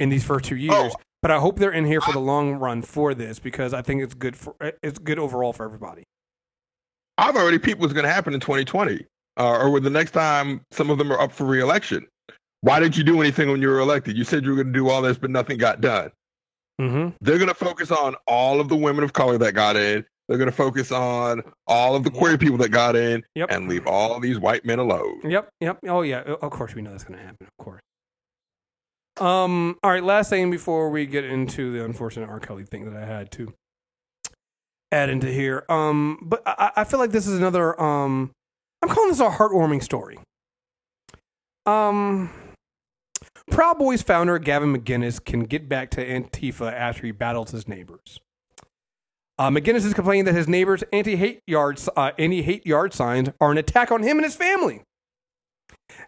in 0.01 0.09
these 0.09 0.25
first 0.25 0.47
two 0.47 0.57
years. 0.57 0.73
Oh. 0.75 1.01
But 1.21 1.31
I 1.31 1.39
hope 1.39 1.59
they're 1.59 1.71
in 1.71 1.85
here 1.85 2.01
for 2.01 2.13
the 2.13 2.19
long 2.19 2.55
run 2.55 2.83
for 2.83 3.15
this 3.15 3.39
because 3.39 3.73
I 3.73 3.81
think 3.83 4.03
it's 4.03 4.15
good 4.15 4.37
for 4.37 4.57
it's 4.83 4.99
good 4.99 5.21
overall 5.21 5.53
for 5.53 5.65
everybody. 5.65 6.03
I've 7.17 7.37
already 7.37 7.59
peeped 7.59 7.81
what's 7.81 7.93
going 7.93 8.07
to 8.07 8.13
happen 8.13 8.35
in 8.35 8.41
2020, 8.41 9.07
uh, 9.37 9.59
or 9.59 9.79
the 9.79 9.91
next 9.91 10.11
time 10.11 10.63
some 10.73 10.91
of 10.91 10.99
them 10.99 11.13
are 11.13 11.21
up 11.21 11.31
for 11.31 11.45
reelection. 11.45 12.09
Why 12.63 12.81
didn't 12.81 12.97
you 12.97 13.05
do 13.05 13.21
anything 13.21 13.51
when 13.51 13.61
you 13.61 13.69
were 13.69 13.81
elected? 13.81 14.17
You 14.17 14.25
said 14.25 14.45
you 14.45 14.51
were 14.51 14.57
going 14.57 14.73
to 14.73 14.79
do 14.79 14.89
all 14.89 15.03
this, 15.03 15.19
but 15.19 15.31
nothing 15.31 15.59
got 15.59 15.81
done. 15.81 16.11
Mm-hmm. 16.81 17.17
They're 17.21 17.39
going 17.39 17.49
to 17.49 17.55
focus 17.55 17.91
on 17.91 18.15
all 18.27 18.61
of 18.61 18.69
the 18.69 18.77
women 18.77 19.05
of 19.05 19.13
color 19.13 19.37
that 19.39 19.53
got 19.53 19.77
in. 19.77 20.05
They're 20.29 20.39
going 20.39 20.51
to 20.51 20.57
focus 20.57 20.91
on 20.93 21.43
all 21.67 21.95
of 21.97 22.05
the 22.05 22.11
queer 22.11 22.39
people 22.39 22.57
that 22.59 22.71
got 22.71 22.95
in, 22.97 23.23
Yep. 23.35 23.51
and 23.51 23.69
leave 23.69 23.87
all 23.87 24.19
these 24.21 24.39
white 24.39 24.65
men 24.65 24.79
alone. 24.79 25.21
Yep, 25.29 25.49
yep. 25.61 25.79
Oh 25.87 26.03
yeah, 26.03 26.21
of 26.21 26.51
course 26.51 26.75
we 26.75 26.81
know 26.83 26.91
that's 26.93 27.05
going 27.05 27.19
to 27.19 27.25
happen. 27.25 27.47
Of 27.59 27.65
course. 27.65 27.83
Um. 29.21 29.77
All 29.83 29.91
right. 29.91 30.03
Last 30.03 30.31
thing 30.31 30.51
before 30.51 30.89
we 30.89 31.05
get 31.05 31.25
into 31.25 31.71
the 31.73 31.85
unfortunate 31.85 32.29
R. 32.31 32.41
Kelly 32.41 32.65
thing 32.65 32.87
that 32.91 32.97
I 32.97 33.05
had 33.05 33.31
to 33.33 33.53
add 34.91 35.11
into 35.11 35.27
here. 35.27 35.65
Um. 35.69 36.19
But 36.23 36.43
I, 36.47 36.71
I 36.77 36.85
feel 36.85 36.99
like 37.01 37.11
this 37.11 37.27
is 37.27 37.37
another. 37.37 37.79
Um. 37.79 38.31
I'm 38.83 38.89
calling 38.89 39.11
this 39.11 39.21
a 39.21 39.29
heartwarming 39.29 39.83
story. 39.83 40.19
Um. 41.67 42.31
Proud 43.51 43.79
Boys 43.79 44.03
founder 44.03 44.39
Gavin 44.39 44.77
McInnes 44.77 45.23
can 45.23 45.41
get 45.41 45.69
back 45.69 45.91
to 45.91 46.07
Antifa 46.07 46.73
after 46.73 47.07
he 47.07 47.13
battles 47.13 47.51
his 47.51 47.67
neighbors. 47.69 48.21
Uh, 49.39 49.51
McInnes 49.51 49.85
is 49.85 49.95
complaining 49.95 50.25
that 50.27 50.35
his 50.35 50.47
neighbors' 50.49 50.85
anti-hate 50.93 51.43
yard, 51.47 51.81
uh, 51.97 52.13
anti-hate 52.19 52.67
yard 52.67 52.93
signs 52.93 53.31
are 53.41 53.51
an 53.51 53.59
attack 53.59 53.91
on 53.91 54.03
him 54.03 54.19
and 54.19 54.25
his 54.25 54.37
family. 54.37 54.83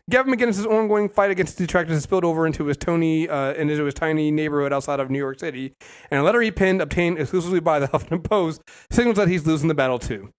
Gavin 0.09 0.35
McInnes' 0.35 0.65
ongoing 0.67 1.09
fight 1.09 1.31
against 1.31 1.59
detractors 1.59 1.97
has 1.97 2.03
spilled 2.05 2.25
over 2.25 2.47
into 2.47 2.67
his 2.67 2.77
Tony 2.77 3.29
uh, 3.29 3.55
into 3.55 3.85
his 3.85 3.95
tiny 3.95 4.31
neighborhood 4.31 4.73
outside 4.73 5.01
of 5.01 5.11
New 5.11 5.19
York 5.19 5.41
City, 5.41 5.73
and 6.11 6.21
a 6.21 6.23
letter 6.23 6.41
he 6.41 6.51
penned, 6.51 6.81
obtained 6.81 7.19
exclusively 7.19 7.61
by 7.61 7.79
the 7.79 7.89
Huffington 7.93 8.23
Post, 8.23 8.63
signals 8.91 9.17
that 9.17 9.29
he's 9.29 9.47
losing 9.47 9.69
the 9.69 9.75
battle 9.75 9.99
too. 9.99 10.31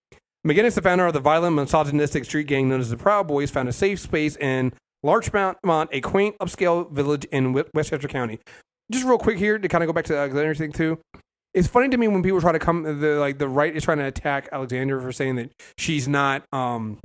McInnes, 0.45 0.75
the 0.75 0.81
founder 0.81 1.07
of 1.07 1.13
the 1.13 1.19
violent, 1.19 1.55
misogynistic 1.55 2.23
street 2.25 2.45
gang 2.45 2.69
known 2.69 2.79
as 2.79 2.91
the 2.91 2.97
Proud 2.97 3.27
Boys, 3.27 3.49
found 3.49 3.67
a 3.67 3.73
safe 3.73 3.99
space 3.99 4.37
in 4.37 4.73
Larchmont, 5.05 5.57
a 5.91 6.01
quaint 6.01 6.35
upscale 6.39 6.91
village 6.91 7.25
in 7.25 7.53
Westchester 7.73 8.07
County. 8.07 8.39
Just 8.91 9.05
real 9.05 9.17
quick 9.17 9.37
here 9.37 9.57
to 9.57 9.67
kind 9.67 9.83
of 9.83 9.87
go 9.87 9.93
back 9.93 10.05
to 10.05 10.13
the 10.13 10.19
Alexandria 10.19 10.55
thing 10.55 10.71
too. 10.71 10.99
It's 11.53 11.67
funny 11.67 11.89
to 11.89 11.97
me 11.97 12.07
when 12.07 12.21
people 12.21 12.41
try 12.41 12.51
to 12.51 12.59
come, 12.59 12.83
the 12.83 13.15
like 13.19 13.37
the 13.37 13.47
right 13.47 13.75
is 13.75 13.83
trying 13.83 13.99
to 13.99 14.05
attack 14.05 14.49
Alexandria 14.51 15.01
for 15.01 15.11
saying 15.11 15.35
that 15.35 15.51
she's 15.77 16.07
not 16.07 16.43
um, 16.51 16.99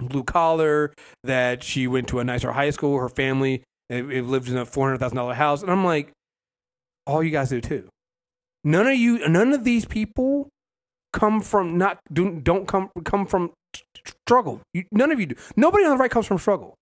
blue 0.00 0.24
collar, 0.24 0.92
that 1.22 1.62
she 1.62 1.86
went 1.86 2.08
to 2.08 2.18
a 2.18 2.24
nicer 2.24 2.52
high 2.52 2.70
school, 2.70 2.98
her 2.98 3.08
family 3.08 3.62
it, 3.88 4.10
it 4.10 4.24
lived 4.24 4.48
in 4.48 4.56
a 4.56 4.64
four 4.64 4.86
hundred 4.86 4.98
thousand 4.98 5.16
dollar 5.16 5.34
house, 5.34 5.62
and 5.62 5.70
I'm 5.70 5.84
like, 5.84 6.10
all 7.06 7.22
you 7.22 7.30
guys 7.30 7.50
do 7.50 7.60
too. 7.60 7.88
None 8.64 8.86
of 8.86 8.96
you, 8.96 9.28
none 9.28 9.52
of 9.52 9.64
these 9.64 9.84
people 9.84 10.48
come 11.12 11.40
from 11.40 11.76
not 11.76 11.98
do, 12.12 12.40
don't 12.40 12.66
come 12.66 12.90
come 13.04 13.26
from 13.26 13.52
struggle. 14.26 14.62
You, 14.72 14.84
none 14.90 15.12
of 15.12 15.20
you 15.20 15.26
do. 15.26 15.34
Nobody 15.56 15.84
on 15.84 15.90
the 15.90 15.96
right 15.96 16.10
comes 16.10 16.26
from 16.26 16.38
struggle. 16.38 16.74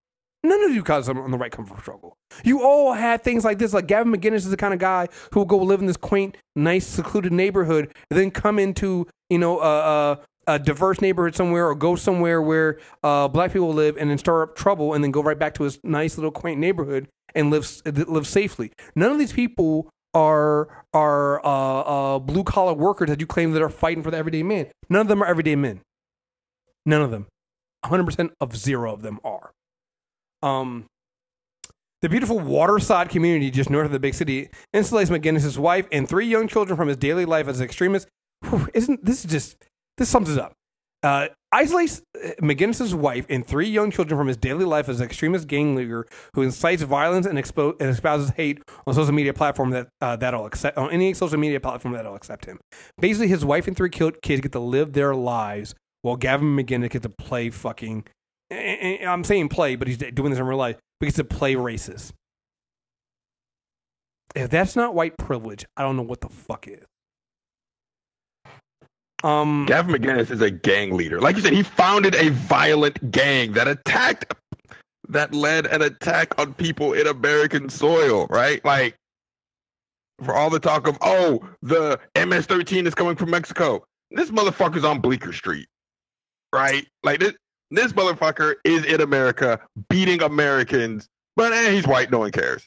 None 0.45 0.65
of 0.65 0.75
you 0.75 0.83
guys 0.83 1.09
are 1.09 1.23
on 1.23 1.31
the 1.31 1.39
right 1.39 1.53
come 1.53 1.67
from 1.67 1.79
struggle. 1.79 2.17
You 2.43 2.63
all 2.63 2.93
had 2.93 3.23
things 3.23 3.45
like 3.45 3.59
this. 3.59 3.73
Like 3.73 3.87
Gavin 3.87 4.13
McInnes 4.13 4.37
is 4.37 4.51
the 4.51 4.57
kind 4.57 4.75
of 4.75 4.81
guy 4.81 5.09
who 5.33 5.41
will 5.41 5.47
go 5.47 5.59
live 5.59 5.81
in 5.81 5.87
this 5.87 5.97
quaint, 5.97 6.37
nice, 6.57 6.87
secluded 6.87 7.33
neighborhood, 7.33 7.95
and 8.11 8.19
then 8.19 8.31
come 8.31 8.59
into 8.59 9.07
you 9.31 9.39
know 9.39 9.61
a, 9.61 10.19
a, 10.49 10.55
a 10.55 10.59
diverse 10.59 11.01
neighborhood 11.01 11.37
somewhere, 11.37 11.69
or 11.69 11.75
go 11.77 11.95
somewhere 11.95 12.43
where 12.43 12.81
uh, 13.05 13.29
black 13.29 13.53
people 13.53 13.73
live, 13.73 13.97
and 13.97 14.11
then 14.11 14.19
start 14.19 14.49
up 14.49 14.57
trouble, 14.57 14.95
and 14.95 15.05
then 15.05 15.13
go 15.13 15.23
right 15.23 15.39
back 15.39 15.55
to 15.55 15.63
his 15.63 15.79
nice 15.85 16.19
little 16.19 16.33
quaint 16.33 16.59
neighborhood 16.59 17.09
and 17.35 17.51
live 17.51 17.83
live 17.85 18.27
safely. 18.27 18.73
None 18.97 19.13
of 19.13 19.19
these 19.19 19.33
people 19.33 19.91
are 20.13 20.69
are 20.93 21.45
uh, 21.45 21.81
uh, 21.81 22.19
blue 22.19 22.45
collar 22.45 22.75
workers 22.75 23.09
that 23.09 23.21
you 23.21 23.27
claim 23.27 23.53
that 23.53 23.63
are 23.63 23.69
fighting 23.69 24.03
for 24.03 24.11
the 24.11 24.17
everyday 24.17 24.43
man. 24.43 24.67
None 24.89 25.03
of 25.03 25.09
them 25.09 25.23
are 25.23 25.27
everyday 25.27 25.57
men. 25.57 25.81
None 26.85 27.03
of 27.03 27.11
them. 27.11 27.27
100% 27.85 28.31
of 28.41 28.57
zero 28.57 28.93
of 28.93 29.03
them 29.03 29.19
are. 29.25 29.53
Um, 30.43 30.87
the 32.03 32.09
beautiful 32.09 32.41
waterside 32.41 33.11
community 33.11 33.51
just 33.51 33.71
north 33.71 33.87
of 33.87 33.93
the 33.93 34.01
big 34.01 34.15
city 34.15 34.51
insulates 34.75 35.09
McInnes' 35.09 35.57
wife 35.57 35.87
and 35.93 36.09
three 36.09 36.27
young 36.27 36.49
children 36.49 36.77
from 36.77 36.89
his 36.89 36.97
daily 36.97 37.25
life 37.25 37.47
as 37.47 37.61
an 37.61 37.65
extremist. 37.65 38.09
Whew, 38.49 38.69
isn't 38.75 39.05
this 39.05 39.25
is 39.25 39.31
just 39.31 39.57
this 39.99 40.09
sums 40.09 40.29
it 40.29 40.39
up? 40.39 40.53
Uh, 41.05 41.29
isolates 41.53 42.03
uh, 42.17 42.31
McInnes' 42.41 42.95
wife 42.95 43.27
and 43.29 43.47
three 43.47 43.69
young 43.69 43.91
children 43.91 44.19
from 44.19 44.27
his 44.29 44.37
daily 44.37 44.65
life 44.65 44.89
as 44.89 45.01
an 45.01 45.07
extremist 45.07 45.47
gang 45.49 45.75
leader 45.75 46.07
who 46.35 46.43
incites 46.43 46.83
violence 46.83 47.27
and, 47.27 47.39
expo- 47.39 47.81
and 47.81 47.91
espouses 47.91 48.31
hate 48.31 48.63
on 48.87 48.95
social 48.95 49.13
media 49.13 49.33
platform 49.33 49.71
that 49.71 49.89
uh, 50.01 50.17
that'll 50.17 50.47
accept 50.47 50.77
on 50.79 50.91
any 50.91 51.13
social 51.15 51.39
media 51.39 51.61
platform 51.61 51.95
that'll 51.95 52.15
accept 52.15 52.47
him. 52.47 52.59
Basically, 53.01 53.29
his 53.29 53.45
wife 53.45 53.69
and 53.69 53.77
three 53.77 53.91
kids 53.91 54.17
get 54.23 54.53
to 54.53 54.61
live 54.61 54.93
their 54.93 55.15
lives 55.15 55.75
while 56.03 56.17
Gavin 56.17 56.57
McInnes 56.57 56.91
gets 56.91 57.03
to 57.05 57.09
play 57.09 57.51
fucking. 57.51 58.07
And- 58.53 59.09
I'm 59.09 59.25
saying 59.25 59.49
play, 59.49 59.77
but 59.77 59.89
he's 59.89 59.99
doing 59.99 60.31
this 60.31 60.39
in 60.39 60.47
real 60.47 60.59
life. 60.59 60.77
But 61.01 61.07
gets 61.07 61.17
to 61.17 61.25
play 61.25 61.55
racist. 61.55 62.13
If 64.35 64.51
that's 64.51 64.77
not 64.77 64.95
white 64.95 65.17
privilege, 65.19 65.67
I 65.77 65.83
don't 65.83 65.97
know 65.97 66.03
what 66.03 66.21
the 66.21 66.29
fuck 66.29 66.67
is. 66.67 66.85
Um, 69.23 69.67
Gavin 69.67 69.95
McInnes 69.95 70.31
is 70.31 70.41
a 70.41 70.51
gang 70.51 70.97
leader. 70.97 71.21
Like 71.21 71.37
you 71.37 71.43
said, 71.43 71.53
he 71.53 71.63
founded 71.63 72.15
a 72.15 72.31
violent 72.31 73.11
gang 73.13 73.53
that 73.53 73.69
attacked, 73.69 74.35
that 75.09 75.33
led 75.33 75.67
an 75.67 75.83
attack 75.83 76.37
on 76.41 76.55
people 76.55 76.93
in 76.93 77.07
American 77.07 77.69
soil, 77.69 78.27
right? 78.31 78.65
Like, 78.65 78.97
for 80.25 80.35
all 80.35 80.51
the 80.51 80.59
talk 80.59 80.89
of, 80.89 80.99
oh, 81.03 81.41
the 81.63 82.01
MS 82.17 82.47
13 82.47 82.87
is 82.87 82.95
coming 82.95 83.15
from 83.15 83.31
Mexico. 83.31 83.85
This 84.11 84.31
motherfucker's 84.31 84.85
on 84.85 85.01
Bleecker 85.01 85.33
Street, 85.33 85.69
right? 86.53 86.87
Like, 87.05 87.21
this, 87.21 87.35
This 87.75 87.93
motherfucker 87.93 88.55
is 88.65 88.85
in 88.85 89.01
America 89.01 89.59
beating 89.89 90.23
Americans, 90.23 91.09
but 91.37 91.53
eh, 91.53 91.71
he's 91.73 91.87
white. 91.87 92.11
No 92.11 92.19
one 92.21 92.31
cares. 92.31 92.67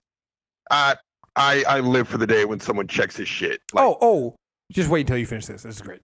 I 0.71 0.95
I 1.35 1.63
I 1.67 1.79
live 1.81 2.07
for 2.07 2.17
the 2.17 2.27
day 2.27 2.45
when 2.45 2.59
someone 2.59 2.87
checks 2.87 3.15
his 3.15 3.27
shit. 3.27 3.61
Like, 3.73 3.83
oh, 3.85 3.97
oh, 4.01 4.35
just 4.71 4.89
wait 4.89 5.01
until 5.01 5.17
you 5.17 5.25
finish 5.25 5.45
this. 5.45 5.63
This 5.63 5.75
is 5.75 5.81
great. 5.81 6.01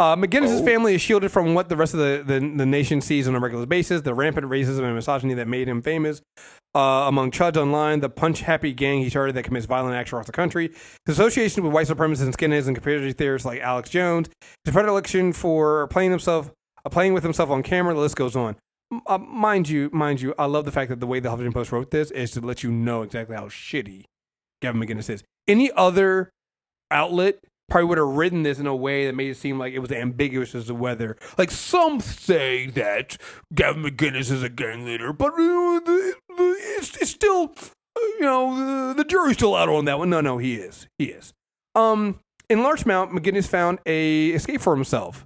Uh, 0.00 0.16
McInnes's 0.16 0.60
Oh. 0.60 0.64
family 0.64 0.96
is 0.96 1.00
shielded 1.00 1.30
from 1.30 1.54
what 1.54 1.68
the 1.68 1.76
rest 1.76 1.94
of 1.94 2.00
the, 2.00 2.24
the, 2.26 2.40
the 2.40 2.66
nation 2.66 3.00
sees 3.00 3.28
on 3.28 3.36
a 3.36 3.38
regular 3.38 3.64
basis 3.64 4.02
the 4.02 4.12
rampant 4.12 4.44
racism 4.48 4.80
and 4.82 4.96
misogyny 4.96 5.34
that 5.34 5.46
made 5.46 5.68
him 5.68 5.80
famous 5.80 6.20
uh, 6.74 7.04
among 7.06 7.30
chuds 7.30 7.56
online, 7.56 8.00
the 8.00 8.08
punch 8.08 8.40
happy 8.40 8.72
gang 8.72 8.98
he 8.98 9.08
started 9.08 9.36
that 9.36 9.44
commits 9.44 9.66
violent 9.66 9.94
acts 9.94 10.10
across 10.10 10.26
the 10.26 10.32
country, 10.32 10.70
his 11.06 11.16
association 11.16 11.62
with 11.62 11.72
white 11.72 11.86
supremacists 11.86 12.22
and 12.22 12.36
skinheads 12.36 12.66
and 12.66 12.74
conspiracy 12.74 13.12
theorists 13.12 13.46
like 13.46 13.60
Alex 13.60 13.88
Jones, 13.88 14.28
his 14.64 14.74
predilection 14.74 15.32
for 15.32 15.86
playing 15.86 16.10
himself, 16.10 16.50
playing 16.90 17.14
with 17.14 17.22
himself 17.22 17.50
on 17.50 17.62
camera, 17.62 17.94
the 17.94 18.00
list 18.00 18.16
goes 18.16 18.36
on. 18.36 18.56
Uh, 19.06 19.18
mind 19.18 19.68
you, 19.68 19.90
mind 19.92 20.20
you, 20.20 20.34
I 20.38 20.44
love 20.44 20.64
the 20.64 20.72
fact 20.72 20.90
that 20.90 21.00
the 21.00 21.06
way 21.06 21.18
the 21.18 21.30
Huffington 21.30 21.54
Post 21.54 21.72
wrote 21.72 21.90
this 21.90 22.10
is 22.10 22.30
to 22.32 22.40
let 22.40 22.62
you 22.62 22.70
know 22.70 23.02
exactly 23.02 23.34
how 23.34 23.46
shitty 23.46 24.04
Gavin 24.60 24.80
McInnes 24.80 25.10
is. 25.10 25.24
Any 25.48 25.72
other 25.72 26.30
outlet 26.90 27.38
probably 27.68 27.88
would 27.88 27.98
have 27.98 28.06
written 28.08 28.42
this 28.42 28.58
in 28.58 28.66
a 28.66 28.76
way 28.76 29.06
that 29.06 29.14
made 29.14 29.30
it 29.30 29.36
seem 29.36 29.58
like 29.58 29.72
it 29.72 29.78
was 29.78 29.90
ambiguous 29.90 30.54
as 30.54 30.66
to 30.66 30.74
whether, 30.74 31.16
like, 31.38 31.50
some 31.50 31.98
say 31.98 32.66
that 32.68 33.16
Gavin 33.54 33.82
McInnes 33.82 34.30
is 34.30 34.42
a 34.42 34.50
gang 34.50 34.84
leader, 34.84 35.12
but 35.12 35.32
uh, 35.32 35.80
it's, 35.86 36.96
it's 36.98 37.10
still, 37.10 37.54
uh, 37.96 38.00
you 38.00 38.20
know, 38.20 38.88
the, 38.88 38.94
the 39.02 39.04
jury's 39.04 39.36
still 39.36 39.56
out 39.56 39.70
on 39.70 39.86
that 39.86 39.98
one. 39.98 40.10
No, 40.10 40.20
no, 40.20 40.38
he 40.38 40.56
is. 40.56 40.86
He 40.98 41.06
is. 41.06 41.32
Um, 41.74 42.20
in 42.48 42.62
Larchmont, 42.62 43.10
McInnes 43.12 43.48
found 43.48 43.78
a 43.86 44.28
escape 44.28 44.60
for 44.60 44.76
himself. 44.76 45.24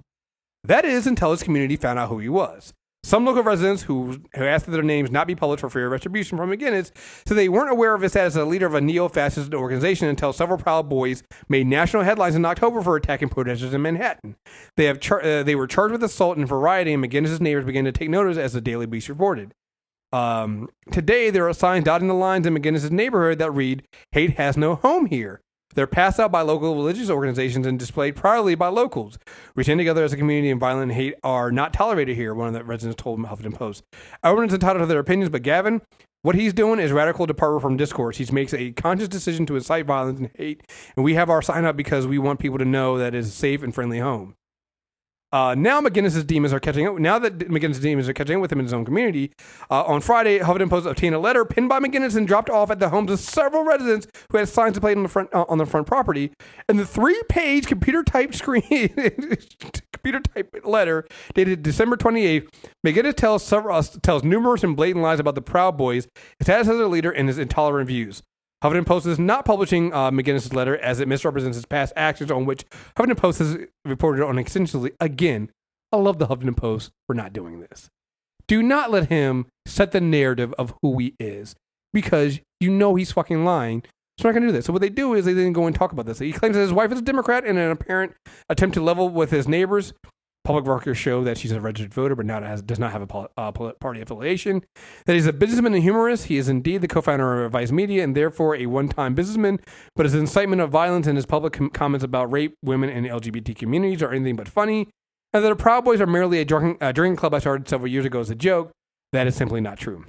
That 0.63 0.85
is 0.85 1.07
until 1.07 1.31
his 1.31 1.43
community 1.43 1.75
found 1.75 1.99
out 1.99 2.09
who 2.09 2.19
he 2.19 2.29
was. 2.29 2.73
Some 3.03 3.25
local 3.25 3.43
residents 3.43 3.83
who, 3.83 4.19
who 4.35 4.43
asked 4.43 4.65
that 4.65 4.71
their 4.71 4.83
names 4.83 5.09
not 5.09 5.25
be 5.25 5.33
published 5.33 5.61
for 5.61 5.69
fear 5.69 5.85
of 5.85 5.93
retribution 5.93 6.37
from 6.37 6.51
McInnes 6.51 6.91
said 7.25 7.37
they 7.37 7.47
weren't 7.47 7.71
aware 7.71 7.95
of 7.95 8.01
his 8.01 8.11
status 8.11 8.35
as 8.35 8.43
a 8.43 8.45
leader 8.45 8.65
of 8.65 8.73
a 8.73 8.81
neo 8.81 9.07
fascist 9.07 9.53
organization 9.53 10.09
until 10.09 10.33
several 10.33 10.59
Proud 10.59 10.89
Boys 10.89 11.23
made 11.47 11.65
national 11.65 12.03
headlines 12.03 12.35
in 12.35 12.43
October 12.43 12.81
for 12.81 12.97
attacking 12.97 13.29
protesters 13.29 13.73
in 13.73 13.81
Manhattan. 13.81 14.35
They, 14.75 14.85
have 14.85 14.99
char- 14.99 15.23
uh, 15.23 15.43
they 15.43 15.55
were 15.55 15.65
charged 15.65 15.93
with 15.93 16.03
assault 16.03 16.37
and 16.37 16.47
variety, 16.47 16.93
and 16.93 17.03
McInnes' 17.03 17.39
neighbors 17.39 17.65
began 17.65 17.85
to 17.85 17.93
take 17.93 18.09
notice 18.09 18.37
as 18.37 18.51
the 18.51 18.61
Daily 18.61 18.85
Beast 18.85 19.07
reported. 19.07 19.53
Um, 20.11 20.69
today, 20.91 21.29
there 21.29 21.47
are 21.47 21.53
signs 21.53 21.85
dotting 21.85 22.09
the 22.09 22.13
lines 22.13 22.45
in 22.45 22.53
McInnes' 22.53 22.91
neighborhood 22.91 23.39
that 23.39 23.51
read, 23.51 23.83
Hate 24.11 24.37
has 24.37 24.57
no 24.57 24.75
home 24.75 25.05
here. 25.05 25.41
They're 25.75 25.87
passed 25.87 26.19
out 26.19 26.31
by 26.31 26.41
local 26.41 26.75
religious 26.75 27.09
organizations 27.09 27.67
and 27.67 27.77
displayed 27.77 28.15
proudly 28.15 28.55
by 28.55 28.67
locals. 28.67 29.19
We 29.55 29.63
stand 29.63 29.79
together 29.79 30.03
as 30.03 30.13
a 30.13 30.17
community, 30.17 30.49
and 30.49 30.59
violent 30.59 30.93
hate 30.93 31.15
are 31.23 31.51
not 31.51 31.73
tolerated 31.73 32.15
here, 32.15 32.33
one 32.33 32.47
of 32.47 32.53
the 32.53 32.63
residents 32.63 33.01
told 33.01 33.19
Huffington 33.19 33.53
Post. 33.53 33.83
Everyone's 34.23 34.53
entitled 34.53 34.81
to 34.81 34.87
their 34.87 34.99
opinions, 34.99 35.29
but 35.29 35.43
Gavin, 35.43 35.81
what 36.21 36.35
he's 36.35 36.53
doing 36.53 36.79
is 36.79 36.91
radical 36.91 37.25
departure 37.25 37.59
from 37.59 37.77
discourse. 37.77 38.17
He 38.17 38.25
makes 38.33 38.53
a 38.53 38.71
conscious 38.71 39.07
decision 39.07 39.45
to 39.45 39.55
incite 39.55 39.85
violence 39.85 40.19
and 40.19 40.31
hate, 40.35 40.63
and 40.95 41.05
we 41.05 41.13
have 41.13 41.29
our 41.29 41.41
sign 41.41 41.65
up 41.65 41.77
because 41.77 42.07
we 42.07 42.17
want 42.17 42.39
people 42.39 42.57
to 42.57 42.65
know 42.65 42.97
that 42.97 43.15
it's 43.15 43.27
a 43.27 43.31
safe 43.31 43.63
and 43.63 43.73
friendly 43.73 43.99
home. 43.99 44.35
Uh, 45.31 45.53
now 45.55 45.79
McInnes's 45.79 46.23
demons 46.23 46.53
are 46.53 46.59
catching 46.59 46.87
up. 46.87 46.97
Now 46.97 47.19
that 47.19 47.37
McInnes's 47.39 47.79
demons 47.79 48.09
are 48.09 48.13
catching 48.13 48.37
up 48.37 48.41
with 48.41 48.51
him 48.51 48.59
in 48.59 48.65
his 48.65 48.73
own 48.73 48.83
community, 48.83 49.31
uh, 49.69 49.83
on 49.83 50.01
Friday, 50.01 50.39
Huffington 50.39 50.69
Post 50.69 50.87
obtained 50.87 51.13
a 51.13 51.19
letter 51.19 51.45
pinned 51.45 51.69
by 51.69 51.79
McInnes 51.79 52.15
and 52.15 52.27
dropped 52.27 52.49
off 52.49 52.71
at 52.71 52.79
the 52.79 52.89
homes 52.89 53.11
of 53.11 53.19
several 53.19 53.63
residents 53.63 54.07
who 54.31 54.37
had 54.37 54.49
signs 54.49 54.73
displayed 54.73 54.97
on 54.97 55.03
the 55.03 55.09
front 55.09 55.33
uh, 55.33 55.45
on 55.47 55.59
the 55.59 55.65
front 55.67 55.85
property. 55.85 56.31
And 56.67 56.79
the 56.79 56.85
three-page 56.85 57.67
computer-typed 57.67 58.33
screen, 58.33 58.63
computer-typed 59.93 60.65
letter 60.65 61.07
dated 61.35 61.61
December 61.61 61.95
28th, 61.95 62.47
McInnes 62.85 63.15
tells 63.15 63.43
several 63.45 63.81
tells 63.83 64.23
numerous 64.23 64.63
and 64.63 64.75
blatant 64.75 65.03
lies 65.03 65.19
about 65.19 65.35
the 65.35 65.41
Proud 65.41 65.77
Boys, 65.77 66.07
his 66.39 66.45
status 66.45 66.67
as 66.67 66.79
a 66.79 66.87
leader, 66.87 67.11
and 67.11 67.27
his 67.27 67.37
intolerant 67.37 67.87
views. 67.87 68.23
Huffington 68.63 68.85
Post 68.85 69.05
is 69.05 69.19
not 69.19 69.45
publishing 69.45 69.93
uh, 69.93 70.11
McInnes' 70.11 70.53
letter 70.53 70.77
as 70.77 70.99
it 70.99 71.07
misrepresents 71.07 71.55
his 71.55 71.65
past 71.65 71.93
actions 71.95 72.29
on 72.29 72.45
which 72.45 72.65
Huffington 72.97 73.17
Post 73.17 73.39
has 73.39 73.57
reported 73.85 74.25
on 74.25 74.37
extensively. 74.37 74.91
Again, 74.99 75.51
I 75.91 75.97
love 75.97 76.19
the 76.19 76.27
Huffington 76.27 76.57
Post 76.57 76.91
for 77.07 77.13
not 77.13 77.31
doing 77.33 77.61
this. 77.61 77.89
Do 78.47 78.61
not 78.61 78.91
let 78.91 79.09
him 79.09 79.45
set 79.65 79.91
the 79.91 80.01
narrative 80.01 80.53
of 80.57 80.73
who 80.81 80.97
he 80.97 81.15
is 81.19 81.55
because 81.93 82.39
you 82.59 82.69
know 82.69 82.95
he's 82.95 83.11
fucking 83.11 83.45
lying. 83.45 83.83
So 84.17 84.27
we're 84.27 84.33
not 84.33 84.39
going 84.39 84.47
to 84.47 84.47
do 84.49 84.57
this. 84.57 84.65
So 84.65 84.73
what 84.73 84.81
they 84.81 84.89
do 84.89 85.13
is 85.13 85.23
they 85.23 85.33
then 85.33 85.53
go 85.53 85.65
and 85.65 85.75
talk 85.75 85.93
about 85.93 86.05
this. 86.05 86.19
He 86.19 86.33
claims 86.33 86.55
that 86.55 86.61
his 86.61 86.73
wife 86.73 86.91
is 86.91 86.99
a 86.99 87.03
Democrat 87.03 87.45
in 87.45 87.57
an 87.57 87.71
apparent 87.71 88.13
attempt 88.49 88.73
to 88.73 88.81
level 88.81 89.07
with 89.07 89.31
his 89.31 89.47
neighbors. 89.47 89.93
Public 90.49 90.65
records 90.65 90.97
show 90.97 91.23
that 91.25 91.37
she's 91.37 91.51
a 91.51 91.61
registered 91.61 91.93
voter, 91.93 92.15
but 92.15 92.25
not 92.25 92.41
has, 92.41 92.63
does 92.63 92.79
not 92.79 92.91
have 92.91 93.03
a 93.03 93.05
pol- 93.05 93.29
uh, 93.37 93.51
party 93.51 94.01
affiliation. 94.01 94.63
That 95.05 95.13
he's 95.13 95.27
a 95.27 95.31
businessman 95.31 95.75
and 95.75 95.83
humorist. 95.83 96.25
He 96.25 96.37
is 96.37 96.49
indeed 96.49 96.81
the 96.81 96.87
co-founder 96.87 97.45
of 97.45 97.51
Vice 97.51 97.71
Media 97.71 98.03
and 98.03 98.17
therefore 98.17 98.55
a 98.55 98.65
one-time 98.65 99.13
businessman. 99.13 99.59
But 99.95 100.07
his 100.07 100.15
incitement 100.15 100.59
of 100.63 100.71
violence 100.71 101.05
and 101.05 101.15
his 101.15 101.27
public 101.27 101.53
com- 101.53 101.69
comments 101.69 102.03
about 102.03 102.31
rape, 102.31 102.55
women, 102.63 102.89
and 102.89 103.05
LGBT 103.05 103.55
communities 103.57 104.01
are 104.01 104.11
anything 104.11 104.35
but 104.37 104.47
funny. 104.47 104.89
And 105.33 105.43
that 105.45 105.49
the 105.49 105.55
Proud 105.55 105.85
Boys 105.85 106.01
are 106.01 106.07
merely 106.07 106.39
a 106.39 106.45
drinking, 106.45 106.79
drinking 106.93 107.17
club 107.17 107.35
I 107.35 107.37
started 107.37 107.69
several 107.69 107.91
years 107.91 108.05
ago 108.05 108.19
as 108.19 108.31
a 108.31 108.35
joke. 108.35 108.71
That 109.13 109.27
is 109.27 109.35
simply 109.35 109.61
not 109.61 109.77
true. 109.77 110.03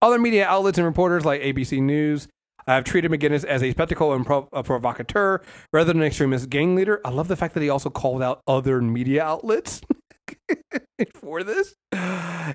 Other 0.00 0.18
media 0.18 0.46
outlets 0.46 0.78
and 0.78 0.86
reporters 0.86 1.26
like 1.26 1.42
ABC 1.42 1.82
News 1.82 2.28
have 2.74 2.84
treated 2.84 3.10
McInnes 3.10 3.44
as 3.44 3.62
a 3.62 3.70
spectacle 3.70 4.12
and 4.12 4.24
pro- 4.24 4.48
a 4.52 4.62
provocateur 4.62 5.40
rather 5.72 5.92
than 5.92 6.02
an 6.02 6.06
extremist 6.06 6.50
gang 6.50 6.74
leader. 6.74 7.00
I 7.04 7.10
love 7.10 7.28
the 7.28 7.36
fact 7.36 7.54
that 7.54 7.62
he 7.62 7.68
also 7.68 7.90
called 7.90 8.22
out 8.22 8.40
other 8.46 8.80
media 8.80 9.22
outlets 9.22 9.80
for 11.14 11.42
this, 11.42 11.74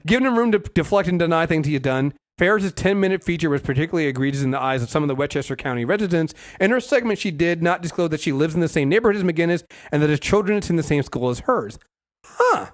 giving 0.05 0.27
him 0.27 0.37
room 0.37 0.51
to 0.51 0.59
deflect 0.59 1.09
and 1.09 1.19
deny 1.19 1.45
things 1.45 1.67
he 1.67 1.73
had 1.73 1.83
done. 1.83 2.13
Faris' 2.37 2.73
10 2.73 2.99
minute 2.99 3.23
feature 3.23 3.49
was 3.49 3.61
particularly 3.61 4.07
egregious 4.07 4.43
in 4.43 4.51
the 4.51 4.59
eyes 4.61 4.83
of 4.83 4.89
some 4.89 5.03
of 5.03 5.07
the 5.07 5.15
Westchester 5.15 5.55
County 5.55 5.85
residents. 5.85 6.33
In 6.59 6.71
her 6.71 6.81
segment, 6.81 7.17
she 7.17 7.31
did 7.31 7.63
not 7.63 7.81
disclose 7.81 8.09
that 8.09 8.19
she 8.19 8.33
lives 8.33 8.53
in 8.55 8.59
the 8.59 8.67
same 8.67 8.89
neighborhood 8.89 9.15
as 9.15 9.23
McInnes 9.23 9.63
and 9.91 10.03
that 10.03 10.09
his 10.09 10.19
children 10.19 10.57
attend 10.57 10.77
the 10.77 10.83
same 10.83 11.03
school 11.03 11.29
as 11.29 11.41
hers. 11.41 11.79
Huh. 12.25 12.71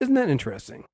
Isn't 0.00 0.14
that 0.14 0.28
interesting? 0.28 0.84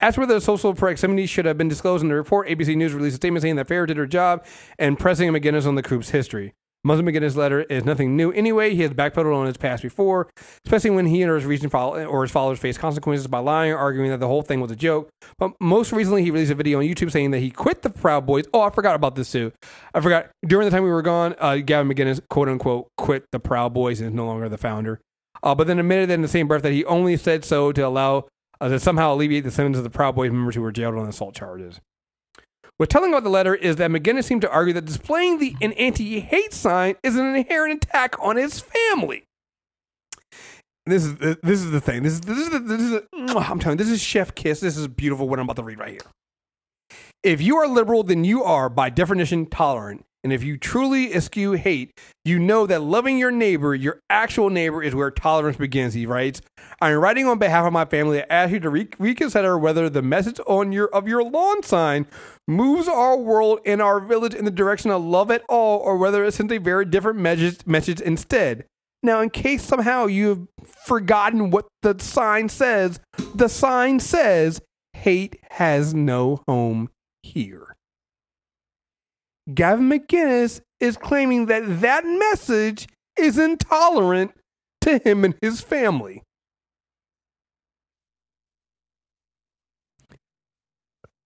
As 0.00 0.14
for 0.14 0.26
the 0.26 0.40
social 0.40 0.74
proximity 0.74 1.26
should 1.26 1.44
have 1.44 1.58
been 1.58 1.68
disclosed 1.68 2.02
in 2.02 2.08
the 2.08 2.14
report, 2.14 2.48
ABC 2.48 2.76
News 2.76 2.94
released 2.94 3.14
a 3.14 3.16
statement 3.16 3.42
saying 3.42 3.56
that 3.56 3.68
Farrer 3.68 3.86
did 3.86 3.96
her 3.96 4.06
job 4.06 4.44
and 4.78 4.98
pressing 4.98 5.30
McInnes 5.30 5.66
on 5.66 5.74
the 5.74 5.82
group's 5.82 6.10
history. 6.10 6.54
Muslim 6.84 7.06
McInnes' 7.06 7.34
letter 7.34 7.62
is 7.62 7.84
nothing 7.84 8.16
new 8.16 8.30
anyway. 8.32 8.74
He 8.74 8.82
has 8.82 8.92
backpedaled 8.92 9.34
on 9.34 9.46
his 9.46 9.56
past 9.56 9.82
before, 9.82 10.30
especially 10.64 10.90
when 10.90 11.06
he 11.06 11.22
and 11.22 11.32
his 11.32 11.44
region 11.44 11.68
follow- 11.68 12.04
or 12.04 12.22
his 12.22 12.30
followers 12.30 12.60
faced 12.60 12.78
consequences 12.78 13.26
by 13.26 13.40
lying 13.40 13.72
or 13.72 13.78
arguing 13.78 14.10
that 14.10 14.20
the 14.20 14.28
whole 14.28 14.42
thing 14.42 14.60
was 14.60 14.70
a 14.70 14.76
joke. 14.76 15.10
But 15.38 15.52
most 15.60 15.92
recently, 15.92 16.22
he 16.22 16.30
released 16.30 16.52
a 16.52 16.54
video 16.54 16.78
on 16.78 16.84
YouTube 16.84 17.10
saying 17.10 17.32
that 17.32 17.40
he 17.40 17.50
quit 17.50 17.82
the 17.82 17.90
Proud 17.90 18.26
Boys. 18.26 18.44
Oh, 18.54 18.60
I 18.60 18.70
forgot 18.70 18.94
about 18.94 19.16
this 19.16 19.32
too. 19.32 19.52
I 19.92 20.00
forgot 20.00 20.30
during 20.46 20.66
the 20.66 20.70
time 20.70 20.84
we 20.84 20.90
were 20.90 21.02
gone, 21.02 21.34
uh, 21.40 21.56
Gavin 21.56 21.92
McInnes, 21.92 22.20
quote 22.30 22.48
unquote, 22.48 22.88
quit 22.96 23.24
the 23.32 23.40
Proud 23.40 23.74
Boys 23.74 24.00
and 24.00 24.10
is 24.10 24.14
no 24.14 24.26
longer 24.26 24.48
the 24.48 24.58
founder. 24.58 25.00
Uh, 25.42 25.54
but 25.54 25.66
then 25.66 25.78
admitted 25.78 26.10
in 26.10 26.22
the 26.22 26.28
same 26.28 26.48
breath 26.48 26.62
that 26.62 26.72
he 26.72 26.84
only 26.84 27.16
said 27.16 27.44
so 27.44 27.72
to 27.72 27.82
allow 27.82 28.26
uh, 28.60 28.68
to 28.68 28.80
somehow 28.80 29.14
alleviate 29.14 29.44
the 29.44 29.50
sentence 29.50 29.76
of 29.78 29.84
the 29.84 29.90
Proud 29.90 30.14
Boys 30.14 30.30
members 30.30 30.54
who 30.54 30.62
were 30.62 30.72
jailed 30.72 30.94
on 30.96 31.08
assault 31.08 31.34
charges. 31.34 31.80
What's 32.76 32.92
telling 32.92 33.12
about 33.12 33.24
the 33.24 33.30
letter 33.30 33.54
is 33.54 33.76
that 33.76 33.90
McInnes 33.90 34.24
seemed 34.24 34.42
to 34.42 34.50
argue 34.50 34.72
that 34.74 34.84
displaying 34.84 35.38
the 35.38 35.56
an 35.60 35.72
anti-hate 35.72 36.52
sign 36.52 36.94
is 37.02 37.16
an 37.16 37.34
inherent 37.34 37.84
attack 37.84 38.14
on 38.20 38.36
his 38.36 38.60
family. 38.60 39.24
This 40.86 41.04
is 41.04 41.16
this 41.16 41.60
is 41.60 41.70
the 41.70 41.80
thing. 41.80 42.02
This 42.02 42.14
is 42.14 42.20
this 42.20 42.38
is 42.38 42.50
the, 42.50 42.58
this 42.60 42.80
is. 42.80 42.90
The, 42.90 43.04
I'm 43.12 43.58
telling 43.58 43.78
you, 43.78 43.84
this 43.84 43.92
is 43.92 44.00
chef 44.00 44.34
kiss. 44.34 44.60
This 44.60 44.76
is 44.76 44.86
beautiful. 44.86 45.28
What 45.28 45.38
I'm 45.38 45.44
about 45.46 45.56
to 45.56 45.64
read 45.64 45.78
right 45.78 45.90
here. 45.90 46.98
If 47.22 47.42
you 47.42 47.56
are 47.56 47.66
liberal, 47.66 48.04
then 48.04 48.24
you 48.24 48.44
are 48.44 48.68
by 48.68 48.90
definition 48.90 49.46
tolerant. 49.46 50.04
And 50.24 50.32
if 50.32 50.42
you 50.42 50.56
truly 50.56 51.14
eschew 51.14 51.52
hate, 51.52 51.92
you 52.24 52.38
know 52.38 52.66
that 52.66 52.82
loving 52.82 53.18
your 53.18 53.30
neighbor, 53.30 53.74
your 53.74 54.00
actual 54.08 54.50
neighbor, 54.50 54.82
is 54.82 54.94
where 54.94 55.10
tolerance 55.10 55.56
begins. 55.56 55.94
He 55.94 56.06
writes, 56.06 56.40
"I'm 56.80 56.98
writing 56.98 57.26
on 57.26 57.38
behalf 57.38 57.66
of 57.66 57.72
my 57.72 57.84
family 57.84 58.18
to 58.18 58.32
ask 58.32 58.52
you 58.52 58.60
to 58.60 58.70
re- 58.70 58.88
reconsider 58.98 59.58
whether 59.58 59.90
the 59.90 60.02
message 60.02 60.38
on 60.46 60.70
your 60.70 60.88
of 60.88 61.08
your 61.08 61.24
lawn 61.24 61.62
sign 61.62 62.06
moves 62.46 62.86
our 62.88 63.16
world 63.16 63.60
and 63.66 63.82
our 63.82 64.00
village 64.00 64.34
in 64.34 64.44
the 64.44 64.50
direction 64.50 64.90
of 64.90 65.02
love 65.02 65.30
at 65.30 65.44
all, 65.48 65.80
or 65.80 65.96
whether 65.96 66.24
it 66.24 66.34
sends 66.34 66.52
a 66.52 66.58
very 66.58 66.84
different 66.84 67.18
message 67.18 67.66
message 67.66 68.00
instead." 68.00 68.64
Now, 69.02 69.20
in 69.20 69.30
case 69.30 69.62
somehow 69.62 70.06
you've 70.06 70.48
forgotten 70.84 71.50
what 71.50 71.66
the 71.82 71.96
sign 72.00 72.48
says, 72.48 73.00
the 73.34 73.48
sign 73.48 74.00
says, 74.00 74.60
"Hate 74.92 75.40
has 75.50 75.94
no 75.94 76.42
home 76.48 76.90
here." 77.22 77.76
Gavin 79.52 79.88
McInnes 79.88 80.60
is 80.80 80.96
claiming 80.96 81.46
that 81.46 81.80
that 81.80 82.04
message 82.04 82.86
is 83.16 83.38
intolerant 83.38 84.32
to 84.80 84.98
him 84.98 85.24
and 85.24 85.34
his 85.40 85.60
family. 85.60 86.22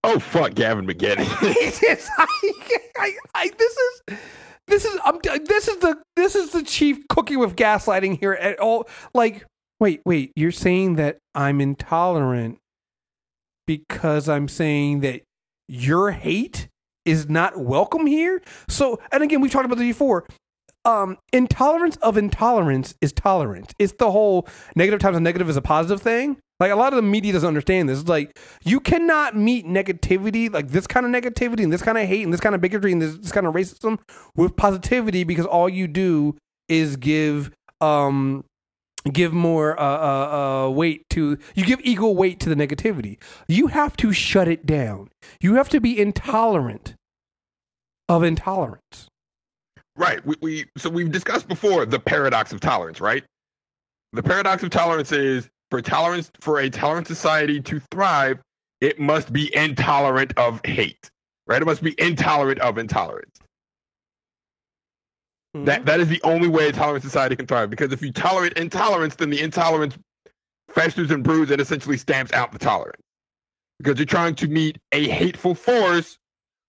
Oh 0.05 0.19
fuck, 0.19 0.55
Gavin 0.55 0.87
I, 0.89 2.53
I, 2.99 3.13
I, 3.35 3.51
this 3.57 3.77
is 3.77 4.19
this 4.67 4.85
is 4.85 4.99
I'm, 5.05 5.19
this 5.45 5.69
is 5.69 5.77
the 5.79 6.03
this 6.17 6.35
is 6.35 6.51
the 6.51 6.63
chief 6.63 7.07
cooking 7.09 7.39
with 7.39 7.55
gaslighting 7.55 8.19
here 8.19 8.33
at 8.33 8.59
all. 8.59 8.89
Like, 9.15 9.45
wait, 9.79 10.03
wait, 10.05 10.33
you're 10.35 10.51
saying 10.51 10.97
that 10.97 11.19
I'm 11.35 11.61
intolerant 11.61 12.59
because 13.67 14.29
I'm 14.29 14.49
saying 14.49 15.01
that 15.01 15.23
your 15.69 16.11
hate 16.11 16.69
is 17.05 17.29
not 17.29 17.57
welcome 17.59 18.07
here. 18.07 18.43
So, 18.69 19.01
and 19.13 19.23
again, 19.23 19.41
we've 19.41 19.53
talked 19.53 19.67
about 19.67 19.79
this 19.79 19.87
before. 19.87 20.27
Um, 20.85 21.19
intolerance 21.33 21.97
of 21.97 22.17
intolerance 22.17 22.95
is 23.01 23.13
tolerance. 23.13 23.73
It's 23.79 23.95
the 23.99 24.11
whole 24.11 24.49
negative 24.75 24.99
times 24.99 25.17
a 25.17 25.21
negative 25.21 25.49
is 25.49 25.57
a 25.57 25.63
positive 25.63 26.03
thing. 26.03 26.39
Like 26.63 26.71
a 26.71 26.77
lot 26.77 26.93
of 26.93 26.97
the 26.97 27.03
media 27.03 27.33
doesn't 27.33 27.49
understand 27.49 27.89
this. 27.89 27.99
It's 27.99 28.09
like 28.09 28.39
you 28.63 28.79
cannot 28.79 29.35
meet 29.37 29.67
negativity, 29.67 30.49
like 30.49 30.69
this 30.69 30.87
kind 30.87 31.05
of 31.05 31.11
negativity 31.11 31.65
and 31.65 31.73
this 31.73 31.83
kind 31.83 31.99
of 31.99 32.07
hate 32.07 32.23
and 32.23 32.33
this 32.33 32.41
kind 32.41 32.55
of 32.55 32.61
bigotry 32.61 32.93
and 32.93 33.03
this, 33.03 33.17
this 33.17 33.33
kind 33.33 33.49
of 33.49 33.55
racism 33.55 33.99
with 34.37 34.55
positivity 34.55 35.25
because 35.25 35.45
all 35.45 35.69
you 35.69 35.89
do 35.89 36.37
is 36.69 36.95
give 36.95 37.51
um 37.81 38.45
give 39.13 39.33
more 39.33 39.79
uh, 39.81 39.83
uh, 39.83 40.67
uh, 40.67 40.71
weight 40.71 41.03
to 41.11 41.37
you 41.57 41.65
give 41.65 41.81
equal 41.83 42.15
weight 42.15 42.39
to 42.39 42.49
the 42.49 42.55
negativity 42.55 43.19
you 43.49 43.67
have 43.67 43.97
to 43.97 44.13
shut 44.13 44.47
it 44.47 44.65
down 44.65 45.09
you 45.41 45.57
have 45.57 45.69
to 45.69 45.81
be 45.81 45.99
intolerant 46.01 46.95
of 48.09 48.23
intolerance 48.23 49.09
Right. 49.97 50.25
We, 50.25 50.37
we 50.41 50.65
so 50.77 50.89
we've 50.89 51.13
discussed 51.13 51.49
before 51.49 51.85
the 51.85 51.99
paradox 51.99 52.53
of 52.53 52.61
tolerance, 52.61 53.01
right? 53.01 53.25
The 54.13 54.23
paradox 54.23 54.63
of 54.63 54.71
tolerance 54.71 55.13
is 55.13 55.51
for 55.73 55.81
tolerance 55.81 56.31
for 56.43 56.61
a 56.61 56.69
tolerant 56.69 57.07
society 57.07 57.59
to 57.59 57.81
thrive, 57.91 58.39
it 58.83 59.01
must 59.01 59.33
be 59.33 59.51
intolerant 59.57 60.35
of 60.37 60.61
hate. 60.67 61.11
Right? 61.47 61.63
It 61.63 61.65
must 61.65 61.83
be 61.83 61.95
intolerant 61.97 62.61
of 62.61 62.77
intolerance. 62.77 63.39
Hmm. 65.55 65.65
That 65.65 65.87
that 65.87 65.99
is 65.99 66.09
the 66.09 66.21
only 66.25 66.49
way 66.49 66.69
a 66.69 66.73
tolerant 66.73 67.03
society 67.03 67.37
can 67.37 67.47
thrive. 67.47 67.71
Because 67.71 67.91
if 67.91 68.03
you 68.03 68.13
tolerate 68.13 68.53
intolerance, 68.59 69.15
then 69.15 69.31
the 69.31 69.41
intolerance 69.41 69.97
festers 70.69 71.11
and 71.11 71.25
brews 71.25 71.51
and 71.51 71.59
essentially 71.59 71.97
stamps 71.97 72.35
out 72.35 72.53
the 72.53 72.59
tolerance. 72.59 73.01
Because 73.79 73.99
you're 73.99 74.05
trying 74.05 74.35
to 74.35 74.49
meet 74.49 74.77
a 74.93 75.09
hateful 75.09 75.55
force 75.55 76.19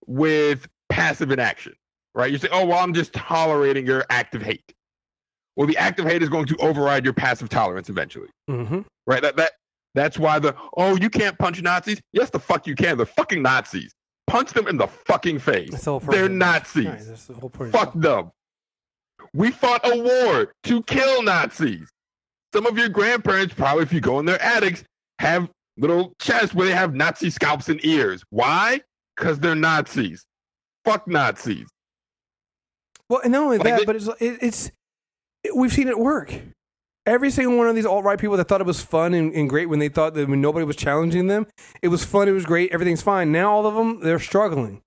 with 0.08 0.66
passive 0.88 1.30
inaction 1.30 1.74
right? 2.16 2.32
You 2.32 2.38
say, 2.38 2.48
oh, 2.52 2.66
well, 2.68 2.78
I'm 2.78 2.94
just 2.94 3.12
tolerating 3.14 3.88
your 3.88 4.06
active 4.12 4.44
hate. 4.44 4.72
Well, 5.56 5.68
the 5.68 5.78
active 5.78 6.06
hate 6.06 6.24
is 6.24 6.30
going 6.30 6.48
to 6.48 6.58
override 6.58 7.04
your 7.04 7.14
passive 7.14 7.50
tolerance 7.50 7.90
eventually, 7.90 8.30
mm-hmm. 8.50 8.82
right? 9.06 9.22
That 9.22 9.36
that 9.38 9.52
that's 9.94 10.18
why 10.18 10.40
the 10.40 10.56
oh, 10.78 10.96
you 10.96 11.10
can't 11.10 11.38
punch 11.38 11.62
Nazis. 11.62 12.02
Yes, 12.12 12.30
the 12.30 12.40
fuck 12.40 12.66
you 12.66 12.76
can. 12.76 12.98
They're 12.98 13.06
fucking 13.06 13.42
Nazis. 13.42 13.94
Punch 14.26 14.52
them 14.54 14.68
in 14.68 14.78
the 14.78 14.88
fucking 14.88 15.40
face. 15.40 15.70
The 15.84 16.00
They're. 16.10 16.30
Nazis. 16.30 16.86
Right, 16.86 17.18
the 17.28 17.34
whole 17.34 17.50
point. 17.50 17.72
Fuck 17.72 17.94
them. 17.94 18.32
We 19.34 19.52
fought 19.52 19.82
a 19.84 20.02
war 20.02 20.54
to 20.64 20.84
kill 20.84 21.22
Nazis. 21.24 21.90
Some 22.54 22.66
of 22.66 22.78
your 22.78 22.90
grandparents, 22.90 23.54
probably 23.54 23.84
if 23.84 23.92
you 23.92 24.00
go 24.00 24.20
in 24.20 24.26
their 24.26 24.42
attics, 24.42 24.84
have 25.20 25.50
little 25.78 26.14
chests 26.20 26.54
where 26.54 26.68
they 26.68 26.74
have 26.74 26.94
Nazi 26.94 27.30
scalps 27.30 27.70
and 27.70 27.84
ears. 27.84 28.24
Why? 28.30 28.82
Because 29.16 29.40
they're 29.40 29.56
Nazis. 29.56 30.26
Fuck 30.86 31.08
Nazis. 31.08 31.68
Well, 33.10 33.22
and 33.22 33.32
not 33.32 33.44
only 33.44 33.58
Like 33.58 33.68
that, 33.68 33.80
they- 33.80 33.86
but 33.86 33.96
it's 33.96 34.08
it's 34.20 34.66
it, 34.68 34.72
we've 35.56 35.74
seen 35.74 35.88
it 35.88 36.00
work. 36.00 36.34
Every 37.06 37.32
single 37.32 37.58
one 37.58 37.68
of 37.68 37.76
these 37.76 37.86
alt 37.86 38.06
right 38.06 38.20
people 38.20 38.38
that 38.38 38.48
thought 38.48 38.62
it 38.62 38.68
was 38.68 38.82
fun 38.82 39.14
and, 39.14 39.34
and 39.34 39.50
great 39.50 39.68
when 39.68 39.80
they 39.80 39.90
thought 39.90 40.14
that 40.14 40.30
when 40.30 40.40
nobody 40.40 40.66
was 40.66 40.78
challenging 40.78 41.28
them, 41.28 41.48
it 41.82 41.90
was 41.90 42.06
fun, 42.06 42.30
it 42.30 42.32
was 42.32 42.46
great, 42.46 42.72
everything's 42.72 43.02
fine. 43.02 43.32
Now 43.32 43.52
all 43.52 43.68
of 43.68 43.76
them 43.76 44.00
they're 44.00 44.20
struggling. 44.20 44.82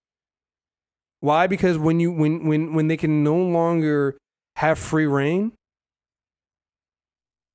Why? 1.20 1.46
Because 1.46 1.76
when 1.76 2.00
you 2.00 2.10
when 2.10 2.46
when 2.46 2.72
when 2.74 2.88
they 2.88 2.96
can 2.96 3.22
no 3.22 3.36
longer 3.36 4.16
have 4.56 4.78
free 4.78 5.06
reign, 5.06 5.52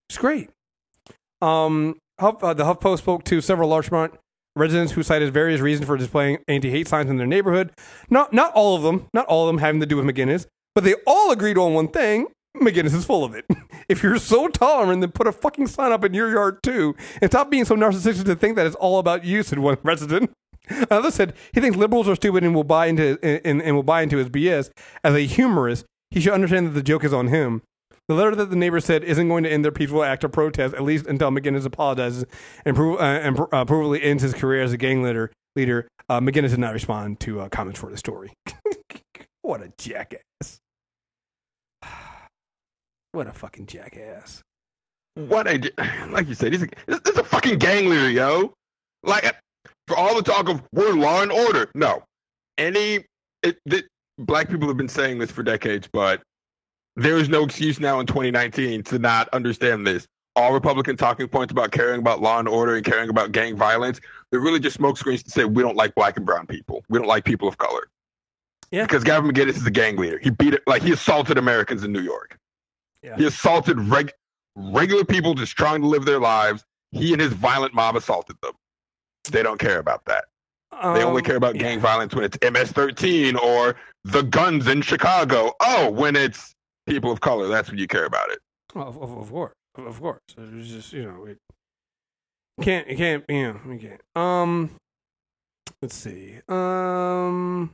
it's 0.10 0.18
great. 0.18 0.50
Um, 1.42 1.98
Huff, 2.20 2.44
uh, 2.44 2.54
the 2.54 2.66
HuffPost 2.66 3.00
spoke 3.00 3.24
to 3.26 3.42
several 3.42 3.70
Larchmont 3.70 4.14
residents 4.56 4.92
who 4.92 5.02
cited 5.02 5.34
various 5.34 5.62
reasons 5.62 5.88
for 5.88 5.98
displaying 5.98 6.38
anti-hate 6.48 6.88
signs 6.88 7.10
in 7.10 7.18
their 7.18 7.26
neighborhood. 7.26 7.72
Not 8.10 8.34
not 8.34 8.54
all 8.54 8.76
of 8.76 8.84
them, 8.84 9.08
not 9.14 9.26
all 9.26 9.48
of 9.48 9.54
them 9.54 9.60
having 9.60 9.80
to 9.80 9.88
do 9.88 9.98
with 9.98 10.06
McInnes, 10.06 10.46
but 10.76 10.84
they 10.84 10.96
all 11.08 11.32
agreed 11.32 11.58
on 11.58 11.74
one 11.74 11.88
thing. 11.88 12.28
McInnes 12.58 12.94
is 12.94 13.06
full 13.06 13.24
of 13.24 13.34
it. 13.36 13.46
If 13.90 14.04
you're 14.04 14.20
so 14.20 14.48
tolerant, 14.48 15.02
then 15.02 15.12
put 15.12 15.28
a 15.28 15.34
fucking 15.34 15.68
sign 15.68 15.92
up 15.92 16.06
in 16.06 16.14
your 16.14 16.32
yard 16.32 16.64
too, 16.64 16.96
and 17.22 17.30
stop 17.30 17.52
being 17.52 17.66
so 17.66 17.76
narcissistic 17.76 18.24
to 18.24 18.36
think 18.38 18.56
that 18.56 18.66
it's 18.66 18.76
all 18.78 19.00
about 19.00 19.26
you," 19.26 19.44
said 19.44 19.60
one 19.60 19.78
resident. 19.84 20.32
Another 20.70 21.12
said 21.12 21.34
he 21.54 21.60
thinks 21.60 21.76
liberals 21.76 22.08
are 22.08 22.16
stupid 22.16 22.44
and 22.46 22.56
will 22.56 22.64
buy 22.64 22.86
into 22.86 23.20
and, 23.22 23.62
and 23.62 23.76
will 23.76 23.84
buy 23.84 24.02
into 24.02 24.16
his 24.16 24.30
BS. 24.30 24.70
As 25.04 25.14
a 25.14 25.26
humorist, 25.26 25.84
he 26.10 26.22
should 26.22 26.32
understand 26.32 26.68
that 26.68 26.72
the 26.72 26.84
joke 26.84 27.04
is 27.04 27.12
on 27.12 27.28
him. 27.28 27.64
The 28.08 28.16
letter 28.16 28.36
that 28.36 28.50
the 28.50 28.56
neighbor 28.56 28.80
said 28.80 29.04
isn't 29.04 29.28
going 29.28 29.44
to 29.44 29.52
end 29.52 29.66
their 29.66 29.72
peaceful 29.72 30.04
act 30.04 30.24
of 30.24 30.32
protest, 30.32 30.74
at 30.74 30.84
least 30.84 31.08
until 31.08 31.32
McInnes 31.32 31.66
apologizes 31.66 32.26
and, 32.64 32.76
prove, 32.76 33.00
uh, 33.00 33.04
and 33.04 33.40
uh, 33.40 33.66
provably 33.66 34.04
ends 34.04 34.24
his 34.24 34.34
career 34.34 34.62
as 34.62 34.72
a 34.72 34.78
gang 34.78 35.04
leader. 35.04 35.32
Leader 35.56 35.88
uh, 36.08 36.20
McInnes 36.20 36.50
did 36.52 36.60
not 36.60 36.74
respond 36.74 37.20
to 37.22 37.42
uh, 37.42 37.50
comments 37.50 37.80
for 37.80 37.90
the 37.90 37.98
story. 37.98 38.34
what 39.42 39.62
a 39.62 39.72
jackass! 39.78 40.22
What 43.12 43.28
a 43.28 43.34
fucking 43.34 43.66
jackass! 43.66 44.42
What 45.16 45.48
a 45.48 45.72
like 46.10 46.28
you 46.28 46.36
said, 46.36 46.54
he's 46.54 46.64
a, 46.64 46.68
this, 46.88 47.00
is 47.06 47.18
a 47.18 47.24
fucking 47.24 47.60
gang 47.60 47.90
leader, 47.90 48.10
yo. 48.10 48.54
Like 49.04 49.26
uh, 49.26 49.34
for 49.88 49.98
all 49.98 50.16
the 50.16 50.24
talk 50.24 50.50
of 50.50 50.62
we're 50.74 50.94
law 50.94 51.22
and 51.22 51.32
order, 51.32 51.70
no. 51.76 52.04
Any 52.58 53.06
it, 53.44 53.58
black 54.18 54.50
people 54.50 54.68
have 54.68 54.78
been 54.78 54.88
saying 54.88 55.20
this 55.20 55.32
for 55.32 55.44
decades, 55.44 55.90
but 55.92 56.22
there 56.96 57.18
is 57.18 57.30
no 57.30 57.44
excuse 57.44 57.80
now 57.80 58.00
in 58.00 58.06
2019 58.06 58.84
to 58.84 59.00
not 59.00 59.30
understand 59.30 59.86
this. 59.86 60.06
All 60.36 60.54
Republican 60.54 60.96
talking 60.96 61.28
points 61.28 61.52
about 61.52 61.72
caring 61.72 62.00
about 62.00 62.22
law 62.22 62.40
and 62.40 62.48
order 62.48 62.76
and 62.76 62.86
caring 62.86 63.10
about 63.10 63.34
gang 63.34 63.58
violence, 63.58 64.00
they're 64.30 64.40
really 64.40 64.60
just 64.60 64.80
smokescreens 64.80 65.24
to 65.24 65.30
say 65.30 65.44
we 65.44 65.62
don't 65.62 65.76
like 65.76 65.94
black 65.96 66.16
and 66.16 66.26
brown 66.26 66.48
people. 66.48 66.84
We 66.88 67.00
don't 67.00 67.08
like 67.08 67.26
people 67.26 67.50
of 67.50 67.58
color. 67.58 67.90
Yeah. 68.72 68.84
Because 68.84 69.04
Gavin 69.04 69.30
McInnes 69.30 69.58
is 69.58 69.66
a 69.66 69.72
gang 69.72 69.98
leader. 69.98 70.20
He 70.20 70.30
beat 70.30 70.54
it 70.54 70.64
like 70.68 70.84
he 70.84 70.94
assaulted 70.94 71.38
Americans 71.38 71.84
in 71.84 71.92
New 71.92 72.02
York. 72.02 72.38
Yeah. 73.04 73.16
He 73.18 73.26
assaulted 73.26 73.80
reg- 73.80 74.14
regular 74.56 75.04
people 75.06 75.34
just 75.34 75.56
trying 75.58 75.82
to 75.82 75.88
live 75.88 76.06
their 76.06 76.20
lives. 76.20 76.64
He 76.92 77.14
and 77.14 77.22
his 77.22 77.34
violent 77.34 77.74
mob 77.74 77.96
assaulted 77.96 78.36
them. 78.42 78.54
They 79.32 79.44
don't 79.44 79.60
care 79.60 79.80
about 79.80 80.06
that. 80.06 80.26
They 80.72 81.04
only 81.04 81.22
Um, 81.22 81.26
care 81.26 81.36
about 81.36 81.56
yeah. 81.56 81.62
gang 81.62 81.80
violence 81.80 82.14
when 82.16 82.24
it's 82.24 82.38
MS-13 82.42 83.38
or 83.38 83.76
the 84.04 84.24
guns 84.24 84.68
in 84.68 84.82
Chicago. 84.82 85.54
Oh, 85.60 85.90
when 85.92 86.16
it's 86.16 86.54
people 86.88 87.12
of 87.12 87.22
color, 87.22 87.48
that's 87.48 87.70
when 87.70 87.78
you 87.78 87.88
care 87.88 88.06
about 88.06 88.32
it. 88.32 88.40
Well, 88.74 88.88
of, 88.88 88.98
of, 88.98 89.18
of 89.18 89.30
course, 89.30 89.54
of 89.76 89.86
of 89.86 90.00
course. 90.02 90.22
It's 90.38 90.70
just 90.70 90.94
you 90.94 91.04
know 91.04 91.26
it 91.26 91.38
can't 92.62 92.88
it 92.88 92.96
can't 92.96 93.24
you 93.30 93.54
know 93.54 93.60
we 93.66 93.78
can't. 93.78 94.02
Um, 94.16 94.72
let's 95.82 95.96
see. 95.96 96.40
Um, 96.50 97.72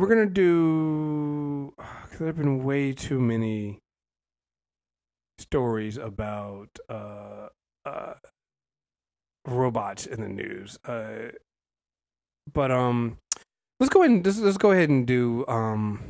we're 0.00 0.08
gonna 0.08 0.26
do 0.26 1.74
because 1.76 2.18
there've 2.18 2.36
been 2.36 2.64
way 2.64 2.92
too 2.92 3.20
many 3.20 3.78
stories 5.38 5.96
about 5.96 6.70
uh 6.88 7.48
uh 7.84 8.14
robots 9.46 10.06
in 10.06 10.20
the 10.20 10.28
news. 10.28 10.78
Uh, 10.84 11.32
but 12.52 12.70
um, 12.70 13.18
let's 13.78 13.92
go 13.92 14.02
ahead 14.02 14.10
and 14.10 14.26
let's, 14.26 14.38
let's 14.38 14.58
go 14.58 14.72
ahead 14.72 14.88
and 14.88 15.06
do 15.06 15.46
um. 15.48 16.00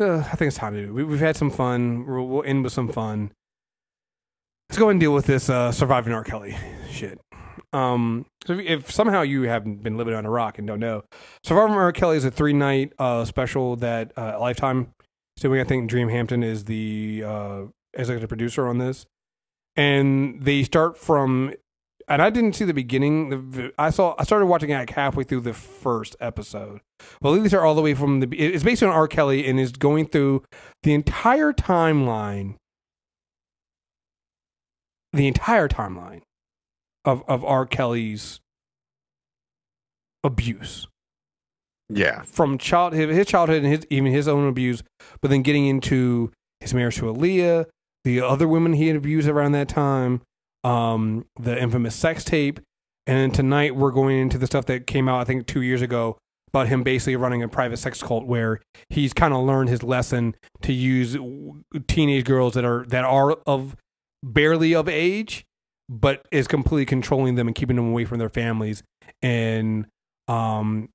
Uh, 0.00 0.18
I 0.18 0.36
think 0.36 0.48
it's 0.48 0.56
time 0.56 0.74
to 0.74 0.86
do. 0.86 0.94
We, 0.94 1.04
we've 1.04 1.20
had 1.20 1.36
some 1.36 1.50
fun. 1.50 2.06
We'll, 2.06 2.26
we'll 2.26 2.44
end 2.44 2.64
with 2.64 2.72
some 2.72 2.88
fun. 2.88 3.32
Let's 4.72 4.78
go 4.78 4.88
and 4.88 4.98
deal 4.98 5.12
with 5.12 5.26
this 5.26 5.50
uh, 5.50 5.70
surviving 5.70 6.14
R. 6.14 6.24
Kelly 6.24 6.56
shit. 6.90 7.20
Um, 7.74 8.24
so 8.46 8.54
if, 8.54 8.60
if 8.60 8.90
somehow 8.90 9.20
you 9.20 9.42
haven't 9.42 9.82
been 9.82 9.98
living 9.98 10.14
on 10.14 10.24
a 10.24 10.30
rock 10.30 10.56
and 10.56 10.66
don't 10.66 10.80
know, 10.80 11.02
Surviving 11.44 11.74
R. 11.74 11.92
Kelly 11.92 12.16
is 12.16 12.24
a 12.24 12.30
three 12.30 12.54
night 12.54 12.94
uh, 12.98 13.26
special 13.26 13.76
that 13.76 14.12
uh, 14.16 14.40
Lifetime 14.40 14.88
is 15.36 15.42
doing. 15.42 15.60
I 15.60 15.64
think 15.64 15.90
Dream 15.90 16.08
Hampton 16.08 16.42
is 16.42 16.64
the 16.64 17.22
uh, 17.22 17.62
executive 17.92 18.30
producer 18.30 18.66
on 18.66 18.78
this, 18.78 19.04
and 19.76 20.42
they 20.42 20.62
start 20.62 20.96
from. 20.96 21.52
And 22.08 22.22
I 22.22 22.30
didn't 22.30 22.54
see 22.54 22.64
the 22.64 22.72
beginning. 22.72 23.72
I 23.78 23.90
saw. 23.90 24.14
I 24.18 24.24
started 24.24 24.46
watching 24.46 24.70
it 24.70 24.78
like 24.78 24.88
halfway 24.88 25.24
through 25.24 25.40
the 25.40 25.52
first 25.52 26.16
episode. 26.18 26.80
Well, 27.20 27.34
these 27.34 27.52
are 27.52 27.60
all 27.60 27.74
the 27.74 27.82
way 27.82 27.92
from 27.92 28.20
the. 28.20 28.28
It's 28.38 28.64
based 28.64 28.82
on 28.82 28.88
R. 28.88 29.06
Kelly 29.06 29.46
and 29.46 29.60
is 29.60 29.72
going 29.72 30.06
through 30.06 30.44
the 30.82 30.94
entire 30.94 31.52
timeline. 31.52 32.54
The 35.12 35.26
entire 35.26 35.68
timeline 35.68 36.22
of 37.04 37.22
of 37.28 37.44
R. 37.44 37.66
Kelly's 37.66 38.40
abuse 40.24 40.86
Yeah. 41.88 42.22
from 42.22 42.58
childhood, 42.58 43.08
his 43.10 43.26
childhood, 43.26 43.62
and 43.64 43.72
his 43.72 43.86
even 43.90 44.12
his 44.12 44.28
own 44.28 44.46
abuse, 44.48 44.82
but 45.20 45.30
then 45.30 45.42
getting 45.42 45.66
into 45.66 46.30
his 46.60 46.72
marriage 46.72 46.96
to 46.96 47.04
Aaliyah, 47.06 47.66
the 48.04 48.20
other 48.20 48.46
women 48.48 48.72
he 48.74 48.86
had 48.86 48.96
abused 48.96 49.28
around 49.28 49.52
that 49.52 49.68
time, 49.68 50.22
um, 50.64 51.26
the 51.38 51.60
infamous 51.60 51.94
sex 51.96 52.24
tape, 52.24 52.60
and 53.06 53.18
then 53.18 53.30
tonight 53.32 53.74
we're 53.74 53.90
going 53.90 54.18
into 54.18 54.38
the 54.38 54.46
stuff 54.46 54.66
that 54.66 54.86
came 54.86 55.08
out 55.08 55.20
I 55.20 55.24
think 55.24 55.46
two 55.46 55.62
years 55.62 55.82
ago 55.82 56.16
about 56.48 56.68
him 56.68 56.82
basically 56.82 57.16
running 57.16 57.42
a 57.42 57.48
private 57.48 57.78
sex 57.78 58.02
cult 58.02 58.26
where 58.26 58.60
he's 58.90 59.12
kind 59.12 59.34
of 59.34 59.42
learned 59.44 59.68
his 59.70 59.82
lesson 59.82 60.36
to 60.60 60.72
use 60.72 61.16
teenage 61.88 62.24
girls 62.24 62.54
that 62.54 62.64
are 62.64 62.84
that 62.88 63.04
are 63.04 63.32
of 63.46 63.74
barely 64.22 64.74
of 64.74 64.88
age, 64.88 65.44
but 65.88 66.26
is 66.30 66.46
completely 66.46 66.86
controlling 66.86 67.34
them 67.34 67.46
and 67.48 67.54
keeping 67.54 67.76
them 67.76 67.88
away 67.90 68.04
from 68.04 68.18
their 68.18 68.28
families. 68.28 68.82
And 69.20 69.86
um, 70.28 70.88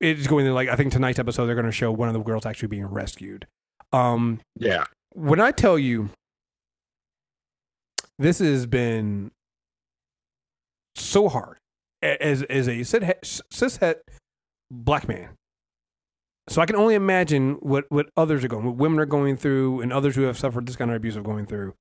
it's 0.00 0.26
going 0.26 0.44
to 0.46 0.52
like 0.52 0.68
I 0.68 0.76
think 0.76 0.92
tonight's 0.92 1.18
episode 1.18 1.46
they're 1.46 1.54
going 1.54 1.66
to 1.66 1.72
show 1.72 1.90
one 1.92 2.08
of 2.08 2.14
the 2.14 2.20
girls 2.20 2.46
actually 2.46 2.68
being 2.68 2.86
rescued. 2.86 3.46
Um, 3.92 4.40
Yeah. 4.56 4.84
when 5.14 5.40
I 5.40 5.50
tell 5.50 5.78
you 5.78 6.10
this 8.18 8.38
has 8.40 8.66
been 8.66 9.30
so 10.96 11.28
hard 11.28 11.58
as 12.02 12.42
as 12.44 12.68
a 12.68 12.82
cis 12.82 13.40
cishet 13.52 13.96
black 14.70 15.08
man. 15.08 15.30
So 16.48 16.62
I 16.62 16.66
can 16.66 16.76
only 16.76 16.94
imagine 16.94 17.54
what 17.60 17.84
what 17.90 18.08
others 18.16 18.44
are 18.44 18.48
going, 18.48 18.64
what 18.64 18.76
women 18.76 18.98
are 18.98 19.06
going 19.06 19.36
through, 19.36 19.80
and 19.80 19.92
others 19.92 20.16
who 20.16 20.22
have 20.22 20.38
suffered 20.38 20.66
this 20.66 20.76
kind 20.76 20.90
of 20.90 20.96
abuse 20.96 21.16
are 21.16 21.22
going 21.22 21.46
through. 21.46 21.74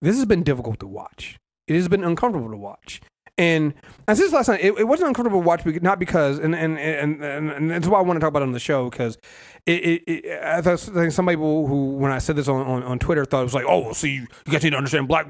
This 0.00 0.16
has 0.16 0.24
been 0.24 0.42
difficult 0.42 0.80
to 0.80 0.86
watch. 0.86 1.38
It 1.68 1.76
has 1.76 1.88
been 1.88 2.02
uncomfortable 2.04 2.50
to 2.50 2.56
watch. 2.56 3.00
And 3.38 3.72
as 4.08 4.18
this 4.18 4.32
last 4.32 4.48
night, 4.48 4.60
it, 4.62 4.78
it 4.78 4.84
wasn't 4.84 5.08
uncomfortable 5.08 5.40
to 5.40 5.46
watch, 5.46 5.64
not 5.80 5.98
because, 5.98 6.38
and 6.38 6.54
and, 6.54 6.78
and 6.78 7.24
and 7.24 7.50
and 7.50 7.70
that's 7.70 7.88
why 7.88 7.98
I 7.98 8.02
want 8.02 8.16
to 8.16 8.20
talk 8.20 8.28
about 8.28 8.42
it 8.42 8.46
on 8.46 8.52
the 8.52 8.60
show 8.60 8.90
because 8.90 9.16
it, 9.64 9.84
it, 9.84 10.02
it 10.06 10.42
I 10.42 10.60
thought 10.60 10.78
some 10.78 11.26
people 11.26 11.66
who, 11.66 11.92
when 11.92 12.12
I 12.12 12.18
said 12.18 12.36
this 12.36 12.48
on, 12.48 12.66
on, 12.66 12.82
on 12.82 12.98
Twitter, 12.98 13.24
thought 13.24 13.40
it 13.40 13.44
was 13.44 13.54
like, 13.54 13.64
oh, 13.66 13.78
well, 13.78 13.94
see, 13.94 14.14
you 14.16 14.26
guys 14.50 14.62
need 14.62 14.70
to 14.70 14.76
understand 14.76 15.08
black 15.08 15.26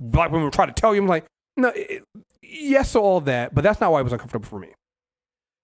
black 0.00 0.32
women 0.32 0.50
try 0.50 0.66
to 0.66 0.72
tell 0.72 0.94
you. 0.94 1.00
I'm 1.00 1.06
like, 1.06 1.26
no, 1.56 1.72
yes 2.42 2.96
all 2.96 3.20
that, 3.20 3.54
but 3.54 3.62
that's 3.62 3.80
not 3.80 3.92
why 3.92 4.00
it 4.00 4.04
was 4.04 4.12
uncomfortable 4.12 4.46
for 4.46 4.58
me. 4.58 4.68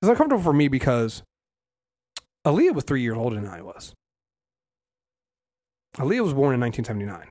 It's 0.01 0.09
uncomfortable 0.09 0.43
for 0.43 0.53
me 0.53 0.69
because 0.69 1.25
Aaliyah 2.47 2.75
was 2.75 2.85
three 2.85 3.03
years 3.03 3.17
older 3.17 3.37
than 3.37 3.47
I 3.47 3.63
was. 3.63 3.93
Aaliyah 5.97 6.23
was 6.23 6.35
born 6.35 6.55
in 6.55 6.61
1979. 6.61 7.29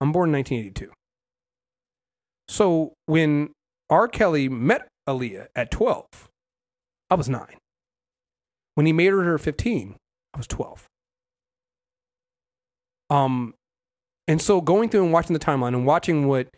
I'm 0.00 0.12
born 0.12 0.30
in 0.30 0.34
1982. 0.34 0.92
So 2.48 2.94
when 3.06 3.50
R. 3.90 4.08
Kelly 4.08 4.48
met 4.48 4.88
Aaliyah 5.08 5.48
at 5.54 5.70
12, 5.70 6.06
I 7.10 7.14
was 7.14 7.28
nine. 7.28 7.56
When 8.74 8.86
he 8.86 8.92
made 8.92 9.10
her 9.12 9.38
15, 9.38 9.96
I 10.34 10.36
was 10.36 10.46
12. 10.46 10.86
Um, 13.10 13.54
and 14.26 14.40
so 14.40 14.60
going 14.60 14.88
through 14.88 15.04
and 15.04 15.12
watching 15.12 15.32
the 15.32 15.40
timeline 15.40 15.68
and 15.68 15.86
watching 15.86 16.28
what 16.28 16.48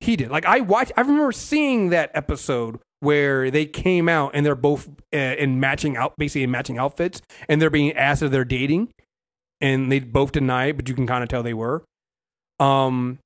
he 0.00 0.16
did, 0.16 0.30
like 0.30 0.44
I 0.44 0.60
watched, 0.60 0.92
I 0.96 1.02
remember 1.02 1.32
seeing 1.32 1.90
that 1.90 2.10
episode 2.14 2.80
where 3.02 3.50
they 3.50 3.66
came 3.66 4.08
out 4.08 4.30
and 4.32 4.46
they're 4.46 4.54
both 4.54 4.88
uh, 5.12 5.16
in 5.16 5.58
matching 5.58 5.96
out, 5.96 6.14
basically 6.16 6.44
in 6.44 6.52
matching 6.52 6.78
outfits, 6.78 7.20
and 7.48 7.60
they're 7.60 7.68
being 7.68 7.92
asked 7.94 8.22
if 8.22 8.30
they're 8.30 8.44
dating, 8.44 8.92
and 9.60 9.90
they 9.90 9.98
both 9.98 10.30
deny 10.30 10.66
it, 10.66 10.76
but 10.76 10.88
you 10.88 10.94
can 10.94 11.04
kind 11.04 11.24
of 11.24 11.28
tell 11.28 11.42
they 11.42 11.52
were. 11.52 11.82
Um, 12.60 13.18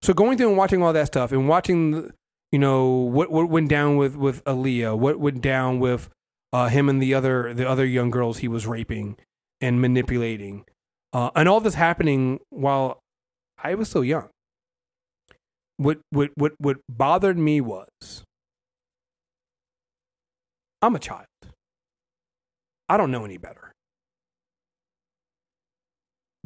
so 0.00 0.14
going 0.14 0.38
through 0.38 0.48
and 0.48 0.56
watching 0.56 0.82
all 0.82 0.94
that 0.94 1.08
stuff 1.08 1.30
and 1.30 1.46
watching, 1.46 2.10
you 2.52 2.58
know, 2.58 2.88
what 2.88 3.30
what 3.30 3.50
went 3.50 3.68
down 3.68 3.98
with 3.98 4.16
with 4.16 4.42
Aaliyah, 4.44 4.98
what 4.98 5.20
went 5.20 5.42
down 5.42 5.78
with 5.78 6.08
uh, 6.54 6.68
him 6.68 6.88
and 6.88 7.02
the 7.02 7.12
other 7.12 7.52
the 7.52 7.68
other 7.68 7.84
young 7.84 8.10
girls 8.10 8.38
he 8.38 8.48
was 8.48 8.66
raping 8.66 9.18
and 9.60 9.78
manipulating, 9.78 10.64
uh, 11.12 11.28
and 11.36 11.50
all 11.50 11.60
this 11.60 11.74
happening 11.74 12.40
while 12.48 12.98
I 13.62 13.74
was 13.74 13.90
so 13.90 14.00
young. 14.00 14.30
What 15.76 15.98
what 16.08 16.30
what 16.36 16.52
what 16.56 16.78
bothered 16.88 17.36
me 17.36 17.60
was 17.60 18.24
I'm 20.84 20.94
a 20.94 20.98
child. 20.98 21.24
I 22.90 22.98
don't 22.98 23.10
know 23.10 23.24
any 23.24 23.38
better. 23.38 23.72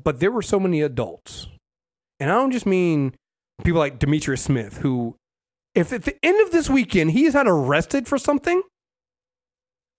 But 0.02 0.20
there 0.20 0.30
were 0.30 0.42
so 0.42 0.60
many 0.60 0.80
adults. 0.80 1.48
And 2.20 2.30
I 2.30 2.34
don't 2.34 2.52
just 2.52 2.64
mean 2.66 3.14
people 3.64 3.80
like 3.80 3.98
Demetrius 3.98 4.42
Smith, 4.42 4.78
who, 4.78 5.16
if 5.74 5.92
at 5.92 6.04
the 6.04 6.16
end 6.22 6.40
of 6.40 6.52
this 6.52 6.70
weekend 6.70 7.10
he 7.10 7.24
is 7.24 7.34
not 7.34 7.48
arrested 7.48 8.06
for 8.06 8.16
something, 8.16 8.62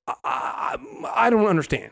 I, 0.07 0.15
I, 0.23 0.77
I 1.13 1.29
don't 1.29 1.47
understand. 1.47 1.91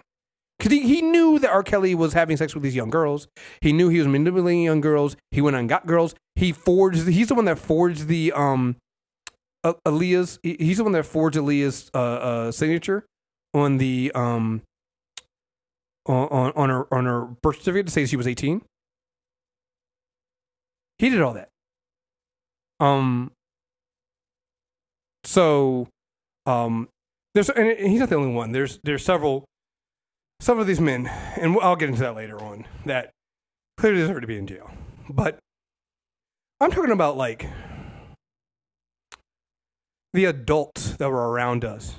Because 0.58 0.72
he, 0.72 0.88
he 0.88 1.02
knew 1.02 1.40
that 1.40 1.52
R. 1.52 1.64
Kelly 1.64 1.96
was 1.96 2.14
having 2.14 2.38
sex 2.38 2.54
with 2.54 2.64
these 2.64 2.76
young 2.76 2.90
girls. 2.90 3.28
He 3.60 3.74
knew 3.74 3.90
he 3.90 4.00
was 4.00 4.08
manipulating 4.08 4.64
young 4.64 4.80
girls. 4.80 5.18
He 5.32 5.42
went 5.42 5.58
and 5.58 5.68
got 5.68 5.86
girls. 5.86 6.16
He 6.36 6.54
forged, 6.54 7.08
he's 7.10 7.28
the 7.28 7.36
one 7.36 7.46
that 7.46 7.60
forged 7.60 8.08
the, 8.08 8.32
um, 8.32 8.78
Aaliyah's, 9.64 10.40
he- 10.44 10.58
he's 10.60 10.78
the 10.78 10.84
one 10.84 10.94
that 10.94 11.06
forged 11.06 11.38
Aaliyah's, 11.38 11.90
uh, 11.94 11.98
uh, 11.98 12.52
signature 12.52 13.06
on 13.54 13.78
the, 13.78 14.12
um, 14.16 14.62
on, 16.06 16.52
on, 16.56 16.70
her, 16.70 16.94
on 16.94 17.06
her 17.06 17.26
birth 17.26 17.58
certificate 17.60 17.88
to 17.88 17.92
say 17.92 18.06
she 18.06 18.16
was 18.16 18.28
18. 18.28 18.62
He 21.00 21.10
did 21.10 21.22
all 21.22 21.34
that. 21.34 21.50
Um. 22.80 23.32
So, 25.24 25.88
um, 26.46 26.88
there's 27.34 27.50
and 27.50 27.78
he's 27.78 28.00
not 28.00 28.10
the 28.10 28.16
only 28.16 28.32
one. 28.34 28.52
There's 28.52 28.80
there's 28.84 29.04
several, 29.04 29.46
several 30.40 30.62
of 30.62 30.68
these 30.68 30.80
men, 30.80 31.08
and 31.40 31.58
I'll 31.62 31.76
get 31.76 31.90
into 31.90 32.02
that 32.02 32.16
later 32.16 32.42
on. 32.42 32.66
That 32.86 33.12
clearly 33.78 34.00
deserve 34.02 34.22
to 34.22 34.28
be 34.28 34.38
in 34.38 34.48
jail, 34.48 34.72
but 35.10 35.38
I'm 36.62 36.72
talking 36.72 36.92
about 36.92 37.18
like 37.18 37.48
the 40.14 40.26
adults 40.26 40.96
that 40.98 41.10
were 41.10 41.30
around 41.30 41.66
us, 41.66 41.96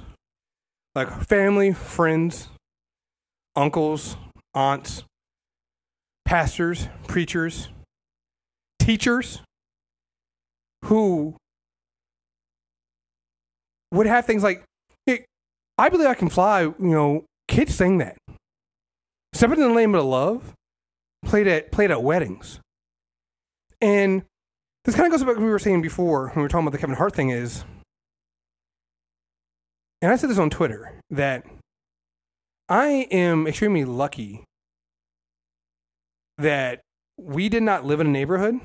like 0.94 1.08
family, 1.22 1.72
friends, 1.72 2.48
uncles, 3.54 4.16
aunts, 4.54 5.04
pastors, 6.24 6.88
preachers, 7.06 7.68
teachers 8.78 9.40
who 10.84 11.36
would 13.92 14.06
have 14.06 14.26
things 14.26 14.42
like, 14.42 14.64
hey, 15.06 15.24
I 15.76 15.88
believe 15.88 16.06
I 16.06 16.14
can 16.14 16.28
fly, 16.28 16.62
you 16.62 16.74
know, 16.78 17.24
kids 17.48 17.74
sing 17.74 17.98
that. 17.98 18.16
Separate 19.32 19.58
in 19.58 19.68
the 19.68 19.74
name 19.74 19.94
of 19.94 20.04
love, 20.04 20.54
played 21.24 21.46
at 21.46 21.70
played 21.70 21.90
at 21.90 22.02
weddings. 22.02 22.60
And 23.80 24.22
this 24.84 24.94
kind 24.94 25.06
of 25.06 25.12
goes 25.12 25.20
back 25.22 25.34
to 25.34 25.40
what 25.40 25.44
we 25.44 25.50
were 25.50 25.58
saying 25.58 25.82
before 25.82 26.28
when 26.28 26.36
we 26.36 26.42
were 26.42 26.48
talking 26.48 26.66
about 26.66 26.72
the 26.72 26.78
Kevin 26.78 26.96
Hart 26.96 27.14
thing 27.14 27.30
is, 27.30 27.64
and 30.00 30.12
I 30.12 30.16
said 30.16 30.30
this 30.30 30.38
on 30.38 30.50
Twitter, 30.50 30.92
that 31.10 31.44
I 32.68 33.08
am 33.10 33.46
extremely 33.46 33.84
lucky 33.84 34.44
that 36.38 36.80
we 37.18 37.48
did 37.48 37.62
not 37.62 37.84
live 37.84 38.00
in 38.00 38.06
a 38.06 38.10
neighborhood. 38.10 38.60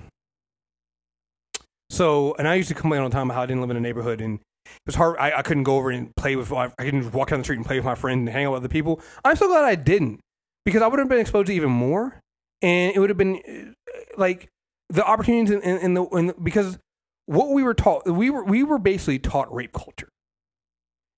So, 1.90 2.36
and 2.38 2.48
I 2.48 2.56
used 2.56 2.70
to 2.70 2.76
complain 2.76 3.02
all 3.02 3.10
the 3.10 3.14
time 3.14 3.28
about 3.28 3.36
how 3.36 3.42
I 3.44 3.46
didn't 3.46 3.62
live 3.62 3.72
in 3.72 3.78
a 3.78 3.82
neighborhood 3.82 4.22
and 4.22 4.40
it 4.66 4.82
was 4.86 4.96
hard. 4.96 5.18
I, 5.20 5.40
I 5.40 5.42
couldn't 5.42 5.64
go 5.64 5.78
over 5.78 5.92
and 5.92 6.16
play 6.16 6.36
with, 6.36 6.52
I 6.52 6.70
couldn't 6.70 7.12
walk 7.14 7.30
down 7.30 7.40
the 7.40 7.44
street 7.44 7.58
and 7.58 7.66
play 7.66 7.78
with 7.78 7.86
my 7.86 7.96
friend 7.96 8.22
and 8.22 8.30
hang 8.30 8.46
out 8.46 8.54
with 8.54 8.62
other 8.62 8.70
people. 8.70 9.02
I'm 9.24 9.36
so 9.36 9.48
glad 9.48 9.64
I 9.64 9.76
didn't 9.76 10.20
because 10.66 10.82
I 10.82 10.88
would 10.88 11.00
have 11.00 11.10
been 11.10 11.20
exposed 11.20 11.48
to 11.48 11.54
even 11.54 11.72
more. 11.72 12.20
And 12.62 12.96
it 12.96 13.00
would 13.00 13.10
have 13.10 13.18
been 13.18 13.42
uh, 13.48 14.00
like 14.18 14.48
the 14.90 15.06
opportunities 15.06 15.52
in, 15.52 15.62
in, 15.62 15.78
in 15.80 15.94
the, 15.94 16.04
in 16.06 16.34
because 16.42 16.80
what 17.26 17.50
we 17.50 17.64
were 17.64 17.74
taught, 17.74 18.06
we 18.10 18.30
were, 18.30 18.44
we 18.44 18.64
were 18.64 18.80
basically 18.80 19.20
taught 19.20 19.54
rape 19.54 19.74
culture. 19.74 20.10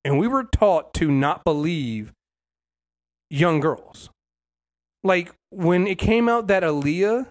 And 0.06 0.20
we 0.20 0.28
were 0.28 0.44
taught 0.44 0.94
to 0.96 1.12
not 1.12 1.44
believe 1.44 2.14
young 3.32 3.60
girls. 3.60 4.10
Like 5.04 5.34
when 5.50 5.88
it 5.88 5.98
came 5.98 6.30
out 6.30 6.48
that 6.48 6.64
Aaliyah 6.64 7.28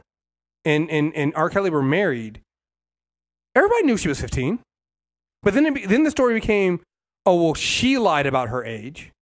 and, 0.65 0.91
and, 0.91 1.15
and 1.15 1.33
R. 1.37 1.49
Kelly 1.49 1.71
were 1.71 1.83
married, 1.83 2.41
everybody 3.55 3.85
knew 3.85 3.97
she 3.97 4.09
was 4.09 4.21
15. 4.21 4.59
But 5.43 5.55
then, 5.55 5.67
it, 5.67 5.89
then 5.89 6.03
the 6.03 6.11
story 6.11 6.35
became, 6.35 6.81
oh 7.25 7.43
well, 7.43 7.55
she 7.55 7.97
lied 7.97 8.27
about 8.27 8.49
her 8.49 8.65
age, 8.65 9.13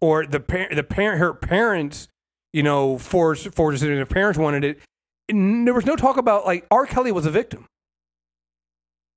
or 0.00 0.26
the 0.26 0.40
parent, 0.40 0.74
the 0.74 0.82
parent, 0.82 1.20
her 1.20 1.32
parents, 1.32 2.08
you 2.52 2.62
know, 2.62 2.98
forced 2.98 3.54
forced 3.54 3.82
it, 3.82 3.90
and 3.90 4.00
the 4.00 4.06
parents 4.06 4.38
wanted 4.38 4.64
it. 4.64 4.80
And 5.28 5.66
there 5.66 5.74
was 5.74 5.86
no 5.86 5.94
talk 5.96 6.16
about 6.16 6.44
like 6.44 6.66
R. 6.70 6.86
Kelly 6.86 7.12
was 7.12 7.24
a 7.24 7.30
victim. 7.30 7.66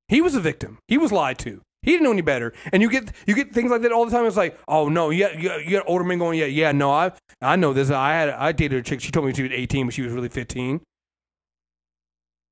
He 0.08 0.22
was 0.22 0.36
a 0.36 0.40
victim. 0.40 0.78
He 0.88 0.98
was 0.98 1.12
lied 1.12 1.40
to. 1.40 1.62
He 1.84 1.92
didn't 1.92 2.04
know 2.04 2.12
any 2.12 2.22
better. 2.22 2.54
And 2.72 2.82
you 2.82 2.90
get 2.90 3.12
you 3.28 3.36
get 3.36 3.54
things 3.54 3.70
like 3.70 3.82
that 3.82 3.92
all 3.92 4.06
the 4.06 4.12
time. 4.12 4.26
It's 4.26 4.38
like, 4.38 4.58
oh 4.68 4.90
no, 4.90 5.10
you 5.10 5.28
got, 5.28 5.38
you 5.38 5.50
got, 5.50 5.66
you 5.66 5.72
got 5.72 5.84
older 5.86 6.04
men 6.04 6.18
going, 6.18 6.40
yeah, 6.40 6.46
yeah, 6.46 6.72
no, 6.72 6.92
I 6.92 7.12
I 7.42 7.56
know 7.56 7.74
this. 7.74 7.92
I 7.92 8.14
had 8.14 8.30
I 8.30 8.52
dated 8.54 8.80
a 8.80 8.82
chick. 8.82 9.02
She 9.02 9.12
told 9.12 9.26
me 9.26 9.34
she 9.34 9.44
was 9.44 9.52
18, 9.52 9.88
but 9.88 9.94
she 9.94 10.02
was 10.02 10.12
really 10.14 10.30
15. 10.30 10.82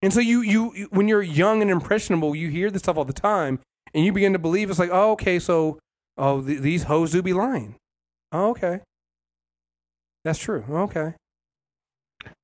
And 0.01 0.13
so 0.13 0.19
you, 0.19 0.41
you, 0.41 0.87
when 0.89 1.07
you're 1.07 1.21
young 1.21 1.61
and 1.61 1.69
impressionable, 1.69 2.35
you 2.35 2.49
hear 2.49 2.71
this 2.71 2.81
stuff 2.81 2.97
all 2.97 3.05
the 3.05 3.13
time, 3.13 3.59
and 3.93 4.03
you 4.03 4.11
begin 4.11 4.33
to 4.33 4.39
believe 4.39 4.69
it's 4.69 4.79
like, 4.79 4.89
oh, 4.91 5.11
okay, 5.11 5.37
so 5.37 5.77
oh, 6.17 6.41
th- 6.41 6.59
these 6.59 6.83
hoes 6.83 7.11
do 7.11 7.21
be 7.21 7.33
lying. 7.33 7.75
Oh, 8.31 8.49
okay, 8.49 8.79
that's 10.23 10.39
true. 10.39 10.65
Okay, 10.67 11.13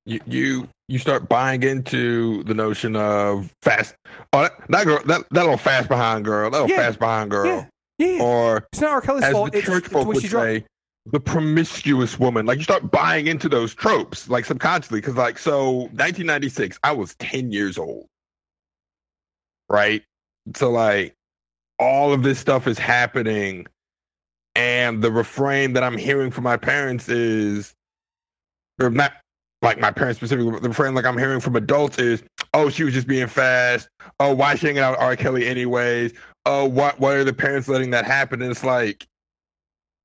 You 0.06 0.20
you 0.26 0.68
you 0.88 1.00
start 1.00 1.28
buying 1.28 1.64
into 1.64 2.44
the 2.44 2.54
notion 2.54 2.96
of 2.96 3.54
fast. 3.62 3.96
Oh, 4.34 4.44
that, 4.44 4.54
that 4.70 4.86
girl, 4.86 5.00
that 5.06 5.22
that 5.32 5.42
little 5.42 5.58
fast 5.58 5.90
behind 5.90 6.24
girl, 6.26 6.50
that 6.50 6.58
little 6.62 6.70
Yeah. 6.70 6.84
fast 6.86 7.00
behind 7.00 7.30
girl, 7.32 7.68
yeah, 8.00 8.08
yeah. 8.16 8.24
or 8.24 8.68
It's 8.72 8.82
not 8.82 8.92
R. 8.92 9.02
Kelly's 9.02 9.24
as 9.26 9.34
fault. 9.34 9.52
the 9.52 9.58
It's, 9.58 9.68
church 9.68 9.84
it's 9.86 9.94
folk 9.94 10.08
what 10.08 10.16
would 10.16 10.24
say, 10.32 10.64
the 11.08 11.20
promiscuous 11.20 12.18
woman. 12.20 12.46
Like 12.46 12.58
you 12.58 12.64
start 12.64 12.90
buying 12.92 13.28
into 13.28 13.50
those 13.50 13.74
tropes, 13.76 14.30
like 14.30 14.46
subconsciously. 14.46 15.02
Cause 15.02 15.16
like, 15.16 15.38
so 15.38 15.72
1996, 15.92 16.80
I 16.84 16.92
was 16.94 17.16
10 17.16 17.52
years 17.52 17.78
old. 17.78 18.06
Right. 19.70 20.04
So 20.56 20.72
like 20.72 21.14
all 21.80 22.14
of 22.14 22.24
this 22.24 22.40
stuff 22.40 22.68
is 22.68 22.80
happening. 22.80 23.68
And 24.56 25.04
the 25.04 25.12
refrain 25.12 25.74
that 25.74 25.84
I'm 25.84 25.98
hearing 25.98 26.32
from 26.32 26.44
my 26.46 26.58
parents 26.58 27.10
is, 27.10 27.74
or 28.82 28.90
not 28.90 29.14
like 29.62 29.80
my 29.80 29.92
parents 29.92 30.20
specifically, 30.20 30.60
the 30.60 30.74
friend 30.74 30.96
like 30.96 31.06
I'm 31.06 31.18
hearing 31.18 31.40
from 31.40 31.56
adults 31.56 31.98
is, 31.98 32.24
oh, 32.54 32.70
she 32.70 32.84
was 32.84 32.94
just 32.94 33.08
being 33.08 33.28
fast. 33.28 33.90
Oh, 34.20 34.34
why 34.34 34.56
she 34.56 34.68
hanging 34.68 34.82
out 34.82 34.92
with 34.92 35.02
R. 35.02 35.16
Kelly 35.16 35.48
anyways? 35.48 36.14
Oh, 36.46 36.66
what, 36.66 37.00
why 37.00 37.14
are 37.14 37.24
the 37.24 37.34
parents 37.34 37.68
letting 37.68 37.90
that 37.92 38.06
happen? 38.06 38.42
And 38.42 38.52
it's 38.52 38.64
like, 38.64 39.08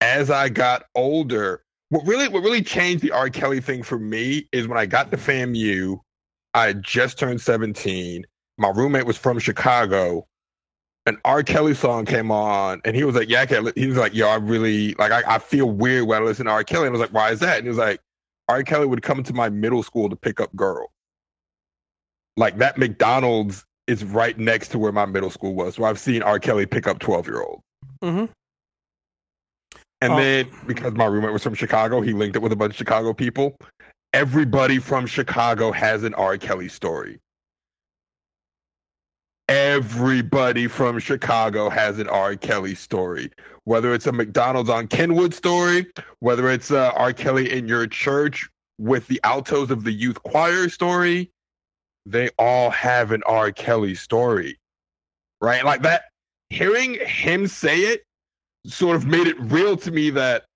as 0.00 0.30
I 0.30 0.48
got 0.48 0.84
older, 0.94 1.62
what 1.90 2.06
really 2.06 2.26
what 2.28 2.42
really 2.42 2.62
changed 2.62 3.02
the 3.02 3.10
R. 3.10 3.28
Kelly 3.28 3.60
thing 3.60 3.82
for 3.82 3.98
me 3.98 4.48
is 4.52 4.66
when 4.66 4.78
I 4.78 4.86
got 4.86 5.10
to 5.10 5.16
FAMU, 5.16 5.98
I 6.54 6.68
had 6.68 6.82
just 6.82 7.18
turned 7.18 7.40
17. 7.40 8.24
My 8.58 8.70
roommate 8.70 9.06
was 9.06 9.16
from 9.16 9.38
Chicago. 9.38 10.26
An 11.04 11.18
R. 11.24 11.42
Kelly 11.42 11.74
song 11.74 12.04
came 12.04 12.30
on, 12.30 12.80
and 12.84 12.94
he 12.94 13.04
was 13.04 13.16
like, 13.16 13.28
"Yeah, 13.28 13.42
I 13.42 13.46
can't 13.46 13.76
he 13.76 13.88
was 13.88 13.96
like, 13.96 14.14
yo, 14.14 14.28
I 14.28 14.36
really 14.36 14.94
like, 14.94 15.10
I, 15.10 15.34
I 15.34 15.38
feel 15.38 15.68
weird 15.68 16.06
when 16.06 16.22
I 16.22 16.24
listen 16.24 16.46
to 16.46 16.52
R. 16.52 16.64
Kelly." 16.64 16.86
And 16.86 16.96
I 16.96 16.98
was 16.98 17.00
like, 17.00 17.12
"Why 17.12 17.30
is 17.30 17.40
that?" 17.40 17.58
And 17.58 17.64
he 17.64 17.68
was 17.68 17.78
like, 17.78 18.00
"R. 18.52 18.62
Kelly 18.62 18.86
would 18.86 19.02
come 19.02 19.22
to 19.22 19.32
my 19.32 19.48
middle 19.48 19.82
school 19.82 20.10
to 20.10 20.16
pick 20.16 20.40
up 20.40 20.54
girls. 20.54 20.90
Like 22.36 22.58
that 22.58 22.76
McDonald's 22.76 23.64
is 23.86 24.04
right 24.04 24.38
next 24.38 24.68
to 24.68 24.78
where 24.78 24.92
my 24.92 25.06
middle 25.06 25.30
school 25.30 25.54
was, 25.54 25.74
so 25.76 25.84
I've 25.84 25.98
seen 25.98 26.22
R. 26.22 26.38
Kelly 26.38 26.66
pick 26.66 26.86
up 26.86 26.98
twelve 26.98 27.26
year 27.26 27.42
olds." 27.42 27.62
Mhm. 28.02 28.28
And 30.02 30.12
Oh. 30.12 30.16
then 30.16 30.50
because 30.66 30.92
my 30.92 31.06
roommate 31.06 31.32
was 31.32 31.42
from 31.42 31.54
Chicago, 31.54 32.00
he 32.02 32.12
linked 32.12 32.36
it 32.36 32.42
with 32.42 32.52
a 32.52 32.56
bunch 32.56 32.72
of 32.74 32.76
Chicago 32.76 33.14
people. 33.14 33.56
Everybody 34.12 34.78
from 34.78 35.06
Chicago 35.06 35.72
has 35.72 36.02
an 36.02 36.12
R. 36.14 36.36
Kelly 36.36 36.68
story. 36.68 37.21
Everybody 39.52 40.66
from 40.66 40.98
Chicago 40.98 41.68
has 41.68 41.98
an 41.98 42.08
R. 42.08 42.36
Kelly 42.36 42.74
story. 42.74 43.30
Whether 43.64 43.92
it's 43.92 44.06
a 44.06 44.12
McDonald's 44.12 44.70
on 44.70 44.88
Kenwood 44.88 45.34
story, 45.34 45.88
whether 46.20 46.48
it's 46.48 46.70
uh, 46.70 46.92
R. 46.96 47.12
Kelly 47.12 47.52
in 47.52 47.68
your 47.68 47.86
church 47.86 48.48
with 48.78 49.06
the 49.08 49.20
altos 49.24 49.70
of 49.70 49.84
the 49.84 49.92
youth 49.92 50.22
choir 50.22 50.70
story, 50.70 51.30
they 52.06 52.30
all 52.38 52.70
have 52.70 53.12
an 53.12 53.22
R. 53.26 53.52
Kelly 53.52 53.94
story. 53.94 54.58
Right? 55.42 55.62
Like 55.66 55.82
that, 55.82 56.04
hearing 56.48 56.94
him 57.04 57.46
say 57.46 57.80
it 57.80 58.04
sort 58.64 58.96
of 58.96 59.04
made 59.04 59.26
it 59.26 59.38
real 59.38 59.76
to 59.76 59.90
me 59.90 60.08
that 60.08 60.46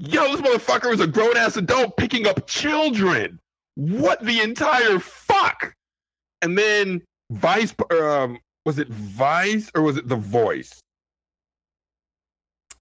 yo, 0.00 0.36
this 0.36 0.40
motherfucker 0.40 0.92
is 0.92 0.98
a 0.98 1.06
grown 1.06 1.36
ass 1.36 1.56
adult 1.56 1.96
picking 1.96 2.26
up 2.26 2.48
children. 2.48 3.38
What 3.76 4.20
the 4.24 4.40
entire 4.40 4.98
fuck? 4.98 5.74
And 6.42 6.58
then 6.58 7.02
Vice, 7.30 7.74
um, 7.92 8.38
was 8.66 8.78
it 8.78 8.88
Vice 8.88 9.70
or 9.74 9.82
was 9.82 9.96
it 9.96 10.08
The 10.08 10.16
Voice? 10.16 10.80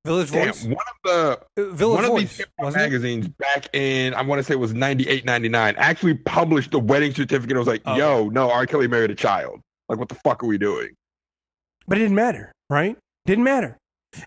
Village 0.06 0.32
Damn, 0.32 0.48
Voice. 0.48 0.64
one 0.64 0.76
of 0.76 0.96
the 1.56 1.62
Uh, 1.62 1.74
Village 1.74 1.96
one 1.96 2.06
of 2.06 2.12
Voice. 2.12 2.38
these 2.38 2.48
hop 2.60 2.70
it? 2.74 2.76
magazines 2.78 3.28
back 3.28 3.68
in 3.74 4.14
I 4.14 4.22
want 4.22 4.40
to 4.40 4.44
say 4.44 4.54
it 4.54 4.60
was 4.60 4.74
98, 4.74 5.26
99, 5.26 5.76
actually 5.78 6.14
published 6.16 6.72
the 6.72 6.80
wedding 6.80 7.14
certificate. 7.14 7.56
I 7.56 7.60
was 7.60 7.68
like, 7.68 7.82
Oh. 7.86 7.96
yo, 7.96 8.30
no, 8.30 8.50
R. 8.50 8.66
Kelly 8.66 8.88
married 8.88 9.12
a 9.12 9.16
child. 9.16 9.60
Like, 9.90 10.00
what 10.00 10.10
the 10.10 10.16
fuck 10.16 10.44
are 10.44 10.48
we 10.48 10.58
doing? 10.58 10.90
But 11.88 11.98
it 11.98 12.02
didn't 12.02 12.16
matter, 12.16 12.52
right? 12.70 12.98
Didn't 13.26 13.44
matter. 13.44 13.78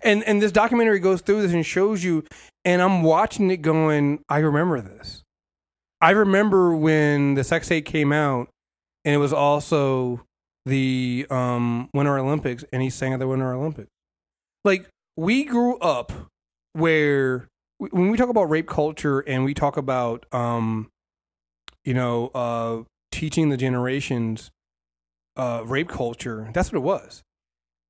And 0.02 0.22
and 0.24 0.40
this 0.42 0.52
documentary 0.52 1.00
goes 1.00 1.22
through 1.22 1.42
this 1.42 1.52
and 1.52 1.64
shows 1.66 2.04
you 2.04 2.24
and 2.64 2.80
I'm 2.82 3.02
watching 3.02 3.50
it 3.50 3.58
going, 3.62 4.20
I 4.28 4.38
remember 4.38 4.80
this. 4.80 5.22
I 6.00 6.10
remember 6.10 6.76
when 6.76 7.34
the 7.34 7.44
sex 7.44 7.66
tape 7.68 7.86
came 7.86 8.12
out 8.12 8.48
and 9.04 9.14
it 9.14 9.18
was 9.18 9.32
also 9.32 10.24
the 10.66 11.26
um 11.30 11.88
Winter 11.92 12.18
Olympics 12.18 12.64
and 12.72 12.82
he 12.82 12.90
sang 12.90 13.12
at 13.12 13.18
the 13.18 13.26
Winter 13.28 13.52
Olympics. 13.52 13.90
Like 14.64 14.88
we 15.16 15.44
grew 15.44 15.78
up 15.78 16.12
where 16.72 17.48
when 17.78 18.10
we 18.10 18.16
talk 18.16 18.28
about 18.28 18.44
rape 18.44 18.68
culture 18.68 19.20
and 19.20 19.44
we 19.44 19.54
talk 19.54 19.76
about 19.76 20.26
um 20.32 20.88
you 21.84 21.94
know 21.94 22.28
uh 22.28 22.82
teaching 23.10 23.48
the 23.48 23.56
generations 23.56 24.50
uh 25.36 25.62
rape 25.64 25.88
culture, 25.88 26.50
that's 26.52 26.72
what 26.72 26.78
it 26.78 26.82
was 26.82 27.22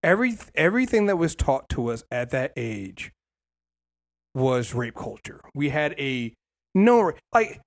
every 0.03 0.37
everything 0.55 1.07
that 1.07 1.17
was 1.17 1.35
taught 1.35 1.69
to 1.69 1.89
us 1.91 2.05
at 2.11 2.31
that 2.31 2.53
age 2.57 3.13
was 4.35 4.75
rape 4.75 4.95
culture. 4.95 5.41
We 5.55 5.69
had 5.69 5.95
a 5.99 6.35
no 6.75 7.13
like 7.33 7.61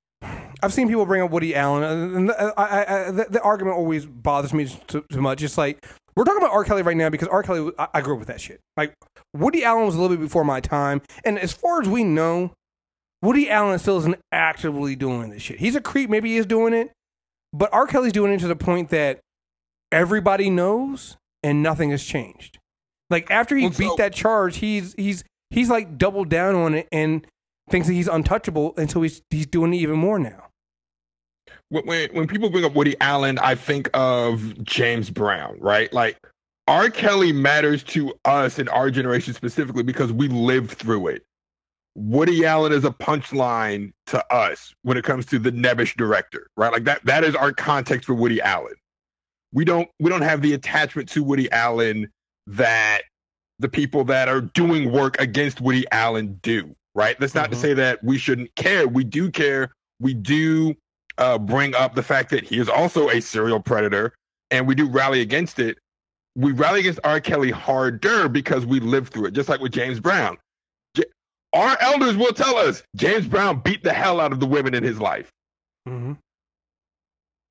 I've 0.61 0.73
seen 0.73 0.87
people 0.87 1.05
bring 1.05 1.21
up 1.21 1.31
Woody 1.31 1.55
Allen, 1.55 1.83
and 1.83 2.31
uh, 2.31 2.53
I, 2.57 2.63
I, 2.63 3.07
I, 3.07 3.11
the, 3.11 3.25
the 3.29 3.41
argument 3.41 3.77
always 3.77 4.05
bothers 4.05 4.53
me 4.53 4.67
too, 4.87 5.05
too 5.11 5.21
much. 5.21 5.43
It's 5.43 5.57
like 5.57 5.85
we're 6.15 6.23
talking 6.23 6.41
about 6.41 6.51
R. 6.51 6.63
Kelly 6.63 6.81
right 6.81 6.97
now 6.97 7.09
because 7.09 7.27
R. 7.27 7.43
Kelly, 7.43 7.71
I, 7.77 8.01
grew 8.01 8.13
up 8.13 8.19
with 8.19 8.29
that 8.29 8.41
shit. 8.41 8.61
Like 8.77 8.93
Woody 9.33 9.63
Allen 9.63 9.85
was 9.85 9.95
a 9.95 10.01
little 10.01 10.15
bit 10.15 10.23
before 10.23 10.43
my 10.43 10.61
time, 10.61 11.01
and 11.23 11.37
as 11.37 11.51
far 11.51 11.81
as 11.81 11.89
we 11.89 12.03
know, 12.03 12.51
Woody 13.21 13.49
Allen 13.49 13.77
still 13.79 13.97
isn't 13.99 14.19
actively 14.31 14.95
doing 14.95 15.29
this 15.29 15.41
shit. 15.41 15.59
He's 15.59 15.75
a 15.75 15.81
creep, 15.81 16.09
maybe 16.09 16.29
he 16.29 16.37
is 16.37 16.45
doing 16.45 16.73
it, 16.73 16.91
but 17.53 17.69
R. 17.73 17.87
Kelly's 17.87 18.13
doing 18.13 18.33
it 18.33 18.39
to 18.39 18.47
the 18.47 18.55
point 18.55 18.89
that 18.89 19.19
everybody 19.91 20.49
knows 20.49 21.17
and 21.43 21.61
nothing 21.61 21.91
has 21.91 22.03
changed. 22.03 22.59
Like 23.09 23.29
after 23.29 23.55
he 23.55 23.69
beat 23.69 23.97
that 23.97 24.13
charge, 24.13 24.57
he's 24.57 24.93
he's 24.95 25.23
he's 25.49 25.69
like 25.69 25.97
doubled 25.97 26.29
down 26.29 26.55
on 26.55 26.73
it 26.73 26.87
and 26.91 27.25
thinks 27.69 27.87
that 27.87 27.93
he's 27.93 28.07
untouchable 28.07 28.73
until 28.77 29.01
he's 29.01 29.21
he's 29.29 29.47
doing 29.47 29.73
it 29.73 29.77
even 29.77 29.97
more 29.97 30.19
now. 30.19 30.47
when, 31.69 31.85
when 31.85 32.09
when 32.13 32.27
people 32.27 32.49
bring 32.49 32.65
up 32.65 32.75
Woody 32.75 32.95
Allen, 33.01 33.39
I 33.39 33.55
think 33.55 33.89
of 33.93 34.63
James 34.63 35.09
Brown, 35.09 35.57
right? 35.59 35.91
Like 35.93 36.17
R. 36.67 36.89
Kelly 36.89 37.31
matters 37.31 37.83
to 37.83 38.13
us 38.25 38.59
in 38.59 38.67
our 38.69 38.89
generation 38.91 39.33
specifically 39.33 39.83
because 39.83 40.11
we 40.11 40.27
lived 40.27 40.71
through 40.71 41.07
it. 41.07 41.23
Woody 41.95 42.45
Allen 42.45 42.73
is 42.73 42.83
a 42.85 42.91
punchline 42.91 43.93
to 44.07 44.33
us 44.33 44.73
when 44.83 44.97
it 44.97 45.03
comes 45.05 45.25
to 45.27 45.39
the 45.39 45.51
nebbish 45.51 45.95
director, 45.95 46.47
right? 46.57 46.71
Like 46.71 46.83
that 46.85 47.05
that 47.05 47.23
is 47.23 47.35
our 47.35 47.51
context 47.53 48.05
for 48.05 48.13
Woody 48.13 48.41
Allen. 48.41 48.75
We 49.53 49.65
don't 49.65 49.89
we 49.99 50.09
don't 50.09 50.21
have 50.21 50.41
the 50.41 50.53
attachment 50.53 51.09
to 51.09 51.23
Woody 51.23 51.51
Allen 51.51 52.11
that 52.47 53.01
the 53.59 53.69
people 53.69 54.03
that 54.05 54.27
are 54.27 54.41
doing 54.41 54.91
work 54.91 55.19
against 55.19 55.61
Woody 55.61 55.85
Allen 55.91 56.39
do, 56.43 56.75
right? 56.95 57.19
That's 57.19 57.35
not 57.35 57.51
to 57.51 57.57
Mhm. 57.57 57.61
say 57.61 57.73
that 57.75 58.03
we 58.03 58.17
shouldn't 58.17 58.55
care. 58.55 58.87
We 58.87 59.03
do 59.03 59.29
care. 59.29 59.71
We 59.99 60.13
do 60.13 60.75
uh, 61.17 61.37
bring 61.37 61.73
up 61.75 61.95
the 61.95 62.03
fact 62.03 62.29
that 62.31 62.43
he 62.43 62.57
is 62.59 62.67
also 62.67 63.09
a 63.09 63.21
serial 63.21 63.61
predator, 63.61 64.13
and 64.51 64.67
we 64.67 64.75
do 64.75 64.85
rally 64.89 65.21
against 65.21 65.59
it. 65.59 65.77
We 66.35 66.51
rally 66.51 66.81
against 66.81 66.99
R. 67.05 67.21
Kelly 67.21 67.51
harder 67.51 68.27
because 68.27 68.65
we 68.65 68.81
lived 68.81 69.13
through 69.13 69.27
it, 69.27 69.31
just 69.33 69.47
like 69.47 69.61
with 69.61 69.71
James 69.71 70.01
Brown. 70.01 70.37
J- 70.93 71.05
our 71.53 71.77
elders 71.79 72.17
will 72.17 72.33
tell 72.33 72.57
us 72.57 72.83
James 72.97 73.27
Brown 73.27 73.61
beat 73.61 73.81
the 73.81 73.93
hell 73.93 74.19
out 74.19 74.33
of 74.33 74.41
the 74.41 74.45
women 74.45 74.73
in 74.73 74.83
his 74.83 74.99
life. 74.99 75.31
Mm-hmm. 75.87 76.13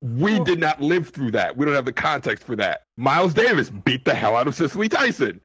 We 0.02 0.38
did 0.40 0.60
not 0.60 0.82
live 0.82 1.08
through 1.08 1.30
that. 1.30 1.56
We 1.56 1.64
don't 1.64 1.74
have 1.74 1.86
the 1.86 1.92
context 1.92 2.44
for 2.44 2.56
that. 2.56 2.82
Miles 2.98 3.32
Davis 3.32 3.70
beat 3.70 4.04
the 4.04 4.14
hell 4.14 4.36
out 4.36 4.46
of 4.46 4.54
Cicely 4.54 4.90
Tyson. 4.90 5.40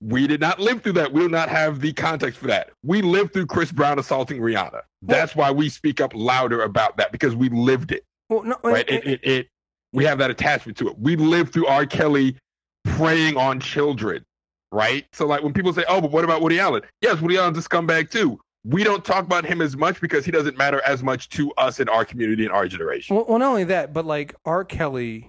We 0.00 0.26
did 0.26 0.40
not 0.40 0.60
live 0.60 0.82
through 0.82 0.92
that. 0.94 1.12
We 1.12 1.22
do 1.22 1.28
not 1.28 1.48
have 1.48 1.80
the 1.80 1.92
context 1.92 2.38
for 2.38 2.46
that. 2.48 2.70
We 2.82 3.00
lived 3.00 3.32
through 3.32 3.46
Chris 3.46 3.72
Brown 3.72 3.98
assaulting 3.98 4.40
Rihanna. 4.40 4.82
That's 5.02 5.34
why 5.34 5.50
we 5.50 5.68
speak 5.68 6.00
up 6.00 6.12
louder 6.14 6.62
about 6.62 6.96
that 6.98 7.12
because 7.12 7.34
we 7.34 7.48
lived 7.48 7.92
it. 7.92 8.04
Well, 8.28 8.42
no, 8.42 8.56
Right? 8.62 8.88
It, 8.88 9.06
it, 9.06 9.20
it 9.24 9.48
we 9.92 10.04
have 10.04 10.18
that 10.18 10.30
attachment 10.30 10.76
to 10.78 10.88
it. 10.88 10.98
We 10.98 11.16
lived 11.16 11.52
through 11.52 11.66
R. 11.66 11.86
Kelly 11.86 12.36
preying 12.84 13.36
on 13.36 13.60
children. 13.60 14.24
Right? 14.72 15.06
So 15.12 15.26
like 15.26 15.42
when 15.42 15.52
people 15.52 15.72
say, 15.72 15.84
Oh, 15.88 16.00
but 16.00 16.10
what 16.10 16.24
about 16.24 16.42
Woody 16.42 16.58
Allen? 16.58 16.82
Yes, 17.00 17.20
Woody 17.20 17.38
Allen's 17.38 17.58
a 17.58 17.62
scumbag 17.62 18.10
too. 18.10 18.40
We 18.66 18.82
don't 18.82 19.04
talk 19.04 19.24
about 19.24 19.44
him 19.44 19.60
as 19.60 19.76
much 19.76 20.00
because 20.00 20.24
he 20.24 20.30
doesn't 20.30 20.56
matter 20.56 20.80
as 20.86 21.02
much 21.02 21.28
to 21.30 21.52
us 21.52 21.80
in 21.80 21.88
our 21.88 22.04
community 22.04 22.44
and 22.44 22.52
our 22.52 22.66
generation. 22.66 23.14
Well, 23.14 23.26
well, 23.28 23.38
not 23.38 23.48
only 23.48 23.64
that, 23.64 23.92
but 23.92 24.04
like 24.06 24.34
R. 24.44 24.64
Kelly. 24.64 25.28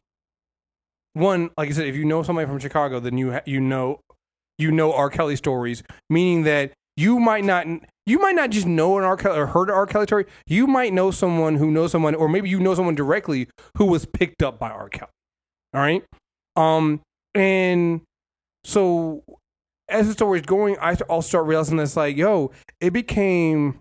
One, 1.13 1.49
like 1.57 1.69
I 1.69 1.71
said, 1.73 1.87
if 1.87 1.95
you 1.95 2.05
know 2.05 2.23
somebody 2.23 2.47
from 2.47 2.59
Chicago, 2.59 2.99
then 2.99 3.17
you 3.17 3.33
ha- 3.33 3.41
you 3.45 3.59
know 3.61 3.99
you 4.57 4.71
know 4.71 4.93
R. 4.93 5.09
Kelly 5.09 5.35
stories, 5.35 5.83
meaning 6.09 6.43
that 6.43 6.71
you 6.97 7.19
might 7.19 7.43
not 7.43 7.67
you 8.05 8.19
might 8.19 8.35
not 8.35 8.51
just 8.51 8.67
know 8.67 8.97
an 8.97 9.03
R. 9.03 9.17
Kelly 9.17 9.39
or 9.39 9.47
heard 9.47 9.69
an 9.69 9.75
R. 9.75 9.85
Kelly 9.85 10.05
story. 10.05 10.25
You 10.47 10.67
might 10.67 10.93
know 10.93 11.11
someone 11.11 11.55
who 11.55 11.71
knows 11.71 11.91
someone, 11.91 12.15
or 12.15 12.29
maybe 12.29 12.49
you 12.49 12.59
know 12.59 12.75
someone 12.75 12.95
directly 12.95 13.47
who 13.77 13.85
was 13.85 14.05
picked 14.05 14.43
up 14.43 14.59
by 14.59 14.69
R. 14.69 14.89
Kelly. 14.89 15.11
All 15.73 15.81
right, 15.81 16.03
um, 16.55 17.01
and 17.33 18.01
so 18.63 19.23
as 19.89 20.07
the 20.07 20.13
story's 20.13 20.43
going, 20.43 20.77
I 20.79 20.97
I'll 21.09 21.21
start 21.21 21.45
realizing 21.45 21.77
this 21.77 21.95
like, 21.95 22.15
yo, 22.15 22.51
it 22.79 22.91
became 22.91 23.79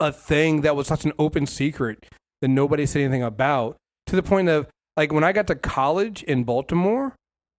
a 0.00 0.12
thing 0.12 0.62
that 0.62 0.74
was 0.74 0.86
such 0.86 1.04
an 1.04 1.12
open 1.18 1.46
secret 1.46 2.06
that 2.40 2.48
nobody 2.48 2.86
said 2.86 3.02
anything 3.02 3.22
about 3.22 3.76
to 4.06 4.16
the 4.16 4.22
point 4.22 4.48
of 4.48 4.66
like 4.96 5.12
when 5.12 5.24
I 5.24 5.32
got 5.32 5.46
to 5.46 5.54
college 5.54 6.22
in 6.24 6.44
Baltimore, 6.44 7.14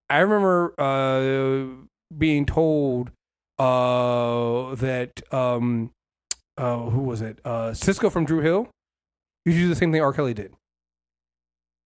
I 0.09 0.19
remember 0.19 0.73
uh, 0.79 1.85
being 2.17 2.45
told 2.45 3.11
uh, 3.59 4.75
that 4.75 5.21
um, 5.33 5.91
uh, 6.57 6.77
who 6.89 7.01
was 7.01 7.21
it? 7.21 7.39
Uh, 7.43 7.71
Sisqó 7.71 8.11
from 8.11 8.25
Dru 8.25 8.39
Hill. 8.39 8.69
Used 9.45 9.57
to 9.57 9.63
do 9.63 9.69
the 9.69 9.75
same 9.75 9.91
thing 9.91 10.01
R. 10.01 10.13
Kelly 10.13 10.33
did. 10.33 10.53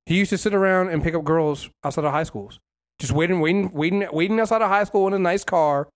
He 0.05 0.17
used 0.17 0.29
to 0.29 0.37
sit 0.37 0.53
around 0.53 0.89
and 0.89 1.03
pick 1.03 1.15
up 1.15 1.23
girls 1.23 1.69
outside 1.83 2.05
of 2.05 2.11
high 2.11 2.23
schools, 2.23 2.59
just 2.99 3.11
waiting, 3.11 3.39
waiting, 3.41 3.71
waiting, 3.73 4.07
waiting 4.11 4.39
outside 4.39 4.61
of 4.61 4.69
high 4.69 4.83
school 4.83 5.07
in 5.07 5.13
a 5.13 5.19
nice 5.19 5.43
car, 5.43 5.89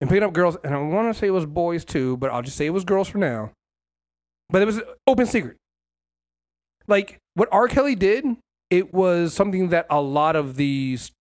and 0.00 0.08
picking 0.08 0.22
up 0.22 0.32
girls. 0.32 0.56
And 0.64 0.74
I 0.74 0.78
want 0.78 1.14
to 1.14 1.18
say 1.18 1.28
it 1.28 1.32
was 1.32 1.46
boys 1.46 1.84
too, 1.84 2.16
but 2.16 2.30
I'll 2.30 2.42
just 2.42 2.56
say 2.56 2.66
it 2.66 2.70
was 2.70 2.84
girls 2.84 3.08
for 3.08 3.18
now. 3.18 3.52
But 4.48 4.62
it 4.62 4.64
was 4.64 4.78
an 4.78 4.84
open 5.06 5.26
secret. 5.26 5.56
Like 6.88 7.18
what 7.34 7.48
R. 7.52 7.68
Kelly 7.68 7.94
did, 7.94 8.24
it 8.70 8.92
was 8.92 9.34
something 9.34 9.68
that 9.68 9.86
a 9.90 10.00
lot 10.00 10.34
of 10.34 10.56
these 10.56 11.12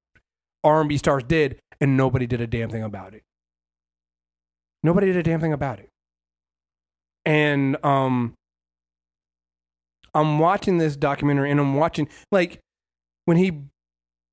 R&B 0.64 0.98
stars 0.98 1.24
did, 1.24 1.60
and 1.82 1.98
nobody 1.98 2.28
did 2.28 2.42
a 2.42 2.48
damn 2.48 2.70
thing 2.70 2.84
about 2.84 3.14
it. 3.14 3.24
Nobody 4.84 5.08
did 5.08 5.18
a 5.18 5.24
damn 5.24 5.42
thing 5.42 5.54
about 5.54 5.80
it. 5.80 5.90
And 7.26 7.84
um, 7.86 8.34
I'm 10.14 10.40
watching 10.40 10.78
this 10.78 10.96
documentary, 10.96 11.52
and 11.52 11.60
I'm 11.60 11.76
watching 11.76 12.08
like 12.32 12.60
when 13.26 13.38
he 13.38 13.64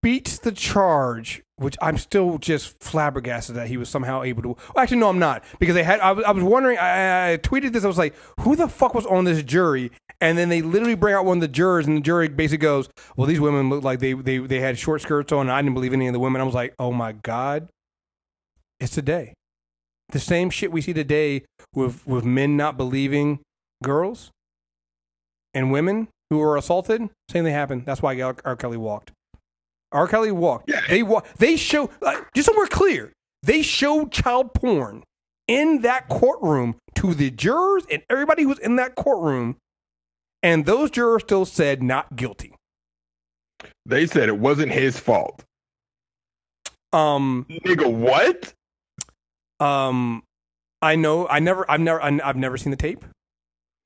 beats 0.07 0.39
the 0.39 0.53
charge, 0.53 1.43
which 1.57 1.77
I'm 1.83 1.99
still 1.99 2.39
just 2.39 2.81
flabbergasted 2.81 3.57
that 3.57 3.67
he 3.67 3.77
was 3.77 3.89
somehow 3.89 4.23
able 4.23 4.41
to. 4.43 4.57
Actually, 4.77 4.99
no, 4.99 5.09
I'm 5.09 5.19
not 5.19 5.43
because 5.59 5.75
they 5.75 5.83
had. 5.83 5.99
I 5.99 6.13
was, 6.13 6.25
I 6.25 6.31
was 6.31 6.45
wondering. 6.45 6.79
I, 6.79 7.33
I 7.33 7.37
tweeted 7.39 7.73
this. 7.73 7.83
I 7.83 7.89
was 7.89 7.99
like, 7.99 8.15
who 8.39 8.55
the 8.55 8.69
fuck 8.69 8.95
was 8.95 9.05
on 9.05 9.25
this 9.25 9.43
jury? 9.43 9.91
And 10.21 10.39
then 10.39 10.49
they 10.49 10.63
literally 10.63 10.95
bring 10.95 11.13
out 11.13 11.25
one 11.25 11.39
of 11.39 11.41
the 11.41 11.49
jurors, 11.49 11.89
and 11.89 11.97
the 11.97 12.01
jury 12.01 12.29
basically 12.29 12.63
goes, 12.63 12.89
"Well, 13.17 13.27
these 13.27 13.41
women 13.41 13.69
look 13.69 13.83
like 13.83 13.99
they 13.99 14.13
they 14.13 14.39
they 14.39 14.61
had 14.61 14.79
short 14.79 15.03
skirts 15.03 15.33
on. 15.33 15.41
And 15.41 15.51
I 15.51 15.61
didn't 15.61 15.75
believe 15.75 15.93
any 15.93 16.07
of 16.07 16.13
the 16.13 16.21
women." 16.21 16.41
I 16.41 16.45
was 16.45 16.55
like, 16.55 16.77
"Oh 16.79 16.93
my 16.93 17.11
god, 17.11 17.67
it's 18.79 18.95
today." 18.95 19.35
The 20.11 20.21
same 20.21 20.51
shit 20.51 20.71
we 20.71 20.83
see 20.83 20.93
today 20.93 21.43
with 21.75 22.07
with 22.07 22.25
men 22.25 22.57
not 22.57 22.77
believing 22.77 23.41
girls 23.83 24.31
and 25.53 25.73
women 25.73 26.07
who 26.31 26.39
were 26.39 26.57
assaulted. 26.57 27.11
Same 27.29 27.43
thing 27.43 27.53
happened. 27.53 27.87
That's 27.87 28.03
why 28.03 28.21
R. 28.23 28.37
R. 28.45 28.55
Kelly 28.55 28.77
walked. 28.77 29.11
R. 29.93 30.09
Kelly 30.09 30.33
walked. 30.33 30.69
Yeah. 30.71 30.81
They 30.89 31.03
wa- 31.03 31.23
They 31.39 31.57
show 31.57 31.91
like, 32.01 32.33
just 32.35 32.47
so 32.47 32.55
we're 32.57 32.67
clear. 32.67 33.13
They 33.43 33.63
showed 33.63 34.11
child 34.13 34.53
porn 34.55 35.05
in 35.49 35.83
that 35.83 36.09
courtroom 36.09 36.77
to 36.97 37.15
the 37.15 37.31
jurors 37.31 37.85
and 37.91 38.03
everybody 38.11 38.43
who 38.43 38.49
was 38.49 38.59
in 38.59 38.77
that 38.77 38.95
courtroom, 38.97 39.57
and 40.43 40.67
those 40.67 40.91
jurors 40.91 41.23
still 41.23 41.45
said 41.45 41.83
not 41.83 42.17
guilty. 42.17 42.53
They 43.85 44.07
said 44.07 44.29
it 44.29 44.39
wasn't 44.39 44.73
his 44.73 44.99
fault. 44.99 45.45
Um, 46.93 47.47
Nigga, 47.49 47.93
what? 47.93 48.53
um, 49.61 50.23
I 50.83 50.97
know. 50.97 51.27
I 51.29 51.39
never. 51.39 51.71
I've 51.71 51.81
never. 51.81 52.03
I've 52.03 52.37
never 52.37 52.57
seen 52.57 52.71
the 52.71 52.77
tape, 52.77 53.05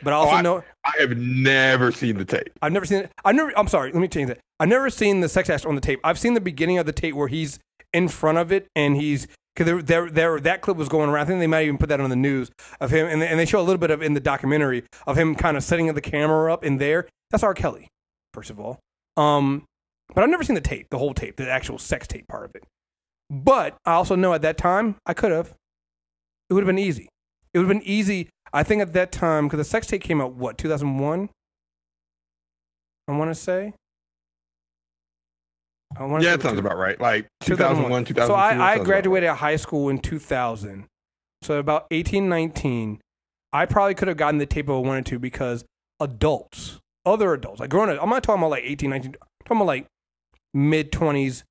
but 0.03 0.13
I 0.13 0.17
also 0.17 0.33
Oh, 0.33 0.37
I- 0.37 0.43
know. 0.43 0.65
I 0.85 0.93
have 0.99 1.17
never 1.17 1.93
seen 1.93 2.17
the 2.19 2.25
tape. 2.25 2.51
I've 2.63 2.73
never 2.73 2.87
seen 2.87 2.99
it. 3.01 3.13
I've 3.25 3.35
never. 3.35 3.53
I'm 3.59 3.69
sorry. 3.69 3.93
Let 3.93 4.01
me 4.01 4.09
change 4.09 4.29
that. 4.29 4.39
I've 4.59 4.69
never 4.69 4.91
seen 4.91 5.21
the 5.21 5.29
sex 5.29 5.49
act 5.51 5.67
on 5.67 5.75
the 5.75 5.81
tape. 5.81 6.01
I've 6.05 6.19
seen 6.19 6.35
the 6.35 6.41
beginning 6.41 6.79
of 6.79 6.87
the 6.87 6.93
tape 6.93 7.15
where 7.15 7.29
he's 7.29 7.59
in 7.93 8.09
front 8.09 8.39
of 8.39 8.53
it 8.53 8.67
and 8.77 8.97
he's 8.97 9.27
because 9.55 9.67
there, 9.67 9.83
there, 9.83 10.11
there, 10.11 10.41
that 10.41 10.61
clip 10.63 10.77
was 10.77 10.89
going 10.89 11.11
around. 11.11 11.23
I 11.23 11.27
think 11.27 11.41
they 11.41 11.47
might 11.47 11.65
even 11.65 11.77
put 11.77 11.89
that 11.89 12.01
on 12.01 12.09
the 12.09 12.17
news 12.17 12.51
of 12.81 12.91
him, 12.91 13.07
and 13.09 13.21
they, 13.21 13.27
and 13.29 13.39
they 13.39 13.45
show 13.47 13.61
a 13.61 13.63
little 13.63 13.79
bit 13.79 13.91
of 13.91 14.01
in 14.01 14.15
the 14.15 14.21
documentary 14.21 14.85
of 15.07 15.19
him 15.19 15.35
kind 15.35 15.57
of 15.57 15.65
setting 15.65 15.93
the 15.93 16.01
camera 16.01 16.53
up 16.53 16.65
in 16.65 16.79
there. 16.79 17.09
That's 17.31 17.43
R. 17.43 17.53
Kelly, 17.53 17.89
first 18.33 18.49
of 18.51 18.61
all. 18.61 18.79
Um, 19.17 19.65
but 20.15 20.23
I've 20.25 20.31
never 20.31 20.45
seen 20.45 20.55
the 20.55 20.61
tape, 20.61 20.87
the 20.91 20.99
whole 20.99 21.15
tape, 21.15 21.37
the 21.37 21.51
actual 21.51 21.79
sex 21.79 22.07
tape 22.07 22.27
part 22.29 22.45
of 22.45 22.55
it. 22.55 22.65
But 23.29 23.77
I 23.85 23.93
also 23.95 24.15
know 24.15 24.33
at 24.35 24.43
that 24.43 24.57
time 24.57 24.97
I 25.05 25.15
could 25.15 25.33
have. 25.33 25.55
It 26.49 26.55
would 26.55 26.63
have 26.63 26.67
been 26.67 26.79
easy. 26.79 27.09
It 27.53 27.59
would 27.59 27.69
have 27.69 27.77
been 27.77 27.87
easy. 27.87 28.29
I 28.53 28.63
think 28.63 28.83
at 28.83 28.93
that 28.95 29.13
time 29.13 29.47
because 29.47 29.59
the 29.59 29.65
sex 29.65 29.87
tape 29.87 30.03
came 30.03 30.21
out 30.21 30.33
what 30.35 30.59
2001. 30.59 31.29
I 33.09 33.13
want 33.17 33.31
to 33.31 33.35
say. 33.35 33.75
I 35.97 36.05
wanna 36.05 36.23
Yeah, 36.23 36.31
say 36.31 36.37
that 36.37 36.43
sounds 36.43 36.55
two- 36.55 36.61
about 36.67 36.79
right. 36.79 37.01
Like 37.01 37.27
2001, 37.41 38.05
2002. 38.05 38.27
So 38.27 38.35
I, 38.35 38.75
I 38.75 38.79
graduated 38.79 39.29
of 39.29 39.39
high 39.39 39.57
school 39.57 39.89
in 39.89 39.99
2000. 39.99 40.87
So 41.43 41.59
about 41.59 41.87
18, 41.91 42.29
19. 42.29 43.01
I 43.53 43.67
probably 43.67 43.95
could 43.95 44.07
have 44.09 44.17
gotten 44.17 44.39
the 44.39 44.47
tape 44.47 44.67
if 44.67 44.71
I 44.71 44.75
wanted 44.79 45.07
to 45.07 45.19
because 45.19 45.65
adults, 45.99 46.79
other 47.05 47.33
adults, 47.33 47.59
like 47.61 47.71
grown 47.71 47.89
up, 47.91 47.99
I'm 48.01 48.09
not 48.09 48.23
talking 48.23 48.41
about 48.41 48.51
like 48.51 48.63
18, 48.65 48.91
19, 48.91 49.11
I'm 49.21 49.29
talking 49.45 49.57
about 49.57 49.67
like 49.67 49.87
mid 50.55 50.93
20s, 50.93 51.43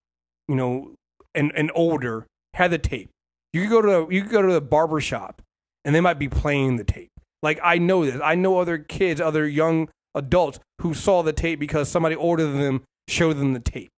you 0.48 0.56
know, 0.56 0.94
and, 1.36 1.52
and 1.56 1.72
older, 1.76 2.26
had 2.54 2.72
the 2.72 2.78
tape. 2.78 3.10
You 3.52 3.64
could 3.64 3.70
go 3.70 3.82
to 4.08 4.14
you 4.14 4.22
could 4.22 4.32
go 4.32 4.42
to 4.44 4.54
the 4.54 4.62
barber 4.62 5.02
shop 5.02 5.42
and 5.86 5.96
they 5.96 6.02
might 6.02 6.20
be 6.20 6.30
playing 6.30 6.78
the 6.78 6.84
tape. 6.84 7.12
Like 7.42 7.60
I 7.64 7.78
know 7.78 8.06
this. 8.06 8.20
I 8.24 8.36
know 8.36 8.60
other 8.60 8.78
kids, 8.78 9.22
other 9.22 9.48
young 9.48 9.90
adults 10.16 10.60
who 10.82 10.94
saw 10.94 11.22
the 11.24 11.34
tape 11.34 11.60
because 11.60 11.90
somebody 11.90 12.16
than 12.16 12.60
them 12.60 12.84
showed 13.08 13.38
them 13.38 13.54
the 13.54 13.60
tape. 13.60 13.92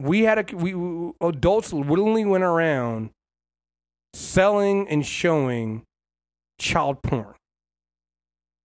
We 0.00 0.22
had 0.22 0.38
a 0.38 0.56
we 0.56 1.12
adults 1.20 1.72
willingly 1.72 2.24
went 2.24 2.44
around 2.44 3.10
selling 4.12 4.88
and 4.88 5.04
showing 5.04 5.82
child 6.58 7.02
porn. 7.02 7.34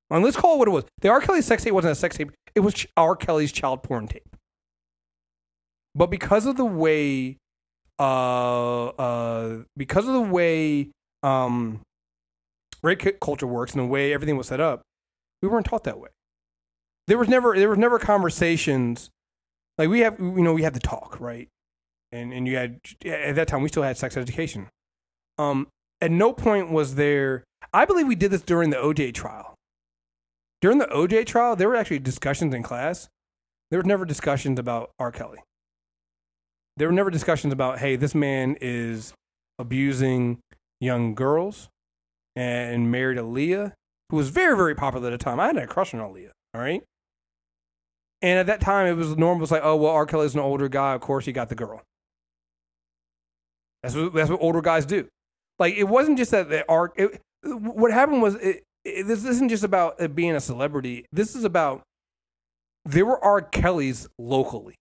And 0.10 0.24
let's 0.26 0.36
call 0.36 0.56
it 0.56 0.60
what 0.60 0.68
it 0.68 0.72
was. 0.72 0.84
The 1.00 1.10
R. 1.10 1.22
Kelly 1.22 1.42
sex 1.42 1.64
tape 1.64 1.74
wasn't 1.74 1.94
a 1.94 1.96
sex 1.96 2.18
tape. 2.18 2.32
It 2.54 2.60
was 2.60 2.86
R. 2.98 3.16
Kelly's 3.16 3.52
child 3.52 3.84
porn 3.84 4.08
tape. 4.08 4.36
But 5.96 6.08
because 6.08 6.46
of 6.46 6.58
the 6.58 6.66
way, 6.66 7.38
uh, 7.98 8.88
uh, 8.88 9.64
because 9.78 10.08
of 10.08 10.14
the 10.14 10.22
way 10.22 10.90
um, 11.24 11.82
rape 12.84 13.20
culture 13.20 13.48
works 13.48 13.74
and 13.74 13.82
the 13.82 13.88
way 13.88 14.14
everything 14.14 14.38
was 14.38 14.48
set 14.48 14.60
up, 14.60 14.82
we 15.42 15.48
weren't 15.48 15.66
taught 15.66 15.84
that 15.86 16.00
way. 16.00 16.10
There 17.08 17.18
was 17.18 17.28
never 17.28 17.58
there 17.58 17.70
was 17.70 17.80
never 17.80 18.00
conversations 18.00 19.10
like 19.78 19.90
we 19.90 20.02
have 20.02 20.20
you 20.20 20.42
know 20.42 20.54
we 20.54 20.64
had 20.64 20.74
the 20.74 20.80
talk 20.80 21.20
right, 21.20 21.48
and 22.12 22.32
and 22.32 22.48
you 22.48 22.56
had 22.56 22.80
at 23.06 23.36
that 23.36 23.48
time 23.48 23.62
we 23.62 23.70
still 23.70 23.84
had 23.84 23.98
sex 23.98 24.16
education. 24.18 24.70
Um, 25.38 25.68
at 26.00 26.12
no 26.12 26.34
point 26.34 26.72
was 26.72 26.96
there. 26.96 27.44
I 27.74 27.86
believe 27.86 28.08
we 28.08 28.16
did 28.16 28.32
this 28.32 28.42
during 28.42 28.70
the 28.70 28.78
OJ 28.78 29.14
trial. 29.14 29.56
During 30.62 30.78
the 30.78 30.86
OJ 30.86 31.26
trial, 31.26 31.56
there 31.56 31.68
were 31.68 31.76
actually 31.76 32.00
discussions 32.00 32.54
in 32.54 32.64
class. 32.64 33.08
There 33.70 33.80
were 33.80 33.88
never 33.88 34.06
discussions 34.06 34.60
about 34.60 34.92
R. 35.00 35.12
Kelly. 35.12 35.40
There 36.78 36.88
were 36.88 36.94
never 36.94 37.10
discussions 37.10 37.54
about, 37.54 37.80
hey, 37.80 37.96
this 37.96 38.14
man 38.14 38.58
is 38.62 39.14
abusing 39.58 40.40
young 40.82 41.16
girls 41.16 41.70
and 42.36 42.92
married 42.92 43.18
Aaliyah, 43.18 43.72
who 44.10 44.18
was 44.18 44.30
very, 44.30 44.58
very 44.58 44.76
popular 44.76 45.08
at 45.08 45.12
the 45.12 45.18
time. 45.18 45.40
I 45.40 45.48
had 45.48 45.58
a 45.58 45.68
crush 45.68 45.94
on 45.94 46.02
Aaliyah, 46.02 46.32
all 46.54 46.62
right? 46.62 46.84
And 48.22 48.40
at 48.40 48.48
that 48.48 48.62
time, 48.62 48.88
it 48.88 48.96
was 48.96 49.16
normal. 49.16 49.38
It 49.38 49.42
was 49.42 49.52
like, 49.52 49.64
oh, 49.64 49.78
well, 49.78 49.92
R. 49.92 50.06
Kelly's 50.06 50.34
an 50.34 50.42
older 50.42 50.68
guy. 50.68 50.94
Of 50.94 51.02
course, 51.02 51.26
he 51.26 51.32
got 51.32 51.50
the 51.50 51.56
girl. 51.56 51.82
That's 53.82 53.96
what, 53.96 54.14
that's 54.14 54.30
what 54.30 54.42
older 54.42 54.62
guys 54.62 54.86
do. 54.86 55.08
Like, 55.58 55.76
it 55.76 55.86
wasn't 55.86 56.18
just 56.18 56.32
that 56.32 56.50
the 56.50 56.66
R. 56.70 56.92
It, 56.96 57.22
what 57.44 57.92
happened 57.92 58.22
was, 58.22 58.36
it, 58.36 58.64
it, 58.84 59.08
this 59.08 59.26
isn't 59.26 59.50
just 59.50 59.64
about 59.64 60.16
being 60.16 60.36
a 60.36 60.40
celebrity. 60.40 61.06
This 61.12 61.36
is 61.36 61.44
about 61.44 61.82
there 62.86 63.06
were 63.06 63.24
R. 63.24 63.42
Kellys 63.42 64.08
locally 64.20 64.76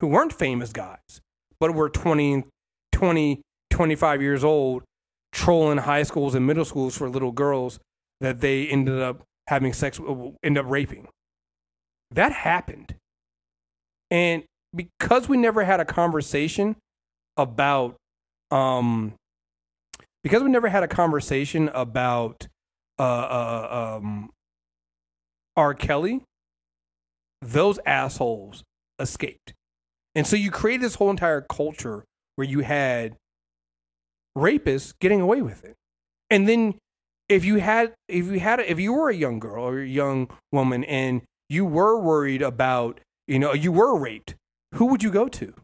who 0.00 0.08
weren't 0.08 0.32
famous 0.32 0.72
guys, 0.72 1.20
but 1.58 1.74
were 1.74 1.88
20, 1.88 2.44
20, 2.92 3.40
25 3.70 4.22
years 4.22 4.44
old, 4.44 4.82
trolling 5.36 5.76
high 5.76 6.02
schools 6.02 6.34
and 6.34 6.46
middle 6.46 6.64
schools 6.64 6.96
for 6.96 7.10
little 7.10 7.30
girls 7.30 7.78
that 8.22 8.40
they 8.40 8.66
ended 8.66 9.00
up 9.00 9.22
having 9.48 9.74
sex, 9.74 10.00
end 10.42 10.56
up 10.56 10.64
raping. 10.66 11.06
That 12.10 12.32
happened. 12.32 12.94
And 14.10 14.44
because 14.74 15.28
we 15.28 15.36
never 15.36 15.62
had 15.64 15.78
a 15.78 15.84
conversation 15.84 16.76
about, 17.36 17.96
um, 18.50 19.12
because 20.24 20.42
we 20.42 20.48
never 20.48 20.68
had 20.68 20.82
a 20.82 20.88
conversation 20.88 21.68
about 21.74 22.48
uh, 22.98 23.02
uh, 23.02 23.98
um, 23.98 24.30
R. 25.54 25.74
Kelly, 25.74 26.22
those 27.42 27.78
assholes 27.84 28.64
escaped. 28.98 29.52
And 30.14 30.26
so 30.26 30.34
you 30.34 30.50
created 30.50 30.82
this 30.82 30.94
whole 30.94 31.10
entire 31.10 31.42
culture 31.42 32.04
where 32.36 32.48
you 32.48 32.60
had 32.60 33.16
rapists 34.36 34.92
getting 35.00 35.20
away 35.20 35.42
with 35.42 35.64
it. 35.64 35.76
And 36.30 36.48
then 36.48 36.74
if 37.28 37.44
you 37.44 37.56
had 37.56 37.94
if 38.08 38.26
you 38.26 38.38
had 38.38 38.60
if 38.60 38.78
you 38.78 38.92
were 38.92 39.08
a 39.08 39.14
young 39.14 39.38
girl 39.38 39.64
or 39.64 39.80
a 39.80 39.86
young 39.86 40.28
woman 40.52 40.84
and 40.84 41.22
you 41.48 41.64
were 41.64 42.00
worried 42.00 42.42
about, 42.42 43.00
you 43.26 43.38
know, 43.38 43.52
you 43.52 43.72
were 43.72 43.98
raped, 43.98 44.34
who 44.74 44.86
would 44.86 45.02
you 45.02 45.10
go 45.10 45.28
to? 45.28 45.54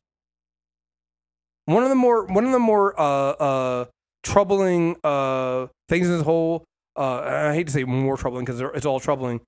One 1.66 1.82
of 1.82 1.88
the 1.88 1.94
more 1.94 2.26
one 2.26 2.44
of 2.44 2.52
the 2.52 2.58
more 2.58 2.98
uh 2.98 3.30
uh 3.30 3.84
troubling 4.22 4.96
uh 5.04 5.66
things 5.88 6.08
in 6.08 6.14
this 6.14 6.24
whole 6.24 6.64
uh 6.96 7.20
I 7.20 7.54
hate 7.54 7.66
to 7.66 7.72
say 7.72 7.84
more 7.84 8.16
troubling 8.16 8.44
because 8.44 8.60
it's 8.60 8.86
all 8.86 9.00
troubling. 9.00 9.40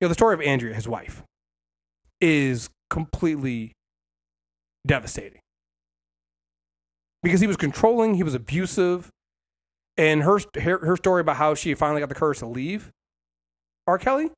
You 0.00 0.06
know, 0.06 0.08
the 0.08 0.14
story 0.14 0.34
of 0.34 0.40
Andrea, 0.40 0.74
his 0.74 0.88
wife, 0.88 1.22
is 2.20 2.68
completely 2.90 3.72
devastating. 4.86 5.41
Because 7.22 7.40
he 7.40 7.46
was 7.46 7.56
controlling, 7.56 8.14
he 8.14 8.22
was 8.22 8.34
abusive, 8.34 9.10
and 9.96 10.22
her 10.22 10.40
her, 10.60 10.84
her 10.84 10.96
story 10.96 11.20
about 11.20 11.36
how 11.36 11.54
she 11.54 11.74
finally 11.74 12.00
got 12.00 12.08
the 12.08 12.14
courage 12.14 12.38
to 12.38 12.46
leave 12.46 12.90
R. 13.86 13.98
Kelly, 13.98 14.30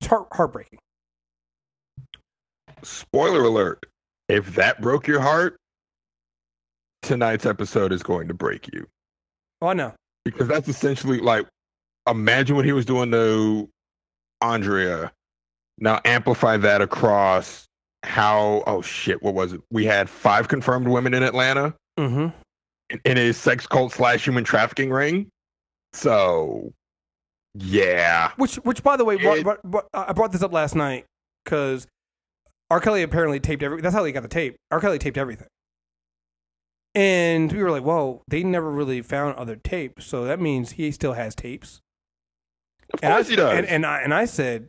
it's 0.00 0.08
heart, 0.08 0.28
heartbreaking. 0.32 0.78
Spoiler 2.82 3.44
alert. 3.44 3.86
If 4.28 4.54
that 4.54 4.80
broke 4.80 5.06
your 5.06 5.20
heart, 5.20 5.56
tonight's 7.02 7.46
episode 7.46 7.92
is 7.92 8.02
going 8.02 8.28
to 8.28 8.34
break 8.34 8.72
you. 8.72 8.86
Oh, 9.60 9.72
no! 9.72 9.92
Because 10.24 10.48
that's 10.48 10.68
essentially 10.68 11.18
like 11.18 11.46
imagine 12.08 12.56
what 12.56 12.64
he 12.64 12.72
was 12.72 12.84
doing 12.84 13.10
to 13.10 13.68
Andrea. 14.40 15.12
Now 15.78 16.00
amplify 16.04 16.56
that 16.58 16.82
across 16.82 17.66
how 18.02 18.62
oh 18.66 18.82
shit, 18.82 19.22
what 19.22 19.34
was 19.34 19.52
it? 19.52 19.60
We 19.70 19.84
had 19.84 20.08
five 20.08 20.48
confirmed 20.48 20.88
women 20.88 21.14
in 21.14 21.22
Atlanta 21.22 21.74
Mm-hmm. 22.00 22.28
in, 22.90 23.00
in 23.04 23.18
a 23.18 23.32
sex 23.32 23.66
cult 23.66 23.92
slash 23.92 24.24
human 24.26 24.44
trafficking 24.44 24.90
ring. 24.90 25.28
So 25.92 26.72
yeah. 27.54 28.32
Which, 28.36 28.56
which, 28.56 28.82
by 28.82 28.96
the 28.96 29.04
way, 29.04 29.16
It- 29.16 29.42
brought, 29.42 29.62
brought, 29.62 29.86
I 29.92 30.12
brought 30.12 30.32
this 30.32 30.42
up 30.42 30.52
last 30.52 30.74
night 30.74 31.04
because 31.44 31.86
R. 32.70 32.80
Kelly 32.80 33.02
apparently 33.02 33.40
taped 33.40 33.62
every. 33.62 33.80
That's 33.80 33.94
how 33.94 34.04
he 34.04 34.12
got 34.12 34.22
the 34.22 34.28
tape. 34.28 34.54
R. 34.70 34.80
Kelly 34.80 34.98
taped 35.00 35.18
everything, 35.18 35.48
and 36.94 37.52
we 37.52 37.62
were 37.62 37.70
like, 37.72 37.84
"Well, 37.84 38.22
they 38.28 38.42
never 38.44 38.70
really 38.70 39.02
found 39.02 39.36
other 39.36 39.56
tapes, 39.56 40.06
so 40.06 40.24
that 40.24 40.40
means 40.40 40.72
he 40.72 40.90
still 40.92 41.14
has 41.14 41.34
tapes." 41.34 41.80
Of 42.94 43.00
And 43.02 43.12
I- 43.12 43.16
course 43.16 43.28
he 43.28 43.36
does. 43.36 43.58
And, 43.58 43.66
and 43.66 43.84
I 43.86 44.00
and 44.02 44.14
I 44.14 44.24
said, 44.24 44.68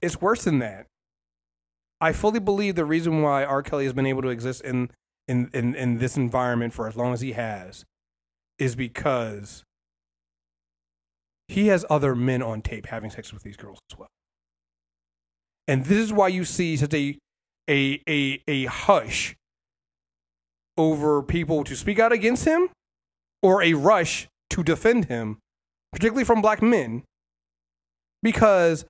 it's 0.00 0.20
worse 0.20 0.44
than 0.44 0.60
that. 0.60 0.86
I 2.00 2.12
fully 2.12 2.38
believe 2.38 2.76
the 2.76 2.84
reason 2.84 3.22
why 3.22 3.44
R. 3.44 3.62
Kelly 3.62 3.84
has 3.84 3.92
been 3.92 4.06
able 4.06 4.22
to 4.22 4.28
exist 4.28 4.60
in 4.62 4.90
in 5.28 5.50
in, 5.52 5.74
in 5.74 5.98
this 5.98 6.16
environment 6.16 6.72
for 6.72 6.88
as 6.88 6.96
long 6.96 7.12
as 7.12 7.20
he 7.20 7.32
has 7.32 7.84
is 8.58 8.74
because 8.74 9.62
he 11.46 11.68
has 11.68 11.84
other 11.88 12.14
men 12.14 12.42
on 12.42 12.60
tape 12.60 12.86
having 12.86 13.10
sex 13.10 13.32
with 13.32 13.42
these 13.42 13.56
girls 13.56 13.78
as 13.92 13.98
well. 13.98 14.08
And 15.66 15.84
this 15.84 15.98
is 15.98 16.12
why 16.12 16.28
you 16.28 16.44
see 16.44 16.76
such 16.76 16.94
a 16.94 17.18
a 17.68 18.02
a, 18.08 18.42
a 18.48 18.64
hush 18.64 19.36
over 20.76 21.22
people 21.22 21.64
to 21.64 21.76
speak 21.76 21.98
out 21.98 22.12
against 22.12 22.44
him 22.44 22.68
or 23.42 23.62
a 23.62 23.74
rush 23.74 24.28
to 24.50 24.62
defend 24.62 25.06
him 25.06 25.38
particularly 25.92 26.24
from 26.24 26.42
black 26.42 26.62
men, 26.62 27.02
because 28.22 28.84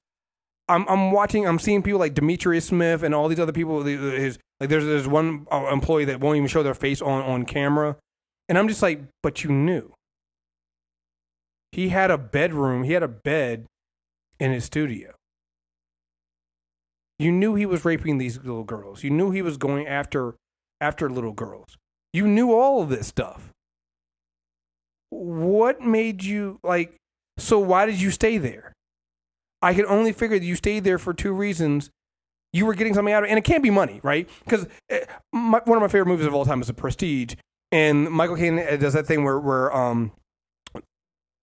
I'm 0.69 0.86
I'm 0.89 1.12
watching, 1.12 1.47
I'm 1.47 1.59
seeing 1.59 1.82
people 1.82 2.01
like 2.01 2.15
Demetrius 2.15 2.66
Smith 2.66 3.03
and 3.03 3.15
all 3.15 3.28
these 3.28 3.40
other 3.40 3.53
people. 3.53 3.82
His 3.82 4.39
like 4.61 4.69
there's 4.69 4.85
there's 4.85 5.09
one 5.09 5.47
uh, 5.51 5.69
employee 5.73 6.05
that 6.07 6.20
won't 6.20 6.36
even 6.36 6.49
show 6.49 6.62
their 6.62 6.74
face 6.74 7.01
on 7.01 7.23
on 7.23 7.45
camera, 7.45 7.97
and 8.49 8.59
I'm 8.59 8.69
just 8.69 8.82
like, 8.82 9.03
but 9.23 9.45
you 9.45 9.51
knew. 9.51 9.93
He 11.73 11.90
had 11.90 12.11
a 12.11 12.19
bedroom. 12.19 12.85
He 12.85 12.93
had 12.93 13.03
a 13.03 13.09
bed 13.09 13.66
in 14.40 14.53
his 14.53 14.65
studio. 14.65 15.12
You 17.19 17.32
knew 17.32 17.55
he 17.55 17.66
was 17.66 17.85
raping 17.85 18.19
these 18.19 18.39
little 18.39 18.65
girls. 18.65 19.03
You 19.03 19.11
knew 19.11 19.31
he 19.31 19.43
was 19.43 19.57
going 19.57 19.86
after 19.86 20.35
after 20.81 21.11
little 21.11 21.32
girls. 21.32 21.77
You 22.12 22.27
knew 22.27 22.53
all 22.55 22.82
of 22.82 22.89
this 22.89 23.07
stuff 23.07 23.53
what 25.11 25.81
made 25.81 26.23
you 26.23 26.59
like 26.62 26.95
so 27.39 27.59
why 27.59 27.86
did 27.86 28.01
you 28.01 28.11
stay 28.11 28.39
there 28.39 28.73
i 29.63 29.75
can 29.75 29.87
only 29.87 30.13
figure 30.13 30.39
that 30.39 30.45
you 30.45 30.55
stayed 30.55 30.85
there 30.85 30.99
for 30.99 31.13
two 31.15 31.33
reasons 31.33 31.91
you 32.53 32.65
were 32.65 32.75
getting 32.75 32.95
something 32.95 33.13
out 33.13 33.23
of 33.23 33.29
it 33.29 33.31
and 33.31 33.39
it 33.39 33.45
can't 33.45 33.63
be 33.63 33.71
money 33.71 34.01
right 34.03 34.29
because 34.45 34.67
one 35.31 35.55
of 35.69 35.81
my 35.81 35.89
favorite 35.89 36.07
movies 36.07 36.27
of 36.27 36.35
all 36.35 36.45
time 36.45 36.61
is 36.61 36.67
the 36.69 36.75
prestige 36.75 37.35
and 37.73 38.11
michael 38.11 38.37
caine 38.37 38.59
uh, 38.59 38.77
does 38.77 38.95
that 38.95 39.07
thing 39.07 39.25
where, 39.25 39.39
where 39.39 39.75
um 39.75 40.13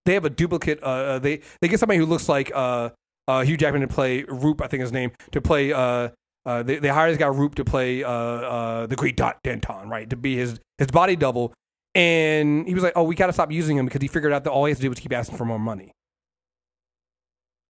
they 0.05 0.13
have 0.13 0.25
a 0.25 0.29
duplicate 0.29 0.81
uh 0.81 1.19
they 1.19 1.41
they 1.61 1.67
get 1.67 1.79
somebody 1.79 1.99
who 1.99 2.05
looks 2.05 2.27
like 2.29 2.51
uh 2.55 2.89
uh 3.27 3.41
hugh 3.41 3.57
jackman 3.57 3.81
to 3.81 3.87
play 3.87 4.23
roop 4.23 4.61
i 4.61 4.67
think 4.67 4.81
his 4.81 4.91
name 4.91 5.11
to 5.31 5.41
play 5.41 5.73
uh 5.73 6.09
uh, 6.45 6.61
they, 6.63 6.77
they 6.77 6.89
hire 6.89 7.09
this 7.09 7.17
guy 7.17 7.27
Roop 7.27 7.55
to 7.55 7.65
play 7.65 8.03
uh, 8.03 8.09
uh, 8.09 8.87
the 8.87 8.95
great 8.95 9.17
Dot 9.17 9.39
Denton, 9.43 9.89
right? 9.89 10.09
To 10.09 10.15
be 10.15 10.35
his 10.35 10.59
his 10.77 10.87
body 10.87 11.15
double, 11.15 11.53
and 11.95 12.67
he 12.67 12.73
was 12.73 12.83
like, 12.83 12.93
"Oh, 12.95 13.03
we 13.03 13.15
got 13.15 13.27
to 13.27 13.33
stop 13.33 13.51
using 13.51 13.77
him 13.77 13.85
because 13.85 14.01
he 14.01 14.07
figured 14.07 14.31
out 14.31 14.43
that 14.43 14.51
all 14.51 14.65
he 14.65 14.69
has 14.69 14.77
to 14.77 14.83
do 14.83 14.91
is 14.91 14.99
keep 14.99 15.13
asking 15.13 15.37
for 15.37 15.45
more 15.45 15.59
money." 15.59 15.91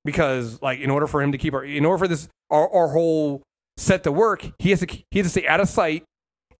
Because, 0.06 0.62
like, 0.62 0.80
in 0.80 0.90
order 0.90 1.08
for 1.08 1.22
him 1.22 1.34
to 1.34 1.38
keep 1.38 1.54
our, 1.54 1.66
in 1.66 1.84
order 1.84 1.98
for 1.98 2.08
this 2.08 2.30
our, 2.50 2.70
our 2.72 2.88
whole 2.90 3.42
set 3.76 4.04
to 4.04 4.12
work, 4.12 4.48
he 4.60 4.70
has 4.70 4.80
to 4.80 4.88
he 4.88 5.20
has 5.20 5.26
to 5.26 5.30
stay 5.30 5.48
out 5.48 5.60
of 5.60 5.68
sight, 5.68 6.04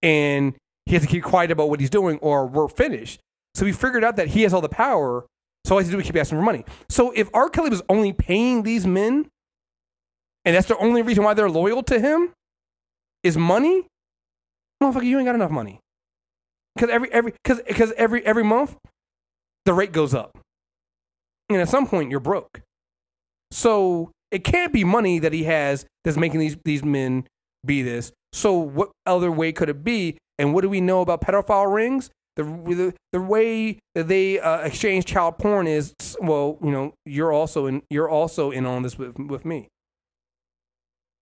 and 0.02 0.56
he 0.86 0.94
has 0.94 1.04
to 1.04 1.08
keep 1.08 1.24
quiet 1.24 1.52
about 1.52 1.70
what 1.70 1.80
he's 1.80 1.90
doing, 1.90 2.18
or 2.20 2.48
we're 2.48 2.68
finished. 2.68 3.20
So 3.54 3.66
he 3.66 3.72
figured 3.72 4.04
out 4.04 4.18
that 4.18 4.30
he 4.30 4.42
has 4.42 4.54
all 4.54 4.62
the 4.62 4.68
power. 4.68 5.26
So 5.64 5.76
all 5.76 5.80
he 5.80 5.84
has 5.84 5.90
to 5.90 5.96
do 5.96 6.00
is 6.00 6.06
keep 6.06 6.18
asking 6.18 6.38
for 6.38 6.44
money. 6.44 6.66
So 6.90 7.12
if 7.12 7.30
R. 7.34 7.50
Kelly 7.50 7.70
was 7.70 7.82
only 7.88 8.14
paying 8.14 8.64
these 8.64 8.86
men, 8.86 9.30
and 10.44 10.56
that's 10.56 10.68
the 10.68 10.78
only 10.78 11.02
reason 11.02 11.24
why 11.24 11.34
they're 11.34 11.50
loyal 11.50 11.82
to 11.84 12.00
him, 12.00 12.34
is 13.24 13.38
money, 13.38 13.88
motherfucker, 14.84 15.06
you 15.06 15.18
ain't 15.18 15.26
got 15.26 15.36
enough 15.36 15.52
money 15.52 15.80
because 16.76 16.90
every 16.90 17.12
every 17.12 17.34
because 17.44 17.62
because 17.68 17.94
every 17.94 18.26
every 18.26 18.44
month 18.44 18.76
the 19.66 19.74
rate 19.74 19.92
goes 19.92 20.14
up, 20.14 20.38
and 21.50 21.60
at 21.60 21.70
some 21.70 21.88
point 21.88 22.12
you're 22.12 22.20
broke. 22.20 22.62
So 23.52 24.12
it 24.32 24.44
can't 24.44 24.74
be 24.74 24.84
money 24.84 25.20
that 25.20 25.34
he 25.34 25.44
has 25.44 25.86
that's 26.04 26.18
making 26.18 26.40
these 26.40 26.58
these 26.66 26.84
men 26.84 27.28
be 27.66 27.82
this. 27.82 28.12
So 28.34 28.54
what 28.54 28.92
other 29.06 29.32
way 29.32 29.52
could 29.52 29.70
it 29.70 29.84
be? 29.84 30.18
And 30.38 30.54
what 30.54 30.62
do 30.62 30.70
we 30.70 30.82
know 30.82 31.02
about 31.02 31.22
pedophile 31.22 31.74
rings? 31.74 32.10
The 32.36 32.44
the, 32.44 32.94
the 33.14 33.22
way 33.22 33.80
that 33.94 34.08
they 34.08 34.40
uh, 34.40 34.60
exchange 34.60 35.06
child 35.06 35.38
porn 35.38 35.68
is 35.68 35.94
well, 36.20 36.58
you 36.62 36.72
know, 36.72 36.94
you're 37.06 37.32
also 37.32 37.66
in 37.66 37.82
you're 37.90 38.10
also 38.10 38.52
in 38.52 38.66
on 38.66 38.84
this 38.84 38.98
with 38.98 39.18
with 39.18 39.46
me. 39.46 39.70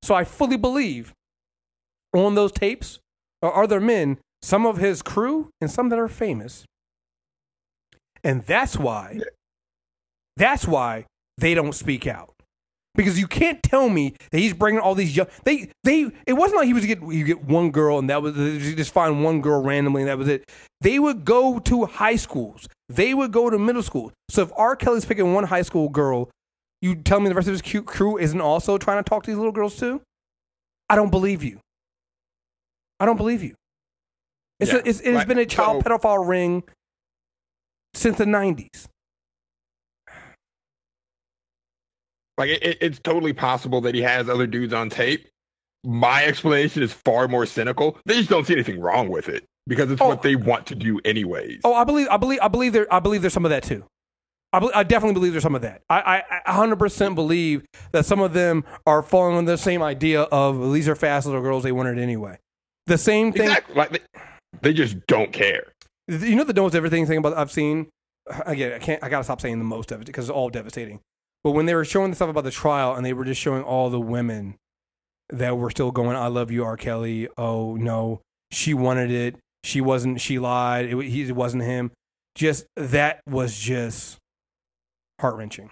So 0.02 0.16
I 0.16 0.24
fully 0.24 0.58
believe 0.58 1.14
on 2.14 2.36
those 2.36 2.52
tapes 2.52 3.00
are 3.42 3.64
other 3.64 3.80
men, 3.80 4.18
some 4.42 4.66
of 4.66 4.78
his 4.78 5.02
crew 5.02 5.50
and 5.62 5.70
some 5.70 5.90
that 5.90 6.00
are 6.00 6.10
famous. 6.10 6.66
And 8.24 8.44
that's 8.44 8.78
why, 8.78 9.20
that's 10.38 10.66
why 10.68 11.06
they 11.38 11.54
don't 11.54 11.74
speak 11.74 12.08
out. 12.08 12.30
Because 12.96 13.20
you 13.20 13.26
can't 13.26 13.64
tell 13.64 13.90
me 13.90 14.14
that 14.32 14.38
he's 14.38 14.54
bringing 14.54 14.80
all 14.80 14.94
these 14.94 15.18
young. 15.18 15.26
They 15.46 15.72
they. 15.84 16.12
It 16.28 16.34
wasn't 16.34 16.58
like 16.60 16.68
he 16.68 16.74
was 16.74 16.86
get 16.86 17.02
you 17.02 17.24
get 17.26 17.44
one 17.44 17.72
girl 17.72 17.98
and 17.98 18.08
that 18.12 18.22
was 18.22 18.38
you 18.38 18.76
just 18.76 18.94
find 18.94 19.24
one 19.24 19.42
girl 19.42 19.64
randomly 19.64 20.04
and 20.04 20.10
that 20.10 20.18
was 20.20 20.28
it. 20.28 20.48
They 20.82 21.00
would 21.00 21.26
go 21.26 21.58
to 21.58 21.86
high 21.86 22.18
schools. 22.18 22.68
They 22.90 23.16
would 23.16 23.32
go 23.32 23.50
to 23.50 23.58
middle 23.58 23.82
school. 23.82 24.12
So 24.30 24.44
if 24.44 24.52
R. 24.56 24.76
Kelly's 24.76 25.06
picking 25.06 25.34
one 25.34 25.46
high 25.46 25.64
school 25.64 25.90
girl, 25.90 26.30
you 26.84 26.94
tell 26.94 27.20
me 27.20 27.30
the 27.30 27.36
rest 27.36 27.48
of 27.48 27.54
his 27.54 27.64
cute 27.64 27.88
crew 27.88 28.20
isn't 28.20 28.40
also 28.42 28.78
trying 28.78 29.04
to 29.04 29.10
talk 29.10 29.24
to 29.24 29.32
these 29.32 29.38
little 29.38 29.52
girls 29.52 29.76
too? 29.76 30.02
I 30.88 30.96
don't 30.96 31.10
believe 31.10 31.44
you. 31.44 31.60
I 33.00 33.06
don't 33.08 33.18
believe 33.18 33.42
you. 33.42 33.56
It's 34.60 34.72
Yeah, 34.72 34.78
a, 34.78 34.82
it's, 34.86 35.00
it 35.00 35.06
has 35.08 35.16
right. 35.16 35.28
been 35.28 35.40
a 35.40 35.48
child 35.48 35.84
So- 35.84 35.90
pedophile 35.90 36.28
ring 36.28 36.62
since 37.96 38.20
the 38.20 38.28
nineties. 38.28 38.88
Like 42.38 42.50
it, 42.50 42.64
it- 42.64 42.78
it's 42.82 43.00
totally 43.00 43.34
possible 43.34 43.82
that 43.82 43.96
he 43.96 44.02
has 44.02 44.30
other 44.30 44.48
dudes 44.48 44.74
on 44.74 44.90
tape. 44.90 45.28
My 45.86 46.24
explanation 46.26 46.82
is 46.82 46.94
far 46.94 47.28
more 47.28 47.46
cynical. 47.46 47.98
They 48.06 48.16
just 48.16 48.30
don't 48.30 48.48
see 48.48 48.54
anything 48.54 48.80
wrong 48.80 49.10
with 49.10 49.28
it 49.30 49.44
because 49.68 49.92
it's 49.92 50.02
Oh. 50.02 50.08
what 50.08 50.22
they 50.22 50.36
want 50.36 50.66
to 50.68 50.76
do 50.76 51.00
anyways. 51.04 51.60
Oh, 51.66 51.74
I 51.74 51.84
believe, 51.84 52.08
I 52.10 52.18
believe, 52.18 52.40
I 52.42 52.48
believe 52.48 52.72
there, 52.74 52.92
I 52.94 53.00
believe 53.00 53.22
there's 53.22 53.34
some 53.34 53.46
of 53.46 53.50
that 53.52 53.64
too. 53.64 53.84
I, 54.54 54.60
bel 54.60 54.72
I 54.76 54.84
definitely 54.84 55.16
believe 55.16 55.34
there's 55.34 55.44
some 55.44 55.56
of 55.56 55.62
that. 55.64 55.82
I, 55.90 56.24
I, 56.30 56.42
I 56.46 56.66
100% 56.68 57.16
believe 57.16 57.66
that 57.92 58.06
some 58.06 58.20
of 58.22 58.34
them 58.34 58.64
are 58.86 59.02
falling 59.02 59.36
on 59.36 59.46
the 59.46 59.58
same 59.58 59.82
idea 59.82 60.22
of 60.24 60.72
these 60.74 60.88
are 60.88 60.96
fast 60.96 61.26
little 61.26 61.42
girls. 61.42 61.64
They 61.64 61.72
wanted 61.72 61.98
anyway. 62.00 62.38
The 62.86 62.98
same 62.98 63.34
thing. 63.34 63.44
exactly. 63.50 63.76
Like 63.76 63.90
they, 63.92 64.00
they 64.62 64.74
just 64.74 65.06
don't 65.08 65.34
care. 65.34 65.74
You 66.08 66.36
know 66.36 66.44
the 66.44 66.54
most 66.62 66.76
everything 66.76 67.06
thing 67.08 67.18
about 67.18 67.36
I've 67.36 67.52
seen. 67.52 67.88
Again, 68.46 68.74
I 68.74 68.80
can't. 68.80 69.04
I 69.04 69.10
gotta 69.10 69.24
stop 69.24 69.42
saying 69.42 69.58
the 69.58 69.66
most 69.66 69.92
of 69.92 70.02
it 70.02 70.06
because 70.06 70.30
it's 70.30 70.36
all 70.36 70.50
devastating. 70.50 71.00
But 71.44 71.52
when 71.52 71.66
they 71.66 71.76
were 71.76 71.86
showing 71.86 72.10
the 72.10 72.16
stuff 72.16 72.30
about 72.30 72.46
the 72.46 72.52
trial 72.52 72.96
and 72.96 73.06
they 73.06 73.14
were 73.14 73.26
just 73.26 73.42
showing 73.42 73.64
all 73.64 73.90
the 73.90 74.00
women 74.00 74.56
that 75.30 75.58
were 75.58 75.70
still 75.70 75.92
going, 75.92 76.16
"I 76.16 76.28
love 76.28 76.52
you, 76.52 76.64
R. 76.64 76.78
Kelly." 76.78 77.28
Oh 77.38 77.76
no, 77.76 78.22
she 78.52 78.74
wanted 78.74 79.12
it. 79.12 79.36
She 79.64 79.82
wasn't. 79.82 80.22
She 80.22 80.40
lied. 80.40 80.86
It, 80.86 81.02
he, 81.04 81.24
it 81.24 81.36
wasn't 81.36 81.64
him. 81.64 81.92
Just 82.36 82.66
that 82.76 83.22
was 83.28 83.60
just 83.60 84.18
heart 85.20 85.36
wrenching. 85.36 85.70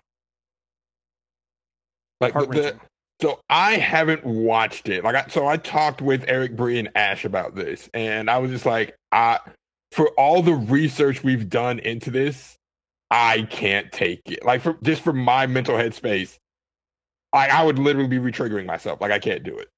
Like 2.19 2.34
Heart 2.34 2.49
wrenching. 2.49 2.80
so 3.22 3.39
I 3.49 3.73
haven't 3.77 4.26
watched 4.26 4.89
it. 4.89 5.03
Like 5.03 5.15
I, 5.15 5.26
so 5.27 5.48
I 5.48 5.57
talked 5.57 6.02
with 6.02 6.26
Eric 6.27 6.56
Bree 6.56 6.80
and 6.80 6.89
Ash 6.95 7.26
about 7.26 7.56
this, 7.56 7.89
and 7.93 8.30
I 8.30 8.38
was 8.38 8.52
just 8.52 8.65
like, 8.65 8.95
I 9.11 9.39
for 9.91 10.10
all 10.18 10.41
the 10.41 10.53
research 10.53 11.23
we've 11.23 11.49
done 11.49 11.80
into 11.80 12.11
this, 12.11 12.57
I 13.12 13.44
can't 13.44 13.92
take 13.92 14.22
it. 14.26 14.44
Like 14.44 14.62
for 14.62 14.78
just 14.82 15.04
for 15.04 15.14
my 15.14 15.46
mental 15.46 15.76
headspace, 15.76 16.38
I 17.34 17.50
I 17.50 17.64
would 17.64 17.78
literally 17.78 18.08
be 18.08 18.18
retriggering 18.18 18.66
myself. 18.66 19.02
Like 19.02 19.12
I 19.12 19.20
can't 19.20 19.44
do 19.44 19.58
it. 19.58 19.70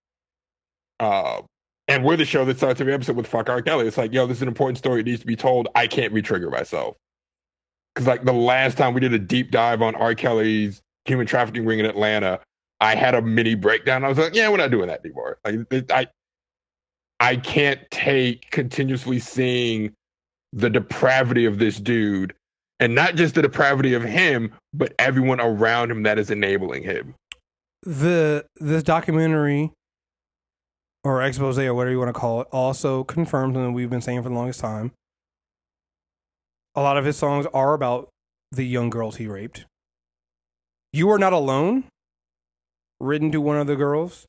Uh, 1.00 1.42
and 1.88 2.06
we're 2.06 2.16
the 2.16 2.26
show 2.26 2.46
that 2.46 2.58
starts 2.58 2.80
every 2.80 2.94
episode 2.94 3.18
with 3.18 3.28
"fuck 3.28 3.50
R. 3.50 3.62
Kelly." 3.62 3.88
It's 3.88 3.98
like, 3.98 4.14
yo, 4.14 4.28
this 4.28 4.38
is 4.38 4.44
an 4.44 4.48
important 4.48 4.78
story. 4.78 5.02
It 5.02 5.08
needs 5.08 5.20
to 5.22 5.28
be 5.28 5.36
told. 5.36 5.68
I 5.76 5.88
can't 5.88 6.14
re-trigger 6.14 6.50
myself 6.50 6.96
because 7.94 8.08
like 8.08 8.24
the 8.24 8.34
last 8.34 8.78
time 8.78 8.94
we 8.94 9.02
did 9.02 9.14
a 9.14 9.20
deep 9.20 9.52
dive 9.52 9.82
on 9.82 9.96
R. 9.96 10.16
Kelly's 10.16 10.82
human 11.06 11.28
trafficking 11.28 11.66
ring 11.66 11.80
in 11.80 11.86
Atlanta, 11.86 12.40
I 12.80 12.96
had 12.96 13.16
a 13.16 13.22
mini 13.22 13.56
breakdown. 13.56 14.04
I 14.04 14.10
was 14.10 14.18
like, 14.18 14.36
yeah, 14.36 14.50
we're 14.50 14.58
not 14.58 14.72
doing 14.72 14.88
that 14.88 15.02
anymore. 15.04 15.38
Like, 15.46 15.92
I, 15.92 16.08
I 17.20 17.36
can't 17.38 17.80
take 17.92 18.50
continuously 18.52 19.20
seeing 19.20 19.94
the 20.52 20.70
depravity 20.70 21.46
of 21.46 21.60
this 21.60 21.80
dude, 21.80 22.34
and 22.80 22.96
not 22.96 23.16
just 23.16 23.36
the 23.36 23.42
depravity 23.42 23.94
of 23.94 24.04
him, 24.04 24.52
but 24.74 24.94
everyone 25.00 25.40
around 25.40 25.92
him 25.92 26.04
that 26.04 26.20
is 26.20 26.30
enabling 26.32 26.84
him. 26.84 27.16
the 27.84 28.46
this 28.58 28.84
documentary 28.84 29.72
or 31.04 31.22
expose 31.22 31.60
or 31.60 31.74
whatever 31.74 31.92
you 31.92 32.00
want 32.00 32.14
to 32.14 32.20
call 32.20 32.42
it 32.42 32.48
also 32.52 33.04
confirms 33.04 33.56
something 33.56 33.74
we've 33.74 33.90
been 33.90 34.02
saying 34.02 34.24
for 34.24 34.30
the 34.30 34.36
longest 34.36 34.60
time. 34.62 34.92
A 36.76 36.82
lot 36.82 36.98
of 36.98 37.06
his 37.06 37.18
songs 37.18 37.46
are 37.54 37.74
about 37.74 38.10
the 38.52 38.64
young 38.66 38.90
girls 38.90 39.18
he 39.18 39.28
raped. 39.28 39.66
You 40.92 41.10
are 41.12 41.20
not 41.20 41.34
alone. 41.34 41.86
Written 43.00 43.32
to 43.34 43.42
one 43.42 43.58
of 43.58 43.68
the 43.68 43.76
girls, 43.76 44.26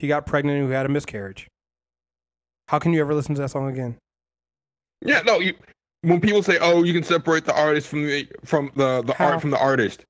he 0.00 0.08
got 0.08 0.26
pregnant 0.26 0.58
who 0.58 0.70
had 0.70 0.84
a 0.84 0.88
miscarriage. 0.88 1.46
How 2.68 2.80
can 2.80 2.92
you 2.92 3.00
ever 3.00 3.14
listen 3.14 3.36
to 3.36 3.40
that 3.42 3.50
song 3.50 3.68
again? 3.70 3.96
Yeah, 5.00 5.20
no. 5.20 5.38
You, 5.38 5.54
when 6.02 6.20
people 6.20 6.42
say, 6.42 6.58
"Oh, 6.60 6.82
you 6.82 6.92
can 6.92 7.02
separate 7.02 7.44
the 7.44 7.54
artist 7.54 7.88
from 7.88 8.06
the 8.06 8.28
from 8.44 8.70
the 8.76 9.02
the 9.02 9.14
How? 9.14 9.32
art 9.32 9.40
from 9.40 9.50
the 9.50 9.58
artist," 9.58 10.04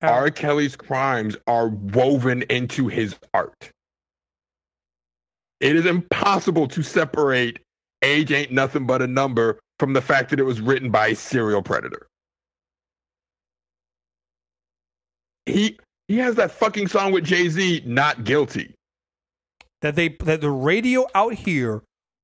How? 0.00 0.12
R. 0.12 0.30
Kelly's 0.30 0.76
crimes 0.76 1.36
are 1.46 1.68
woven 1.68 2.42
into 2.42 2.88
his 2.88 3.16
art. 3.34 3.70
It 5.60 5.76
is 5.76 5.86
impossible 5.86 6.68
to 6.68 6.82
separate 6.82 7.60
"Age 8.02 8.32
Ain't 8.32 8.52
Nothing 8.52 8.86
But 8.86 9.02
a 9.02 9.06
Number" 9.06 9.60
from 9.78 9.92
the 9.92 10.02
fact 10.02 10.30
that 10.30 10.40
it 10.40 10.44
was 10.44 10.60
written 10.60 10.90
by 10.90 11.08
a 11.08 11.16
serial 11.16 11.62
predator. 11.62 12.06
He 15.46 15.78
he 16.08 16.18
has 16.18 16.34
that 16.36 16.50
fucking 16.50 16.88
song 16.88 17.12
with 17.12 17.24
Jay 17.24 17.48
Z, 17.48 17.82
"Not 17.86 18.24
Guilty." 18.24 18.74
that 19.82 19.96
they 19.96 20.08
that 20.20 20.40
the 20.40 20.50
radio 20.50 21.06
out 21.14 21.34
here 21.34 21.82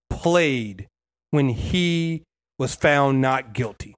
played 0.09 0.86
when 1.31 1.51
he 1.51 2.23
was 2.59 2.74
found 2.74 3.20
not 3.20 3.52
guilty. 3.52 3.94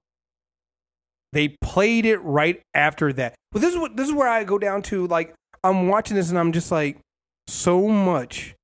They 1.33 1.57
played 1.61 2.07
it 2.07 2.19
right 2.19 2.61
after 2.75 3.13
that. 3.15 3.35
But 3.53 3.63
this 3.63 3.73
is 3.73 3.79
what 3.79 3.97
this 3.97 4.09
is 4.09 4.15
where 4.15 4.29
I 4.29 4.45
go 4.45 4.59
down 4.59 4.83
to 4.83 5.07
like 5.07 5.35
I'm 5.63 5.89
watching 5.89 6.17
this 6.17 6.31
and 6.31 6.39
I'm 6.39 6.53
just 6.53 6.71
like 6.71 6.99
so 7.47 7.89
much. 7.89 8.55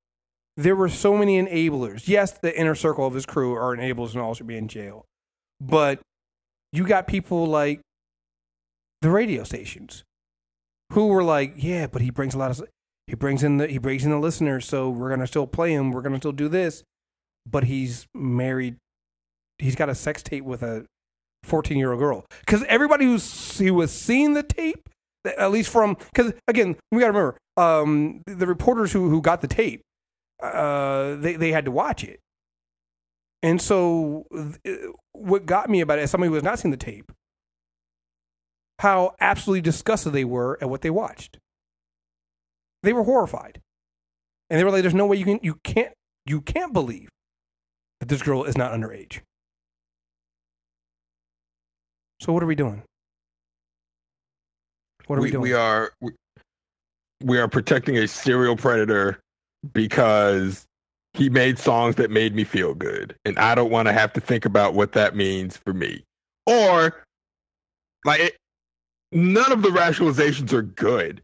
There 0.57 0.75
were 0.75 0.89
so 0.89 1.17
many 1.17 1.41
enablers. 1.41 2.09
Yes, 2.09 2.33
the 2.33 2.59
inner 2.59 2.75
circle 2.75 3.07
of 3.07 3.15
his 3.15 3.27
crew 3.27 3.55
are 3.55 3.77
enablers 3.77 4.13
and 4.13 4.23
all 4.23 4.35
should 4.35 4.47
be 4.47 4.57
in 4.57 4.69
jail. 4.69 5.05
But 5.61 6.01
you 6.73 6.87
got 6.87 7.07
people 7.07 7.47
like 7.47 7.81
the 9.03 9.11
radio 9.11 9.45
stations 9.45 10.03
who 10.93 11.09
were 11.09 11.23
like, 11.23 11.55
yeah, 11.57 11.87
but 11.87 12.03
he 12.03 12.11
brings 12.11 12.35
a 12.35 12.39
lot 12.39 12.51
of 12.51 12.67
he 13.07 13.15
brings 13.15 13.43
in 13.43 13.59
the 13.59 13.69
he 13.69 13.79
brings 13.79 14.05
in 14.05 14.11
the 14.11 14.19
listeners, 14.19 14.67
so 14.67 14.91
we're 14.91 15.11
gonna 15.11 15.27
still 15.27 15.47
play 15.47 15.73
him. 15.73 15.93
We're 15.93 16.03
gonna 16.03 16.19
still 16.19 16.33
do 16.33 16.49
this, 16.49 16.83
but 17.49 17.65
he's 17.65 18.07
married. 18.15 18.77
He's 19.59 19.75
got 19.75 19.89
a 19.89 19.95
sex 19.95 20.23
tape 20.23 20.45
with 20.45 20.63
a 20.63 20.87
fourteen 21.43 21.79
year 21.79 21.93
old 21.93 22.01
girl. 22.01 22.27
Because 22.41 22.63
everybody 22.65 23.05
who's 23.05 23.59
who 23.59 23.75
was 23.75 23.93
seeing 23.93 24.35
the 24.35 24.43
tape, 24.43 24.89
at 25.25 25.51
least 25.51 25.71
from 25.71 25.95
because 25.95 26.33
again 26.49 26.77
we 26.93 27.01
got 27.01 27.07
to 27.07 27.13
remember 27.13 27.39
um, 27.57 28.23
the 28.27 28.47
reporters 28.47 28.93
who 28.93 29.09
who 29.09 29.23
got 29.23 29.41
the 29.41 29.49
tape, 29.49 29.83
uh, 30.43 31.17
they 31.17 31.37
they 31.37 31.53
had 31.53 31.65
to 31.65 31.71
watch 31.71 32.05
it, 32.05 32.21
and 33.43 33.61
so 33.61 34.27
th- 34.65 34.91
what 35.13 35.47
got 35.47 35.71
me 35.71 35.81
about 35.81 35.99
it 35.99 36.03
as 36.03 36.11
somebody 36.11 36.29
who 36.29 36.35
has 36.35 36.45
not 36.45 36.59
seen 36.59 36.71
the 36.71 36.77
tape, 36.77 37.11
how 38.81 39.15
absolutely 39.21 39.63
disgusted 39.63 40.13
they 40.13 40.25
were 40.25 40.59
at 40.61 40.69
what 40.69 40.83
they 40.83 40.91
watched. 40.91 41.39
They 42.83 42.93
were 42.93 43.05
horrified. 43.05 43.61
And 44.49 44.61
they 44.61 44.65
were 44.65 44.71
like 44.71 44.83
there's 44.83 44.95
no 44.95 45.07
way 45.07 45.17
you 45.17 45.25
can 45.25 45.41
you 45.43 45.59
can't 45.65 45.93
you 46.25 46.41
can't 46.41 46.73
believe 46.73 47.09
that 48.01 48.09
this 48.09 48.23
girl 48.23 48.45
is 48.45 48.57
not 48.57 48.73
underage 48.73 49.21
so 52.21 52.33
what 52.33 52.43
are 52.43 52.47
we 52.47 52.55
doing? 52.55 52.83
What 55.07 55.19
are 55.19 55.23
we, 55.23 55.27
we, 55.29 55.33
doing? 55.33 55.43
we 55.43 55.53
are 55.53 55.93
we, 56.01 56.13
we 57.23 57.39
are 57.39 57.49
protecting 57.49 57.97
a 57.99 58.09
serial 58.09 58.57
predator 58.57 59.19
because 59.73 60.67
he 61.15 61.29
made 61.31 61.59
songs 61.59 61.97
that 61.97 62.11
made 62.11 62.35
me 62.35 62.45
feel 62.45 62.75
good 62.75 63.17
and 63.25 63.39
i 63.39 63.55
don't 63.55 63.71
want 63.71 63.89
to 63.89 63.93
have 63.93 64.13
to 64.13 64.21
think 64.21 64.45
about 64.45 64.75
what 64.75 64.93
that 64.93 65.17
means 65.17 65.57
for 65.57 65.73
me. 65.73 66.03
Or 66.47 67.05
like 68.05 68.21
it, 68.21 68.37
none 69.13 69.51
of 69.51 69.63
the 69.63 69.71
rationalizations 69.71 70.53
are 70.53 70.63
good 70.63 71.23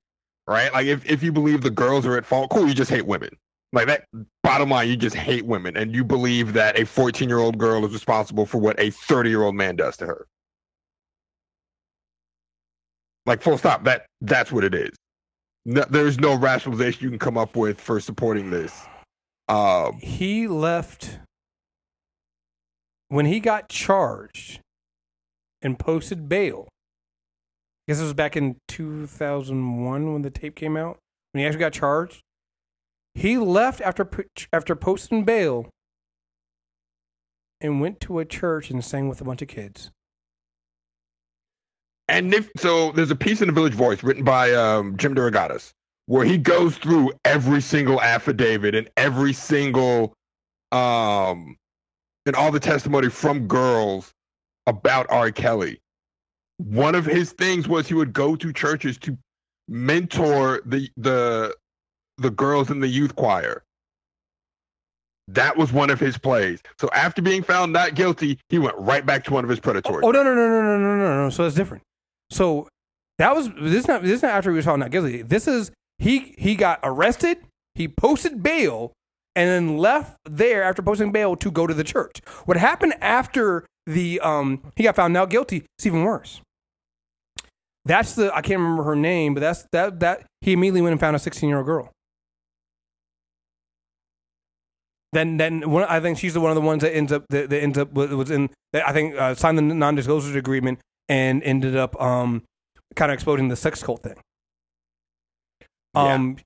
right? 0.49 0.73
Like 0.73 0.87
if, 0.87 1.09
if 1.09 1.23
you 1.23 1.31
believe 1.31 1.63
the 1.63 1.71
girls 1.71 2.05
are 2.07 2.17
at 2.17 2.27
fault 2.27 2.51
cool 2.51 2.69
you 2.69 2.75
just 2.75 2.91
hate 2.91 3.07
women. 3.07 3.31
Like 3.73 3.87
that 3.87 4.05
bottom 4.43 4.71
line 4.71 4.89
you 4.89 4.97
just 4.97 5.17
hate 5.17 5.47
women 5.47 5.77
and 5.77 5.95
you 5.95 6.05
believe 6.05 6.53
that 6.55 6.79
a 6.79 6.87
14 6.87 7.29
year 7.29 7.39
old 7.39 7.59
girl 7.59 7.85
is 7.85 7.93
responsible 7.93 8.47
for 8.47 8.59
what 8.59 8.79
a 8.79 8.91
30 8.91 9.31
year 9.31 9.43
old 9.43 9.55
man 9.55 9.77
does 9.77 9.97
to 9.99 10.07
her 10.07 10.27
like 13.27 13.43
full 13.43 13.59
stop. 13.59 13.85
That 13.85 14.07
that's 14.21 14.53
what 14.53 14.65
it 14.65 14.75
is. 14.75 14.91
No, 15.65 15.85
there's 15.89 16.19
no 16.19 16.35
rationalization 16.35 17.05
you 17.05 17.11
can 17.11 17.19
come 17.19 17.39
up 17.39 17.57
with 17.57 17.81
for 17.81 18.01
supporting 18.01 18.51
this. 18.51 18.85
Um 19.49 19.99
he 20.01 20.49
left 20.49 21.19
when 23.09 23.27
he 23.27 23.41
got 23.41 23.69
charged 23.69 24.61
and 25.61 25.79
posted 25.79 26.29
bail 26.29 26.69
I 27.87 27.93
guess 27.93 28.01
it 28.01 28.05
was 28.05 28.15
back 28.15 28.37
in 28.37 28.57
2001 28.69 30.13
when 30.13 30.23
the 30.23 30.31
tape 30.31 30.55
came 30.55 30.77
out 30.77 30.99
when 31.33 31.41
he 31.41 31.47
actually 31.47 31.61
got 31.61 31.73
charged. 31.73 32.21
He 33.15 33.37
left 33.37 33.81
after 33.81 34.09
after 34.53 34.77
posting 34.77 35.25
bail 35.25 35.69
and 37.61 37.81
went 37.81 37.99
to 38.01 38.21
a 38.21 38.25
church 38.25 38.71
and 38.71 38.85
sang 38.85 39.09
with 39.09 39.21
a 39.21 39.25
bunch 39.25 39.43
of 39.43 39.49
kids 39.49 39.91
And 42.09 42.35
if 42.35 42.51
so, 42.57 42.93
there's 42.93 43.11
a 43.11 43.17
piece 43.17 43.41
in 43.41 43.47
the 43.47 43.55
Village 43.55 43.75
Voice 43.75 44.03
written 44.03 44.25
by 44.25 44.53
um, 44.53 44.97
Jim 44.97 45.15
DeRogatis 45.15 45.73
where 46.07 46.25
he 46.25 46.37
goes 46.37 46.77
through 46.77 47.13
every 47.25 47.61
single 47.61 48.01
affidavit 48.01 48.75
and 48.75 48.91
every 48.97 49.33
single 49.33 50.15
um 50.73 51.57
and 52.27 52.37
all 52.37 52.51
the 52.53 52.61
testimony 52.61 53.09
from 53.09 53.47
girls 53.47 54.13
about 54.67 55.07
R. 55.11 55.31
Kelly. 55.31 55.81
One 56.59 56.95
of 56.95 57.05
his 57.05 57.33
things 57.33 57.67
was 57.67 57.89
he 57.89 57.95
would 57.95 58.13
go 58.13 58.37
to 58.37 58.53
churches 58.53 58.97
to 58.99 59.17
mentor 59.69 60.63
the 60.65 60.89
the 60.97 61.55
the 62.19 62.31
girls 62.31 62.71
in 62.71 62.81
the 62.81 62.89
youth 62.89 63.17
choir. 63.17 63.65
That 65.29 65.57
was 65.57 65.73
one 65.73 65.91
of 65.91 65.99
his 65.99 66.19
plays. 66.19 66.61
So 66.79 66.91
after 66.93 67.23
being 67.23 67.43
found 67.43 67.73
not 67.73 67.95
guilty, 67.95 68.39
he 68.49 68.59
went 68.59 68.77
right 68.77 69.05
back 69.05 69.25
to 69.25 69.33
one 69.33 69.45
of 69.45 69.51
his 69.51 69.61
predatory. 69.61 70.03
Oh 70.05 70.11
no 70.11 70.23
no 70.23 70.35
no 70.35 70.49
no 70.49 70.63
no 70.63 70.79
no 70.79 70.97
no 70.97 71.25
no! 71.25 71.31
So 71.31 71.45
that's 71.45 71.55
different. 71.55 71.83
So 72.33 72.69
that 73.19 73.37
was 73.37 73.51
this 73.51 73.83
is 73.83 73.89
not 73.89 74.03
this 74.03 74.13
is 74.13 74.23
not 74.23 74.33
after 74.33 74.51
he 74.51 74.57
was 74.57 74.65
found 74.65 74.81
not 74.81 74.91
guilty. 74.91 75.23
This 75.23 75.47
is 75.47 75.71
he 75.99 76.35
he 76.39 76.55
got 76.55 76.81
arrested. 76.83 77.39
He 77.75 77.89
posted 77.89 78.43
bail 78.43 78.93
and 79.37 79.49
then 79.49 79.79
left 79.79 80.19
there 80.25 80.63
after 80.63 80.83
posting 80.83 81.13
bail 81.13 81.37
to 81.37 81.51
go 81.51 81.67
to 81.67 81.75
the 81.75 81.85
church. 81.85 82.21
What 82.47 82.57
happened 82.57 82.95
after 83.01 83.67
the 83.87 84.21
um 84.21 84.73
he 84.77 84.83
got 84.83 84.97
found 84.97 85.13
not 85.13 85.31
guilty? 85.31 85.65
It's 85.79 85.87
even 85.87 86.03
worse. 86.05 86.41
That's 87.85 88.15
the 88.15 88.35
I 88.35 88.41
can't 88.41 88.61
remember 88.61 88.85
her 88.85 88.97
name, 88.97 89.35
but 89.35 89.41
that's 89.41 89.67
that 89.73 90.01
that 90.01 90.25
he 90.41 90.53
immediately 90.53 90.83
went 90.83 90.93
and 90.93 91.01
found 91.01 91.17
a 91.17 91.19
16 91.19 91.49
year 91.49 91.59
old 91.59 91.67
girl. 91.67 91.91
Then, 95.13 95.37
then 95.37 95.71
one, 95.71 95.85
I 95.85 96.01
think 96.01 96.17
she's 96.17 96.33
the 96.33 96.41
one 96.41 96.51
of 96.51 96.55
the 96.55 96.63
ones 96.63 96.81
that 96.81 96.97
ends 96.97 97.13
up 97.13 97.25
that, 97.29 97.51
that 97.51 97.63
ends 97.63 97.77
up 97.77 97.93
was 97.93 98.31
in. 98.31 98.49
That 98.73 98.89
I 98.89 98.95
think 98.95 99.15
uh, 99.15 99.35
signed 99.35 99.59
the 99.59 99.63
non-disclosure 99.63 100.39
agreement 100.39 100.79
and 101.09 101.43
ended 101.43 101.77
up 101.77 102.01
um, 102.01 102.43
kind 102.97 103.11
of 103.11 103.15
exploding 103.15 103.49
the 103.49 103.57
sex 103.57 103.83
cult 103.83 104.03
thing. 104.03 104.17
Um, 105.95 106.37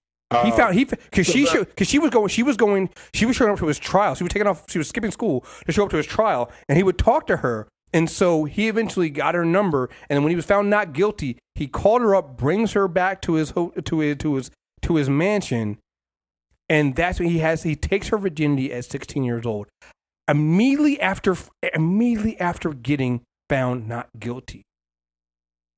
he 0.43 0.51
Uh, 0.51 0.57
found 0.57 0.75
he 0.75 0.85
because 0.85 1.27
she 1.27 1.47
because 1.53 1.87
she 1.89 1.99
was 2.01 2.11
going 2.11 2.29
she 2.29 2.43
was 2.43 2.57
going 2.57 2.91
she 3.15 3.25
was 3.27 3.37
showing 3.37 3.53
up 3.53 3.59
to 3.61 3.67
his 3.69 3.79
trial. 3.79 4.15
She 4.17 4.25
was 4.25 4.33
taking 4.33 4.49
off. 4.49 4.65
She 4.69 4.79
was 4.79 4.89
skipping 4.89 5.13
school 5.13 5.45
to 5.67 5.73
show 5.73 5.85
up 5.85 5.91
to 5.91 5.97
his 5.97 6.07
trial, 6.07 6.51
and 6.69 6.77
he 6.77 6.83
would 6.83 6.99
talk 6.99 7.27
to 7.29 7.39
her. 7.39 7.69
And 7.93 8.11
so 8.11 8.45
he 8.45 8.67
eventually 8.67 9.09
got 9.09 9.37
her 9.37 9.45
number. 9.45 9.89
And 10.11 10.25
when 10.25 10.31
he 10.31 10.37
was 10.37 10.45
found 10.45 10.69
not 10.69 10.93
guilty, 10.93 11.39
he 11.55 11.69
called 11.69 12.03
her 12.03 12.17
up, 12.17 12.37
brings 12.37 12.73
her 12.73 12.89
back 12.89 13.23
to 13.23 13.35
his 13.35 13.51
ho- 13.51 13.73
to 13.85 13.99
his 14.01 14.17
to 14.19 14.35
his 14.35 14.51
to 14.83 14.97
his 14.97 15.09
mansion, 15.09 15.79
and 16.69 16.97
that's 16.97 17.21
when 17.21 17.29
he 17.29 17.39
has 17.39 17.63
he 17.63 17.77
takes 17.77 18.09
her 18.09 18.19
virginity 18.19 18.73
at 18.73 18.85
16 18.85 19.23
years 19.23 19.47
old. 19.47 19.69
Immediately 20.29 21.01
after 21.01 21.37
immediately 21.73 22.39
after 22.41 22.73
getting 22.75 23.23
found 23.49 23.89
not 23.89 24.09
guilty, 24.19 24.63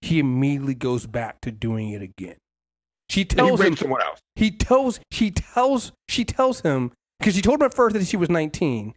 he 0.00 0.18
immediately 0.18 0.74
goes 0.74 1.06
back 1.06 1.40
to 1.42 1.50
doing 1.50 1.90
it 1.90 2.02
again. 2.02 2.36
She 3.10 3.24
tells 3.24 3.60
him 3.60 3.76
someone 3.76 4.02
else. 4.02 4.20
he 4.36 4.50
tells 4.50 5.00
she 5.10 5.30
tells 5.30 5.92
she 6.08 6.24
tells 6.24 6.60
him 6.60 6.92
because 7.18 7.34
she 7.34 7.42
told 7.42 7.60
him 7.60 7.66
at 7.66 7.74
first 7.74 7.94
that 7.94 8.06
she 8.06 8.16
was 8.16 8.28
19. 8.28 8.94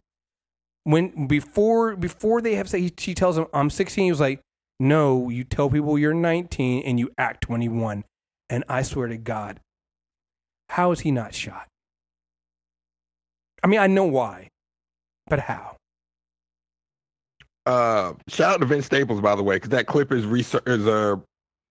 When 0.84 1.26
before 1.26 1.96
before 1.96 2.40
they 2.40 2.54
have 2.56 2.68
said 2.68 3.00
she 3.00 3.14
tells 3.14 3.38
him 3.38 3.46
I'm 3.54 3.70
16. 3.70 4.04
He 4.04 4.10
was 4.10 4.20
like, 4.20 4.40
"No, 4.78 5.28
you 5.30 5.44
tell 5.44 5.70
people 5.70 5.98
you're 5.98 6.12
19 6.12 6.82
and 6.84 6.98
you 6.98 7.10
act 7.16 7.42
21." 7.42 8.04
And 8.50 8.64
I 8.68 8.82
swear 8.82 9.08
to 9.08 9.16
God, 9.16 9.60
how 10.68 10.92
is 10.92 11.00
he 11.00 11.10
not 11.10 11.34
shot? 11.34 11.68
I 13.64 13.66
mean, 13.66 13.80
I 13.80 13.86
know 13.86 14.04
why, 14.04 14.48
but 15.26 15.40
how? 15.40 15.71
Uh, 17.66 18.14
shout 18.28 18.54
out 18.54 18.60
to 18.60 18.66
Vince 18.66 18.86
Staples, 18.86 19.20
by 19.20 19.34
the 19.34 19.42
way, 19.42 19.56
because 19.56 19.70
that 19.70 19.86
clip 19.86 20.12
is 20.12 20.24
recir- 20.24 20.66
is 20.66 20.86
uh 20.86 21.16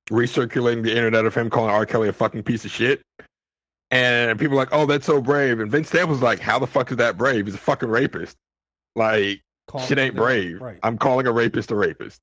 recirculating 0.09 0.84
the 0.84 0.95
internet 0.95 1.26
of 1.26 1.35
him 1.35 1.49
calling 1.49 1.72
R. 1.72 1.85
Kelly 1.85 2.09
a 2.09 2.13
fucking 2.13 2.43
piece 2.43 2.65
of 2.65 2.72
shit. 2.72 3.01
And 3.91 4.39
people 4.39 4.55
are 4.55 4.61
like, 4.61 4.69
oh, 4.72 4.85
that's 4.85 5.05
so 5.05 5.22
brave. 5.22 5.59
And 5.59 5.69
Vince 5.69 5.89
Staples 5.89 6.18
is 6.18 6.23
like, 6.23 6.39
how 6.39 6.57
the 6.59 6.68
fuck 6.68 6.91
is 6.91 6.97
that 6.97 7.18
brave? 7.18 7.45
He's 7.45 7.55
a 7.55 7.59
fucking 7.59 7.89
rapist. 7.89 8.38
Like, 8.95 9.41
Call- 9.68 9.81
shit 9.81 9.99
ain't 9.99 10.15
brave. 10.15 10.61
Right. 10.61 10.80
I'm 10.81 10.97
calling 10.97 11.27
a 11.27 11.31
rapist 11.31 11.72
a 11.72 11.76
rapist. 11.76 12.22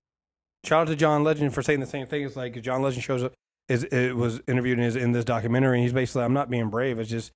Shout 0.65 0.83
out 0.83 0.89
to 0.89 0.97
John 0.97 1.25
Legend 1.25 1.55
for 1.55 1.63
saying 1.63 1.81
the 1.81 1.87
same 1.87 2.07
thing. 2.07 2.23
It's 2.25 2.37
like 2.37 2.61
John 2.63 2.83
Legend 2.83 3.05
shows 3.05 3.23
up 3.23 3.35
is 3.69 3.85
it 3.85 4.17
was 4.17 4.41
interviewed 4.49 4.79
in 4.79 4.85
his 4.85 4.97
in 4.97 5.13
this 5.13 5.25
documentary, 5.25 5.77
and 5.77 5.83
he's 5.83 5.93
basically 5.93 6.23
I'm 6.23 6.33
not 6.33 6.51
being 6.51 6.69
brave. 6.69 6.99
It's 6.99 7.11
just 7.11 7.33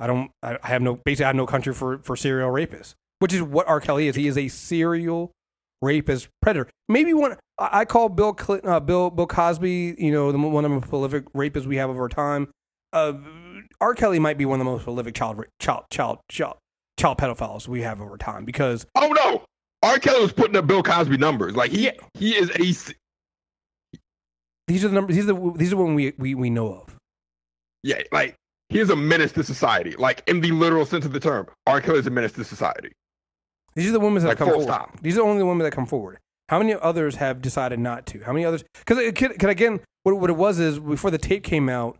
I 0.00 0.06
don't 0.06 0.30
I 0.42 0.58
I 0.62 0.68
have 0.68 0.82
no 0.82 0.96
basically 0.96 1.26
I 1.26 1.28
have 1.28 1.36
no 1.36 1.46
country 1.46 1.74
for 1.74 1.98
for 1.98 2.16
serial 2.16 2.50
rapists, 2.50 2.94
which 3.18 3.32
is 3.32 3.42
what 3.42 3.68
R. 3.68 3.80
Kelly 3.80 4.08
is. 4.08 4.16
He 4.16 4.26
is 4.26 4.36
a 4.36 4.48
serial 4.48 5.32
rapist 5.82 6.28
predator. 6.42 6.68
Maybe 6.88 7.12
one 7.14 7.36
I 7.58 7.84
call 7.84 8.08
Bill 8.08 8.32
Clinton, 8.32 8.70
uh, 8.70 8.80
Bill 8.80 9.10
Bill 9.10 9.26
Cosby, 9.26 9.96
you 9.98 10.10
know, 10.12 10.32
the, 10.32 10.38
one 10.38 10.64
of 10.64 10.70
the 10.70 10.76
most 10.76 10.88
prolific 10.88 11.30
rapists 11.32 11.66
we 11.66 11.76
have 11.76 11.90
over 11.90 12.08
time. 12.08 12.48
Uh, 12.92 13.14
R. 13.80 13.94
Kelly 13.94 14.18
might 14.18 14.38
be 14.38 14.44
one 14.46 14.60
of 14.60 14.64
the 14.66 14.70
most 14.70 14.84
prolific 14.84 15.14
child 15.14 15.44
child 15.60 15.84
child 15.90 16.18
child 16.30 16.56
child 16.98 17.18
pedophiles 17.18 17.68
we 17.68 17.82
have 17.82 18.00
over 18.00 18.16
time 18.16 18.44
because 18.44 18.86
Oh 18.94 19.08
no, 19.08 19.44
R. 19.82 19.98
Kelly 19.98 20.22
was 20.22 20.32
putting 20.32 20.56
up 20.56 20.66
Bill 20.66 20.82
Cosby 20.82 21.16
numbers. 21.18 21.54
Like 21.56 21.70
he 21.70 21.86
Yeah. 21.86 21.92
he 22.14 22.34
is 22.34 22.50
a 22.50 22.94
these 24.68 24.84
are 24.84 24.88
the 24.88 24.94
numbers. 24.94 25.14
These 25.16 25.24
are 25.28 25.32
the, 25.34 25.52
these 25.56 25.72
are 25.72 25.76
one 25.76 25.94
we, 25.94 26.12
we 26.18 26.34
we 26.34 26.50
know 26.50 26.72
of. 26.72 26.96
yeah 27.82 28.02
like 28.12 28.34
he 28.68 28.80
is 28.80 28.90
a 28.90 28.96
menace 28.96 29.32
to 29.32 29.44
society. 29.44 29.94
Like 29.96 30.22
in 30.26 30.40
the 30.40 30.50
literal 30.50 30.84
sense 30.86 31.04
of 31.04 31.12
the 31.12 31.20
term, 31.20 31.46
R. 31.66 31.80
Kelly 31.80 31.98
is 32.00 32.06
a 32.06 32.10
menace 32.10 32.32
to 32.32 32.44
society. 32.44 32.92
These 33.76 33.90
are 33.90 33.92
the 33.92 34.00
women 34.00 34.22
that 34.22 34.30
Like, 34.30 34.38
come 34.38 34.48
forward. 34.48 34.64
stop. 34.64 35.00
These 35.02 35.14
are 35.14 35.20
the 35.20 35.26
only 35.28 35.44
women 35.44 35.62
that 35.64 35.70
come 35.70 35.86
forward. 35.86 36.18
How 36.48 36.58
many 36.58 36.74
others 36.74 37.16
have 37.16 37.40
decided 37.42 37.78
not 37.78 38.06
to? 38.06 38.20
How 38.24 38.32
many 38.32 38.44
others? 38.44 38.64
Because 38.78 38.98
again, 38.98 39.80
what, 40.02 40.18
what 40.18 40.30
it 40.30 40.36
was 40.36 40.58
is 40.58 40.78
before 40.78 41.10
the 41.10 41.18
tape 41.18 41.44
came 41.44 41.68
out, 41.68 41.98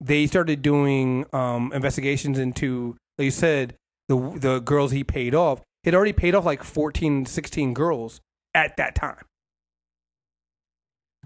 they 0.00 0.26
started 0.26 0.62
doing 0.62 1.26
um, 1.32 1.72
investigations 1.74 2.38
into, 2.38 2.96
like 3.18 3.24
you 3.26 3.30
said, 3.30 3.74
the 4.08 4.16
the 4.36 4.58
girls 4.60 4.92
he 4.92 5.04
paid 5.04 5.34
off. 5.34 5.60
He'd 5.82 5.94
already 5.94 6.12
paid 6.12 6.34
off 6.34 6.44
like 6.44 6.62
14, 6.62 7.26
16 7.26 7.74
girls 7.74 8.20
at 8.54 8.76
that 8.76 8.94
time. 8.94 9.24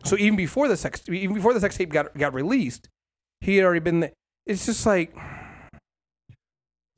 So 0.04 0.16
even 0.18 0.36
before 0.36 0.68
the 0.68 0.76
sex, 0.76 1.02
even 1.08 1.34
before 1.34 1.54
the 1.54 1.60
sex 1.60 1.76
tape 1.76 1.90
got 1.90 2.16
got 2.18 2.34
released, 2.34 2.88
he 3.40 3.56
had 3.56 3.64
already 3.64 3.80
been. 3.80 4.00
There. 4.00 4.12
It's 4.46 4.66
just 4.66 4.84
like 4.84 5.14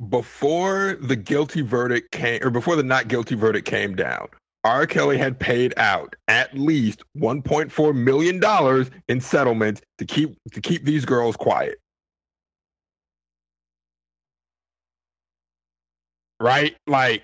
before 0.08 0.98
the 1.00 1.16
guilty 1.16 1.62
verdict 1.62 2.10
came 2.12 2.42
or 2.42 2.50
before 2.50 2.76
the 2.76 2.82
not 2.82 3.08
guilty 3.08 3.34
verdict 3.34 3.66
came 3.66 3.94
down 3.94 4.28
r. 4.66 4.86
Kelly 4.86 5.16
had 5.16 5.38
paid 5.38 5.72
out 5.76 6.16
at 6.28 6.52
least 6.58 7.02
1.4 7.16 7.94
million 7.94 8.40
dollars 8.40 8.90
in 9.08 9.20
settlement 9.20 9.80
to 9.98 10.04
keep 10.04 10.36
to 10.52 10.60
keep 10.60 10.84
these 10.84 11.04
girls 11.04 11.36
quiet. 11.36 11.78
Right? 16.40 16.76
Like 16.86 17.22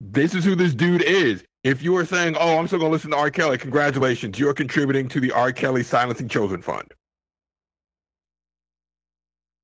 this 0.00 0.34
is 0.34 0.44
who 0.44 0.54
this 0.54 0.74
dude 0.74 1.02
is. 1.02 1.44
If 1.64 1.82
you 1.82 1.96
are 1.96 2.06
saying 2.06 2.36
oh 2.40 2.58
i'm 2.58 2.66
still 2.66 2.78
gonna 2.78 2.90
listen 2.90 3.10
to 3.10 3.16
r. 3.16 3.30
Kelly 3.30 3.58
congratulations 3.58 4.38
you're 4.38 4.54
contributing 4.54 5.08
to 5.08 5.20
the 5.20 5.32
r. 5.32 5.52
Kelly 5.52 5.82
silencing 5.82 6.28
children 6.28 6.62
fund 6.62 6.92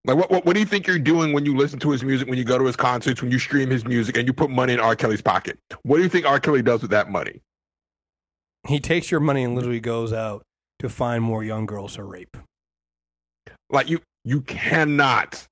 like, 0.04 0.16
what, 0.16 0.30
what, 0.30 0.44
what 0.44 0.54
do 0.54 0.60
you 0.60 0.66
think 0.66 0.86
you're 0.86 0.98
doing 0.98 1.32
when 1.32 1.44
you 1.46 1.56
listen 1.56 1.78
to 1.80 1.90
his 1.90 2.02
music, 2.02 2.28
when 2.28 2.38
you 2.38 2.44
go 2.44 2.58
to 2.58 2.64
his 2.64 2.76
concerts, 2.76 3.22
when 3.22 3.30
you 3.30 3.38
stream 3.38 3.70
his 3.70 3.84
music, 3.84 4.16
and 4.16 4.26
you 4.26 4.32
put 4.32 4.50
money 4.50 4.72
in 4.72 4.80
R. 4.80 4.96
Kelly's 4.96 5.22
pocket? 5.22 5.58
What 5.82 5.98
do 5.98 6.02
you 6.02 6.08
think 6.08 6.26
R. 6.26 6.40
Kelly 6.40 6.62
does 6.62 6.82
with 6.82 6.90
that 6.90 7.10
money? 7.10 7.40
he 8.68 8.80
takes 8.80 9.10
your 9.10 9.20
money 9.20 9.42
and 9.42 9.54
literally 9.54 9.80
goes 9.80 10.12
out 10.12 10.42
to 10.78 10.88
find 10.88 11.22
more 11.22 11.42
young 11.42 11.66
girls 11.66 11.94
to 11.94 12.04
rape. 12.04 12.36
Like, 13.70 13.88
you 13.88 14.00
you 14.24 14.42
cannot 14.42 15.46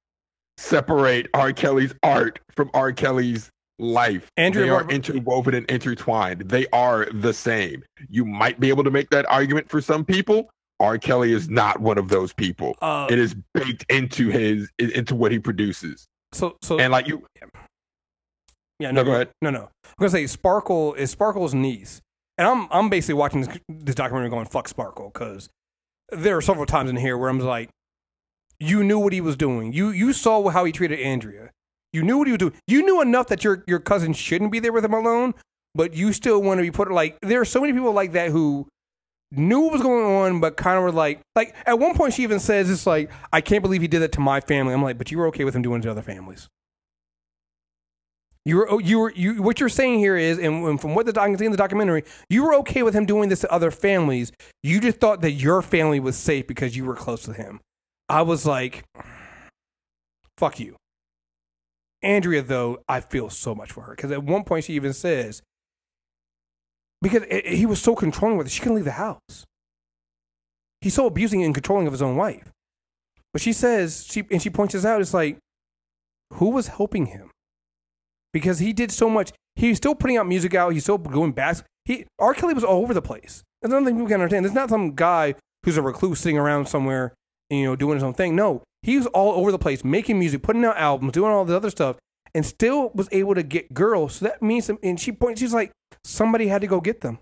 separate 0.56 1.28
R. 1.35 1.52
Kelly's 1.52 1.94
art 2.02 2.39
from 2.51 2.70
R. 2.74 2.93
Kelly's 2.93 3.51
life. 3.78 4.31
Andrew, 4.36 4.62
they 4.62 4.68
are 4.68 4.89
interwoven 4.90 5.55
and 5.55 5.68
intertwined. 5.70 6.43
They 6.43 6.66
are 6.72 7.09
the 7.12 7.32
same. 7.32 7.82
You 8.09 8.24
might 8.24 8.60
be 8.60 8.68
able 8.68 8.85
to 8.85 8.90
make 8.90 9.10
that 9.10 9.27
argument 9.28 9.68
for 9.70 9.81
some 9.81 10.05
people. 10.05 10.51
R. 10.81 10.98
Kelly 10.98 11.32
is 11.32 11.48
not 11.48 11.81
one 11.81 11.98
of 11.98 12.09
those 12.09 12.32
people. 12.32 12.77
Uh, 12.81 13.07
it 13.11 13.19
is 13.19 13.36
baked 13.55 13.85
into 13.90 14.28
his 14.28 14.70
into 14.78 15.15
what 15.15 15.31
he 15.31 15.39
produces. 15.39 16.07
so 16.32 16.57
so 16.62 16.78
And 16.78 16.90
like 16.90 17.07
you, 17.07 17.24
yeah 18.78 18.90
no, 18.90 19.05
go 19.05 19.12
ahead. 19.12 19.28
No, 19.43 19.51
no. 19.51 19.70
I'm 19.85 19.94
gonna 19.98 20.11
say 20.11 20.27
Sparkle 20.27 20.94
is 20.94 21.11
Sparkle's 21.11 21.55
niece, 21.55 22.01
and 22.39 22.48
I'm 22.48 22.69
I'm 22.70 22.89
basically 22.89 23.15
watching 23.15 23.43
this, 23.43 23.59
this 23.69 23.94
documentary 23.94 24.31
going 24.31 24.47
fuck 24.47 24.66
Sparkle 24.69 25.11
because 25.12 25.51
there 26.11 26.36
are 26.36 26.43
several 26.43 26.66
times 26.66 26.90
in 26.90 26.97
here 26.97 27.16
where 27.16 27.28
I'm 27.28 27.39
like, 27.39 27.69
you 28.59 28.82
knew 28.82 28.98
what 28.98 29.12
he 29.12 29.20
was 29.20 29.36
doing. 29.36 29.73
You 29.73 29.90
you 29.90 30.12
saw 30.12 30.48
how 30.48 30.65
he 30.65 30.73
treated 30.73 30.98
Andrea. 30.98 31.51
You 31.93 32.02
knew 32.02 32.19
what 32.19 32.27
he 32.27 32.32
was 32.32 32.39
doing. 32.39 32.55
You 32.66 32.85
knew 32.85 33.01
enough 33.02 33.27
that 33.28 33.44
your 33.44 33.65
your 33.66 33.81
cousin 33.81 34.12
shouldn't 34.12 34.52
be 34.52 34.61
there 34.61 34.73
with 34.73 34.85
him 34.85 34.94
alone, 34.94 35.35
but 35.74 35.94
you 35.94 36.12
still 36.12 36.43
want 36.43 36.59
to 36.59 36.62
be 36.62 36.70
put 36.70 36.90
like. 36.90 37.19
There 37.20 37.40
are 37.40 37.44
so 37.44 37.61
many 37.61 37.73
people 37.73 37.93
like 37.93 38.12
that 38.12 38.31
who 38.31 38.69
knew 39.32 39.61
what 39.61 39.73
was 39.73 39.82
going 39.82 40.05
on, 40.05 40.40
but 40.40 40.57
kind 40.57 40.77
of 40.77 40.82
were 40.82 40.93
like, 40.93 41.20
like 41.36 41.55
at 41.66 41.78
one 41.78 41.94
point 41.94 42.15
she 42.15 42.23
even 42.23 42.40
says, 42.40 42.70
"It's 42.70 42.86
like 42.86 43.11
I 43.32 43.40
can't 43.40 43.62
believe 43.62 43.81
he 43.82 43.89
did 43.89 44.01
that 44.01 44.12
to 44.12 44.20
my 44.20 44.40
family." 44.40 44.74
I'm 44.74 44.82
like, 44.82 44.98
but 44.98 45.11
you 45.11 45.19
were 45.19 45.27
okay 45.28 45.44
with 45.44 45.55
him 45.55 45.62
doing 45.62 45.81
it 45.81 45.85
to 45.85 45.90
other 45.90 46.02
families. 46.02 46.48
You 48.47 48.57
were, 48.57 48.70
oh, 48.70 48.78
you 48.78 48.98
were, 48.98 49.12
you. 49.12 49.43
What 49.43 49.61
you're 49.61 49.69
saying 49.69 49.98
here 49.98 50.16
is, 50.16 50.39
and 50.39 50.65
and 50.66 50.81
from 50.81 50.94
what 50.94 51.07
the 51.07 51.23
in 51.23 51.51
the 51.51 51.57
documentary, 51.57 52.05
you 52.31 52.43
were 52.43 52.55
okay 52.57 52.82
with 52.82 52.94
him 52.94 53.05
doing 53.05 53.28
this 53.28 53.40
to 53.40 53.52
other 53.52 53.70
families. 53.70 54.32
You 54.62 54.81
just 54.81 54.98
thought 54.98 55.20
that 55.20 55.32
your 55.32 55.61
family 55.61 56.01
was 56.01 56.16
safe 56.16 56.47
because 56.47 56.77
you 56.77 56.85
were 56.86 56.97
close 56.97 57.23
to 57.24 57.35
him. 57.35 57.61
I 58.09 58.23
was 58.23 58.47
like, 58.47 58.85
fuck 60.39 60.59
you. 60.59 60.77
Andrea, 62.02 62.43
though, 62.43 62.82
I 62.89 63.01
feel 63.01 63.28
so 63.28 63.55
much 63.55 63.73
for 63.73 63.82
her 63.82 63.94
because 63.94 64.11
at 64.11 64.24
one 64.24 64.44
point 64.44 64.65
she 64.65 64.73
even 64.73 64.94
says, 64.94 65.43
because 67.02 67.22
it, 67.24 67.47
it- 67.47 67.55
he 67.55 67.66
was 67.66 67.81
so 67.81 67.94
controlling 67.94 68.36
with 68.39 68.47
her, 68.47 68.51
she 68.51 68.60
couldn't 68.60 68.77
leave 68.77 68.85
the 68.85 68.93
house. 68.93 69.44
He's 70.81 70.94
so 70.94 71.06
abusing 71.06 71.43
and 71.44 71.55
controlling 71.55 71.86
of 71.86 71.93
his 71.93 72.02
own 72.02 72.16
wife. 72.16 72.51
But 73.32 73.43
she 73.43 73.52
says, 73.52 74.06
she 74.09 74.24
and 74.31 74.43
she 74.43 74.51
points 74.51 74.72
this 74.74 74.85
out, 74.85 75.01
it's 75.01 75.14
like, 75.14 75.39
who 76.35 76.51
was 76.51 76.68
helping 76.68 77.06
him? 77.06 77.31
Because 78.32 78.59
he 78.60 78.72
did 78.72 78.90
so 78.90 79.10
much. 79.10 79.32
He's 79.56 79.77
still 79.77 79.94
putting 79.94 80.16
out 80.16 80.27
music 80.27 80.55
out. 80.55 80.72
He's 80.72 80.85
still 80.85 80.98
going 80.98 81.32
back. 81.32 81.59
He 81.85 82.06
R. 82.18 82.35
Kelly 82.35 82.55
was 82.55 82.64
all 82.64 82.82
over 82.82 82.94
the 82.94 83.02
place. 83.02 83.43
That's 83.60 83.72
another 83.72 83.86
thing 83.86 83.97
people 83.97 84.09
can 84.09 84.20
understand. 84.20 84.44
There's 84.44 84.55
not 84.55 84.70
some 84.70 84.94
guy 84.94 85.35
who's 85.64 85.77
a 85.77 85.82
recluse 85.82 86.20
sitting 86.20 86.39
around 86.39 86.66
somewhere, 86.68 87.12
you 87.51 87.64
know, 87.64 87.77
doing 87.77 87.94
his 87.97 88.02
own 88.05 88.14
thing. 88.14 88.35
No, 88.35 88.62
he 88.82 88.97
was 88.97 89.06
all 89.09 89.32
over 89.32 89.52
the 89.52 89.59
place, 89.59 89.85
making 89.85 90.18
music, 90.18 90.43
putting 90.43 90.64
out 90.64 90.77
albums, 90.78 91.12
doing 91.12 91.31
all 91.31 91.44
the 91.44 91.55
other 91.56 91.70
stuff, 91.70 91.97
and 92.35 92.47
still 92.47 92.90
was 92.94 93.09
able 93.12 93.35
to 93.35 93.43
get 93.43 93.74
girls. 93.74 94.14
So 94.14 94.27
that 94.27 94.40
means, 94.40 94.70
and 94.70 94.98
she 94.98 95.12
points, 95.12 95.40
she's 95.40 95.52
like, 95.52 95.72
somebody 96.05 96.48
had 96.48 96.60
to 96.60 96.66
go 96.66 96.81
get 96.81 97.01
them. 97.01 97.18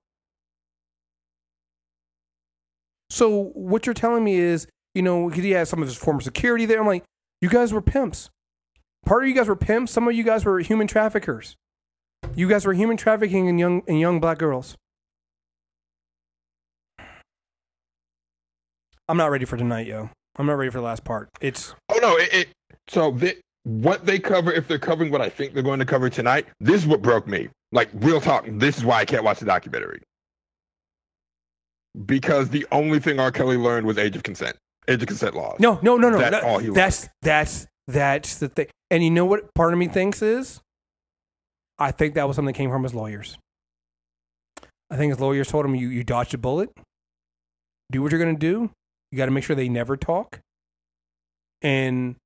So 3.10 3.50
what 3.54 3.86
you're 3.86 3.94
telling 3.94 4.24
me 4.24 4.36
is, 4.36 4.66
you 4.94 5.02
know, 5.02 5.28
he 5.28 5.50
has 5.52 5.68
some 5.68 5.82
of 5.82 5.88
his 5.88 5.96
former 5.96 6.20
security 6.20 6.66
there. 6.66 6.80
I'm 6.80 6.86
like, 6.86 7.04
you 7.40 7.48
guys 7.48 7.72
were 7.72 7.80
pimps. 7.80 8.30
Part 9.06 9.22
of 9.22 9.28
you 9.28 9.34
guys 9.34 9.48
were 9.48 9.56
pimps. 9.56 9.92
Some 9.92 10.06
of 10.08 10.14
you 10.14 10.24
guys 10.24 10.44
were 10.44 10.60
human 10.60 10.86
traffickers. 10.86 11.56
You 12.34 12.48
guys 12.48 12.66
were 12.66 12.74
human 12.74 12.96
trafficking 12.96 13.46
in 13.46 13.58
young 13.58 13.82
in 13.86 13.96
young 13.96 14.20
black 14.20 14.38
girls. 14.38 14.76
I'm 19.08 19.16
not 19.16 19.30
ready 19.30 19.46
for 19.46 19.56
tonight, 19.56 19.86
yo. 19.86 20.10
I'm 20.36 20.46
not 20.46 20.54
ready 20.54 20.70
for 20.70 20.78
the 20.78 20.84
last 20.84 21.04
part. 21.04 21.28
It's 21.40 21.74
Oh 21.88 21.98
no! 22.02 22.16
It, 22.16 22.34
it 22.34 22.48
so 22.88 23.12
the, 23.12 23.36
what 23.64 24.06
they 24.06 24.18
cover, 24.18 24.52
if 24.52 24.66
they're 24.68 24.78
covering 24.78 25.10
what 25.10 25.20
I 25.20 25.28
think 25.28 25.52
they're 25.54 25.62
going 25.62 25.78
to 25.80 25.84
cover 25.84 26.08
tonight, 26.08 26.46
this 26.60 26.76
is 26.82 26.86
what 26.86 27.02
broke 27.02 27.26
me. 27.26 27.48
Like 27.72 27.90
real 27.94 28.20
talk. 28.20 28.46
This 28.48 28.78
is 28.78 28.84
why 28.84 29.00
I 29.00 29.04
can't 29.04 29.24
watch 29.24 29.40
the 29.40 29.46
documentary 29.46 30.00
because 32.06 32.48
the 32.50 32.66
only 32.72 33.00
thing 33.00 33.18
R. 33.18 33.30
Kelly 33.30 33.56
learned 33.56 33.86
was 33.86 33.98
age 33.98 34.16
of 34.16 34.22
consent, 34.22 34.56
age 34.88 35.02
of 35.02 35.08
consent 35.08 35.34
laws. 35.34 35.56
no, 35.60 35.78
no, 35.82 35.96
no, 35.96 36.10
no. 36.10 36.18
That's 36.18 36.30
That- 36.30 36.44
all 36.44 36.58
he 36.58 36.70
that's 36.70 37.08
that's 37.22 37.66
that's 37.86 38.38
the 38.38 38.48
thing. 38.48 38.68
And 38.90 39.02
you 39.04 39.10
know 39.10 39.24
what? 39.26 39.52
Part 39.54 39.72
of 39.72 39.78
me 39.78 39.88
thinks 39.88 40.22
is, 40.22 40.60
I 41.78 41.90
think 41.90 42.14
that 42.14 42.26
was 42.26 42.36
something 42.36 42.52
that 42.52 42.56
came 42.58 42.70
from 42.70 42.82
his 42.84 42.94
lawyers. 42.94 43.36
I 44.90 44.96
think 44.96 45.10
his 45.12 45.20
lawyers 45.20 45.48
told 45.48 45.64
him, 45.66 45.74
"You 45.74 45.88
you 45.88 46.04
dodged 46.04 46.32
a 46.34 46.38
bullet. 46.38 46.70
Do 47.90 48.02
what 48.02 48.12
you're 48.12 48.18
gonna 48.20 48.38
do. 48.38 48.70
You 49.10 49.18
got 49.18 49.26
to 49.26 49.30
make 49.30 49.44
sure 49.44 49.56
they 49.56 49.68
never 49.68 49.96
talk, 49.96 50.40
and 51.62 52.16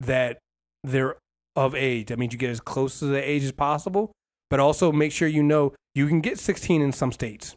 that 0.00 0.38
they're 0.84 1.16
of 1.56 1.74
age. 1.74 2.06
That 2.08 2.18
means 2.18 2.32
you 2.32 2.38
get 2.38 2.50
as 2.50 2.60
close 2.60 2.98
to 3.00 3.06
the 3.06 3.22
age 3.28 3.44
as 3.44 3.52
possible, 3.52 4.12
but 4.50 4.60
also 4.60 4.92
make 4.92 5.12
sure 5.12 5.26
you 5.28 5.42
know 5.42 5.74
you 5.94 6.06
can 6.06 6.20
get 6.20 6.38
16 6.38 6.80
in 6.82 6.92
some 6.92 7.12
states. 7.12 7.54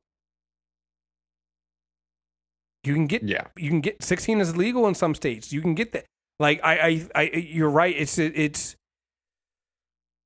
You 2.83 2.93
can 2.95 3.05
get 3.07 3.21
Yeah. 3.23 3.45
you 3.57 3.69
can 3.69 3.81
get 3.81 4.01
16 4.03 4.41
is 4.41 4.57
legal 4.57 4.87
in 4.87 4.95
some 4.95 5.13
states. 5.13 5.53
You 5.53 5.61
can 5.61 5.75
get 5.75 5.91
that. 5.91 6.05
Like 6.39 6.59
I 6.63 6.79
I, 6.79 7.07
I 7.13 7.21
you're 7.35 7.69
right. 7.69 7.95
It's 7.95 8.17
it's 8.17 8.75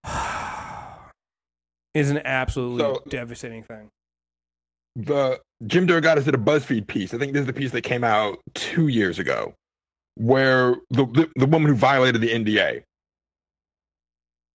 is 1.94 2.10
an 2.10 2.20
absolutely 2.26 2.80
So- 2.80 3.04
devastating 3.10 3.64
thing. 3.64 3.90
the 4.96 5.42
Jim 5.68 5.88
DeRogatis 5.88 6.26
did 6.26 6.36
a 6.36 6.38
BuzzFeed 6.38 6.88
piece. 6.88 7.14
I 7.14 7.18
think 7.18 7.34
this 7.34 7.42
is 7.42 7.48
the 7.48 7.54
piece 7.54 7.72
that 7.72 7.82
came 7.82 8.04
out 8.04 8.40
two 8.54 8.88
years 8.88 9.20
ago, 9.20 9.54
where 10.16 10.76
the, 10.90 11.06
the 11.06 11.30
the 11.36 11.46
woman 11.46 11.70
who 11.72 11.76
violated 11.78 12.22
the 12.22 12.30
NDA, 12.30 12.84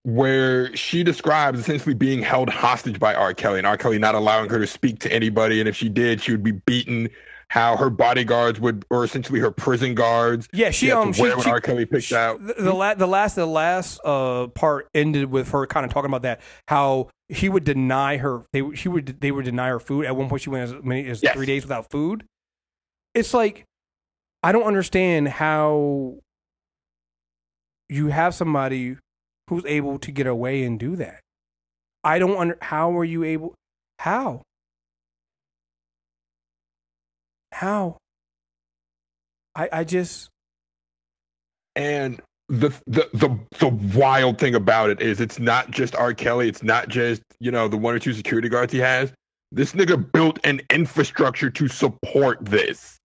where 0.02 0.74
she 0.74 1.02
describes 1.04 1.60
essentially 1.60 1.94
being 1.94 2.22
held 2.22 2.48
hostage 2.48 2.98
by 2.98 3.14
R. 3.14 3.34
Kelly 3.34 3.58
and 3.58 3.66
R. 3.66 3.76
Kelly 3.76 3.98
not 3.98 4.14
allowing 4.14 4.48
her 4.50 4.58
to 4.58 4.66
speak 4.66 4.98
to 5.00 5.12
anybody, 5.12 5.60
and 5.60 5.68
if 5.68 5.76
she 5.76 5.88
did, 5.88 6.22
she 6.22 6.32
would 6.32 6.42
be 6.42 6.52
beaten. 6.52 7.08
How 7.48 7.76
her 7.76 7.90
bodyguards 7.90 8.60
would, 8.60 8.84
or 8.90 9.02
essentially 9.02 9.40
her 9.40 9.50
prison 9.50 9.96
guards, 9.96 10.46
Yeah, 10.52 10.70
she 10.70 10.86
to 10.86 10.96
um 11.00 11.12
she, 11.12 11.22
when 11.22 11.40
she- 11.40 11.50
R. 11.50 11.60
Kelly 11.60 11.84
picked 11.84 12.04
she- 12.04 12.14
out. 12.14 12.38
the, 12.46 12.54
the, 12.54 12.72
la- 12.72 12.94
the 12.94 13.08
last 13.08 13.34
the 13.34 13.44
last 13.44 13.98
uh 14.04 14.46
part 14.54 14.86
ended 14.94 15.32
with 15.32 15.48
her 15.50 15.66
kind 15.66 15.84
of 15.84 15.90
talking 15.92 16.08
about 16.08 16.22
that 16.22 16.40
how 16.68 17.08
he 17.28 17.48
would 17.48 17.64
deny 17.64 18.18
her 18.18 18.44
they 18.52 18.62
she 18.76 18.88
would 18.88 19.20
they 19.20 19.32
would 19.32 19.46
deny 19.46 19.66
her 19.68 19.80
food 19.80 20.06
at 20.06 20.14
one 20.14 20.28
point 20.28 20.42
she 20.42 20.48
went 20.50 20.62
as 20.72 20.84
many 20.84 21.08
as 21.08 21.24
Yes. 21.24 21.34
three 21.34 21.44
days 21.44 21.64
without 21.64 21.90
food. 21.90 22.24
It's 23.16 23.34
like 23.34 23.64
I 24.42 24.52
don't 24.52 24.64
understand 24.64 25.28
how 25.28 26.18
you 27.88 28.08
have 28.08 28.34
somebody 28.34 28.96
who's 29.48 29.64
able 29.66 29.98
to 30.00 30.12
get 30.12 30.26
away 30.26 30.64
and 30.64 30.78
do 30.78 30.96
that. 30.96 31.20
I 32.04 32.18
don't 32.18 32.36
under 32.36 32.58
how 32.62 32.96
are 32.96 33.04
you 33.04 33.24
able 33.24 33.54
how 33.98 34.42
how 37.52 37.98
I 39.54 39.68
I 39.72 39.84
just 39.84 40.30
And 41.76 42.20
the, 42.48 42.70
the 42.86 43.08
the 43.14 43.38
the 43.58 43.68
wild 43.96 44.38
thing 44.38 44.54
about 44.54 44.90
it 44.90 45.00
is 45.00 45.20
it's 45.20 45.38
not 45.38 45.70
just 45.70 45.94
R. 45.96 46.12
Kelly, 46.14 46.48
it's 46.48 46.62
not 46.62 46.88
just, 46.88 47.22
you 47.40 47.50
know, 47.50 47.68
the 47.68 47.76
one 47.76 47.94
or 47.94 47.98
two 47.98 48.12
security 48.12 48.48
guards 48.48 48.72
he 48.72 48.78
has. 48.80 49.12
This 49.52 49.72
nigga 49.72 50.12
built 50.12 50.38
an 50.44 50.60
infrastructure 50.70 51.50
to 51.50 51.68
support 51.68 52.44
this. 52.44 52.99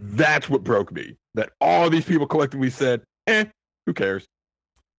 That's 0.00 0.48
what 0.48 0.64
broke 0.64 0.92
me. 0.92 1.16
That 1.34 1.50
all 1.60 1.90
these 1.90 2.04
people 2.04 2.26
collectively 2.26 2.70
said, 2.70 3.02
eh, 3.26 3.44
who 3.86 3.94
cares? 3.94 4.24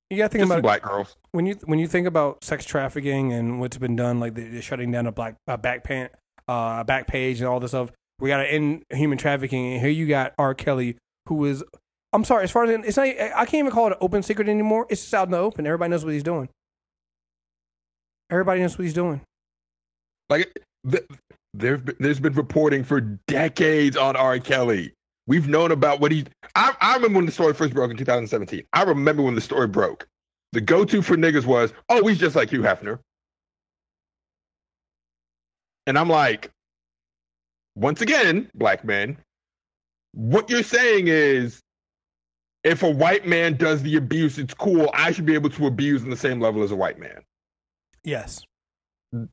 you 0.09 0.17
got 0.17 0.23
to 0.23 0.29
think 0.29 0.41
Just 0.41 0.51
about 0.51 0.63
black 0.63 0.81
girls. 0.81 1.15
when 1.33 1.45
you 1.45 1.55
when 1.65 1.77
you 1.77 1.87
think 1.87 2.07
about 2.07 2.43
sex 2.43 2.65
trafficking 2.65 3.31
and 3.31 3.59
what's 3.59 3.77
been 3.77 3.95
done, 3.95 4.19
like 4.19 4.33
the, 4.33 4.47
the 4.47 4.61
shutting 4.61 4.91
down 4.91 5.05
a 5.05 5.11
black 5.11 5.35
a 5.47 5.57
back 5.57 5.83
pan, 5.83 6.09
uh, 6.47 6.83
back 6.83 7.05
page 7.05 7.39
and 7.41 7.47
all 7.47 7.59
this 7.59 7.71
stuff, 7.71 7.91
we 8.19 8.29
got 8.29 8.37
to 8.37 8.51
end 8.51 8.83
human 8.89 9.17
trafficking. 9.19 9.73
And 9.73 9.81
here 9.81 9.91
you 9.91 10.07
got 10.07 10.33
R. 10.39 10.55
Kelly, 10.55 10.97
who 11.27 11.45
is, 11.45 11.63
I'm 12.11 12.23
sorry, 12.25 12.43
as 12.43 12.49
far 12.51 12.63
as 12.63 12.71
it's 12.85 12.97
not, 12.97 13.05
I 13.07 13.45
can't 13.45 13.55
even 13.55 13.71
call 13.71 13.85
it 13.87 13.91
an 13.91 13.97
open 14.01 14.23
secret 14.23 14.49
anymore. 14.49 14.87
It's 14.89 15.01
just 15.01 15.13
out 15.13 15.27
in 15.27 15.31
the 15.31 15.37
open. 15.37 15.67
Everybody 15.67 15.91
knows 15.91 16.03
what 16.03 16.13
he's 16.13 16.23
doing. 16.23 16.49
Everybody 18.31 18.61
knows 18.61 18.77
what 18.77 18.83
he's 18.83 18.93
doing. 18.93 19.21
Like 20.29 20.51
th- 20.89 21.05
been, 21.55 21.95
there's 21.99 22.19
been 22.19 22.33
reporting 22.33 22.83
for 22.83 23.01
decades 23.01 23.97
on 23.97 24.15
R. 24.15 24.39
Kelly. 24.39 24.93
We've 25.27 25.47
known 25.47 25.71
about 25.71 25.99
what 25.99 26.11
he. 26.11 26.25
I, 26.55 26.75
I 26.81 26.95
remember 26.95 27.17
when 27.17 27.25
the 27.25 27.31
story 27.31 27.53
first 27.53 27.73
broke 27.73 27.91
in 27.91 27.97
2017. 27.97 28.63
I 28.73 28.83
remember 28.83 29.21
when 29.21 29.35
the 29.35 29.41
story 29.41 29.67
broke. 29.67 30.07
The 30.53 30.61
go-to 30.61 31.03
for 31.03 31.15
niggas 31.15 31.45
was, 31.45 31.71
"Oh, 31.89 32.07
he's 32.07 32.17
just 32.17 32.35
like 32.35 32.49
Hugh 32.49 32.61
Hefner," 32.61 32.99
and 35.85 35.97
I'm 35.97 36.09
like, 36.09 36.51
once 37.75 38.01
again, 38.01 38.49
black 38.55 38.83
men, 38.83 39.17
what 40.13 40.49
you're 40.49 40.63
saying 40.63 41.07
is, 41.07 41.61
if 42.63 42.83
a 42.83 42.89
white 42.89 43.25
man 43.25 43.55
does 43.55 43.81
the 43.83 43.95
abuse, 43.95 44.37
it's 44.37 44.53
cool. 44.53 44.89
I 44.93 45.11
should 45.11 45.25
be 45.25 45.33
able 45.33 45.49
to 45.51 45.67
abuse 45.67 46.03
in 46.03 46.09
the 46.09 46.17
same 46.17 46.41
level 46.41 46.61
as 46.63 46.71
a 46.71 46.75
white 46.75 46.99
man. 46.99 47.21
Yes. 48.03 48.41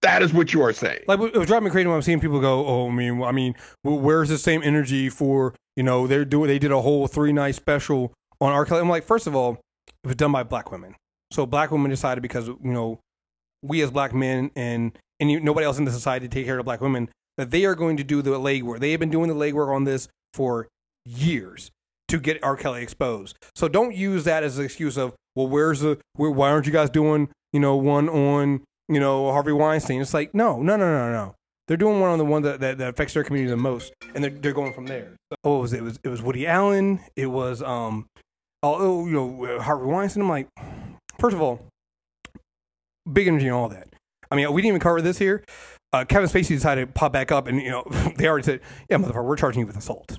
That 0.01 0.23
is 0.23 0.33
what 0.33 0.55
you 0.55 0.63
are 0.63 0.73
saying. 0.73 1.01
Like 1.07 1.21
it 1.21 1.37
was 1.37 1.49
driving 1.49 1.65
me 1.65 1.71
crazy 1.71 1.87
when 1.87 1.97
I'm 1.97 2.03
seeing 2.03 2.21
people 2.21 2.41
go, 2.41 2.67
"Oh, 2.67 2.89
I 2.89 2.93
mean, 2.93 3.23
I 3.23 3.33
mean, 3.33 3.55
where's 3.83 4.29
the 4.29 4.39
same 4.39 4.63
energy 4.63 5.11
for 5.11 5.55
you 5.77 5.83
know 5.83 6.07
they're 6.07 6.25
doing 6.25 6.49
they 6.49 6.59
did 6.59 6.73
a 6.73 6.81
whole 6.81 7.07
three 7.07 7.33
night 7.33 7.57
special 7.57 8.15
on 8.41 8.53
R. 8.53 8.65
Kelly." 8.65 8.81
I'm 8.81 8.89
like, 8.89 9.05
first 9.05 9.27
of 9.27 9.37
all, 9.37 9.61
it 9.89 10.07
was 10.07 10.17
done 10.17 10.33
by 10.33 10.45
black 10.45 10.73
women, 10.73 10.95
so 11.31 11.45
black 11.45 11.71
women 11.71 11.91
decided 11.91 12.23
because 12.23 12.49
you 12.49 12.59
know 12.63 13.01
we 13.63 13.83
as 13.83 13.91
black 13.91 14.15
men 14.15 14.51
and 14.57 14.97
and 15.21 15.45
nobody 15.45 15.67
else 15.67 15.79
in 15.79 15.85
the 15.85 15.91
society 15.91 16.29
take 16.29 16.47
care 16.47 16.59
of 16.59 16.65
black 16.65 16.81
women 16.81 17.11
that 17.37 17.51
they 17.51 17.65
are 17.67 17.75
going 17.75 17.99
to 17.99 18.05
do 18.05 18.23
the 18.23 18.31
legwork. 18.31 18.81
They 18.81 18.93
have 18.93 19.01
been 19.01 19.11
doing 19.11 19.29
the 19.29 19.35
legwork 19.35 19.75
on 19.75 19.85
this 19.85 20.09
for 20.33 20.69
years 21.05 21.71
to 22.09 22.19
get 22.19 22.43
R. 22.43 22.57
Kelly 22.57 22.83
exposed. 22.83 23.37
So 23.55 23.69
don't 23.69 23.95
use 23.95 24.25
that 24.25 24.43
as 24.43 24.59
an 24.59 24.65
excuse 24.65 24.97
of, 24.97 25.15
well, 25.35 25.49
where's 25.49 25.81
the 25.81 25.99
where, 26.15 26.31
why 26.31 26.51
aren't 26.51 26.67
you 26.67 26.73
guys 26.73 26.89
doing 26.89 27.29
you 27.53 27.61
know 27.61 27.77
one 27.77 28.09
on 28.09 28.63
you 28.89 29.01
know 29.01 29.31
Harvey 29.33 29.53
Weinstein? 29.53 30.01
It's 30.01 30.15
like 30.15 30.35
no, 30.35 30.63
no, 30.63 30.77
no, 30.77 30.87
no, 30.87 31.13
no. 31.13 31.35
They're 31.69 31.77
doing 31.77 32.01
one 32.01 32.11
on 32.11 32.19
the 32.19 32.25
one 32.25 32.43
that, 32.43 32.61
that, 32.61 32.79
that 32.79 32.89
affects 32.91 33.15
their 33.15 33.25
community 33.25 33.51
the 33.51 33.57
most, 33.57 33.93
and 34.15 34.23
they're 34.23 34.31
they're 34.31 34.53
going 34.53 34.73
from 34.73 34.87
there. 34.87 35.17
Oh, 35.43 35.55
what 35.55 35.63
was 35.63 35.73
it? 35.73 35.79
it 35.79 35.83
was 35.83 35.99
it 36.05 36.09
was 36.09 36.23
Woody 36.23 36.47
Allen. 36.47 37.01
It 37.17 37.27
was 37.27 37.61
um, 37.63 38.07
oh, 38.63 38.77
oh 38.79 39.07
you 39.07 39.13
know 39.13 39.61
Harvey 39.61 39.87
Weinstein. 39.87 40.23
I'm 40.23 40.29
like, 40.29 40.49
first 41.19 41.35
of 41.35 41.43
all, 41.43 41.61
big 43.11 43.27
energy 43.27 43.47
and 43.47 43.55
all 43.55 43.69
that. 43.69 43.89
I 44.31 44.37
mean, 44.37 44.53
we 44.53 44.63
didn't 44.63 44.69
even 44.69 44.81
cover 44.81 45.01
this 45.03 45.19
here. 45.19 45.45
Uh, 45.93 46.05
Kevin 46.05 46.29
Spacey 46.29 46.49
decided 46.49 46.87
to 46.87 46.93
pop 46.93 47.13
back 47.13 47.33
up, 47.33 47.47
and 47.47 47.61
you 47.61 47.71
know 47.71 47.85
they 48.17 48.29
already 48.29 48.45
said, 48.45 48.61
"Yeah, 48.89 48.99
motherfucker, 48.99 49.25
we're 49.25 49.37
charging 49.37 49.61
you 49.61 49.67
with 49.67 49.77
assault." 49.77 50.19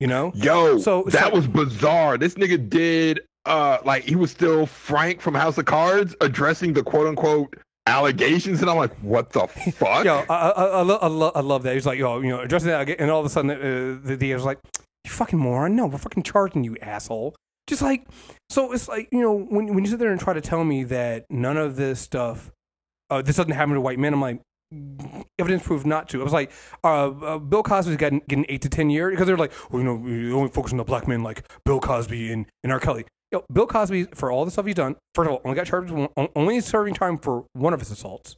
You 0.00 0.08
know, 0.08 0.32
Yo, 0.34 0.78
So- 0.78 1.04
that 1.04 1.28
so- 1.28 1.34
was 1.34 1.46
bizarre. 1.46 2.18
This 2.18 2.34
nigga 2.34 2.68
did 2.68 3.20
uh 3.46 3.78
like 3.84 4.04
he 4.04 4.16
was 4.16 4.30
still 4.30 4.66
Frank 4.66 5.20
from 5.20 5.34
House 5.34 5.58
of 5.58 5.64
Cards 5.64 6.14
addressing 6.20 6.72
the 6.72 6.82
quote 6.82 7.06
unquote 7.06 7.56
allegations, 7.86 8.60
and 8.60 8.70
I'm 8.70 8.76
like, 8.76 8.94
what 9.00 9.30
the 9.32 9.46
fuck? 9.74 10.04
Yo, 10.04 10.24
I, 10.28 10.50
I, 10.50 10.66
I, 10.66 10.82
lo- 10.82 10.98
I, 11.02 11.06
lo- 11.08 11.32
I 11.34 11.40
love 11.40 11.62
that. 11.64 11.74
He's 11.74 11.86
like, 11.86 11.98
yo, 11.98 12.20
you 12.20 12.28
know, 12.28 12.40
addressing 12.40 12.68
that, 12.68 12.88
and 13.00 13.10
all 13.10 13.20
of 13.20 13.26
a 13.26 13.28
sudden, 13.28 13.50
uh, 13.50 13.98
the 14.06 14.16
DA 14.16 14.34
was 14.34 14.44
like, 14.44 14.58
"You 15.04 15.10
fucking 15.10 15.38
moron! 15.38 15.74
No, 15.76 15.86
we're 15.86 15.98
fucking 15.98 16.22
charging 16.22 16.64
you, 16.64 16.76
asshole." 16.80 17.34
Just 17.66 17.82
like, 17.82 18.06
so 18.50 18.72
it's 18.72 18.88
like, 18.88 19.08
you 19.12 19.20
know, 19.20 19.34
when 19.36 19.74
when 19.74 19.84
you 19.84 19.90
sit 19.90 19.98
there 19.98 20.10
and 20.12 20.20
try 20.20 20.32
to 20.32 20.40
tell 20.40 20.64
me 20.64 20.84
that 20.84 21.26
none 21.30 21.56
of 21.56 21.76
this 21.76 22.00
stuff, 22.00 22.50
uh, 23.10 23.22
this 23.22 23.36
doesn't 23.36 23.52
happen 23.52 23.74
to 23.74 23.80
white 23.80 23.98
men, 23.98 24.12
I'm 24.12 24.20
like, 24.20 24.40
evidence 25.38 25.62
proved 25.64 25.86
not 25.86 26.08
to. 26.10 26.20
I 26.20 26.24
was 26.24 26.32
like, 26.32 26.50
uh, 26.84 27.08
uh, 27.10 27.38
Bill 27.38 27.62
Cosby's 27.62 27.96
getting 27.96 28.22
getting 28.28 28.46
eight 28.48 28.62
to 28.62 28.68
ten 28.68 28.90
years 28.90 29.12
because 29.12 29.26
they're 29.26 29.36
like, 29.36 29.52
well, 29.70 29.80
you 29.80 29.84
know, 29.86 29.94
we 29.94 30.32
only 30.32 30.50
focus 30.50 30.72
on 30.72 30.78
the 30.78 30.84
black 30.84 31.06
men 31.08 31.22
like 31.22 31.44
Bill 31.64 31.80
Cosby 31.80 32.32
and, 32.32 32.46
and 32.62 32.72
R. 32.72 32.80
Kelly. 32.80 33.04
Yo, 33.32 33.44
Bill 33.50 33.66
Cosby, 33.66 34.04
for 34.14 34.30
all 34.30 34.44
the 34.44 34.50
stuff 34.50 34.66
he's 34.66 34.74
done, 34.74 34.96
first 35.14 35.26
of 35.26 35.32
all, 35.32 35.40
only 35.44 35.56
got 35.56 35.66
charged 35.66 35.90
with 35.90 36.10
one, 36.14 36.28
only 36.36 36.60
serving 36.60 36.94
time 36.94 37.16
for 37.16 37.46
one 37.54 37.72
of 37.72 37.80
his 37.80 37.90
assaults 37.90 38.36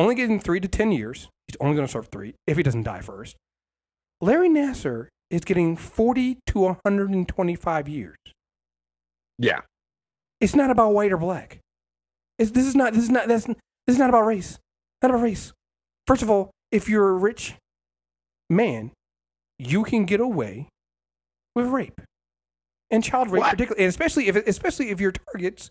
only 0.00 0.14
getting 0.14 0.40
three 0.40 0.60
to 0.60 0.68
10 0.68 0.92
years. 0.92 1.28
He's 1.46 1.56
only 1.60 1.74
going 1.76 1.86
to 1.86 1.92
serve 1.92 2.08
three 2.08 2.34
if 2.46 2.56
he 2.56 2.62
doesn't 2.62 2.84
die 2.84 3.00
first. 3.00 3.36
Larry 4.20 4.48
Nassar 4.48 5.08
is 5.30 5.42
getting 5.42 5.76
40 5.76 6.38
to 6.46 6.58
125 6.58 7.88
years. 7.88 8.16
Yeah. 9.38 9.60
It's 10.40 10.54
not 10.54 10.70
about 10.70 10.94
white 10.94 11.12
or 11.12 11.18
black. 11.18 11.58
It's, 12.38 12.50
this 12.52 12.66
is 12.66 12.74
not, 12.74 12.94
this 12.94 13.04
is 13.04 13.10
not, 13.10 13.28
that's, 13.28 13.46
this 13.46 13.56
is 13.88 13.98
not 13.98 14.08
about 14.08 14.24
race. 14.24 14.58
Not 15.02 15.10
about 15.10 15.22
race. 15.22 15.52
First 16.06 16.22
of 16.22 16.30
all, 16.30 16.50
if 16.72 16.88
you're 16.88 17.10
a 17.10 17.14
rich 17.14 17.54
man, 18.48 18.92
you 19.58 19.84
can 19.84 20.06
get 20.06 20.20
away 20.20 20.68
with 21.54 21.66
rape 21.66 22.00
and 22.90 23.02
child 23.04 23.30
rape, 23.30 23.40
What? 23.40 23.50
particularly, 23.52 23.84
and 23.84 23.88
especially 23.90 24.28
if, 24.28 24.36
especially 24.36 24.90
if 24.90 25.00
your 25.00 25.12
targets 25.12 25.70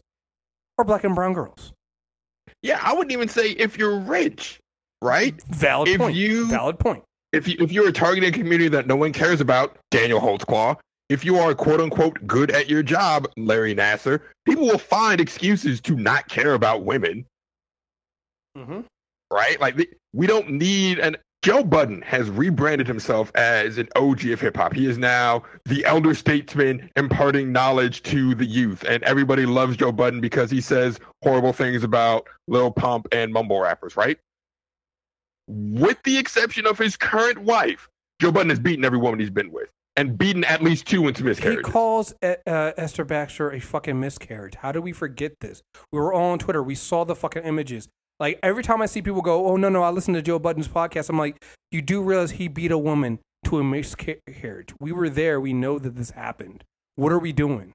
are 0.77 0.85
black 0.85 1.03
and 1.03 1.15
brown 1.15 1.33
girls. 1.33 1.73
Yeah, 2.61 2.79
I 2.81 2.93
wouldn't 2.93 3.11
even 3.11 3.27
say 3.29 3.51
if 3.51 3.77
you're 3.77 3.99
rich, 3.99 4.59
right? 5.01 5.41
Valid 5.49 5.89
If 5.89 5.97
point. 5.99 6.15
you- 6.15 6.47
Valid 6.47 6.79
point. 6.79 7.03
If 7.31 7.47
you 7.47 7.55
if 7.59 7.71
you're 7.71 7.87
a 7.87 7.91
targeted 7.93 8.33
community 8.33 8.69
that 8.69 8.87
no 8.87 8.95
one 8.95 9.13
cares 9.13 9.39
about, 9.39 9.77
Daniel 9.91 10.19
Holtzclaw. 10.19 10.77
If 11.09 11.23
you 11.25 11.37
are 11.37 11.53
quote 11.53 11.79
unquote 11.79 12.25
good 12.27 12.49
at 12.51 12.69
your 12.69 12.81
job, 12.83 13.27
Larry 13.37 13.75
Nassar, 13.75 14.21
people 14.45 14.65
will 14.65 14.77
find 14.79 15.21
excuses 15.21 15.79
to 15.81 15.95
not 15.95 16.27
care 16.27 16.53
about 16.55 16.83
women, 16.85 17.25
Mm-hmm. 18.57 18.81
right? 19.31 19.59
Like 19.61 19.95
we 20.13 20.25
don't 20.27 20.49
need 20.49 20.99
an 20.99 21.17
Joe 21.41 21.63
Budden 21.63 22.01
has 22.01 22.29
rebranded 22.29 22.85
himself 22.85 23.31
as 23.33 23.77
an 23.77 23.87
OG 23.95 24.25
of 24.25 24.41
hip 24.41 24.57
hop. 24.57 24.73
He 24.73 24.87
is 24.87 24.97
now 24.97 25.43
the 25.63 25.85
elder 25.85 26.13
statesman 26.13 26.89
imparting 26.97 27.53
knowledge 27.53 28.03
to 28.03 28.35
the 28.35 28.45
youth. 28.45 28.83
And 28.83 29.01
everybody 29.03 29.45
loves 29.45 29.77
Joe 29.77 29.93
Budden 29.93 30.19
because 30.19 30.51
he 30.51 30.59
says 30.59 30.99
horrible 31.23 31.53
things 31.53 31.83
about 31.85 32.27
Lil 32.49 32.71
Pump 32.71 33.07
and 33.13 33.31
mumble 33.31 33.61
rappers, 33.61 33.95
right? 33.95 34.17
With 35.47 35.97
the 36.03 36.17
exception 36.17 36.67
of 36.67 36.77
his 36.77 36.97
current 36.97 37.39
wife, 37.39 37.87
Joe 38.21 38.31
Budden 38.33 38.49
has 38.49 38.59
beaten 38.59 38.83
every 38.83 38.99
woman 38.99 39.19
he's 39.19 39.29
been 39.29 39.51
with. 39.51 39.71
and 39.95 40.17
beaten 40.17 40.43
at 40.45 40.61
least 40.63 40.85
two 40.87 41.07
into 41.07 41.23
miscarriage. 41.25 41.65
He 41.65 41.71
calls 41.71 42.13
uh, 42.21 42.35
uh, 42.45 42.71
Esther 42.77 43.03
Baxter 43.03 43.51
a 43.51 43.59
fucking 43.59 43.99
miscarriage. 43.99 44.55
How 44.55 44.71
do 44.71 44.81
we 44.81 44.91
forget 44.93 45.39
this? 45.41 45.61
We 45.91 45.99
were 45.99 46.13
all 46.13 46.31
on 46.31 46.39
Twitter. 46.39 46.61
We 46.63 46.75
saw 46.75 47.03
the 47.05 47.15
fucking 47.15 47.43
images. 47.43 47.89
Like 48.19 48.39
every 48.43 48.63
time 48.63 48.81
I 48.81 48.85
see 48.85 49.01
people 49.01 49.21
go, 49.21 49.47
"Oh 49.47 49.55
no, 49.55 49.69
no," 49.69 49.83
I 49.83 49.89
listen 49.89 50.13
to 50.13 50.21
Joe 50.21 50.39
Budden's 50.39 50.67
podcast. 50.67 51.09
I'm 51.09 51.17
like, 51.17 51.43
you 51.71 51.81
do 51.81 52.01
realize 52.01 52.31
he 52.31 52.47
beat 52.47 52.71
a 52.71 52.77
woman 52.77 53.19
to 53.45 53.59
a 53.59 53.63
miscarriage. 53.63 54.73
We 54.79 54.91
were 54.91 55.09
there. 55.09 55.39
We 55.39 55.53
know 55.53 55.79
that 55.79 55.95
this 55.95 56.11
happened. 56.11 56.63
What 56.95 57.11
are 57.11 57.19
we 57.19 57.31
doing? 57.31 57.73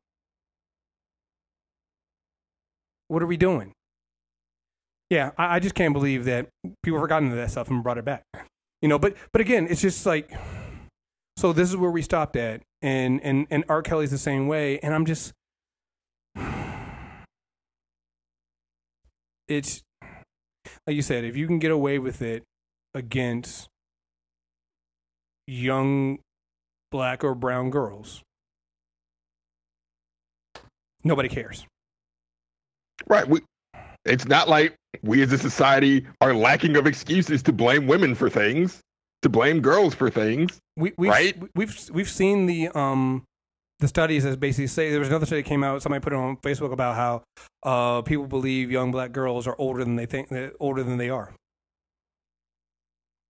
What 3.09 3.23
are 3.23 3.27
we 3.27 3.37
doing? 3.37 3.73
Yeah, 5.11 5.31
I, 5.39 5.57
I 5.57 5.59
just 5.61 5.75
can't 5.75 5.95
believe 5.95 6.25
that 6.27 6.49
people 6.83 7.01
forgot 7.01 7.23
that 7.23 7.51
stuff 7.51 7.71
and 7.71 7.83
brought 7.83 7.99
it 7.99 8.05
back. 8.05 8.23
You 8.83 8.89
know, 8.89 8.99
but 8.99 9.15
but 9.33 9.41
again, 9.41 9.67
it's 9.71 9.81
just 9.81 10.05
like 10.05 10.31
so 11.37 11.53
this 11.53 11.69
is 11.69 11.77
where 11.77 11.91
we 11.91 12.03
stopped 12.03 12.37
at, 12.37 12.63
and 12.83 13.21
and 13.23 13.47
and 13.51 13.65
R. 13.69 13.83
Kelly's 13.83 14.11
the 14.11 14.19
same 14.19 14.47
way, 14.47 14.79
and 14.81 14.95
I'm 14.95 15.05
just, 15.05 15.33
it's 19.49 19.83
like 20.87 20.97
you 20.97 21.03
said, 21.03 21.25
if 21.25 21.37
you 21.37 21.47
can 21.47 21.59
get 21.59 21.71
away 21.71 21.99
with 21.99 22.23
it 22.23 22.43
against 22.95 23.69
young 25.47 26.19
black 26.91 27.25
or 27.25 27.35
brown 27.35 27.71
girls, 27.71 28.23
nobody 31.03 31.29
cares. 31.29 31.67
Right. 33.07 33.27
We, 33.27 33.41
it's 34.05 34.27
not 34.27 34.49
like 34.49 34.77
we 35.03 35.23
as 35.23 35.33
a 35.33 35.39
society 35.39 36.07
are 36.21 36.35
lacking 36.35 36.77
of 36.77 36.87
excuses 36.87 37.43
to 37.45 37.53
blame 37.53 37.87
women 37.87 38.15
for 38.15 38.31
things, 38.31 38.81
to 39.23 39.29
blame 39.29 39.61
girls 39.61 39.95
for 39.95 40.11
things. 40.11 40.59
We 40.77 40.93
we've, 40.97 41.11
Right? 41.11 41.43
we've 41.55 41.91
we've 41.93 42.09
seen 42.09 42.47
the 42.47 42.69
um 42.69 43.25
the 43.81 43.89
studies 43.89 44.25
that 44.25 44.39
basically 44.41 44.67
say 44.67 44.91
there 44.91 45.01
was 45.01 45.09
another 45.09 45.27
study 45.27 45.43
that 45.43 45.49
came 45.49 45.65
out. 45.65 45.83
Somebody 45.83 46.03
put 46.03 46.13
it 46.13 46.17
on 46.17 46.37
Facebook 46.39 46.73
about 46.73 46.97
how 46.97 47.23
uh 47.63 48.03
people 48.03 48.27
believe 48.27 48.71
young 48.71 48.91
black 48.91 49.13
girls 49.13 49.47
are 49.47 49.57
older 49.59 49.85
than 49.85 49.97
they 49.97 50.07
think 50.07 50.29
older 50.61 50.83
than 50.83 50.99
they 50.99 51.11
are. 51.11 51.35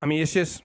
I 0.02 0.06
mean, 0.06 0.20
it's 0.20 0.34
just 0.34 0.62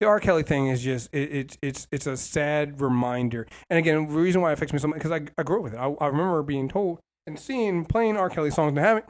the 0.00 0.06
R. 0.06 0.20
Kelly 0.20 0.42
thing 0.42 0.68
is 0.68 0.82
just 0.82 1.12
it, 1.12 1.32
it's 1.32 1.58
it's 1.60 1.88
it's 1.90 2.06
a 2.06 2.16
sad 2.16 2.80
reminder. 2.80 3.46
And 3.68 3.78
again, 3.78 4.06
the 4.06 4.14
reason 4.14 4.40
why 4.40 4.50
it 4.50 4.54
affects 4.54 4.72
me 4.72 4.78
so 4.78 4.88
much 4.88 4.98
because 4.98 5.12
I 5.12 5.26
I 5.36 5.42
grew 5.42 5.58
up 5.58 5.64
with 5.64 5.74
it. 5.74 5.78
I, 5.78 5.88
I 6.00 6.06
remember 6.06 6.42
being 6.42 6.68
told 6.68 6.98
and 7.26 7.38
seeing 7.38 7.84
playing 7.84 8.16
R. 8.16 8.30
Kelly 8.30 8.50
songs 8.50 8.70
and 8.70 8.78
having. 8.78 9.02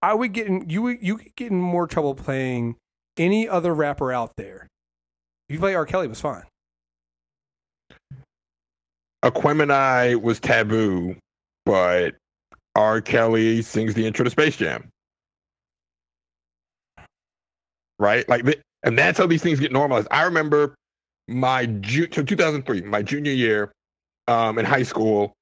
I 0.00 0.14
would 0.14 0.32
get 0.32 0.46
in 0.46 0.68
you 0.68 0.82
would 0.82 0.98
you 1.02 1.16
could 1.16 1.34
get 1.36 1.50
in 1.50 1.60
more 1.60 1.86
trouble 1.86 2.14
playing 2.14 2.76
any 3.16 3.48
other 3.48 3.74
rapper 3.74 4.12
out 4.12 4.32
there. 4.36 4.68
If 5.48 5.54
you 5.54 5.58
play 5.58 5.74
R. 5.74 5.86
Kelly, 5.86 6.06
it 6.06 6.10
was 6.10 6.20
fine. 6.20 6.44
Aquemini 9.24 10.20
was 10.20 10.38
taboo, 10.38 11.16
but 11.64 12.14
R. 12.76 13.00
Kelly 13.00 13.62
sings 13.62 13.94
the 13.94 14.06
intro 14.06 14.24
to 14.24 14.30
Space 14.30 14.56
Jam. 14.56 14.88
Right? 17.98 18.28
Like, 18.28 18.44
and 18.82 18.98
that's 18.98 19.18
how 19.18 19.26
these 19.26 19.42
things 19.42 19.60
get 19.60 19.72
normalized. 19.72 20.08
I 20.10 20.24
remember 20.24 20.74
my 21.28 21.66
ju- 21.66 22.08
so 22.12 22.22
2003, 22.22 22.82
my 22.82 23.02
junior 23.02 23.32
year 23.32 23.72
um, 24.28 24.58
in 24.58 24.66
high 24.66 24.82
school, 24.82 25.32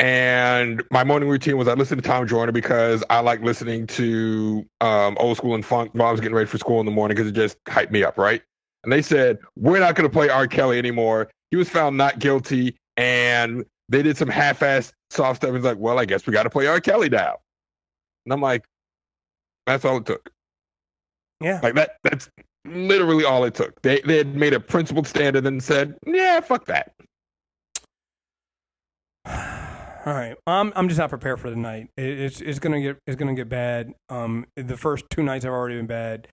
and 0.00 0.82
my 0.90 1.04
morning 1.04 1.28
routine 1.28 1.56
was 1.56 1.68
I 1.68 1.74
listened 1.74 2.02
to 2.02 2.08
Tom 2.08 2.26
Joyner 2.26 2.52
because 2.52 3.02
I 3.10 3.20
like 3.20 3.40
listening 3.42 3.86
to 3.88 4.64
um, 4.80 5.16
old 5.18 5.36
school 5.36 5.54
and 5.54 5.64
funk 5.64 5.90
while 5.94 6.08
I 6.08 6.12
was 6.12 6.20
getting 6.20 6.34
ready 6.36 6.46
for 6.46 6.58
school 6.58 6.80
in 6.80 6.86
the 6.86 6.92
morning 6.92 7.16
because 7.16 7.30
it 7.30 7.34
just 7.34 7.62
hyped 7.64 7.90
me 7.90 8.04
up, 8.04 8.18
right? 8.18 8.42
And 8.82 8.92
they 8.92 9.02
said, 9.02 9.38
We're 9.56 9.80
not 9.80 9.94
going 9.94 10.08
to 10.08 10.12
play 10.12 10.28
R. 10.28 10.46
Kelly 10.46 10.78
anymore. 10.78 11.30
He 11.50 11.56
was 11.56 11.68
found 11.68 11.96
not 11.96 12.18
guilty, 12.18 12.76
and 12.96 13.64
they 13.88 14.02
did 14.02 14.16
some 14.16 14.28
half 14.28 14.60
assed 14.60 14.92
soft 15.10 15.42
stuff. 15.42 15.54
It's 15.54 15.64
like, 15.64 15.78
Well, 15.78 15.98
I 15.98 16.04
guess 16.04 16.26
we 16.26 16.32
got 16.32 16.44
to 16.44 16.50
play 16.50 16.66
R. 16.66 16.80
Kelly 16.80 17.08
now. 17.08 17.38
And 18.26 18.32
I'm 18.32 18.40
like, 18.40 18.64
That's 19.66 19.84
all 19.84 19.98
it 19.98 20.06
took. 20.06 20.30
Yeah. 21.40 21.60
Like 21.62 21.74
that, 21.74 21.96
that's 22.02 22.30
literally 22.64 23.24
all 23.24 23.44
it 23.44 23.54
took. 23.54 23.80
They, 23.82 24.00
they 24.02 24.16
had 24.16 24.34
made 24.34 24.54
a 24.54 24.60
principled 24.60 25.06
stand 25.06 25.36
and 25.36 25.44
then 25.44 25.60
said, 25.60 25.96
Yeah, 26.06 26.40
fuck 26.40 26.66
that. 26.66 26.92
All 30.06 30.12
right, 30.12 30.36
I'm 30.46 30.70
I'm 30.76 30.88
just 30.88 30.98
not 30.98 31.08
prepared 31.08 31.40
for 31.40 31.48
the 31.48 31.56
night. 31.56 31.88
It, 31.96 32.04
it's 32.04 32.42
it's 32.42 32.58
gonna 32.58 32.82
get 32.82 32.98
it's 33.06 33.16
gonna 33.16 33.32
get 33.32 33.48
bad. 33.48 33.94
Um, 34.10 34.44
the 34.54 34.76
first 34.76 35.06
two 35.08 35.22
nights 35.22 35.46
have 35.46 35.54
already 35.54 35.76
been 35.76 35.86
bad, 35.86 36.28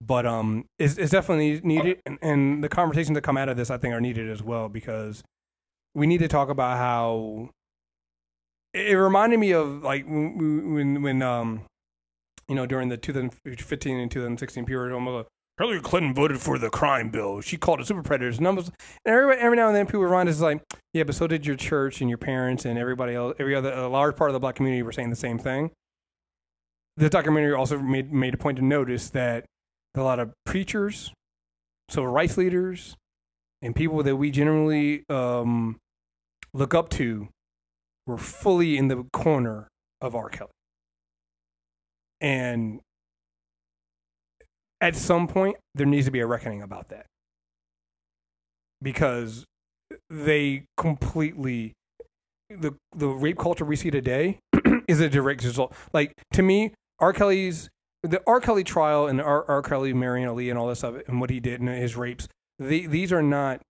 but 0.00 0.24
um, 0.24 0.66
it's, 0.78 0.96
it's 0.98 1.10
definitely 1.10 1.60
needed, 1.64 2.00
and, 2.06 2.18
and 2.22 2.62
the 2.62 2.68
conversations 2.68 3.16
that 3.16 3.22
come 3.22 3.36
out 3.36 3.48
of 3.48 3.56
this, 3.56 3.70
I 3.70 3.76
think, 3.76 3.92
are 3.92 4.00
needed 4.00 4.30
as 4.30 4.40
well 4.40 4.68
because 4.68 5.24
we 5.94 6.06
need 6.06 6.18
to 6.18 6.28
talk 6.28 6.48
about 6.48 6.76
how 6.76 7.50
it, 8.74 8.94
reminded 8.94 9.40
me 9.40 9.52
of 9.52 9.82
like 9.82 10.06
when 10.06 11.02
when 11.02 11.22
um, 11.22 11.62
you 12.48 12.54
know, 12.54 12.66
during 12.66 12.88
the 12.88 12.96
2015 12.96 13.96
and 13.96 14.10
2016 14.10 14.64
period, 14.64 14.94
almost 14.94 15.16
like, 15.16 15.26
Hillary 15.58 15.80
Clinton 15.80 16.14
voted 16.14 16.40
for 16.40 16.56
the 16.56 16.70
crime 16.70 17.10
bill. 17.10 17.40
She 17.40 17.56
called 17.56 17.80
it 17.80 17.86
super 17.86 18.02
predators. 18.02 18.38
And, 18.38 18.56
was, 18.56 18.68
and 19.04 19.14
every, 19.14 19.36
every 19.36 19.56
now 19.56 19.66
and 19.66 19.76
then 19.76 19.86
people 19.86 20.02
remind 20.02 20.28
us 20.28 20.40
like, 20.40 20.62
yeah, 20.92 21.02
but 21.02 21.16
so 21.16 21.26
did 21.26 21.46
your 21.46 21.56
church 21.56 22.00
and 22.00 22.08
your 22.08 22.18
parents 22.18 22.64
and 22.64 22.78
everybody 22.78 23.14
else. 23.14 23.34
Every 23.40 23.56
other, 23.56 23.72
a 23.72 23.88
large 23.88 24.16
part 24.16 24.30
of 24.30 24.34
the 24.34 24.40
black 24.40 24.54
community 24.54 24.82
were 24.82 24.92
saying 24.92 25.10
the 25.10 25.16
same 25.16 25.36
thing. 25.36 25.72
The 26.96 27.10
documentary 27.10 27.54
also 27.54 27.78
made, 27.78 28.12
made 28.12 28.34
a 28.34 28.36
point 28.36 28.58
to 28.58 28.64
notice 28.64 29.10
that 29.10 29.46
a 29.96 30.02
lot 30.02 30.20
of 30.20 30.32
preachers, 30.46 31.12
civil 31.90 32.08
rights 32.08 32.36
leaders, 32.36 32.96
and 33.62 33.74
people 33.74 34.02
that 34.02 34.16
we 34.16 34.30
generally 34.30 35.04
um, 35.08 35.76
look 36.52 36.74
up 36.74 36.88
to 36.90 37.28
were 38.06 38.18
fully 38.18 38.76
in 38.76 38.88
the 38.88 39.04
corner 39.12 39.68
of 40.00 40.14
R. 40.14 40.28
Kelly. 40.28 40.50
And 42.20 42.80
at 44.80 44.96
some 44.96 45.28
point, 45.28 45.56
there 45.74 45.86
needs 45.86 46.06
to 46.06 46.12
be 46.12 46.20
a 46.20 46.26
reckoning 46.26 46.62
about 46.62 46.88
that. 46.88 47.06
Because 48.80 49.44
they 50.08 50.64
completely 50.76 51.72
the 52.50 52.74
the 52.96 53.08
rape 53.08 53.38
culture 53.38 53.64
we 53.64 53.76
see 53.76 53.90
today 53.90 54.38
is 54.88 55.00
a 55.00 55.08
direct 55.08 55.42
result. 55.44 55.74
Like 55.92 56.12
to 56.32 56.42
me, 56.42 56.72
R. 57.00 57.12
Kelly's 57.12 57.68
the 58.02 58.22
R. 58.26 58.40
Kelly 58.40 58.64
trial 58.64 59.06
and 59.06 59.20
R. 59.20 59.44
R. 59.48 59.62
Kelly 59.62 59.92
marrying 59.92 60.28
Ali 60.28 60.50
and 60.50 60.58
all 60.58 60.68
this 60.68 60.78
stuff 60.78 60.96
and 61.08 61.20
what 61.20 61.30
he 61.30 61.40
did 61.40 61.60
and 61.60 61.68
his 61.68 61.96
rapes. 61.96 62.28
The, 62.58 62.86
these 62.86 63.12
are 63.12 63.22
not 63.22 63.60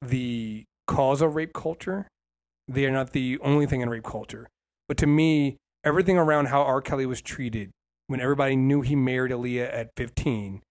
the 0.00 0.64
cause 0.86 1.20
of 1.20 1.34
rape 1.34 1.52
culture. 1.52 2.08
They 2.68 2.86
are 2.86 2.90
not 2.90 3.10
the 3.10 3.38
only 3.42 3.66
thing 3.66 3.80
in 3.80 3.90
rape 3.90 4.04
culture. 4.04 4.48
But 4.88 4.96
to 4.98 5.06
me, 5.06 5.56
everything 5.84 6.18
around 6.18 6.46
how 6.46 6.62
R. 6.62 6.80
Kelly 6.80 7.06
was 7.06 7.20
treated 7.20 7.70
when 8.06 8.20
everybody 8.20 8.56
knew 8.56 8.82
he 8.82 8.96
married 8.96 9.32
Aaliyah 9.32 9.72
at 9.72 9.90
15 9.96 10.62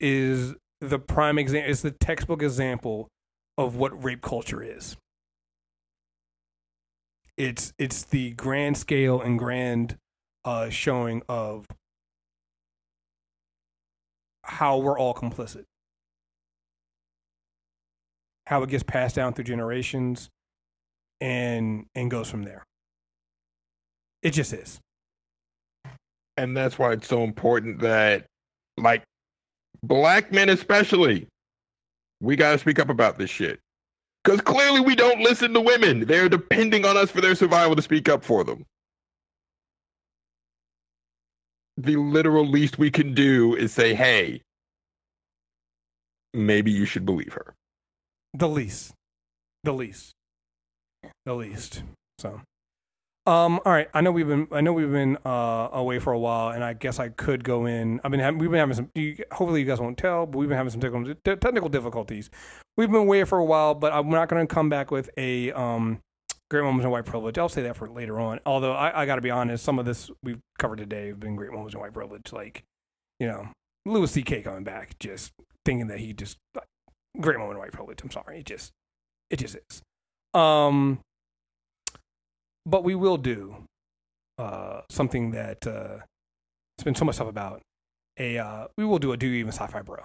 is 0.00 0.54
the 0.80 0.98
prime 0.98 1.38
example, 1.38 1.70
is 1.70 1.82
the 1.82 1.90
textbook 1.92 2.42
example 2.42 3.08
of 3.56 3.76
what 3.76 4.02
rape 4.02 4.22
culture 4.22 4.62
is. 4.62 4.96
It's 7.36 7.72
it's 7.78 8.02
the 8.04 8.32
grand 8.32 8.76
scale 8.76 9.20
and 9.20 9.38
grand 9.38 9.96
uh, 10.44 10.68
showing 10.68 11.22
of 11.28 11.66
how 14.44 14.78
we're 14.78 14.98
all 14.98 15.14
complicit, 15.14 15.64
how 18.46 18.62
it 18.62 18.70
gets 18.70 18.82
passed 18.82 19.16
down 19.16 19.34
through 19.34 19.44
generations, 19.44 20.28
and 21.20 21.86
and 21.94 22.10
goes 22.10 22.28
from 22.28 22.42
there. 22.42 22.64
It 24.22 24.30
just 24.30 24.52
is. 24.52 24.80
And 26.36 26.56
that's 26.56 26.78
why 26.78 26.92
it's 26.92 27.08
so 27.08 27.24
important 27.24 27.80
that, 27.80 28.24
like, 28.78 29.02
black 29.82 30.32
men 30.32 30.48
especially, 30.48 31.26
we 32.20 32.36
got 32.36 32.52
to 32.52 32.58
speak 32.58 32.78
up 32.78 32.88
about 32.88 33.18
this 33.18 33.30
shit. 33.30 33.60
Because 34.24 34.40
clearly 34.40 34.80
we 34.80 34.94
don't 34.94 35.20
listen 35.20 35.52
to 35.52 35.60
women. 35.60 36.06
They're 36.06 36.28
depending 36.28 36.86
on 36.86 36.96
us 36.96 37.10
for 37.10 37.20
their 37.20 37.34
survival 37.34 37.74
to 37.76 37.82
speak 37.82 38.08
up 38.08 38.22
for 38.22 38.44
them. 38.44 38.64
The 41.76 41.96
literal 41.96 42.46
least 42.46 42.78
we 42.78 42.90
can 42.90 43.14
do 43.14 43.56
is 43.56 43.72
say, 43.72 43.94
hey, 43.94 44.40
maybe 46.32 46.70
you 46.70 46.84
should 46.84 47.04
believe 47.04 47.32
her. 47.32 47.54
The 48.34 48.48
least. 48.48 48.92
The 49.64 49.72
least. 49.72 50.12
The 51.26 51.34
least. 51.34 51.82
So 52.18 52.40
um 53.24 53.60
all 53.64 53.72
right, 53.72 53.88
I 53.94 54.00
know 54.00 54.10
we've 54.10 54.26
been 54.26 54.48
I 54.50 54.60
know 54.60 54.72
we've 54.72 54.90
been 54.90 55.16
uh 55.24 55.68
away 55.72 55.98
for 55.98 56.12
a 56.12 56.18
while 56.18 56.50
and 56.50 56.64
I 56.64 56.72
guess 56.72 56.98
I 56.98 57.08
could 57.08 57.44
go 57.44 57.66
in. 57.66 58.00
I've 58.02 58.10
been 58.10 58.20
having, 58.20 58.38
we've 58.38 58.50
been 58.50 58.58
having 58.58 58.74
some 58.74 58.90
you, 58.94 59.16
hopefully 59.30 59.60
you 59.60 59.66
guys 59.66 59.80
won't 59.80 59.98
tell, 59.98 60.26
but 60.26 60.38
we've 60.38 60.48
been 60.48 60.58
having 60.58 60.72
some 60.72 60.80
technical 60.80 61.14
technical 61.24 61.68
difficulties. 61.68 62.30
We've 62.76 62.90
been 62.90 63.02
away 63.02 63.24
for 63.24 63.38
a 63.38 63.44
while, 63.44 63.74
but 63.74 63.92
I'm 63.92 64.10
not 64.10 64.28
going 64.28 64.46
to 64.46 64.52
come 64.52 64.68
back 64.68 64.90
with 64.90 65.10
a 65.16 65.52
um 65.52 66.00
great 66.50 66.62
moments 66.64 66.84
in 66.84 66.90
white 66.90 67.04
privilege. 67.06 67.38
I'll 67.38 67.48
say 67.48 67.62
that 67.62 67.76
for 67.76 67.88
later 67.88 68.18
on. 68.20 68.40
Although 68.44 68.72
I, 68.72 69.02
I 69.02 69.06
got 69.06 69.16
to 69.16 69.22
be 69.22 69.30
honest, 69.30 69.64
some 69.64 69.78
of 69.78 69.84
this 69.84 70.10
we've 70.22 70.40
covered 70.58 70.78
today 70.78 71.08
have 71.08 71.20
been 71.20 71.36
great 71.36 71.52
moments 71.52 71.74
in 71.74 71.80
white 71.80 71.92
privilege 71.92 72.32
like 72.32 72.64
you 73.22 73.28
know, 73.28 73.48
Louis 73.86 74.10
C.K. 74.10 74.42
coming 74.42 74.64
back, 74.64 74.98
just 74.98 75.32
thinking 75.64 75.86
that 75.86 76.00
he 76.00 76.12
just 76.12 76.38
great 77.22 77.38
moment 77.38 77.54
of 77.54 77.60
white 77.60 77.72
privilege. 77.72 78.00
I'm 78.02 78.10
sorry, 78.10 78.40
it 78.40 78.46
just 78.46 78.72
it 79.30 79.38
just 79.38 79.56
is. 79.56 79.82
Um, 80.34 81.00
but 82.66 82.84
we 82.84 82.94
will 82.94 83.16
do 83.16 83.56
uh, 84.38 84.82
something 84.90 85.32
that 85.32 85.66
uh, 85.66 85.98
it's 86.76 86.84
been 86.84 86.94
so 86.94 87.04
much 87.04 87.16
stuff 87.16 87.28
about. 87.28 87.62
A 88.18 88.38
uh, 88.38 88.66
we 88.76 88.84
will 88.84 88.98
do 88.98 89.12
a 89.12 89.16
do 89.16 89.26
you 89.26 89.36
even 89.36 89.52
sci-fi 89.52 89.82
bro. 89.82 90.04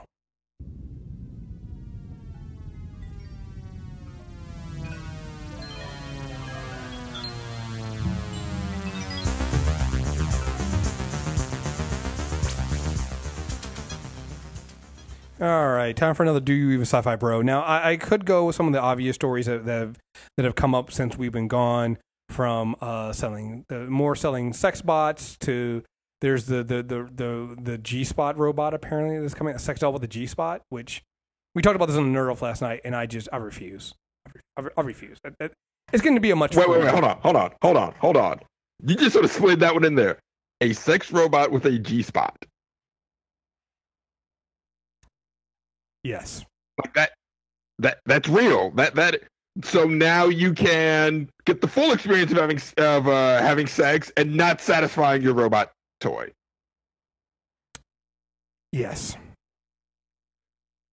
All 15.40 15.68
right, 15.70 15.96
time 15.96 16.16
for 16.16 16.24
another 16.24 16.40
Do 16.40 16.52
You 16.54 16.72
Even 16.72 16.82
Sci-Fi 16.86 17.16
Bro. 17.16 17.44
Now, 17.44 17.62
I, 17.62 17.92
I 17.92 17.98
could 17.98 18.26
go 18.26 18.46
with 18.48 18.56
some 18.56 18.66
of 18.66 18.74
the 18.74 18.82
obvious 18.82 19.14
stories 19.16 19.46
that, 19.46 19.66
that 19.66 19.80
have 19.80 19.98
that 20.36 20.46
have 20.46 20.56
come 20.56 20.74
up 20.74 20.92
since 20.92 21.16
we've 21.16 21.32
been 21.32 21.48
gone, 21.48 22.00
from 22.30 22.76
uh, 22.82 23.14
selling 23.14 23.64
uh, 23.70 23.76
more 23.82 24.16
selling 24.16 24.52
sex 24.52 24.82
bots 24.82 25.38
to 25.40 25.84
there's 26.22 26.48
the 26.48 26.64
the 26.64 26.82
the 26.82 27.08
the, 27.14 27.56
the 27.62 27.78
G 27.78 28.04
Spot 28.04 28.36
robot 28.38 28.74
apparently 28.74 29.20
that's 29.20 29.36
coming 29.36 29.54
a 29.56 29.60
sex 29.60 29.82
doll 29.82 29.94
with 29.94 30.02
the 30.02 30.08
G 30.08 30.26
Spot, 30.26 30.62
which 30.70 31.04
we 31.54 31.62
talked 31.62 31.76
about 31.76 31.86
this 31.88 31.98
on 31.98 32.12
the 32.12 32.20
Nerd 32.20 32.32
Off 32.32 32.42
last 32.42 32.64
night, 32.64 32.82
and 32.84 32.96
I 32.96 33.06
just 33.06 33.30
I 33.32 33.38
refuse. 33.38 33.94
I, 34.26 34.62
re- 34.62 34.72
I, 34.78 34.82
I 34.82 34.84
refuse. 34.84 35.18
It- 35.24 35.36
it- 35.40 35.54
it's 35.94 36.04
going 36.04 36.16
to 36.16 36.20
be 36.22 36.32
a 36.32 36.36
much 36.36 36.54
Wait, 36.54 36.68
wait, 36.68 36.82
wait. 36.82 36.90
Hold 36.90 37.06
on, 37.06 37.18
hold 37.22 37.36
on, 37.38 37.52
hold 37.62 37.78
on, 37.78 37.94
hold 38.00 38.18
on. 38.18 38.40
You 38.84 38.96
just 38.96 39.14
sort 39.14 39.24
of 39.24 39.32
slid 39.32 39.62
that 39.62 39.74
one 39.74 39.86
in 39.86 39.96
there. 39.96 40.18
A 40.60 40.74
sex 40.74 41.14
robot 41.14 41.50
with 41.50 41.66
a 41.66 41.80
G 41.80 42.02
spot. 42.02 42.36
Yes. 46.04 46.46
Like 46.84 46.94
that. 46.94 47.12
That 47.80 48.00
that's 48.06 48.28
real. 48.28 48.72
That 48.72 48.96
that. 48.96 49.22
So 49.64 49.86
now 49.86 50.26
you 50.26 50.54
can 50.54 51.30
get 51.46 51.62
the 51.62 51.68
full 51.68 51.92
experience 51.92 52.32
of 52.32 52.38
having 52.38 52.62
of 52.78 53.08
uh, 53.08 53.42
having 53.42 53.68
sex 53.68 54.12
and 54.18 54.36
not 54.36 54.62
satisfying 54.62 55.22
your 55.22 55.34
robot 55.34 55.72
toy. 56.00 56.32
Yes. 58.72 59.18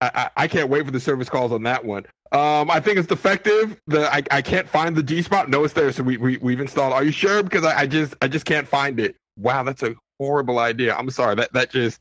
I, 0.01 0.11
I, 0.13 0.29
I 0.43 0.47
can't 0.47 0.69
wait 0.69 0.85
for 0.85 0.91
the 0.91 0.99
service 0.99 1.29
calls 1.29 1.51
on 1.51 1.63
that 1.63 1.85
one. 1.85 2.05
Um, 2.31 2.69
I 2.69 2.79
think 2.79 2.97
it's 2.97 3.07
defective. 3.07 3.79
The 3.87 4.11
I, 4.13 4.23
I 4.31 4.41
can't 4.41 4.67
find 4.67 4.95
the 4.95 5.03
G 5.03 5.21
spot. 5.21 5.49
No, 5.49 5.63
it's 5.63 5.73
there. 5.73 5.91
So 5.91 6.03
we, 6.03 6.17
we 6.17 6.37
we've 6.37 6.59
installed. 6.59 6.93
Are 6.93 7.03
you 7.03 7.11
sure? 7.11 7.43
Because 7.43 7.63
I, 7.63 7.81
I 7.81 7.87
just 7.87 8.15
I 8.21 8.27
just 8.27 8.45
can't 8.45 8.67
find 8.67 8.99
it. 8.99 9.15
Wow, 9.37 9.63
that's 9.63 9.83
a 9.83 9.95
horrible 10.19 10.59
idea. 10.59 10.95
I'm 10.95 11.09
sorry. 11.11 11.35
That 11.35 11.53
that 11.53 11.69
just 11.69 11.99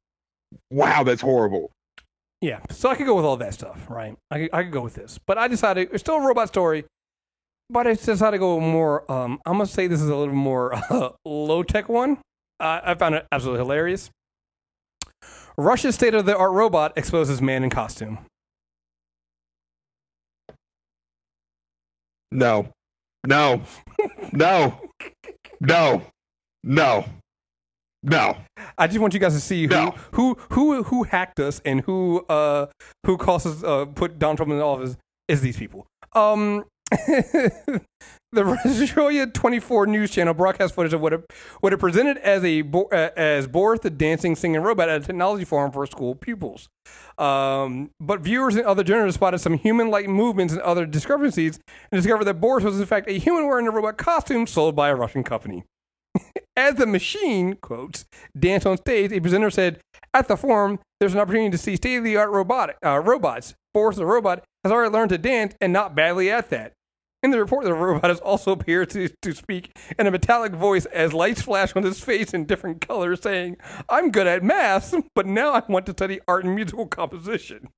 wow, 0.70 1.02
that's 1.04 1.20
horrible. 1.20 1.70
Yeah. 2.44 2.60
So 2.68 2.90
I 2.90 2.94
could 2.94 3.06
go 3.06 3.14
with 3.14 3.24
all 3.24 3.38
that 3.38 3.54
stuff, 3.54 3.86
right? 3.88 4.18
I 4.30 4.40
could, 4.40 4.50
I 4.52 4.62
could 4.64 4.72
go 4.72 4.82
with 4.82 4.92
this, 4.92 5.18
but 5.26 5.38
I 5.38 5.48
decided 5.48 5.88
it's 5.92 6.02
still 6.02 6.16
a 6.16 6.20
robot 6.20 6.48
story. 6.48 6.84
But 7.70 7.86
I 7.86 7.94
decided 7.94 8.32
to 8.32 8.38
go 8.38 8.60
more. 8.60 9.10
Um, 9.10 9.40
I'm 9.46 9.54
gonna 9.54 9.64
say 9.64 9.86
this 9.86 10.02
is 10.02 10.10
a 10.10 10.14
little 10.14 10.34
more 10.34 10.74
uh, 10.90 11.12
low 11.24 11.62
tech 11.62 11.88
one. 11.88 12.18
Uh, 12.60 12.80
I 12.84 12.94
found 12.96 13.14
it 13.14 13.26
absolutely 13.32 13.60
hilarious. 13.60 14.10
Russia's 15.56 15.94
state 15.94 16.12
of 16.12 16.26
the 16.26 16.36
art 16.36 16.52
robot 16.52 16.92
exposes 16.96 17.40
man 17.40 17.64
in 17.64 17.70
costume. 17.70 18.18
No, 22.30 22.68
no, 23.26 23.62
no, 24.34 24.78
no, 25.60 26.02
no, 26.62 27.04
no. 28.04 28.36
I 28.78 28.86
just 28.86 28.98
want 29.00 29.14
you 29.14 29.20
guys 29.20 29.34
to 29.34 29.40
see 29.40 29.62
who 29.64 29.68
No. 29.70 29.94
who 30.12 30.36
who 30.50 30.82
who 30.84 31.02
hacked 31.04 31.40
us 31.40 31.60
and 31.64 31.80
who 31.82 32.24
uh 32.28 32.66
who 33.06 33.16
caused 33.16 33.46
us 33.46 33.62
uh 33.64 33.86
put 33.86 34.18
Donald 34.18 34.36
Trump 34.38 34.52
in 34.52 34.58
the 34.58 34.64
office 34.64 34.96
is 35.28 35.40
these 35.40 35.56
people. 35.56 35.86
Um 36.12 36.64
the 36.90 37.80
Rossiya 38.42 39.32
24 39.32 39.86
news 39.86 40.10
channel 40.10 40.34
broadcast 40.34 40.74
footage 40.74 40.92
of 40.92 41.00
what 41.00 41.12
it, 41.12 41.24
what 41.60 41.72
it 41.72 41.78
presented 41.78 42.18
as 42.18 42.44
a 42.44 42.62
uh, 42.62 43.10
as 43.16 43.46
Boris 43.46 43.80
the 43.80 43.90
dancing 43.90 44.36
singing 44.36 44.60
robot 44.60 44.88
at 44.88 45.02
a 45.02 45.04
technology 45.04 45.44
forum 45.44 45.72
for 45.72 45.86
school 45.86 46.14
pupils. 46.14 46.68
Um, 47.18 47.90
but 48.00 48.20
viewers 48.20 48.56
and 48.56 48.64
other 48.66 48.82
journalists 48.84 49.16
spotted 49.16 49.38
some 49.38 49.54
human-like 49.54 50.08
movements 50.08 50.52
and 50.52 50.60
other 50.62 50.84
discrepancies 50.84 51.58
and 51.90 52.02
discovered 52.02 52.24
that 52.24 52.40
Boris 52.40 52.64
was 52.64 52.78
in 52.78 52.86
fact 52.86 53.08
a 53.08 53.12
human 53.18 53.46
wearing 53.46 53.66
a 53.66 53.70
robot 53.70 53.96
costume 53.96 54.46
sold 54.46 54.76
by 54.76 54.88
a 54.90 54.94
Russian 54.94 55.22
company. 55.22 55.64
As 56.56 56.76
the 56.76 56.86
machine, 56.86 57.54
quotes, 57.54 58.04
danced 58.38 58.66
on 58.66 58.76
stage, 58.76 59.12
a 59.12 59.20
presenter 59.20 59.50
said, 59.50 59.80
At 60.12 60.28
the 60.28 60.36
forum, 60.36 60.78
there's 61.00 61.14
an 61.14 61.20
opportunity 61.20 61.50
to 61.50 61.58
see 61.58 61.76
state 61.76 61.96
of 61.96 62.04
the 62.04 62.16
art 62.16 62.30
robotic, 62.30 62.76
uh, 62.84 63.00
robots. 63.00 63.54
Boris 63.72 63.96
the 63.96 64.06
robot 64.06 64.44
has 64.62 64.72
already 64.72 64.92
learned 64.92 65.10
to 65.10 65.18
dance 65.18 65.54
and 65.60 65.72
not 65.72 65.96
badly 65.96 66.30
at 66.30 66.50
that. 66.50 66.72
In 67.24 67.32
the 67.32 67.40
report, 67.40 67.64
the 67.64 67.74
robot 67.74 68.08
has 68.08 68.20
also 68.20 68.52
appeared 68.52 68.90
to, 68.90 69.08
to 69.22 69.32
speak 69.32 69.76
in 69.98 70.06
a 70.06 70.10
metallic 70.10 70.52
voice 70.52 70.84
as 70.86 71.12
lights 71.12 71.42
flash 71.42 71.74
on 71.74 71.82
his 71.82 71.98
face 71.98 72.32
in 72.32 72.44
different 72.44 72.86
colors, 72.86 73.22
saying, 73.22 73.56
I'm 73.88 74.10
good 74.10 74.26
at 74.26 74.44
math, 74.44 74.94
but 75.14 75.26
now 75.26 75.52
I 75.52 75.62
want 75.66 75.86
to 75.86 75.92
study 75.92 76.20
art 76.28 76.44
and 76.44 76.54
musical 76.54 76.86
composition. 76.86 77.68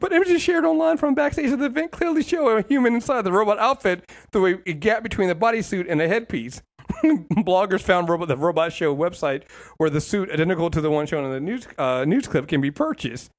But 0.00 0.12
images 0.12 0.42
shared 0.42 0.64
online 0.64 0.98
from 0.98 1.14
backstage 1.14 1.52
of 1.52 1.60
the 1.60 1.66
event 1.66 1.92
clearly 1.92 2.22
show 2.22 2.48
a 2.48 2.62
human 2.62 2.94
inside 2.94 3.22
the 3.22 3.32
robot 3.32 3.58
outfit 3.58 4.04
through 4.32 4.46
a, 4.66 4.70
a 4.70 4.72
gap 4.72 5.02
between 5.02 5.28
the 5.28 5.34
bodysuit 5.34 5.86
and 5.88 6.00
the 6.00 6.08
headpiece. 6.08 6.60
Bloggers 7.04 7.82
found 7.82 8.08
robot, 8.08 8.28
the 8.28 8.36
Robot 8.36 8.72
Show 8.72 8.94
website 8.94 9.42
where 9.76 9.90
the 9.90 10.00
suit, 10.00 10.30
identical 10.30 10.70
to 10.70 10.80
the 10.80 10.90
one 10.90 11.06
shown 11.06 11.24
in 11.24 11.30
the 11.30 11.40
news, 11.40 11.66
uh, 11.78 12.04
news 12.04 12.26
clip, 12.26 12.48
can 12.48 12.60
be 12.60 12.70
purchased. 12.70 13.30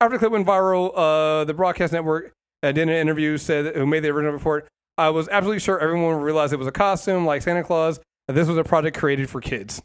After 0.00 0.16
the 0.16 0.18
clip 0.18 0.32
went 0.32 0.46
viral, 0.46 0.92
uh, 0.94 1.44
the 1.44 1.54
broadcast 1.54 1.92
network 1.92 2.32
uh, 2.62 2.72
did 2.72 2.88
an 2.88 2.94
interview, 2.94 3.38
said 3.38 3.74
who 3.74 3.86
made 3.86 4.00
the 4.00 4.08
original 4.08 4.32
report. 4.32 4.68
I 4.98 5.10
was 5.10 5.28
absolutely 5.28 5.60
sure 5.60 5.78
everyone 5.78 6.16
would 6.16 6.24
realize 6.24 6.52
it 6.52 6.58
was 6.58 6.68
a 6.68 6.72
costume 6.72 7.24
like 7.24 7.42
Santa 7.42 7.64
Claus, 7.64 8.00
and 8.28 8.36
this 8.36 8.48
was 8.48 8.58
a 8.58 8.64
project 8.64 8.96
created 8.96 9.30
for 9.30 9.40
kids. 9.40 9.82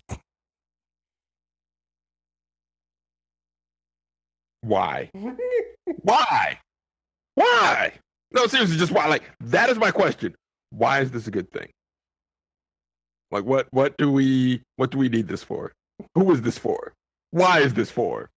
Why? 4.61 5.09
why? 6.01 6.59
Why? 7.35 7.93
No, 8.31 8.47
seriously, 8.47 8.77
just 8.77 8.91
why? 8.91 9.07
Like 9.07 9.23
that 9.39 9.69
is 9.69 9.77
my 9.77 9.91
question. 9.91 10.35
Why 10.71 10.99
is 10.99 11.11
this 11.11 11.27
a 11.27 11.31
good 11.31 11.51
thing? 11.51 11.69
Like 13.31 13.43
what? 13.43 13.67
What 13.71 13.97
do 13.97 14.11
we? 14.11 14.61
What 14.77 14.91
do 14.91 14.97
we 14.97 15.09
need 15.09 15.27
this 15.27 15.43
for? 15.43 15.73
Who 16.15 16.31
is 16.31 16.41
this 16.41 16.57
for? 16.57 16.93
Why 17.31 17.59
is 17.59 17.73
this 17.73 17.91
for? 17.91 18.29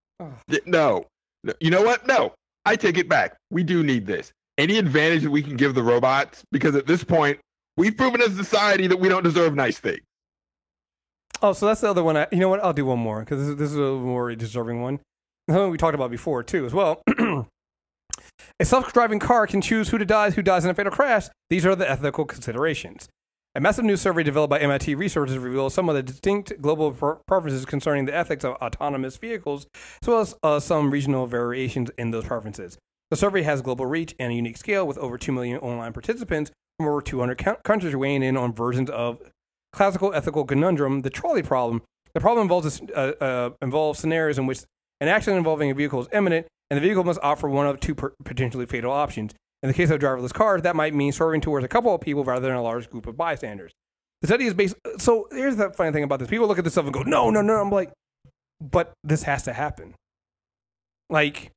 Y- 0.48 0.58
No. 0.66 1.04
No. 1.44 1.52
You 1.60 1.70
know 1.70 1.82
what? 1.82 2.06
No. 2.06 2.34
I 2.66 2.76
take 2.76 2.98
it 2.98 3.08
back. 3.08 3.36
We 3.50 3.62
do 3.62 3.82
need 3.82 4.06
this. 4.06 4.32
Any 4.58 4.76
advantage 4.78 5.22
that 5.22 5.30
we 5.30 5.42
can 5.42 5.56
give 5.56 5.74
the 5.74 5.82
robots, 5.82 6.42
because 6.52 6.74
at 6.74 6.86
this 6.86 7.02
point, 7.04 7.38
we've 7.78 7.96
proven 7.96 8.20
as 8.20 8.38
a 8.38 8.44
society 8.44 8.86
that 8.88 8.98
we 8.98 9.08
don't 9.08 9.22
deserve 9.22 9.54
nice 9.54 9.78
things. 9.78 10.00
Oh, 11.42 11.54
so 11.54 11.66
that's 11.66 11.80
the 11.80 11.88
other 11.88 12.04
one. 12.04 12.16
I, 12.18 12.26
you 12.32 12.38
know 12.38 12.50
what? 12.50 12.62
I'll 12.62 12.74
do 12.74 12.84
one 12.84 12.98
more 12.98 13.20
because 13.20 13.38
this, 13.38 13.48
is- 13.48 13.56
this 13.56 13.70
is 13.70 13.76
a 13.78 13.92
more 13.92 14.34
deserving 14.34 14.82
one. 14.82 15.00
Something 15.48 15.70
we 15.70 15.78
talked 15.78 15.94
about 15.94 16.10
before 16.10 16.42
too, 16.42 16.66
as 16.66 16.74
well. 16.74 17.02
a 18.60 18.64
self-driving 18.64 19.18
car 19.20 19.46
can 19.46 19.60
choose 19.62 19.88
who 19.88 19.98
to 19.98 20.04
die, 20.04 20.30
who 20.30 20.42
dies 20.42 20.64
in 20.64 20.70
a 20.70 20.74
fatal 20.74 20.92
crash. 20.92 21.28
These 21.48 21.64
are 21.64 21.74
the 21.74 21.90
ethical 21.90 22.24
considerations. 22.26 23.08
A 23.56 23.60
massive 23.60 23.84
new 23.84 23.96
survey 23.96 24.22
developed 24.22 24.50
by 24.50 24.60
MIT 24.60 24.94
researchers 24.94 25.36
reveals 25.36 25.74
some 25.74 25.88
of 25.88 25.96
the 25.96 26.04
distinct 26.04 26.62
global 26.62 26.92
preferences 27.26 27.64
concerning 27.64 28.04
the 28.04 28.14
ethics 28.14 28.44
of 28.44 28.54
autonomous 28.62 29.16
vehicles, 29.16 29.66
as 30.00 30.06
well 30.06 30.20
as 30.20 30.34
uh, 30.44 30.60
some 30.60 30.92
regional 30.92 31.26
variations 31.26 31.90
in 31.98 32.12
those 32.12 32.26
preferences. 32.26 32.78
The 33.10 33.16
survey 33.16 33.42
has 33.42 33.60
global 33.60 33.86
reach 33.86 34.14
and 34.20 34.30
a 34.30 34.36
unique 34.36 34.56
scale, 34.56 34.86
with 34.86 34.98
over 34.98 35.18
2 35.18 35.32
million 35.32 35.58
online 35.58 35.92
participants 35.92 36.52
from 36.78 36.86
over 36.86 37.02
200 37.02 37.38
co- 37.38 37.56
countries 37.64 37.96
weighing 37.96 38.22
in 38.22 38.36
on 38.36 38.52
versions 38.52 38.88
of 38.88 39.18
classical 39.72 40.14
ethical 40.14 40.44
conundrum, 40.44 41.00
the 41.00 41.10
trolley 41.10 41.42
problem. 41.42 41.82
The 42.14 42.20
problem 42.20 42.42
involves, 42.42 42.80
uh, 42.94 43.12
uh, 43.20 43.50
involves 43.60 43.98
scenarios 43.98 44.38
in 44.38 44.46
which 44.46 44.60
an 45.00 45.08
accident 45.08 45.38
involving 45.38 45.72
a 45.72 45.74
vehicle 45.74 46.00
is 46.00 46.08
imminent, 46.12 46.46
and 46.70 46.76
the 46.76 46.82
vehicle 46.82 47.02
must 47.02 47.18
offer 47.20 47.48
one 47.48 47.66
of 47.66 47.80
two 47.80 47.96
potentially 47.96 48.66
fatal 48.66 48.92
options. 48.92 49.34
In 49.62 49.68
the 49.68 49.74
case 49.74 49.90
of 49.90 50.00
driverless 50.00 50.32
cars, 50.32 50.62
that 50.62 50.74
might 50.74 50.94
mean 50.94 51.12
swerving 51.12 51.42
towards 51.42 51.64
a 51.64 51.68
couple 51.68 51.94
of 51.94 52.00
people 52.00 52.24
rather 52.24 52.46
than 52.46 52.56
a 52.56 52.62
large 52.62 52.88
group 52.88 53.06
of 53.06 53.16
bystanders. 53.16 53.72
The 54.22 54.28
study 54.28 54.46
is 54.46 54.54
based. 54.54 54.74
So 54.98 55.28
here's 55.30 55.56
the 55.56 55.70
funny 55.70 55.92
thing 55.92 56.04
about 56.04 56.18
this: 56.18 56.28
people 56.28 56.46
look 56.46 56.58
at 56.58 56.64
this 56.64 56.74
stuff 56.74 56.86
and 56.86 56.94
go, 56.94 57.02
"No, 57.02 57.30
no, 57.30 57.42
no." 57.42 57.54
I'm 57.60 57.70
like, 57.70 57.92
but 58.60 58.92
this 59.04 59.22
has 59.24 59.42
to 59.44 59.52
happen. 59.52 59.94
Like, 61.08 61.50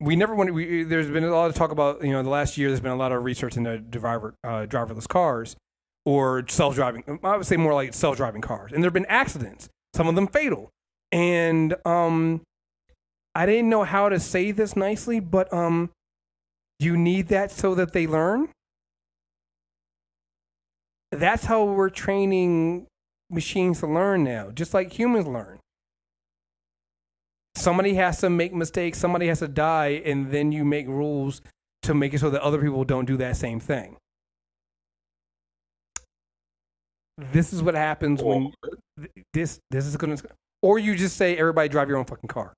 we 0.00 0.16
never 0.16 0.34
want. 0.34 0.52
We, 0.52 0.84
there's 0.84 1.10
been 1.10 1.24
a 1.24 1.30
lot 1.30 1.48
of 1.48 1.54
talk 1.54 1.70
about 1.70 2.04
you 2.04 2.12
know 2.12 2.22
the 2.22 2.28
last 2.28 2.58
year. 2.58 2.68
There's 2.68 2.80
been 2.80 2.92
a 2.92 2.96
lot 2.96 3.12
of 3.12 3.24
research 3.24 3.56
into 3.56 3.78
driver 3.78 4.34
uh, 4.44 4.66
driverless 4.66 5.08
cars 5.08 5.56
or 6.04 6.44
self-driving. 6.48 7.20
I 7.24 7.36
would 7.36 7.46
say 7.46 7.56
more 7.56 7.74
like 7.74 7.94
self-driving 7.94 8.42
cars, 8.42 8.72
and 8.72 8.82
there've 8.82 8.92
been 8.92 9.06
accidents. 9.06 9.68
Some 9.94 10.08
of 10.08 10.14
them 10.14 10.26
fatal, 10.28 10.70
and 11.10 11.74
um, 11.84 12.42
I 13.34 13.46
didn't 13.46 13.70
know 13.70 13.84
how 13.84 14.08
to 14.08 14.20
say 14.20 14.50
this 14.50 14.76
nicely, 14.76 15.20
but 15.20 15.52
um, 15.52 15.90
you 16.78 16.96
need 16.96 17.28
that 17.28 17.50
so 17.50 17.74
that 17.74 17.92
they 17.92 18.06
learn. 18.06 18.48
That's 21.12 21.44
how 21.44 21.64
we're 21.64 21.90
training 21.90 22.86
machines 23.30 23.80
to 23.80 23.86
learn 23.86 24.24
now, 24.24 24.50
just 24.50 24.74
like 24.74 24.92
humans 24.92 25.26
learn. 25.26 25.58
somebody 27.56 27.94
has 27.94 28.20
to 28.20 28.30
make 28.30 28.54
mistakes, 28.54 28.98
somebody 28.98 29.26
has 29.28 29.40
to 29.40 29.48
die, 29.48 30.02
and 30.04 30.30
then 30.30 30.52
you 30.52 30.64
make 30.64 30.86
rules 30.86 31.42
to 31.82 31.94
make 31.94 32.14
it 32.14 32.20
so 32.20 32.30
that 32.30 32.42
other 32.42 32.60
people 32.60 32.84
don't 32.84 33.06
do 33.06 33.16
that 33.16 33.36
same 33.36 33.60
thing. 33.60 33.96
This 37.32 37.52
is 37.52 37.62
what 37.62 37.74
happens 37.74 38.22
when 38.22 38.52
this 39.32 39.58
this 39.70 39.86
is 39.86 39.96
going 39.96 40.16
to, 40.16 40.28
or 40.62 40.78
you 40.78 40.94
just 40.94 41.16
say 41.16 41.36
everybody 41.36 41.68
drive 41.68 41.88
your 41.88 41.96
own 41.96 42.04
fucking 42.04 42.28
car. 42.28 42.52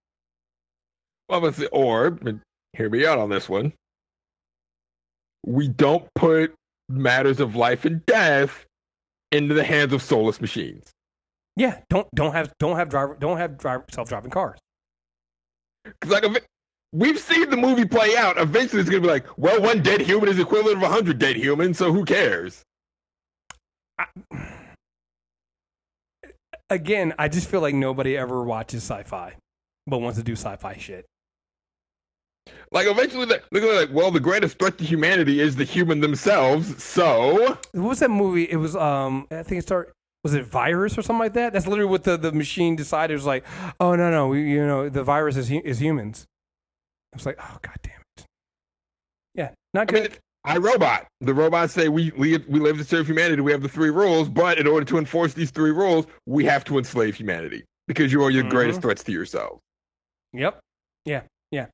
Well, 1.28 1.40
but 1.40 1.56
the, 1.56 1.68
or 1.68 2.10
but 2.10 2.36
hear 2.72 2.90
me 2.90 3.06
out 3.06 3.18
on 3.18 3.30
this 3.30 3.48
one. 3.48 3.72
We 5.48 5.66
don't 5.66 6.06
put 6.14 6.54
matters 6.90 7.40
of 7.40 7.56
life 7.56 7.86
and 7.86 8.04
death 8.04 8.66
into 9.32 9.54
the 9.54 9.64
hands 9.64 9.94
of 9.94 10.02
soulless 10.02 10.42
machines. 10.42 10.90
Yeah, 11.56 11.80
don't 11.88 12.06
don't 12.14 12.32
have 12.32 12.52
don't 12.58 12.76
have 12.76 12.90
driver 12.90 13.16
don't 13.18 13.38
have 13.38 13.56
driver 13.56 13.86
self 13.90 14.10
driving 14.10 14.30
cars. 14.30 14.58
'Cause, 16.00 16.10
like 16.12 16.46
we've 16.92 17.18
seen 17.18 17.48
the 17.48 17.56
movie 17.56 17.86
play 17.86 18.14
out. 18.14 18.38
Eventually, 18.38 18.80
it's 18.82 18.90
gonna 18.90 19.00
be 19.00 19.08
like, 19.08 19.26
well, 19.38 19.60
one 19.62 19.82
dead 19.82 20.02
human 20.02 20.28
is 20.28 20.38
equivalent 20.38 20.76
of 20.76 20.82
a 20.82 20.88
hundred 20.88 21.18
dead 21.18 21.36
humans, 21.36 21.78
so 21.78 21.92
who 21.94 22.04
cares? 22.04 22.62
Again, 26.68 27.14
I 27.18 27.28
just 27.28 27.48
feel 27.48 27.62
like 27.62 27.74
nobody 27.74 28.18
ever 28.18 28.44
watches 28.44 28.82
sci-fi, 28.82 29.34
but 29.86 29.98
wants 29.98 30.18
to 30.18 30.22
do 30.24 30.32
sci-fi 30.32 30.76
shit. 30.76 31.06
Like 32.70 32.86
eventually, 32.86 33.26
they're 33.26 33.42
they're 33.50 33.80
like, 33.80 33.90
well, 33.92 34.10
the 34.10 34.20
greatest 34.20 34.58
threat 34.58 34.78
to 34.78 34.84
humanity 34.84 35.40
is 35.40 35.56
the 35.56 35.64
human 35.64 36.00
themselves. 36.00 36.82
So 36.82 37.56
What 37.72 37.88
was 37.88 38.00
that 38.00 38.10
movie? 38.10 38.44
It 38.44 38.56
was 38.56 38.76
um 38.76 39.26
I 39.30 39.42
think 39.42 39.60
it 39.60 39.62
started 39.62 39.92
was 40.24 40.34
it 40.34 40.44
virus 40.44 40.98
or 40.98 41.02
something 41.02 41.20
like 41.20 41.34
that? 41.34 41.52
That's 41.52 41.66
literally 41.66 41.90
what 41.90 42.04
the, 42.04 42.16
the 42.16 42.32
machine 42.32 42.76
decided. 42.76 43.14
It 43.14 43.16
was 43.16 43.26
like, 43.26 43.44
oh 43.80 43.94
no 43.94 44.10
no, 44.10 44.28
we, 44.28 44.50
you 44.50 44.66
know 44.66 44.88
the 44.88 45.04
virus 45.04 45.36
is 45.36 45.48
hu- 45.48 45.62
is 45.64 45.80
humans. 45.80 46.26
I 47.12 47.16
was 47.16 47.26
like, 47.26 47.38
oh 47.40 47.58
god 47.62 47.76
damn 47.82 48.02
it. 48.16 48.26
Yeah, 49.34 49.50
not 49.72 49.90
I 49.90 49.92
mean, 49.92 50.02
good. 50.02 50.12
it's 50.12 50.20
I, 50.44 50.56
Robot. 50.56 51.06
The 51.20 51.34
robots 51.34 51.72
say 51.72 51.88
we 51.88 52.12
we 52.16 52.38
we 52.48 52.60
live 52.60 52.78
to 52.78 52.84
serve 52.84 53.06
humanity. 53.06 53.42
We 53.42 53.52
have 53.52 53.62
the 53.62 53.68
three 53.68 53.90
rules, 53.90 54.28
but 54.28 54.58
in 54.58 54.66
order 54.66 54.84
to 54.86 54.98
enforce 54.98 55.34
these 55.34 55.50
three 55.50 55.72
rules, 55.72 56.06
we 56.26 56.44
have 56.44 56.64
to 56.64 56.78
enslave 56.78 57.16
humanity 57.16 57.64
because 57.86 58.12
you 58.12 58.22
are 58.22 58.30
your 58.30 58.44
greatest 58.44 58.80
threats 58.82 59.04
to 59.04 59.12
yourself. 59.12 59.60
Yep. 60.32 60.60
Yeah. 61.04 61.22
Yeah. 61.50 61.66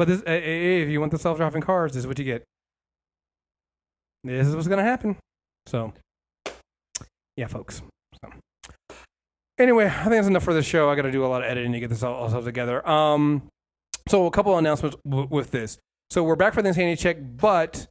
But 0.00 0.08
this, 0.08 0.20
uh, 0.20 0.30
if 0.30 0.88
you 0.88 0.98
want 0.98 1.12
the 1.12 1.18
self-driving 1.18 1.60
cars, 1.60 1.92
this 1.92 2.00
is 2.00 2.06
what 2.06 2.18
you 2.18 2.24
get. 2.24 2.42
This 4.24 4.46
is 4.46 4.56
what's 4.56 4.66
gonna 4.66 4.82
happen. 4.82 5.18
So, 5.66 5.92
yeah, 7.36 7.46
folks. 7.46 7.82
So. 8.24 8.30
Anyway, 9.58 9.84
I 9.84 10.04
think 10.04 10.12
that's 10.12 10.26
enough 10.26 10.42
for 10.42 10.54
the 10.54 10.62
show. 10.62 10.88
I 10.88 10.94
got 10.94 11.02
to 11.02 11.12
do 11.12 11.22
a 11.22 11.28
lot 11.28 11.42
of 11.42 11.50
editing 11.50 11.72
to 11.72 11.80
get 11.80 11.90
this 11.90 12.02
all, 12.02 12.14
all 12.34 12.42
together. 12.42 12.88
Um, 12.88 13.42
so 14.08 14.24
a 14.24 14.30
couple 14.30 14.54
of 14.54 14.58
announcements 14.60 14.96
w- 15.06 15.28
with 15.30 15.50
this. 15.50 15.76
So 16.08 16.24
we're 16.24 16.34
back 16.34 16.54
for 16.54 16.62
the 16.62 16.68
insanity 16.68 16.96
check, 16.96 17.18
but 17.20 17.86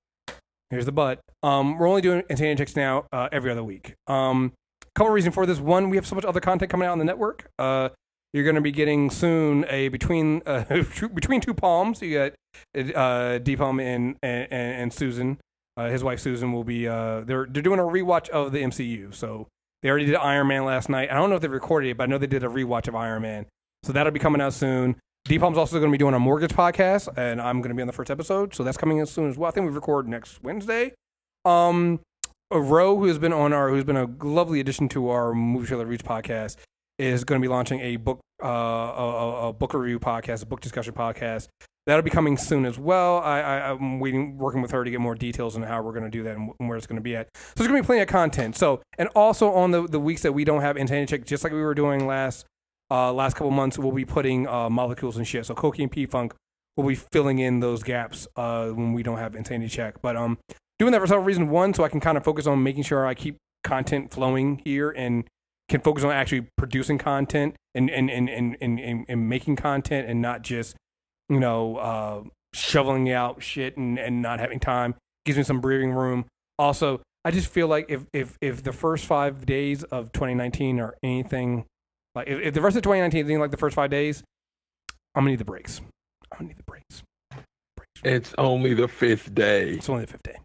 here's 0.71 0.87
the 0.87 0.91
but. 0.91 1.19
Um, 1.43 1.77
we're 1.77 1.87
only 1.87 2.01
doing 2.01 2.23
insanity 2.27 2.57
checks 2.57 2.75
now 2.75 3.05
uh, 3.11 3.29
every 3.31 3.51
other 3.51 3.63
week. 3.63 3.93
Um, 4.07 4.53
couple 4.95 5.13
reasons 5.13 5.35
for 5.35 5.45
this. 5.45 5.59
One, 5.59 5.91
we 5.91 5.97
have 5.97 6.07
so 6.07 6.15
much 6.15 6.25
other 6.25 6.39
content 6.39 6.71
coming 6.71 6.87
out 6.87 6.93
on 6.93 6.97
the 6.99 7.05
network. 7.05 7.45
Uh, 7.59 7.89
you're 8.33 8.43
going 8.43 8.55
to 8.55 8.61
be 8.61 8.71
getting 8.71 9.09
soon 9.09 9.65
a 9.69 9.87
between 9.89 10.41
uh, 10.45 10.63
between 11.13 11.41
two 11.41 11.53
palms. 11.53 12.01
You 12.01 12.31
got 12.75 12.95
uh, 12.95 13.39
D 13.39 13.55
Palm 13.55 13.79
and, 13.79 14.17
and 14.21 14.51
and 14.51 14.93
Susan. 14.93 15.39
Uh, 15.77 15.89
his 15.89 16.03
wife 16.03 16.19
Susan 16.19 16.51
will 16.53 16.63
be. 16.63 16.87
Uh, 16.87 17.21
they're 17.21 17.47
they're 17.49 17.63
doing 17.63 17.79
a 17.79 17.83
rewatch 17.83 18.29
of 18.29 18.51
the 18.51 18.59
MCU. 18.59 19.13
So 19.13 19.47
they 19.81 19.89
already 19.89 20.05
did 20.05 20.15
Iron 20.15 20.47
Man 20.47 20.65
last 20.65 20.89
night. 20.89 21.09
I 21.11 21.15
don't 21.15 21.29
know 21.29 21.37
if 21.37 21.41
they 21.41 21.47
recorded 21.47 21.89
it, 21.89 21.97
but 21.97 22.03
I 22.03 22.05
know 22.07 22.17
they 22.17 22.27
did 22.27 22.43
a 22.43 22.47
rewatch 22.47 22.87
of 22.87 22.95
Iron 22.95 23.21
Man. 23.21 23.45
So 23.83 23.93
that'll 23.93 24.11
be 24.11 24.19
coming 24.19 24.41
out 24.41 24.53
soon. 24.53 24.97
D 25.25 25.39
Palm's 25.39 25.57
also 25.57 25.79
going 25.79 25.89
to 25.89 25.91
be 25.91 25.97
doing 25.97 26.13
a 26.13 26.19
mortgage 26.19 26.51
podcast, 26.51 27.09
and 27.17 27.41
I'm 27.41 27.61
going 27.61 27.69
to 27.69 27.75
be 27.75 27.81
on 27.81 27.87
the 27.87 27.93
first 27.93 28.11
episode. 28.11 28.53
So 28.53 28.63
that's 28.63 28.77
coming 28.77 28.97
in 28.97 29.05
soon 29.05 29.29
as 29.29 29.37
well. 29.37 29.47
I 29.47 29.51
think 29.51 29.67
we 29.67 29.73
record 29.73 30.07
next 30.07 30.41
Wednesday. 30.43 30.93
Um, 31.45 31.99
Roe, 32.51 32.97
who 32.97 33.05
has 33.05 33.19
been 33.19 33.33
on 33.33 33.53
our, 33.53 33.69
who's 33.69 33.83
been 33.83 33.97
a 33.97 34.09
lovely 34.21 34.59
addition 34.59 34.89
to 34.89 35.09
our 35.09 35.33
Movie 35.33 35.67
Trailer 35.67 35.85
Roots 35.85 36.03
podcast, 36.03 36.57
is 36.99 37.23
going 37.23 37.41
to 37.41 37.43
be 37.43 37.49
launching 37.49 37.79
a 37.79 37.95
book, 37.95 38.19
uh, 38.43 38.47
a, 38.47 39.47
a- 39.47 39.53
book 39.53 39.73
review 39.73 39.99
podcast, 39.99 40.43
a 40.43 40.45
book 40.45 40.61
discussion 40.61 40.93
podcast. 40.93 41.47
That'll 41.87 42.03
be 42.03 42.11
coming 42.11 42.37
soon 42.37 42.65
as 42.65 42.77
well. 42.77 43.17
I, 43.19 43.41
I'm 43.41 43.99
waiting, 43.99 44.37
working 44.37 44.61
with 44.61 44.69
her 44.71 44.83
to 44.83 44.91
get 44.91 44.99
more 44.99 45.15
details 45.15 45.55
on 45.55 45.63
how 45.63 45.81
we're 45.81 45.93
going 45.93 46.03
to 46.03 46.11
do 46.11 46.21
that 46.23 46.35
and, 46.35 46.51
wh- 46.51 46.61
where 46.61 46.77
it's 46.77 46.85
going 46.85 46.97
to 46.97 47.01
be 47.01 47.15
at. 47.15 47.29
So 47.35 47.41
there's 47.55 47.67
going 47.67 47.79
to 47.79 47.83
be 47.83 47.85
plenty 47.87 48.01
of 48.01 48.09
content. 48.09 48.55
So, 48.57 48.81
and 48.99 49.09
also 49.15 49.51
on 49.53 49.71
the, 49.71 49.87
the 49.87 49.99
weeks 49.99 50.21
that 50.21 50.33
we 50.33 50.43
don't 50.43 50.61
have 50.61 50.77
Insanity 50.77 51.09
Check, 51.17 51.25
just 51.25 51.43
like 51.43 51.51
we 51.53 51.61
were 51.61 51.73
doing 51.73 52.05
last 52.05 52.45
uh, 52.91 53.13
last 53.13 53.35
couple 53.35 53.51
months, 53.51 53.77
we'll 53.79 53.91
be 53.91 54.05
putting 54.05 54.47
uh, 54.47 54.69
molecules 54.69 55.17
and 55.17 55.27
shit. 55.27 55.45
So 55.45 55.55
Cokie 55.55 55.79
and 55.81 55.91
P 55.91 56.05
Funk 56.05 56.33
will 56.75 56.87
be 56.87 56.95
filling 56.95 57.39
in 57.39 57.59
those 57.59 57.81
gaps 57.81 58.27
uh, 58.35 58.67
when 58.67 58.93
we 58.93 59.01
don't 59.01 59.17
have 59.17 59.35
Insanity 59.35 59.69
Check. 59.69 60.01
But 60.01 60.15
um, 60.15 60.37
doing 60.77 60.91
that 60.91 60.99
for 61.01 61.07
several 61.07 61.25
reasons. 61.25 61.49
One, 61.49 61.73
so 61.73 61.83
I 61.83 61.89
can 61.89 61.99
kind 61.99 62.17
of 62.17 62.23
focus 62.23 62.45
on 62.45 62.61
making 62.61 62.83
sure 62.83 63.05
I 63.05 63.13
keep 63.15 63.37
content 63.63 64.11
flowing 64.11 64.61
here 64.63 64.91
and 64.91 65.23
can 65.69 65.81
focus 65.81 66.03
on 66.03 66.11
actually 66.11 66.47
producing 66.57 66.97
content 66.97 67.55
and 67.75 67.89
and 67.89 68.09
and 68.09 68.29
and, 68.29 68.57
and, 68.59 68.79
and, 68.79 69.05
and 69.07 69.29
making 69.29 69.55
content 69.55 70.09
and 70.09 70.21
not 70.21 70.41
just 70.41 70.75
you 71.29 71.39
know 71.39 71.77
uh, 71.77 72.23
shoveling 72.53 73.11
out 73.11 73.41
shit 73.41 73.77
and, 73.77 73.97
and 73.97 74.21
not 74.21 74.39
having 74.39 74.59
time 74.59 74.95
gives 75.25 75.37
me 75.37 75.43
some 75.43 75.61
breathing 75.61 75.91
room. 75.91 76.25
Also, 76.57 77.01
I 77.23 77.31
just 77.31 77.47
feel 77.47 77.67
like 77.67 77.85
if 77.89 78.05
if 78.13 78.37
if 78.41 78.63
the 78.63 78.73
first 78.73 79.05
five 79.05 79.45
days 79.45 79.83
of 79.83 80.11
2019 80.11 80.79
are 80.79 80.95
anything 81.03 81.65
like 82.15 82.27
if, 82.27 82.39
if 82.41 82.53
the 82.53 82.61
rest 82.61 82.75
of 82.75 82.83
2019 82.83 83.19
is 83.19 83.25
anything 83.25 83.39
like 83.39 83.51
the 83.51 83.57
first 83.57 83.75
five 83.75 83.89
days, 83.89 84.23
I'm 85.15 85.21
gonna 85.21 85.31
need 85.31 85.39
the 85.39 85.45
breaks. 85.45 85.81
I'm 86.31 86.39
gonna 86.39 86.47
need 86.49 86.57
the 86.57 86.63
breaks. 86.63 87.03
breaks. 87.75 87.91
It's 88.03 88.33
only 88.37 88.73
the 88.73 88.87
fifth 88.87 89.33
day. 89.33 89.71
It's 89.71 89.89
only 89.89 90.05
the 90.05 90.11
fifth 90.11 90.23
day. 90.23 90.37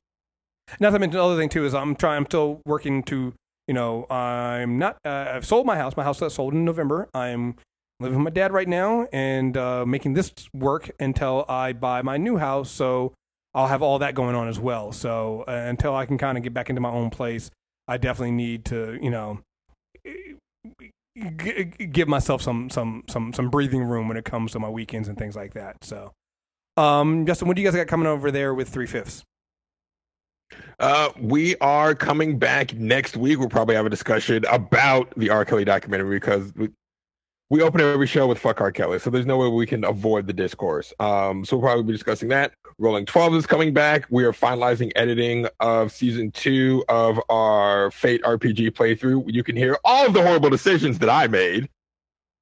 Not 0.81 0.91
to 0.91 0.99
mention 0.99 1.19
the 1.19 1.25
other 1.25 1.37
thing 1.37 1.49
too 1.49 1.65
is 1.65 1.75
I'm 1.75 1.95
trying. 1.95 2.19
I'm 2.19 2.27
still 2.27 2.61
working 2.67 3.03
to. 3.05 3.33
You 3.67 3.75
know, 3.75 4.07
I'm 4.11 4.79
not. 4.79 4.99
Uh, 5.05 5.33
I've 5.35 5.47
sold 5.47 5.67
my 5.67 5.77
house. 5.77 5.97
My 5.97 6.05
house 6.05 6.21
got 6.21 6.33
sold 6.33 6.53
in 6.53 6.65
November. 6.65 7.09
I'm 7.15 7.57
living 8.01 8.19
with 8.19 8.25
my 8.25 8.31
dad 8.31 8.53
right 8.53 8.69
now 8.69 9.07
and 9.13 9.57
uh, 9.57 9.87
making 9.87 10.15
this 10.15 10.33
work 10.53 10.91
until 11.01 11.45
I 11.49 11.73
buy 11.73 12.03
my 12.03 12.17
new 12.17 12.37
house. 12.37 12.71
So 12.71 13.15
I'll 13.55 13.69
have 13.69 13.83
all 13.83 14.01
that 14.01 14.15
going 14.15 14.35
on 14.35 14.49
as 14.49 14.59
well. 14.59 14.93
So 14.93 15.45
uh, 15.49 15.53
until 15.53 15.95
I 15.95 16.05
can 16.07 16.19
kind 16.19 16.37
of 16.37 16.45
get 16.45 16.53
back 16.53 16.69
into 16.69 16.81
my 16.81 16.91
own 16.91 17.11
place, 17.11 17.51
I 17.89 17.97
definitely 17.97 18.33
need 18.33 18.65
to. 18.67 18.99
You 19.01 19.11
know. 19.11 19.41
G- 21.17 21.65
give 21.65 22.09
myself 22.09 22.43
some 22.43 22.71
some 22.71 23.05
some 23.09 23.33
some 23.33 23.49
breathing 23.49 23.85
room 23.85 24.09
when 24.09 24.17
it 24.17 24.25
comes 24.25 24.51
to 24.53 24.59
my 24.59 24.69
weekends 24.69 25.07
and 25.09 25.17
things 25.17 25.37
like 25.37 25.55
that. 25.55 25.77
So, 25.83 26.11
um, 26.77 27.25
Justin, 27.25 27.47
what 27.47 27.55
do 27.55 27.63
you 27.63 27.69
guys 27.69 27.77
got 27.77 27.87
coming 27.87 28.09
over 28.09 28.33
there 28.33 28.53
with 28.53 28.69
three 28.69 28.87
fifths? 28.87 29.23
Uh, 30.81 31.11
we 31.21 31.57
are 31.57 31.95
coming 31.95 32.39
back 32.39 32.75
next 32.75 33.17
week. 33.17 33.39
We'll 33.39 33.49
probably 33.49 33.75
have 33.75 33.87
a 33.87 33.91
discussion 33.91 34.45
about 34.51 35.13
the 35.17 35.31
R. 35.31 35.45
Kelly 35.45 35.65
documentary 35.65 36.19
because 36.19 36.53
we, 36.55 36.71
we 37.51 37.63
open 37.63 37.81
every 37.81 38.07
show 38.07 38.27
with 38.27 38.39
"fuck 38.39 38.61
R. 38.61 38.73
Kelly," 38.73 38.99
so 38.99 39.11
there's 39.11 39.27
no 39.27 39.39
way 39.39 39.49
we 39.49 39.67
can 39.67 39.85
avoid 39.85 40.27
the 40.27 40.33
discourse. 40.33 40.93
Um, 40.99 41.45
so 41.45 41.57
we'll 41.57 41.67
probably 41.67 41.85
be 41.85 41.93
discussing 41.93 42.29
that. 42.31 42.53
Rolling 42.79 43.07
Twelve 43.07 43.35
is 43.35 43.47
coming 43.47 43.73
back. 43.73 44.07
We 44.11 44.25
are 44.25 44.33
finalizing 44.33 44.91
editing 44.97 45.47
of 45.61 45.93
season 45.93 46.33
two 46.33 46.85
of 46.89 47.21
our 47.29 47.91
Fate 47.93 48.23
RPG 48.23 48.73
playthrough. 48.73 49.33
You 49.33 49.45
can 49.45 49.57
hear 49.57 49.79
all 49.85 50.07
of 50.07 50.13
the 50.13 50.23
horrible 50.23 50.51
decisions 50.51 50.99
that 50.99 51.09
I 51.09 51.29
made. 51.29 51.69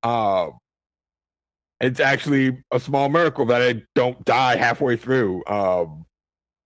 Um, 0.03 0.59
it's 1.81 2.01
actually 2.01 2.63
a 2.71 2.81
small 2.81 3.09
miracle 3.09 3.45
that 3.47 3.61
I 3.61 3.83
don't 3.95 4.25
die 4.25 4.57
halfway 4.57 4.97
through. 4.97 5.45
Um, 5.47 6.07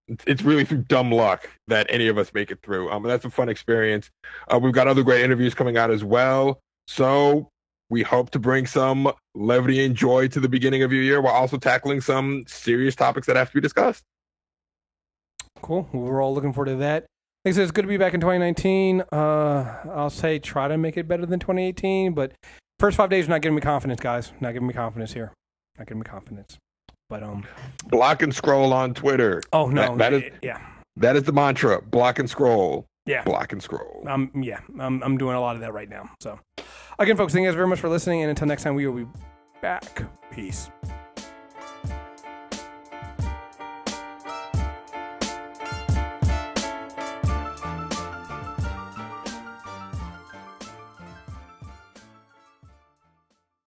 it's- 0.08 0.42
really 0.42 0.64
through 0.64 0.82
dumb 0.82 1.10
luck 1.10 1.48
that 1.66 1.86
any 1.90 2.08
of 2.08 2.18
us 2.18 2.32
make 2.32 2.50
it 2.50 2.60
through. 2.62 2.90
Um, 2.90 3.04
and 3.04 3.10
that's 3.10 3.24
a 3.24 3.30
fun 3.30 3.48
experience. 3.48 4.10
Uh, 4.52 4.58
we've 4.58 4.72
got 4.72 4.86
other 4.88 5.02
great 5.02 5.22
interviews 5.22 5.54
coming 5.54 5.76
out 5.76 5.90
as 5.90 6.04
well. 6.04 6.60
So 6.86 7.50
we 7.90 8.02
hope 8.02 8.30
to 8.30 8.38
bring 8.38 8.66
some 8.66 9.12
levity 9.34 9.84
and 9.84 9.94
joy 9.94 10.28
to 10.28 10.40
the 10.40 10.48
beginning 10.48 10.82
of 10.82 10.92
your 10.92 11.02
year 11.02 11.20
while 11.20 11.34
also 11.34 11.56
tackling 11.56 12.00
some 12.00 12.44
serious 12.46 12.94
topics 12.94 13.26
that 13.26 13.36
have 13.36 13.48
to 13.48 13.54
be 13.54 13.60
discussed. 13.60 14.04
Cool. 15.62 15.88
We're 15.92 16.22
all 16.22 16.34
looking 16.34 16.52
forward 16.52 16.70
to 16.70 16.76
that. 16.76 17.06
Like 17.44 17.52
I 17.52 17.56
said, 17.56 17.62
it's 17.62 17.72
good 17.72 17.82
to 17.82 17.88
be 17.88 17.96
back 17.96 18.14
in 18.14 18.20
2019. 18.20 19.02
Uh, 19.12 19.76
I'll 19.94 20.10
say 20.10 20.38
try 20.38 20.68
to 20.68 20.76
make 20.76 20.96
it 20.96 21.06
better 21.06 21.24
than 21.26 21.38
2018, 21.38 22.12
but 22.12 22.32
first 22.80 22.96
five 22.96 23.08
days 23.08 23.26
are 23.26 23.30
not 23.30 23.40
giving 23.40 23.54
me 23.54 23.60
confidence, 23.60 24.00
guys. 24.00 24.32
Not 24.40 24.52
giving 24.52 24.66
me 24.66 24.74
confidence 24.74 25.12
here. 25.12 25.32
Not 25.78 25.86
giving 25.86 26.00
me 26.00 26.04
confidence. 26.04 26.58
But 27.08 27.22
um, 27.22 27.44
Block 27.86 28.22
and 28.22 28.34
scroll 28.34 28.72
on 28.72 28.94
Twitter. 28.94 29.42
oh 29.52 29.68
no, 29.68 29.96
That- 29.96 29.98
that 29.98 30.12
is 30.12 30.32
yeah, 30.42 30.58
that 30.96 31.16
is 31.16 31.22
the 31.24 31.32
mantra. 31.32 31.80
Block 31.82 32.18
and 32.18 32.28
scroll. 32.28 32.86
yeah. 33.06 33.22
Block 33.22 33.52
and 33.52 33.62
scroll. 33.62 34.04
I'm 34.08 34.30
yeah, 34.42 34.60
I'm 34.80 35.02
I'm 35.02 35.16
doing 35.18 35.36
a 35.36 35.40
lot 35.40 35.54
of 35.56 35.60
that 35.62 35.72
right 35.72 35.88
now. 35.88 36.10
So, 36.20 36.38
again, 36.98 37.16
folks, 37.16 37.32
thank 37.32 37.44
you 37.44 37.48
guys 37.50 37.54
very 37.54 37.68
much 37.68 37.78
for 37.80 37.88
listening, 37.88 38.22
and 38.22 38.30
until 38.30 38.48
next 38.48 38.62
time, 38.64 38.74
we 38.74 38.86
will 38.88 39.04
be 39.04 39.10
back. 39.62 40.02
Peace. 40.32 40.68